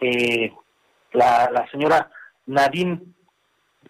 eh, 0.00 0.52
la, 1.12 1.50
la 1.50 1.70
señora 1.70 2.10
Nadine 2.46 3.00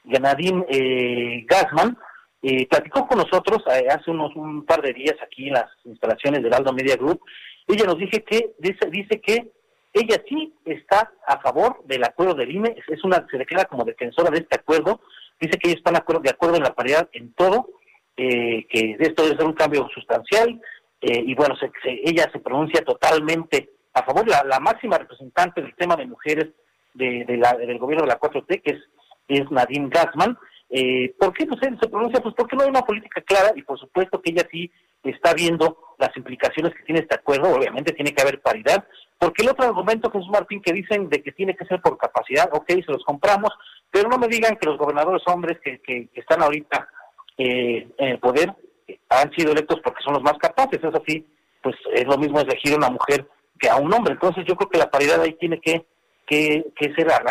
Nadine 0.04 0.64
eh, 0.68 1.44
Gassman, 1.48 1.96
eh, 2.42 2.66
platicó 2.66 3.06
con 3.06 3.18
nosotros 3.18 3.62
eh, 3.68 3.86
hace 3.88 4.10
unos 4.10 4.34
un 4.34 4.64
par 4.64 4.82
de 4.82 4.92
días 4.92 5.16
aquí 5.22 5.48
en 5.48 5.54
las 5.54 5.70
instalaciones 5.84 6.42
del 6.42 6.52
Aldo 6.52 6.72
Media 6.72 6.96
Group. 6.96 7.20
Ella 7.68 7.84
nos 7.84 7.98
dice 7.98 8.22
que 8.24 8.52
dice, 8.58 8.90
dice 8.90 9.20
que 9.20 9.52
ella 9.92 10.22
sí 10.28 10.52
está 10.64 11.12
a 11.26 11.38
favor 11.40 11.84
del 11.84 12.02
acuerdo 12.02 12.34
del 12.34 12.50
INE, 12.50 12.76
es 12.88 13.04
una 13.04 13.24
se 13.30 13.38
declara 13.38 13.66
como 13.66 13.84
defensora 13.84 14.30
de 14.30 14.38
este 14.38 14.56
acuerdo, 14.56 15.00
dice 15.40 15.58
que 15.58 15.68
ellos 15.68 15.78
están 15.78 15.94
de 15.94 16.30
acuerdo, 16.30 16.56
en 16.56 16.62
la 16.62 16.74
paridad 16.74 17.08
en 17.12 17.32
todo, 17.34 17.68
eh, 18.16 18.66
que 18.68 18.96
esto 18.98 19.22
debe 19.22 19.36
ser 19.36 19.46
un 19.46 19.52
cambio 19.52 19.88
sustancial, 19.94 20.60
eh, 21.00 21.22
y 21.26 21.34
bueno, 21.34 21.54
se, 21.56 21.70
se, 21.82 22.00
ella 22.04 22.28
se 22.32 22.40
pronuncia 22.40 22.82
totalmente 22.84 23.70
a 23.92 24.02
favor, 24.02 24.26
la, 24.26 24.58
máxima 24.60 24.96
representante 24.96 25.60
del 25.60 25.74
tema 25.76 25.94
de 25.96 26.06
mujeres 26.06 26.48
de 26.94 27.24
la, 27.36 27.54
del 27.54 27.78
gobierno 27.78 28.04
de 28.04 28.12
la 28.12 28.18
4T, 28.18 28.62
que 28.62 28.72
es 28.72 28.80
es 29.28 29.50
Nadine 29.50 29.88
Gassman. 29.88 30.38
Eh, 30.74 31.14
¿Por 31.18 31.34
qué 31.34 31.44
pues, 31.44 31.60
él 31.64 31.78
se 31.78 31.88
pronuncia? 31.88 32.22
Pues 32.22 32.34
porque 32.34 32.56
no 32.56 32.62
hay 32.62 32.70
una 32.70 32.80
política 32.80 33.20
clara 33.20 33.52
y 33.54 33.62
por 33.62 33.78
supuesto 33.78 34.22
que 34.22 34.30
ella 34.30 34.48
sí 34.50 34.72
está 35.02 35.34
viendo 35.34 35.76
las 35.98 36.16
implicaciones 36.16 36.72
que 36.74 36.84
tiene 36.84 37.02
este 37.02 37.14
acuerdo, 37.14 37.54
obviamente 37.54 37.92
tiene 37.92 38.14
que 38.14 38.22
haber 38.22 38.40
paridad, 38.40 38.82
porque 39.18 39.42
el 39.42 39.50
otro 39.50 39.66
argumento, 39.66 40.10
Jesús 40.10 40.30
Martín, 40.30 40.62
que 40.62 40.72
dicen 40.72 41.10
de 41.10 41.22
que 41.22 41.32
tiene 41.32 41.54
que 41.54 41.66
ser 41.66 41.82
por 41.82 41.98
capacidad, 41.98 42.48
ok, 42.52 42.68
se 42.68 42.90
los 42.90 43.04
compramos, 43.04 43.50
pero 43.90 44.08
no 44.08 44.16
me 44.16 44.28
digan 44.28 44.56
que 44.56 44.66
los 44.66 44.78
gobernadores 44.78 45.22
hombres 45.26 45.58
que, 45.62 45.78
que, 45.80 46.08
que 46.08 46.20
están 46.20 46.42
ahorita 46.42 46.88
eh, 47.36 47.86
en 47.98 48.08
el 48.08 48.18
poder 48.18 48.54
eh, 48.88 48.98
han 49.10 49.30
sido 49.32 49.52
electos 49.52 49.78
porque 49.84 50.02
son 50.02 50.14
los 50.14 50.22
más 50.22 50.38
capaces, 50.38 50.82
es 50.82 50.94
así, 50.94 51.26
pues 51.62 51.76
es 51.92 52.06
lo 52.06 52.16
mismo 52.16 52.40
elegir 52.40 52.72
a 52.72 52.78
una 52.78 52.90
mujer 52.90 53.28
que 53.58 53.68
a 53.68 53.76
un 53.76 53.92
hombre, 53.92 54.14
entonces 54.14 54.44
yo 54.46 54.56
creo 54.56 54.70
que 54.70 54.78
la 54.78 54.90
paridad 54.90 55.20
ahí 55.20 55.34
tiene 55.34 55.60
que 55.60 55.84
que, 56.32 56.72
que 56.74 56.94
ser 56.94 57.12
a 57.12 57.22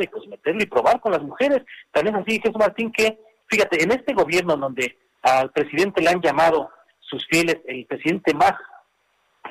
y 0.00 0.06
pues 0.08 0.26
meterlo 0.26 0.60
y 0.60 0.66
probar 0.66 1.00
con 1.00 1.12
las 1.12 1.22
mujeres. 1.22 1.62
También 1.92 2.16
así, 2.16 2.40
Jesús 2.40 2.58
Martín, 2.58 2.90
que 2.90 3.20
fíjate, 3.46 3.84
en 3.84 3.92
este 3.92 4.14
gobierno 4.14 4.56
donde 4.56 4.98
al 5.22 5.52
presidente 5.52 6.02
le 6.02 6.10
han 6.10 6.20
llamado 6.20 6.68
sus 6.98 7.24
fieles 7.28 7.58
el 7.66 7.86
presidente 7.86 8.34
más 8.34 8.54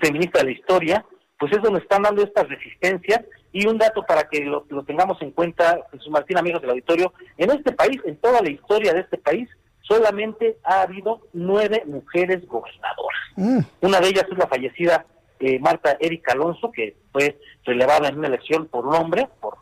feminista 0.01 0.39
de 0.39 0.45
la 0.45 0.51
historia, 0.51 1.05
pues 1.39 1.53
es 1.53 1.61
donde 1.61 1.79
están 1.79 2.01
dando 2.01 2.21
estas 2.21 2.49
resistencias. 2.49 3.21
Y 3.53 3.65
un 3.65 3.77
dato 3.77 4.03
para 4.03 4.27
que 4.27 4.41
lo, 4.41 4.65
lo 4.69 4.83
tengamos 4.83 5.21
en 5.21 5.31
cuenta, 5.31 5.79
Jesús 5.91 6.09
Martín, 6.09 6.37
amigos 6.37 6.61
del 6.61 6.71
auditorio, 6.71 7.13
en 7.37 7.49
este 7.51 7.71
país, 7.71 8.01
en 8.05 8.17
toda 8.17 8.41
la 8.41 8.49
historia 8.49 8.93
de 8.93 8.99
este 8.99 9.17
país, 9.17 9.49
solamente 9.81 10.57
ha 10.63 10.81
habido 10.81 11.21
nueve 11.31 11.81
mujeres 11.85 12.45
gobernadoras. 12.45 13.21
Mm. 13.37 13.59
Una 13.81 14.01
de 14.01 14.09
ellas 14.09 14.25
es 14.29 14.37
la 14.37 14.47
fallecida 14.47 15.05
eh, 15.39 15.59
Marta 15.59 15.97
Erika 15.99 16.33
Alonso, 16.33 16.71
que 16.71 16.95
fue 17.11 17.37
relevada 17.63 18.09
en 18.09 18.17
una 18.17 18.27
elección 18.27 18.67
por 18.67 18.85
un 18.85 18.95
hombre, 18.95 19.27
por, 19.39 19.57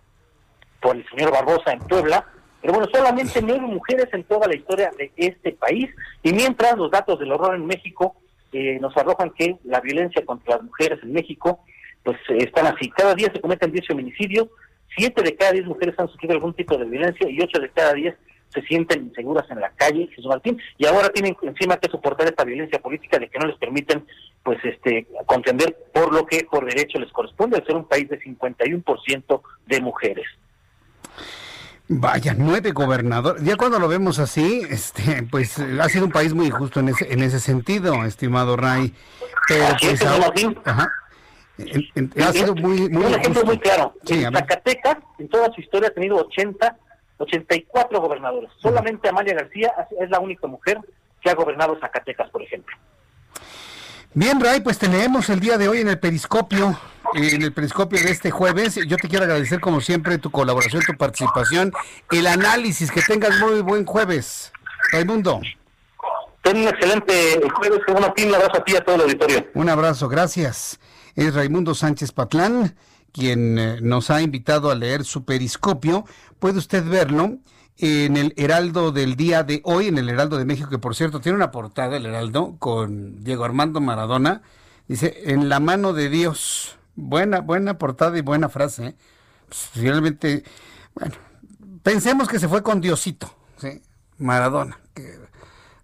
el 0.93 1.03
señor 1.10 1.31
Barbosa 1.31 1.72
en 1.72 1.80
Puebla. 1.80 2.26
Pero 2.61 2.73
bueno, 2.73 2.88
solamente 2.93 3.41
nueve 3.41 3.61
mujeres 3.61 4.07
en 4.14 4.23
toda 4.23 4.47
la 4.47 4.56
historia 4.56 4.91
de 4.97 5.11
este 5.15 5.52
país. 5.53 5.89
Y 6.22 6.31
mientras 6.31 6.77
los 6.77 6.91
datos 6.91 7.19
del 7.19 7.31
horror 7.31 7.56
en 7.56 7.65
México 7.65 8.15
eh, 8.52 8.77
nos 8.80 8.95
arrojan 8.95 9.31
que 9.31 9.57
la 9.64 9.81
violencia 9.81 10.23
contra 10.26 10.57
las 10.57 10.64
mujeres 10.64 10.99
en 11.02 11.11
México, 11.11 11.64
pues 12.03 12.18
eh, 12.30 12.38
están 12.38 12.68
así. 12.68 12.89
Cada 12.91 13.15
día 13.15 13.31
se 13.34 13.41
cometen 13.41 13.72
10 13.72 13.88
feminicidios, 13.88 14.47
siete 14.95 15.23
de 15.23 15.35
cada 15.35 15.53
10 15.53 15.65
mujeres 15.65 15.95
han 15.97 16.07
sufrido 16.07 16.35
algún 16.35 16.53
tipo 16.53 16.77
de 16.77 16.85
violencia 16.85 17.30
y 17.30 17.41
ocho 17.41 17.60
de 17.60 17.69
cada 17.69 17.93
10 17.93 18.15
se 18.56 18.61
sienten 18.64 19.03
inseguras 19.03 19.45
en 19.52 19.60
la 19.60 19.69
calle, 19.72 20.07
Jesús 20.07 20.26
Martín, 20.26 20.60
y 20.77 20.88
ahora 20.88 21.10
tienen 21.10 21.38
encima 21.44 21.77
que 21.77 21.91
soportar 21.91 22.27
esta 22.27 22.44
violencia 22.44 22.80
política 22.80 23.19
de 23.19 23.30
que 23.30 23.38
no 23.38 23.45
les 23.45 23.57
permiten, 23.57 24.06
pues, 24.41 24.57
este, 24.64 25.06
contender 25.27 25.77
por 25.94 26.11
lo 26.14 26.26
que 26.26 26.48
por 26.49 26.65
derecho 26.65 26.98
les 26.98 27.11
corresponde, 27.11 27.57
al 27.57 27.65
ser 27.65 27.76
un 27.76 27.86
país 27.86 28.10
de 28.10 28.19
51% 28.19 29.41
de 29.68 29.82
mujeres. 29.82 30.26
Vaya, 31.88 32.34
nueve 32.36 32.72
gobernadores. 32.72 33.44
Ya 33.44 33.57
cuando 33.57 33.77
lo 33.77 33.88
vemos 33.88 34.18
así, 34.18 34.64
este, 34.69 35.22
pues 35.30 35.60
ha 35.60 35.88
sido 35.88 36.06
un 36.06 36.11
país 36.11 36.34
muy 36.34 36.48
injusto 36.48 36.80
en 36.80 36.90
ese, 36.90 37.14
en 37.14 37.22
ese 37.22 37.40
sentido, 37.40 38.03
estimado 38.06 38.56
Ray. 38.56 38.91
Pero 39.48 39.65
pues, 39.80 40.03
ahora, 40.03 40.34
ajá, 40.64 40.91
en, 41.60 41.88
en, 41.94 42.23
ha 42.23 42.32
sido 42.32 42.56
muy, 42.56 42.90
muy 42.90 43.06
un 43.06 43.14
ejemplo 43.14 43.45
muy 43.45 43.60
claro. 43.60 43.94
Sí, 44.03 44.23
en 44.23 44.34
Zacatecas, 44.34 44.98
en 45.19 45.30
toda 45.30 45.52
su 45.53 45.61
historia, 45.61 45.90
ha 45.90 45.94
tenido 45.94 46.18
80 46.18 46.76
84 47.18 48.02
gobernadores. 48.02 48.50
Solamente 48.62 49.10
Amalia 49.10 49.36
García 49.36 49.74
es 50.00 50.10
la 50.10 50.20
única 50.20 50.48
mujer 50.48 50.80
que 51.22 51.30
ha 51.30 51.36
gobernado 51.36 51.78
Zacatecas, 51.80 52.30
por 52.30 52.42
ejemplo. 52.42 52.76
Bien, 54.14 54.40
Ray, 54.40 54.62
pues 54.62 54.78
te 54.78 54.88
leemos 54.88 55.30
el 55.30 55.42
día 55.42 55.58
de 55.58 55.68
hoy 55.68 55.82
en 55.82 55.90
el 55.90 56.00
Periscopio, 56.00 56.80
en 57.16 57.42
el 57.42 57.52
Periscopio 57.52 58.02
de 58.02 58.12
este 58.12 58.32
jueves. 58.32 58.76
Yo 58.88 58.96
te 58.96 59.10
quiero 59.10 59.26
agradecer 59.26 59.60
como 59.60 59.82
siempre 59.82 60.18
tu 60.18 60.32
colaboración, 60.32 60.84
tu 60.84 60.94
participación, 60.94 61.74
el 62.12 62.28
análisis. 62.28 62.92
Que 62.92 63.02
tengas 63.02 63.38
muy 63.40 63.60
buen 63.60 63.86
jueves, 63.86 64.54
Raimundo. 64.94 65.42
Ten 66.44 66.58
un 66.58 66.68
excelente 66.68 67.42
jueves, 67.58 67.80
un 67.88 68.36
abrazo 68.36 68.58
a 68.58 68.64
ti 68.64 68.72
y 68.72 68.76
a 68.78 68.86
todo 68.86 68.96
el 68.96 69.02
auditorio. 69.02 69.48
Un 69.54 69.68
abrazo, 69.68 70.08
gracias. 70.08 70.80
Es 71.16 71.34
Raimundo 71.34 71.76
Sánchez 71.76 72.14
Patlán, 72.14 72.76
quien 73.16 73.58
eh, 73.58 73.80
nos 73.82 74.10
ha 74.10 74.22
invitado 74.22 74.70
a 74.70 74.76
leer 74.76 75.06
su 75.06 75.24
Periscopio. 75.24 76.04
Puede 76.38 76.58
usted 76.58 76.86
verlo 76.86 77.38
en 77.78 78.18
el 78.18 78.34
Heraldo 78.36 78.92
del 78.92 79.16
día 79.16 79.44
de 79.44 79.62
hoy, 79.64 79.88
en 79.88 79.98
el 79.98 80.10
Heraldo 80.10 80.38
de 80.38 80.44
México, 80.44 80.70
que 80.70 80.80
por 80.80 80.96
cierto 80.96 81.22
tiene 81.22 81.38
una 81.38 81.50
portada, 81.50 81.96
el 81.96 82.06
Heraldo, 82.06 82.58
con 82.60 83.24
Diego 83.24 83.46
Armando 83.46 83.80
Maradona. 83.80 84.42
Dice, 84.90 85.32
en 85.32 85.48
la 85.48 85.62
mano 85.62 85.94
de 85.94 86.10
Dios. 86.10 86.78
Buena, 86.98 87.40
buena 87.40 87.78
portada 87.78 88.18
y 88.18 88.22
buena 88.22 88.50
frase. 88.50 88.88
¿eh? 88.88 88.96
Pues, 89.48 90.44
bueno, 90.94 91.16
pensemos 91.84 92.28
que 92.28 92.40
se 92.40 92.50
fue 92.50 92.64
con 92.64 92.82
Diosito, 92.82 93.34
¿sí? 93.58 93.82
Maradona. 94.18 94.78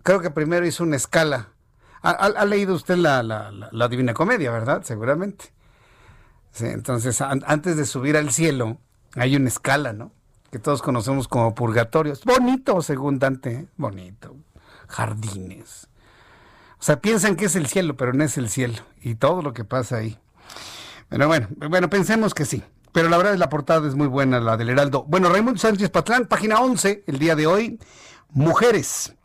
Creo 0.04 0.20
que 0.20 0.32
primero 0.32 0.66
hizo 0.66 0.84
una 0.84 0.98
escala. 0.98 1.50
Ha, 2.02 2.46
leído 2.46 2.76
usted 2.76 2.96
la, 2.96 3.24
la, 3.24 3.88
Divina 3.88 4.14
Comedia, 4.14 4.52
¿verdad? 4.52 4.84
Seguramente. 4.84 5.54
Entonces, 6.60 7.22
antes 7.22 7.78
de 7.78 7.86
subir 7.86 8.18
al 8.18 8.32
cielo, 8.32 8.78
hay 9.16 9.36
una 9.36 9.48
escala, 9.48 9.94
¿no? 9.94 10.12
que 10.52 10.60
todos 10.60 10.82
conocemos 10.82 11.28
como 11.28 11.56
purgatorios. 11.56 12.24
Bonito, 12.26 12.82
según 12.82 13.18
Dante, 13.18 13.52
¿eh? 13.52 13.68
bonito. 13.78 14.36
Jardines. 14.88 15.88
O 16.78 16.84
sea, 16.84 17.00
piensan 17.00 17.38
que 17.38 17.46
es 17.46 17.56
el 17.56 17.68
cielo, 17.68 17.96
pero 17.96 18.12
no 18.12 18.24
es 18.24 18.38
el 18.38 18.50
cielo. 18.50 18.84
Y 19.02 19.16
todo 19.16 19.42
lo 19.42 19.54
que 19.54 19.64
pasa 19.64 19.98
ahí. 19.98 20.20
Pero 21.08 21.28
bueno, 21.28 21.48
bueno, 21.70 21.90
pensemos 21.90 22.34
que 22.34 22.44
sí. 22.44 22.64
Pero 22.92 23.08
la 23.08 23.18
verdad 23.18 23.34
es 23.34 23.40
la 23.40 23.50
portada 23.50 23.88
es 23.88 23.96
muy 23.96 24.08
buena, 24.08 24.42
la 24.42 24.58
del 24.58 24.70
Heraldo. 24.70 25.06
Bueno, 25.08 25.30
Raimundo 25.30 25.58
Sánchez 25.58 25.90
Patlán, 25.90 26.26
página 26.26 26.60
11, 26.60 27.06
el 27.08 27.20
día 27.20 27.36
de 27.36 27.48
hoy. 27.48 27.80
Mujeres. 28.30 29.16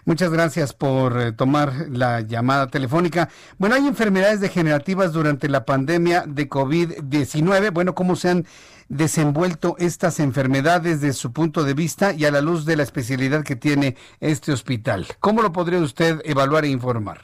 Muchas 0.04 0.30
gracias 0.30 0.72
por 0.72 1.20
eh, 1.20 1.32
tomar 1.32 1.86
la 1.90 2.22
llamada 2.22 2.68
telefónica. 2.68 3.28
Bueno, 3.58 3.74
hay 3.74 3.86
enfermedades 3.86 4.40
degenerativas 4.40 5.12
durante 5.12 5.48
la 5.48 5.64
pandemia 5.64 6.24
de 6.26 6.48
COVID-19. 6.48 7.72
Bueno, 7.72 7.94
¿cómo 7.94 8.16
se 8.16 8.30
han 8.30 8.46
desenvuelto 8.88 9.76
estas 9.78 10.18
enfermedades 10.18 11.02
desde 11.02 11.12
su 11.12 11.32
punto 11.32 11.62
de 11.64 11.74
vista 11.74 12.14
y 12.14 12.24
a 12.24 12.30
la 12.30 12.40
luz 12.40 12.64
de 12.64 12.76
la 12.76 12.82
especialidad 12.82 13.44
que 13.44 13.56
tiene 13.56 13.96
este 14.20 14.52
hospital? 14.52 15.06
¿Cómo 15.20 15.42
lo 15.42 15.52
podría 15.52 15.80
usted 15.80 16.20
evaluar 16.24 16.64
e 16.64 16.68
informar? 16.68 17.20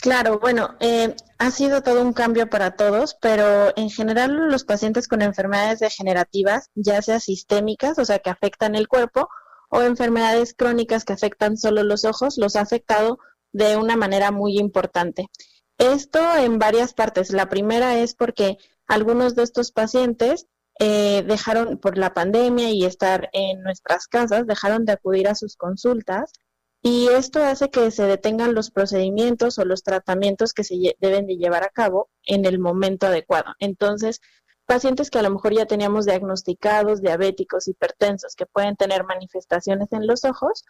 Claro, 0.00 0.38
bueno, 0.38 0.76
eh, 0.80 1.14
ha 1.38 1.50
sido 1.52 1.82
todo 1.82 2.02
un 2.02 2.12
cambio 2.12 2.50
para 2.50 2.74
todos, 2.74 3.16
pero 3.20 3.72
en 3.76 3.90
general 3.90 4.50
los 4.50 4.64
pacientes 4.64 5.06
con 5.06 5.22
enfermedades 5.22 5.78
degenerativas, 5.78 6.70
ya 6.74 7.00
sea 7.00 7.20
sistémicas, 7.20 7.98
o 7.98 8.04
sea, 8.04 8.18
que 8.18 8.30
afectan 8.30 8.74
el 8.74 8.88
cuerpo, 8.88 9.28
o 9.70 9.82
enfermedades 9.82 10.54
crónicas 10.54 11.04
que 11.04 11.12
afectan 11.12 11.56
solo 11.56 11.84
los 11.84 12.04
ojos, 12.04 12.38
los 12.38 12.56
ha 12.56 12.62
afectado 12.62 13.18
de 13.52 13.76
una 13.76 13.96
manera 13.96 14.32
muy 14.32 14.58
importante. 14.58 15.26
Esto 15.78 16.18
en 16.36 16.58
varias 16.58 16.92
partes. 16.92 17.30
La 17.30 17.48
primera 17.48 17.98
es 17.98 18.14
porque 18.14 18.58
algunos 18.88 19.36
de 19.36 19.44
estos 19.44 19.70
pacientes 19.70 20.46
eh, 20.80 21.22
dejaron 21.26 21.78
por 21.78 21.98
la 21.98 22.14
pandemia 22.14 22.70
y 22.70 22.84
estar 22.84 23.28
en 23.32 23.62
nuestras 23.62 24.08
casas, 24.08 24.46
dejaron 24.46 24.84
de 24.84 24.92
acudir 24.92 25.28
a 25.28 25.34
sus 25.34 25.56
consultas 25.56 26.32
y 26.82 27.08
esto 27.08 27.42
hace 27.42 27.70
que 27.70 27.90
se 27.90 28.04
detengan 28.04 28.54
los 28.54 28.70
procedimientos 28.70 29.58
o 29.58 29.64
los 29.64 29.82
tratamientos 29.82 30.52
que 30.52 30.64
se 30.64 30.96
deben 31.00 31.26
de 31.26 31.36
llevar 31.36 31.64
a 31.64 31.70
cabo 31.70 32.08
en 32.24 32.44
el 32.44 32.58
momento 32.58 33.06
adecuado. 33.06 33.54
Entonces, 33.58 34.20
pacientes 34.66 35.10
que 35.10 35.18
a 35.18 35.22
lo 35.22 35.30
mejor 35.30 35.54
ya 35.54 35.66
teníamos 35.66 36.06
diagnosticados, 36.06 37.00
diabéticos, 37.00 37.68
hipertensos, 37.68 38.36
que 38.36 38.46
pueden 38.46 38.76
tener 38.76 39.04
manifestaciones 39.04 39.92
en 39.92 40.06
los 40.06 40.24
ojos, 40.24 40.64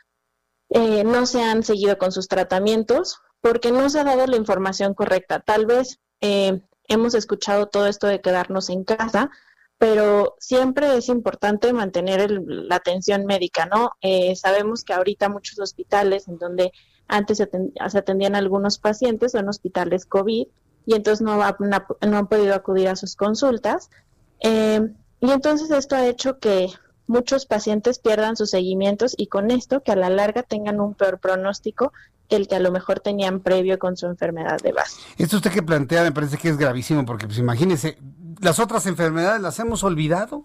eh, 0.70 1.04
no 1.04 1.26
se 1.26 1.42
han 1.42 1.62
seguido 1.62 1.98
con 1.98 2.12
sus 2.12 2.28
tratamientos 2.28 3.20
porque 3.40 3.72
no 3.72 3.88
se 3.90 4.00
ha 4.00 4.04
dado 4.04 4.26
la 4.26 4.36
información 4.36 4.94
correcta. 4.94 5.40
Tal 5.40 5.66
vez 5.66 6.00
eh, 6.20 6.62
hemos 6.84 7.14
escuchado 7.14 7.68
todo 7.68 7.86
esto 7.86 8.06
de 8.06 8.20
quedarnos 8.20 8.70
en 8.70 8.84
casa, 8.84 9.30
pero 9.78 10.34
siempre 10.40 10.96
es 10.96 11.08
importante 11.08 11.72
mantener 11.72 12.30
la 12.30 12.76
atención 12.76 13.24
médica, 13.24 13.66
¿no? 13.66 13.92
Eh, 14.00 14.34
sabemos 14.34 14.84
que 14.84 14.92
ahorita 14.92 15.28
muchos 15.28 15.58
hospitales 15.60 16.26
en 16.26 16.38
donde 16.38 16.72
antes 17.06 17.38
se, 17.38 17.48
atendían 17.80 18.34
algunos 18.34 18.78
pacientes 18.78 19.32
son 19.32 19.48
hospitales 19.48 20.04
COVID 20.04 20.46
y 20.84 20.94
entonces 20.94 21.24
no, 21.24 21.38
no 21.38 22.16
han 22.18 22.26
podido 22.26 22.54
acudir 22.54 22.88
a 22.88 22.96
sus 22.96 23.14
consultas. 23.14 23.88
Eh, 24.40 24.80
y 25.20 25.30
entonces 25.30 25.70
esto 25.70 25.96
ha 25.96 26.06
hecho 26.06 26.38
que 26.38 26.68
muchos 27.06 27.46
pacientes 27.46 27.98
pierdan 27.98 28.36
sus 28.36 28.50
seguimientos 28.50 29.14
y 29.16 29.28
con 29.28 29.50
esto 29.50 29.82
que 29.82 29.92
a 29.92 29.96
la 29.96 30.10
larga 30.10 30.42
tengan 30.42 30.80
un 30.80 30.94
peor 30.94 31.18
pronóstico 31.18 31.92
que 32.28 32.36
el 32.36 32.46
que 32.46 32.56
a 32.56 32.60
lo 32.60 32.70
mejor 32.70 33.00
tenían 33.00 33.40
previo 33.40 33.78
con 33.78 33.96
su 33.96 34.06
enfermedad 34.06 34.58
de 34.62 34.72
base. 34.72 35.00
Esto 35.16 35.36
usted 35.36 35.50
que 35.50 35.62
plantea 35.62 36.02
me 36.02 36.12
parece 36.12 36.36
que 36.36 36.50
es 36.50 36.58
gravísimo 36.58 37.04
porque 37.06 37.26
pues 37.26 37.38
imagínese, 37.38 37.98
las 38.40 38.58
otras 38.58 38.86
enfermedades 38.86 39.40
las 39.40 39.58
hemos 39.58 39.84
olvidado. 39.84 40.44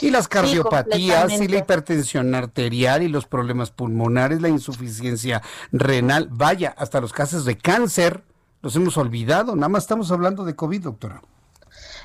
Y 0.00 0.10
las 0.10 0.28
cardiopatías 0.28 1.30
y 1.40 1.46
la 1.46 1.58
hipertensión 1.58 2.34
arterial 2.34 3.02
y 3.02 3.08
los 3.08 3.26
problemas 3.26 3.70
pulmonares, 3.70 4.40
la 4.40 4.48
insuficiencia 4.48 5.42
renal, 5.72 6.28
vaya, 6.30 6.74
hasta 6.78 7.02
los 7.02 7.12
casos 7.12 7.44
de 7.44 7.58
cáncer 7.58 8.24
los 8.62 8.76
hemos 8.76 8.96
olvidado. 8.96 9.54
Nada 9.56 9.68
más 9.68 9.84
estamos 9.84 10.10
hablando 10.10 10.44
de 10.44 10.56
COVID, 10.56 10.84
doctora. 10.84 11.22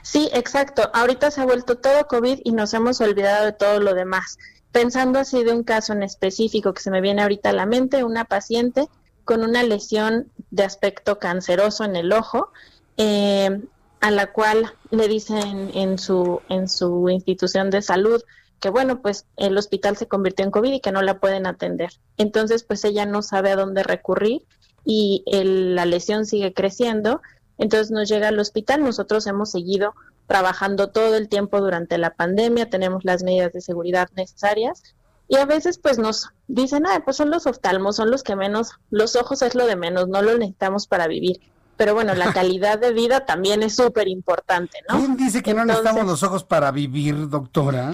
Sí, 0.02 0.30
exacto. 0.34 0.90
Ahorita 0.94 1.32
se 1.32 1.42
ha 1.42 1.46
vuelto 1.46 1.78
todo 1.78 2.08
COVID 2.08 2.40
y 2.44 2.52
nos 2.52 2.74
hemos 2.74 3.02
olvidado 3.02 3.46
de 3.46 3.54
todo 3.54 3.80
lo 3.80 3.94
demás. 3.94 4.38
Pensando 4.72 5.20
así 5.20 5.44
de 5.44 5.54
un 5.54 5.64
caso 5.64 5.94
en 5.94 6.04
específico 6.04 6.74
que 6.74 6.82
se 6.82 6.92
me 6.92 7.02
viene 7.02 7.22
ahorita 7.22 7.50
a 7.50 7.54
la 7.54 7.66
mente, 7.66 8.04
una 8.04 8.26
paciente 8.26 8.88
con 9.24 9.44
una 9.44 9.64
lesión 9.64 10.32
de 10.52 10.64
aspecto 10.64 11.18
canceroso 11.18 11.84
en 11.84 11.96
el 11.96 12.14
ojo, 12.14 12.52
eh, 12.98 13.62
a 14.02 14.12
la 14.12 14.32
cual 14.32 14.74
le 14.92 15.08
dicen 15.08 15.72
en 15.74 15.98
su, 15.98 16.42
en 16.50 16.70
su 16.70 17.10
institución 17.10 17.70
de 17.70 17.82
salud 17.82 18.22
que 18.60 18.70
bueno, 18.70 19.02
pues 19.02 19.26
el 19.38 19.58
hospital 19.58 19.98
se 19.98 20.08
convirtió 20.08 20.46
en 20.46 20.52
COVID 20.52 20.74
y 20.74 20.80
que 20.80 20.92
no 20.92 21.02
la 21.02 21.20
pueden 21.20 21.46
atender. 21.46 21.92
Entonces, 22.18 22.64
pues 22.64 22.84
ella 22.84 23.06
no 23.06 23.22
sabe 23.22 23.52
a 23.52 23.56
dónde 23.56 23.84
recurrir 23.84 24.44
y 24.84 25.24
la 25.28 25.86
lesión 25.86 26.26
sigue 26.26 26.54
creciendo. 26.54 27.22
Entonces 27.58 27.92
nos 27.92 28.10
llega 28.10 28.30
al 28.30 28.40
hospital, 28.40 28.84
nosotros 28.84 29.28
hemos 29.28 29.52
seguido 29.52 29.94
trabajando 30.28 30.90
todo 30.90 31.16
el 31.16 31.30
tiempo 31.30 31.62
durante 31.62 31.98
la 31.98 32.16
pandemia, 32.16 32.70
tenemos 32.70 33.06
las 33.06 33.24
medidas 33.24 33.54
de 33.54 33.62
seguridad 33.62 34.10
necesarias 34.16 34.96
y 35.28 35.38
a 35.38 35.46
veces 35.46 35.78
pues 35.78 35.98
nos 35.98 36.30
dicen, 36.48 36.86
ah, 36.88 37.02
pues 37.06 37.18
son 37.18 37.30
los 37.30 37.46
oftalmos, 37.46 37.96
son 37.96 38.12
los 38.12 38.24
que 38.24 38.36
menos, 38.36 38.72
los 38.90 39.16
ojos 39.16 39.42
es 39.42 39.56
lo 39.56 39.66
de 39.68 39.76
menos, 39.76 40.08
no 40.08 40.22
lo 40.22 40.38
necesitamos 40.38 40.88
para 40.88 41.08
vivir. 41.08 41.40
Pero 41.78 41.94
bueno, 41.94 42.16
la 42.16 42.32
calidad 42.32 42.80
de 42.80 42.94
vida 42.94 43.26
también 43.26 43.62
es 43.64 43.76
súper 43.76 44.08
importante, 44.08 44.80
¿no? 44.88 44.98
¿Quién 44.98 45.18
dice 45.18 45.44
que 45.44 45.54
no 45.54 45.66
necesitamos 45.66 46.06
los 46.06 46.24
ojos 46.24 46.44
para 46.44 46.72
vivir, 46.72 47.28
doctora? 47.28 47.92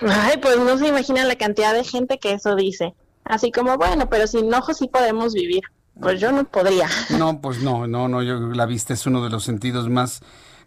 Ay, 0.00 0.38
pues 0.38 0.58
no 0.58 0.76
se 0.78 0.88
imagina 0.88 1.24
la 1.24 1.36
cantidad 1.36 1.72
de 1.72 1.84
gente 1.84 2.18
que 2.18 2.32
eso 2.32 2.56
dice. 2.56 2.94
Así 3.24 3.52
como, 3.52 3.76
bueno, 3.78 4.08
pero 4.10 4.26
sin 4.26 4.52
ojos 4.52 4.78
sí 4.78 4.88
podemos 4.88 5.34
vivir. 5.34 5.62
Pues 6.00 6.20
yo 6.20 6.32
no 6.32 6.44
podría. 6.44 6.88
No, 7.18 7.40
pues 7.40 7.62
no, 7.62 7.86
no, 7.86 8.08
no, 8.08 8.22
yo 8.22 8.38
la 8.38 8.66
vista 8.66 8.94
es 8.94 9.06
uno 9.06 9.22
de 9.22 9.30
los 9.30 9.44
sentidos 9.44 9.88
más 9.88 10.22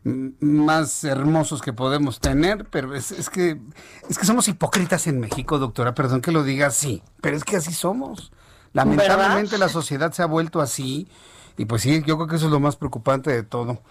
más 0.05 1.03
hermosos 1.03 1.63
que 1.63 1.73
podemos 1.73 2.19
tener, 2.19 2.65
pero 2.65 2.93
es, 2.93 3.09
es, 3.09 3.27
que 3.31 3.59
es 4.07 4.19
que 4.19 4.25
somos 4.25 4.47
hipócritas 4.47 5.07
en 5.07 5.19
México, 5.19 5.57
doctora, 5.57 5.95
perdón 5.95 6.21
que 6.21 6.31
lo 6.31 6.43
diga 6.43 6.67
así, 6.67 7.01
pero 7.21 7.35
es 7.35 7.43
que 7.43 7.55
así 7.55 7.73
somos. 7.73 8.31
Lamentablemente 8.71 9.57
la 9.57 9.67
sociedad 9.67 10.11
se 10.11 10.21
ha 10.21 10.27
vuelto 10.27 10.61
así 10.61 11.07
y 11.57 11.65
pues 11.65 11.81
sí, 11.81 12.03
yo 12.05 12.15
creo 12.17 12.27
que 12.27 12.35
eso 12.35 12.45
es 12.45 12.51
lo 12.51 12.59
más 12.59 12.75
preocupante 12.75 13.31
de 13.31 13.43
todo. 13.43 13.81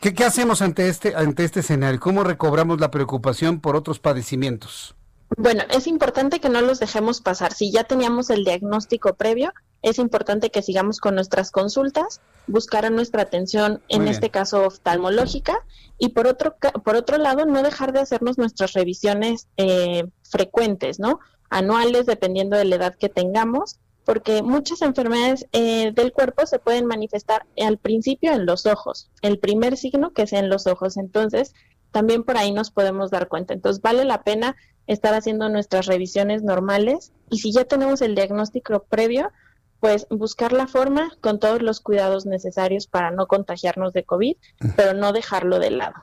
¿Qué, 0.00 0.12
qué 0.14 0.24
hacemos 0.24 0.62
ante 0.62 0.88
este 0.88 1.14
ante 1.16 1.44
este 1.44 1.60
escenario? 1.60 2.00
¿Cómo 2.00 2.24
recobramos 2.24 2.80
la 2.80 2.90
preocupación 2.90 3.60
por 3.60 3.76
otros 3.76 3.98
padecimientos? 3.98 4.94
Bueno, 5.36 5.64
es 5.70 5.86
importante 5.86 6.38
que 6.38 6.48
no 6.48 6.60
los 6.60 6.78
dejemos 6.78 7.20
pasar. 7.20 7.52
Si 7.52 7.72
ya 7.72 7.84
teníamos 7.84 8.30
el 8.30 8.44
diagnóstico 8.44 9.14
previo, 9.14 9.52
es 9.82 9.98
importante 9.98 10.50
que 10.50 10.62
sigamos 10.62 11.00
con 11.00 11.16
nuestras 11.16 11.50
consultas, 11.50 12.20
buscar 12.46 12.90
nuestra 12.92 13.22
atención, 13.22 13.82
en 13.88 14.06
este 14.06 14.30
caso 14.30 14.66
oftalmológica, 14.66 15.58
y 15.98 16.10
por 16.10 16.26
otro, 16.26 16.56
por 16.84 16.96
otro 16.96 17.18
lado, 17.18 17.44
no 17.44 17.62
dejar 17.62 17.92
de 17.92 18.00
hacernos 18.00 18.38
nuestras 18.38 18.72
revisiones 18.72 19.48
eh, 19.56 20.06
frecuentes, 20.22 21.00
¿no? 21.00 21.18
Anuales, 21.50 22.06
dependiendo 22.06 22.56
de 22.56 22.64
la 22.64 22.76
edad 22.76 22.94
que 22.94 23.08
tengamos, 23.08 23.78
porque 24.06 24.42
muchas 24.42 24.82
enfermedades 24.82 25.46
eh, 25.52 25.90
del 25.92 26.12
cuerpo 26.12 26.46
se 26.46 26.60
pueden 26.60 26.86
manifestar 26.86 27.44
al 27.60 27.76
principio 27.76 28.32
en 28.32 28.46
los 28.46 28.64
ojos, 28.64 29.10
el 29.20 29.40
primer 29.40 29.76
signo 29.76 30.12
que 30.12 30.22
es 30.22 30.32
en 30.32 30.48
los 30.48 30.68
ojos, 30.68 30.96
entonces 30.96 31.54
también 31.90 32.22
por 32.22 32.36
ahí 32.36 32.52
nos 32.52 32.70
podemos 32.70 33.10
dar 33.10 33.26
cuenta. 33.26 33.52
Entonces 33.52 33.82
vale 33.82 34.04
la 34.04 34.22
pena 34.22 34.54
estar 34.86 35.12
haciendo 35.12 35.48
nuestras 35.48 35.86
revisiones 35.86 36.44
normales 36.44 37.12
y 37.30 37.38
si 37.38 37.52
ya 37.52 37.64
tenemos 37.64 38.00
el 38.00 38.14
diagnóstico 38.14 38.84
previo, 38.88 39.32
pues 39.80 40.06
buscar 40.08 40.52
la 40.52 40.68
forma 40.68 41.10
con 41.20 41.40
todos 41.40 41.60
los 41.60 41.80
cuidados 41.80 42.26
necesarios 42.26 42.86
para 42.86 43.10
no 43.10 43.26
contagiarnos 43.26 43.92
de 43.92 44.04
COVID, 44.04 44.36
pero 44.76 44.94
no 44.94 45.12
dejarlo 45.12 45.58
de 45.58 45.72
lado. 45.72 45.96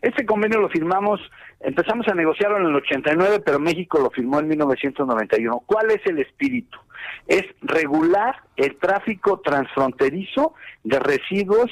Este 0.00 0.24
convenio 0.24 0.58
lo 0.58 0.70
firmamos, 0.70 1.20
empezamos 1.60 2.08
a 2.08 2.14
negociarlo 2.14 2.56
en 2.56 2.68
el 2.68 2.76
89, 2.76 3.42
pero 3.44 3.58
México 3.58 3.98
lo 3.98 4.08
firmó 4.10 4.40
en 4.40 4.48
1991. 4.48 5.62
¿Cuál 5.66 5.90
es 5.90 6.00
el 6.06 6.20
espíritu? 6.20 6.78
Es 7.26 7.44
regular 7.60 8.36
el 8.56 8.78
tráfico 8.78 9.40
transfronterizo 9.40 10.54
de 10.84 10.98
residuos 11.00 11.70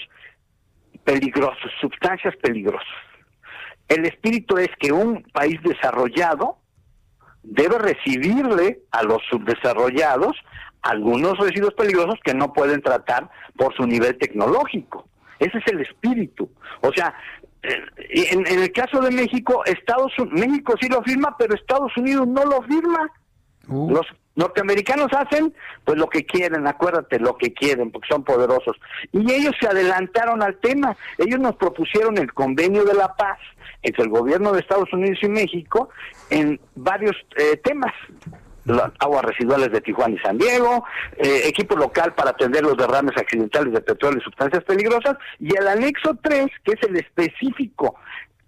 peligrosos, 1.06 1.70
sustancias 1.80 2.36
peligrosas. 2.42 2.86
El 3.88 4.04
espíritu 4.04 4.58
es 4.58 4.68
que 4.78 4.92
un 4.92 5.22
país 5.32 5.58
desarrollado 5.62 6.58
debe 7.42 7.78
recibirle 7.78 8.80
a 8.90 9.04
los 9.04 9.22
subdesarrollados 9.30 10.36
algunos 10.82 11.38
residuos 11.38 11.74
peligrosos 11.74 12.18
que 12.24 12.34
no 12.34 12.52
pueden 12.52 12.82
tratar 12.82 13.30
por 13.56 13.74
su 13.76 13.86
nivel 13.86 14.18
tecnológico. 14.18 15.08
Ese 15.38 15.58
es 15.58 15.64
el 15.68 15.80
espíritu. 15.80 16.50
O 16.82 16.92
sea, 16.92 17.14
eh, 17.62 18.28
en, 18.32 18.46
el 18.46 18.72
caso 18.72 19.00
de 19.00 19.10
México, 19.10 19.64
Estados 19.64 20.12
México 20.32 20.74
sí 20.80 20.88
lo 20.88 21.02
firma, 21.02 21.36
pero 21.38 21.54
Estados 21.54 21.96
Unidos 21.96 22.26
no 22.26 22.44
lo 22.44 22.62
firma. 22.62 23.10
Uh. 23.68 23.90
Los 23.90 24.06
norteamericanos 24.36 25.09
hacen 25.12 25.52
pues 25.84 25.98
lo 25.98 26.09
que 26.09 26.24
quieren, 26.24 26.66
acuérdate, 26.66 27.18
lo 27.18 27.36
que 27.36 27.52
quieren, 27.52 27.90
porque 27.90 28.09
son 28.09 28.22
poderosos. 28.22 28.76
Y 29.12 29.32
ellos 29.32 29.55
se 29.60 29.66
adelantaron 29.66 30.43
al 30.43 30.56
tema. 30.59 30.97
Ellos 31.18 31.40
nos 31.40 31.56
propusieron 31.56 32.18
el 32.18 32.32
convenio 32.32 32.84
de 32.84 32.94
la 32.94 33.14
paz 33.16 33.38
entre 33.82 34.05
el 34.05 34.10
gobierno 34.10 34.52
de 34.52 34.60
Estados 34.60 34.93
Unidos 34.93 35.18
y 35.22 35.28
México 35.28 35.88
en 36.30 36.60
varios 36.74 37.16
eh, 37.36 37.56
temas. 37.62 37.93
aguas 38.98 39.24
residuales 39.24 39.70
de 39.70 39.80
Tijuana 39.80 40.16
y 40.16 40.18
San 40.18 40.38
Diego, 40.38 40.84
eh, 41.16 41.43
equipo 41.44 41.76
local 41.76 42.14
para 42.14 42.30
atender 42.30 42.64
los 42.64 42.76
derrames 42.76 43.16
accidentales 43.16 43.72
de 43.72 43.80
petróleo 43.80 44.18
y 44.18 44.24
sustancias 44.24 44.64
peligrosas, 44.64 45.16
y 45.38 45.56
el 45.56 45.68
anexo 45.68 46.18
3, 46.20 46.47
que 46.64 46.72
es 46.72 46.82
el 46.82 46.97
específico 46.97 47.94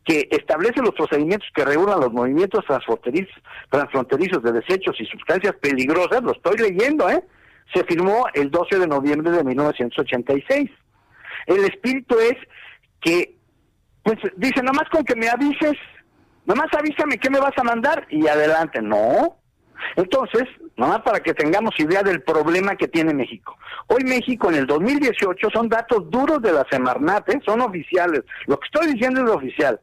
que 0.09 0.27
establece 0.31 0.81
los 0.81 0.95
procedimientos 0.95 1.47
que 1.55 1.67
regulan 1.67 2.01
los 2.01 2.11
movimientos 2.11 2.65
transfronterizos, 2.65 4.43
de 4.43 4.53
desechos 4.53 4.99
y 4.99 5.05
sustancias 5.05 5.55
peligrosas, 5.61 6.23
lo 6.23 6.33
estoy 6.33 6.57
leyendo, 6.57 7.11
¿eh? 7.11 7.23
Se 7.75 7.85
firmó 7.85 8.25
el 8.33 8.51
12 8.51 8.79
de 8.79 8.87
noviembre 8.87 9.31
de 9.31 9.45
1986. 9.45 10.71
El 11.47 11.65
espíritu 11.67 12.19
es 12.21 12.37
que, 13.03 13.37
pues, 14.03 14.17
dice, 14.37 14.63
nomás 14.63 14.89
con 14.91 15.05
que 15.05 15.15
me 15.15 15.29
avises, 15.29 15.77
nomás 16.47 16.69
avísame 16.73 17.19
qué 17.19 17.29
me 17.29 17.41
vas 17.41 17.57
a 17.59 17.65
mandar 17.65 18.07
y 18.09 18.27
adelante. 18.27 18.81
No. 18.81 19.37
Entonces, 19.97 20.45
nomás 20.79 21.03
para 21.03 21.21
que 21.21 21.35
tengamos 21.35 21.79
idea 21.79 22.03
del 22.03 22.23
problema 22.23 22.77
que 22.77 22.89
tiene 22.89 23.13
México. 23.13 23.59
Hoy 23.89 24.05
México 24.05 24.49
en 24.49 24.55
el 24.57 24.67
2018 24.67 25.51
son 25.53 25.69
datos 25.69 26.09
duros 26.09 26.41
de 26.41 26.53
la 26.53 26.67
Semarnat, 26.71 27.29
¿eh? 27.29 27.43
son 27.45 27.61
oficiales. 27.61 28.23
Lo 28.47 28.59
que 28.59 28.67
estoy 28.73 28.95
diciendo 28.95 29.23
es 29.23 29.31
oficial. 29.31 29.79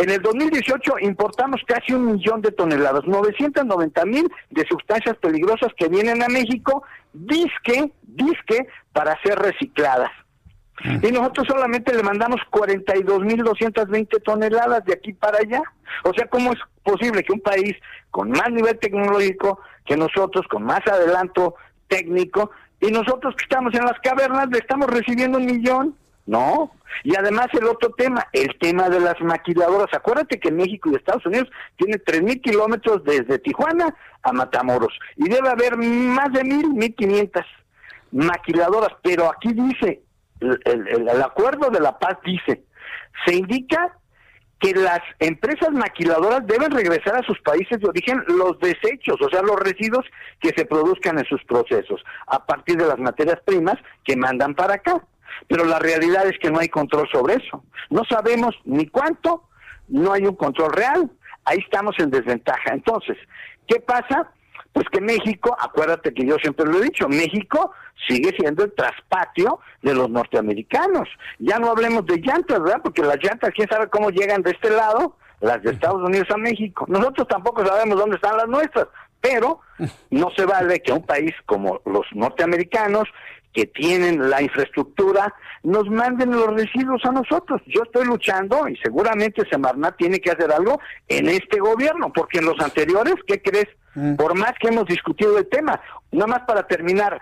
En 0.00 0.08
el 0.08 0.22
2018 0.22 0.94
importamos 1.02 1.60
casi 1.66 1.92
un 1.92 2.12
millón 2.12 2.40
de 2.40 2.50
toneladas, 2.52 3.04
990 3.04 4.06
mil 4.06 4.32
de 4.48 4.66
sustancias 4.66 5.14
peligrosas 5.18 5.74
que 5.76 5.88
vienen 5.88 6.22
a 6.22 6.28
México, 6.28 6.84
disque, 7.12 7.92
disque, 8.04 8.66
para 8.94 9.20
ser 9.20 9.38
recicladas. 9.38 10.10
Mm. 10.84 11.04
Y 11.04 11.12
nosotros 11.12 11.48
solamente 11.48 11.94
le 11.94 12.02
mandamos 12.02 12.40
42 12.48 13.20
mil 13.20 13.44
220 13.44 14.20
toneladas 14.20 14.82
de 14.86 14.94
aquí 14.94 15.12
para 15.12 15.36
allá. 15.36 15.60
O 16.04 16.14
sea, 16.14 16.26
¿cómo 16.28 16.54
es 16.54 16.58
posible 16.82 17.22
que 17.22 17.34
un 17.34 17.42
país 17.42 17.76
con 18.10 18.30
más 18.30 18.50
nivel 18.50 18.78
tecnológico 18.78 19.60
que 19.84 19.98
nosotros, 19.98 20.46
con 20.48 20.62
más 20.62 20.80
adelanto 20.86 21.56
técnico, 21.88 22.52
y 22.80 22.90
nosotros 22.90 23.34
que 23.36 23.42
estamos 23.42 23.74
en 23.74 23.84
las 23.84 24.00
cavernas 24.00 24.48
le 24.48 24.60
estamos 24.60 24.88
recibiendo 24.88 25.36
un 25.36 25.44
millón? 25.44 25.94
No. 26.24 26.72
Y 27.04 27.16
además 27.16 27.48
el 27.52 27.66
otro 27.66 27.90
tema, 27.90 28.26
el 28.32 28.58
tema 28.58 28.88
de 28.88 29.00
las 29.00 29.20
maquiladoras. 29.20 29.88
Acuérdate 29.92 30.38
que 30.38 30.50
México 30.50 30.90
y 30.90 30.96
Estados 30.96 31.26
Unidos 31.26 31.48
tiene 31.76 31.98
3.000 31.98 32.40
kilómetros 32.40 33.04
desde 33.04 33.38
Tijuana 33.38 33.94
a 34.22 34.32
Matamoros. 34.32 34.98
Y 35.16 35.28
debe 35.28 35.48
haber 35.48 35.76
más 35.76 36.32
de 36.32 36.42
1.000, 36.42 36.96
1.500 36.96 37.44
maquiladoras. 38.12 38.90
Pero 39.02 39.30
aquí 39.30 39.52
dice, 39.52 40.02
el, 40.40 41.08
el 41.08 41.22
acuerdo 41.22 41.70
de 41.70 41.80
la 41.80 41.98
paz 41.98 42.18
dice, 42.24 42.64
se 43.26 43.34
indica 43.34 43.96
que 44.60 44.74
las 44.74 45.00
empresas 45.18 45.70
maquiladoras 45.72 46.46
deben 46.46 46.70
regresar 46.70 47.16
a 47.16 47.26
sus 47.26 47.40
países 47.40 47.80
de 47.80 47.88
origen 47.88 48.22
los 48.28 48.58
desechos, 48.60 49.16
o 49.20 49.28
sea, 49.30 49.40
los 49.40 49.58
residuos 49.58 50.04
que 50.38 50.50
se 50.50 50.66
produzcan 50.66 51.18
en 51.18 51.24
sus 51.24 51.42
procesos, 51.44 52.04
a 52.26 52.44
partir 52.44 52.76
de 52.76 52.86
las 52.86 52.98
materias 52.98 53.40
primas 53.44 53.76
que 54.04 54.16
mandan 54.16 54.54
para 54.54 54.74
acá. 54.74 55.02
Pero 55.48 55.64
la 55.64 55.78
realidad 55.78 56.26
es 56.26 56.38
que 56.38 56.50
no 56.50 56.58
hay 56.58 56.68
control 56.68 57.08
sobre 57.10 57.34
eso. 57.34 57.64
No 57.88 58.04
sabemos 58.04 58.54
ni 58.64 58.86
cuánto, 58.86 59.44
no 59.88 60.12
hay 60.12 60.26
un 60.26 60.36
control 60.36 60.72
real. 60.72 61.10
Ahí 61.44 61.58
estamos 61.58 61.98
en 61.98 62.10
desventaja. 62.10 62.72
Entonces, 62.72 63.16
¿qué 63.66 63.80
pasa? 63.80 64.30
Pues 64.72 64.86
que 64.90 65.00
México, 65.00 65.56
acuérdate 65.58 66.14
que 66.14 66.24
yo 66.24 66.36
siempre 66.36 66.66
lo 66.66 66.78
he 66.78 66.84
dicho, 66.84 67.08
México 67.08 67.72
sigue 68.06 68.30
siendo 68.38 68.64
el 68.64 68.72
traspatio 68.72 69.58
de 69.82 69.94
los 69.94 70.08
norteamericanos. 70.08 71.08
Ya 71.38 71.58
no 71.58 71.70
hablemos 71.70 72.06
de 72.06 72.18
llantas, 72.18 72.62
¿verdad? 72.62 72.80
Porque 72.82 73.02
las 73.02 73.16
llantas, 73.22 73.50
quién 73.54 73.68
sabe 73.68 73.88
cómo 73.88 74.10
llegan 74.10 74.42
de 74.42 74.52
este 74.52 74.70
lado, 74.70 75.16
las 75.40 75.62
de 75.62 75.72
Estados 75.72 76.02
Unidos 76.02 76.28
a 76.30 76.36
México. 76.36 76.84
Nosotros 76.88 77.26
tampoco 77.28 77.66
sabemos 77.66 77.98
dónde 77.98 78.16
están 78.16 78.36
las 78.36 78.48
nuestras, 78.48 78.86
pero 79.20 79.60
no 80.10 80.30
se 80.36 80.44
vale 80.44 80.80
que 80.80 80.92
un 80.92 81.04
país 81.04 81.34
como 81.46 81.80
los 81.84 82.06
norteamericanos 82.12 83.08
que 83.52 83.66
tienen 83.66 84.30
la 84.30 84.42
infraestructura 84.42 85.34
nos 85.62 85.88
manden 85.88 86.30
los 86.30 86.54
residuos 86.54 87.04
a 87.04 87.12
nosotros. 87.12 87.60
Yo 87.66 87.82
estoy 87.82 88.06
luchando 88.06 88.68
y 88.68 88.76
seguramente 88.76 89.48
Semarnat 89.50 89.96
tiene 89.96 90.20
que 90.20 90.30
hacer 90.30 90.52
algo 90.52 90.80
en 91.08 91.28
este 91.28 91.60
gobierno, 91.60 92.12
porque 92.12 92.38
en 92.38 92.46
los 92.46 92.58
anteriores, 92.60 93.14
¿qué 93.26 93.42
crees? 93.42 93.68
Por 94.16 94.36
más 94.36 94.52
que 94.60 94.68
hemos 94.68 94.86
discutido 94.86 95.36
el 95.36 95.48
tema, 95.48 95.80
nada 96.12 96.28
más 96.28 96.42
para 96.46 96.66
terminar, 96.66 97.20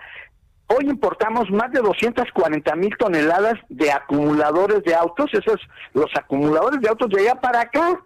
hoy 0.67 0.85
importamos 0.85 1.49
más 1.49 1.71
de 1.71 1.79
240 1.79 2.75
mil 2.75 2.95
toneladas 2.97 3.55
de 3.69 3.91
acumuladores 3.91 4.83
de 4.83 4.93
autos, 4.93 5.33
esos 5.33 5.59
los 5.93 6.11
acumuladores 6.15 6.79
de 6.79 6.89
autos 6.89 7.09
de 7.09 7.21
allá 7.21 7.41
para 7.41 7.61
acá. 7.61 7.99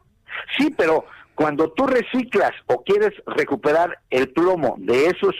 Sí, 0.57 0.73
pero 0.77 1.05
cuando 1.35 1.71
tú 1.71 1.87
reciclas 1.87 2.51
o 2.67 2.83
quieres 2.83 3.11
recuperar 3.27 3.99
el 4.09 4.29
plomo 4.29 4.75
de 4.77 5.07
esos 5.07 5.35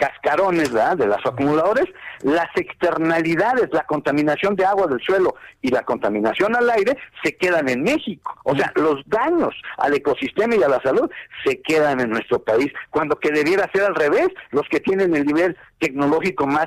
cascarones 0.00 0.72
¿verdad? 0.72 0.96
de 0.96 1.06
los 1.06 1.18
acumuladores, 1.24 1.84
las 2.22 2.48
externalidades, 2.56 3.68
la 3.72 3.84
contaminación 3.84 4.56
de 4.56 4.64
agua 4.64 4.86
del 4.86 5.00
suelo 5.00 5.34
y 5.60 5.68
la 5.68 5.82
contaminación 5.82 6.56
al 6.56 6.70
aire 6.70 6.96
se 7.22 7.36
quedan 7.36 7.68
en 7.68 7.82
México. 7.82 8.34
O 8.44 8.56
sea, 8.56 8.72
los 8.76 9.02
daños 9.06 9.54
al 9.76 9.94
ecosistema 9.94 10.56
y 10.56 10.62
a 10.62 10.68
la 10.68 10.80
salud 10.80 11.10
se 11.44 11.60
quedan 11.60 12.00
en 12.00 12.10
nuestro 12.10 12.42
país, 12.42 12.72
cuando 12.88 13.16
que 13.16 13.30
debiera 13.30 13.70
ser 13.72 13.82
al 13.82 13.94
revés, 13.94 14.28
los 14.50 14.66
que 14.70 14.80
tienen 14.80 15.14
el 15.14 15.26
nivel 15.26 15.56
tecnológico 15.78 16.46
más 16.46 16.66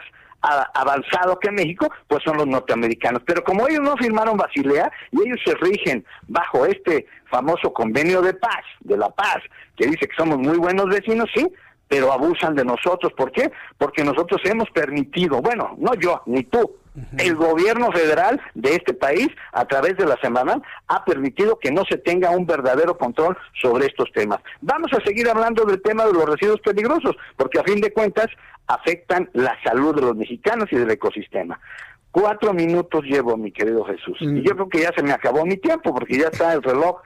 avanzado 0.74 1.40
que 1.40 1.52
México, 1.52 1.90
pues 2.08 2.22
son 2.24 2.38
los 2.38 2.46
norteamericanos. 2.46 3.22
Pero 3.26 3.44
como 3.44 3.68
ellos 3.68 3.80
no 3.82 3.96
firmaron 3.96 4.38
Basilea 4.38 4.92
y 5.12 5.22
ellos 5.26 5.40
se 5.44 5.56
rigen 5.56 6.06
bajo 6.28 6.66
este 6.66 7.08
famoso 7.32 7.74
convenio 7.74 8.22
de 8.22 8.34
paz, 8.34 8.64
de 8.82 8.98
la 8.98 9.10
paz, 9.10 9.38
que 9.78 9.88
dice 9.88 10.06
que 10.06 10.16
somos 10.18 10.38
muy 10.38 10.58
buenos 10.58 10.88
vecinos, 10.88 11.30
sí, 11.34 11.48
pero 11.94 12.12
abusan 12.12 12.56
de 12.56 12.66
nosotros. 12.66 13.14
¿Por 13.14 13.32
qué? 13.32 13.52
Porque 13.78 14.04
nosotros 14.04 14.42
hemos 14.46 14.68
permitido, 14.72 15.44
bueno, 15.44 15.76
no 15.78 15.94
yo, 15.94 16.24
ni 16.26 16.44
tú, 16.44 16.76
el 17.20 17.36
gobierno 17.36 17.92
federal 17.92 18.42
de 18.56 18.78
este 18.78 18.96
país, 18.96 19.28
a 19.52 19.66
través 19.66 19.96
de 19.98 20.08
la 20.08 20.18
semana, 20.18 20.60
ha 20.88 21.06
permitido 21.06 21.60
que 21.60 21.72
no 21.72 21.84
se 21.86 22.00
tenga 22.00 22.32
un 22.32 22.48
verdadero 22.48 22.98
control 22.98 23.38
sobre 23.62 23.86
estos 23.86 24.12
temas. 24.12 24.40
Vamos 24.62 24.92
a 24.92 25.04
seguir 25.06 25.30
hablando 25.30 25.66
del 25.66 25.84
tema 25.84 26.08
de 26.08 26.14
los 26.14 26.26
residuos 26.28 26.62
peligrosos, 26.62 27.16
porque 27.38 27.60
a 27.60 27.64
fin 27.64 27.80
de 27.80 27.94
cuentas 27.94 28.26
afectan 28.66 29.30
la 29.34 29.56
salud 29.64 29.94
de 29.94 30.02
los 30.02 30.16
mexicanos 30.16 30.70
y 30.72 30.78
del 30.78 30.90
ecosistema. 30.90 31.60
Cuatro 32.10 32.54
minutos 32.56 33.04
llevo, 33.04 33.38
mi 33.38 33.52
querido 33.52 33.86
Jesús. 33.86 34.18
Y 34.20 34.42
yo 34.42 34.56
creo 34.56 34.70
que 34.70 34.82
ya 34.82 34.92
se 34.96 35.04
me 35.04 35.12
acabó 35.12 35.46
mi 35.46 35.58
tiempo, 35.58 35.94
porque 35.94 36.18
ya 36.18 36.30
está 36.30 36.54
el 36.54 36.64
reloj. 36.64 37.02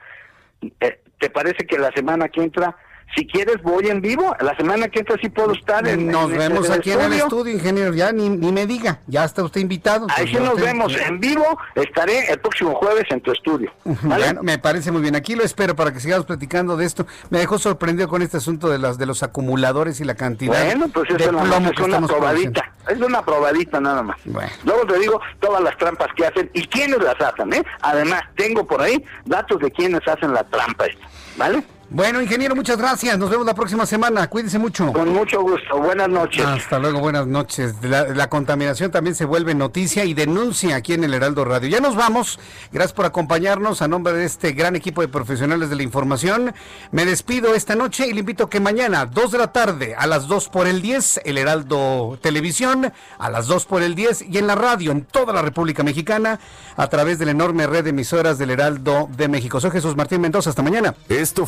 Eh, 0.80 1.02
¿Te 1.20 1.28
parece 1.28 1.66
que 1.66 1.78
la 1.78 1.92
semana 1.92 2.30
que 2.30 2.42
entra 2.42 2.74
si 3.14 3.26
quieres, 3.26 3.62
voy 3.62 3.88
en 3.88 4.00
vivo. 4.00 4.36
La 4.40 4.56
semana 4.56 4.88
que 4.88 5.00
entra 5.00 5.16
sí 5.20 5.28
puedo 5.28 5.52
estar 5.52 5.86
en 5.86 6.08
Nos 6.08 6.30
vemos 6.30 6.68
aquí 6.70 6.92
en 6.92 7.00
el 7.00 7.12
estudio, 7.14 7.54
ingeniero. 7.54 7.94
Ya 7.94 8.12
ni, 8.12 8.28
ni 8.28 8.52
me 8.52 8.66
diga, 8.66 9.00
ya 9.06 9.24
está 9.24 9.42
usted 9.42 9.60
invitado. 9.60 10.06
Ahí 10.10 10.26
pues 10.26 10.36
sí 10.36 10.36
nos 10.36 10.60
vemos 10.60 10.94
en 10.96 11.18
vivo. 11.18 11.58
Estaré 11.74 12.30
el 12.30 12.38
próximo 12.40 12.74
jueves 12.74 13.04
en 13.10 13.20
tu 13.20 13.32
estudio. 13.32 13.72
Bueno, 13.84 14.42
me 14.42 14.58
parece 14.58 14.92
muy 14.92 15.00
bien. 15.00 15.16
Aquí 15.16 15.34
lo 15.34 15.42
espero 15.42 15.74
para 15.74 15.92
que 15.92 16.00
sigamos 16.00 16.26
platicando 16.26 16.76
de 16.76 16.84
esto. 16.84 17.06
Me 17.30 17.38
dejó 17.38 17.58
sorprendido 17.58 18.08
con 18.08 18.22
este 18.22 18.36
asunto 18.36 18.68
de 18.68 18.78
las 18.78 18.98
de 18.98 19.06
los 19.06 19.22
acumuladores 19.22 20.00
y 20.00 20.04
la 20.04 20.14
cantidad. 20.14 20.64
Bueno, 20.64 20.88
pues 20.88 21.08
eso 21.10 21.18
es 21.18 21.80
una 21.80 22.06
probadita. 22.06 22.72
Es 22.88 23.00
una 23.00 23.22
probadita 23.22 23.80
nada 23.80 24.02
más. 24.02 24.18
Luego 24.64 24.86
te 24.86 24.98
digo 24.98 25.20
todas 25.40 25.62
las 25.62 25.76
trampas 25.76 26.08
que 26.16 26.26
hacen 26.26 26.50
y 26.54 26.66
quiénes 26.66 27.00
las 27.00 27.20
hacen. 27.20 27.52
¿eh? 27.52 27.62
Además, 27.82 28.22
tengo 28.36 28.66
por 28.66 28.80
ahí 28.80 29.04
datos 29.24 29.60
de 29.60 29.70
quiénes 29.70 30.00
hacen 30.06 30.32
la 30.32 30.44
trampa 30.44 30.86
esta. 30.86 31.06
¿Vale? 31.36 31.62
Bueno, 31.90 32.20
ingeniero, 32.20 32.54
muchas 32.54 32.76
gracias. 32.76 33.18
Nos 33.18 33.30
vemos 33.30 33.46
la 33.46 33.54
próxima 33.54 33.86
semana. 33.86 34.28
Cuídese 34.28 34.58
mucho. 34.58 34.92
Con 34.92 35.08
mucho 35.08 35.40
gusto. 35.40 35.78
Buenas 35.78 36.10
noches. 36.10 36.44
Hasta 36.44 36.78
luego, 36.78 37.00
buenas 37.00 37.26
noches. 37.26 37.76
La, 37.82 38.28
contaminación 38.28 38.90
también 38.90 39.14
se 39.14 39.24
vuelve 39.24 39.54
noticia 39.54 40.04
y 40.04 40.12
denuncia 40.12 40.76
aquí 40.76 40.92
en 40.92 41.04
el 41.04 41.14
Heraldo 41.14 41.46
Radio. 41.46 41.66
Ya 41.70 41.80
nos 41.80 41.96
vamos. 41.96 42.38
Gracias 42.72 42.92
por 42.92 43.06
acompañarnos 43.06 43.80
a 43.80 43.88
nombre 43.88 44.12
de 44.12 44.26
este 44.26 44.52
gran 44.52 44.76
equipo 44.76 45.00
de 45.00 45.08
profesionales 45.08 45.70
de 45.70 45.76
la 45.76 45.82
información. 45.82 46.52
Me 46.92 47.06
despido 47.06 47.54
esta 47.54 47.74
noche 47.74 48.06
y 48.06 48.12
le 48.12 48.20
invito 48.20 48.44
a 48.44 48.50
que 48.50 48.60
mañana, 48.60 49.06
2 49.06 49.30
de 49.30 49.38
la 49.38 49.52
tarde, 49.52 49.94
a 49.96 50.06
las 50.06 50.28
2 50.28 50.50
por 50.50 50.66
el 50.66 50.82
10, 50.82 51.22
el 51.24 51.38
Heraldo 51.38 52.18
Televisión, 52.20 52.92
a 53.18 53.30
las 53.30 53.46
2 53.46 53.64
por 53.64 53.82
el 53.82 53.94
10 53.94 54.26
y 54.28 54.36
en 54.36 54.46
la 54.46 54.56
radio 54.56 54.92
en 54.92 55.06
toda 55.06 55.32
la 55.32 55.40
República 55.40 55.82
Mexicana 55.82 56.38
a 56.76 56.86
través 56.88 57.18
de 57.18 57.24
la 57.24 57.30
enorme 57.30 57.66
red 57.66 57.84
de 57.84 57.90
emisoras 57.90 58.36
del 58.36 58.50
Heraldo 58.50 59.08
de 59.16 59.26
México. 59.28 59.58
Soy 59.58 59.70
Jesús 59.70 59.96
Martín 59.96 60.20
Mendoza. 60.20 60.50
Hasta 60.50 60.62
mañana. 60.62 60.94
Esto 61.08 61.46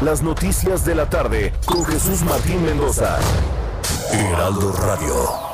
las 0.00 0.22
noticias 0.22 0.84
de 0.84 0.94
la 0.94 1.08
tarde 1.08 1.52
con 1.66 1.84
Jesús 1.84 2.22
Martín 2.22 2.64
Mendoza. 2.64 3.18
Heraldo 4.12 4.72
Radio. 4.72 5.51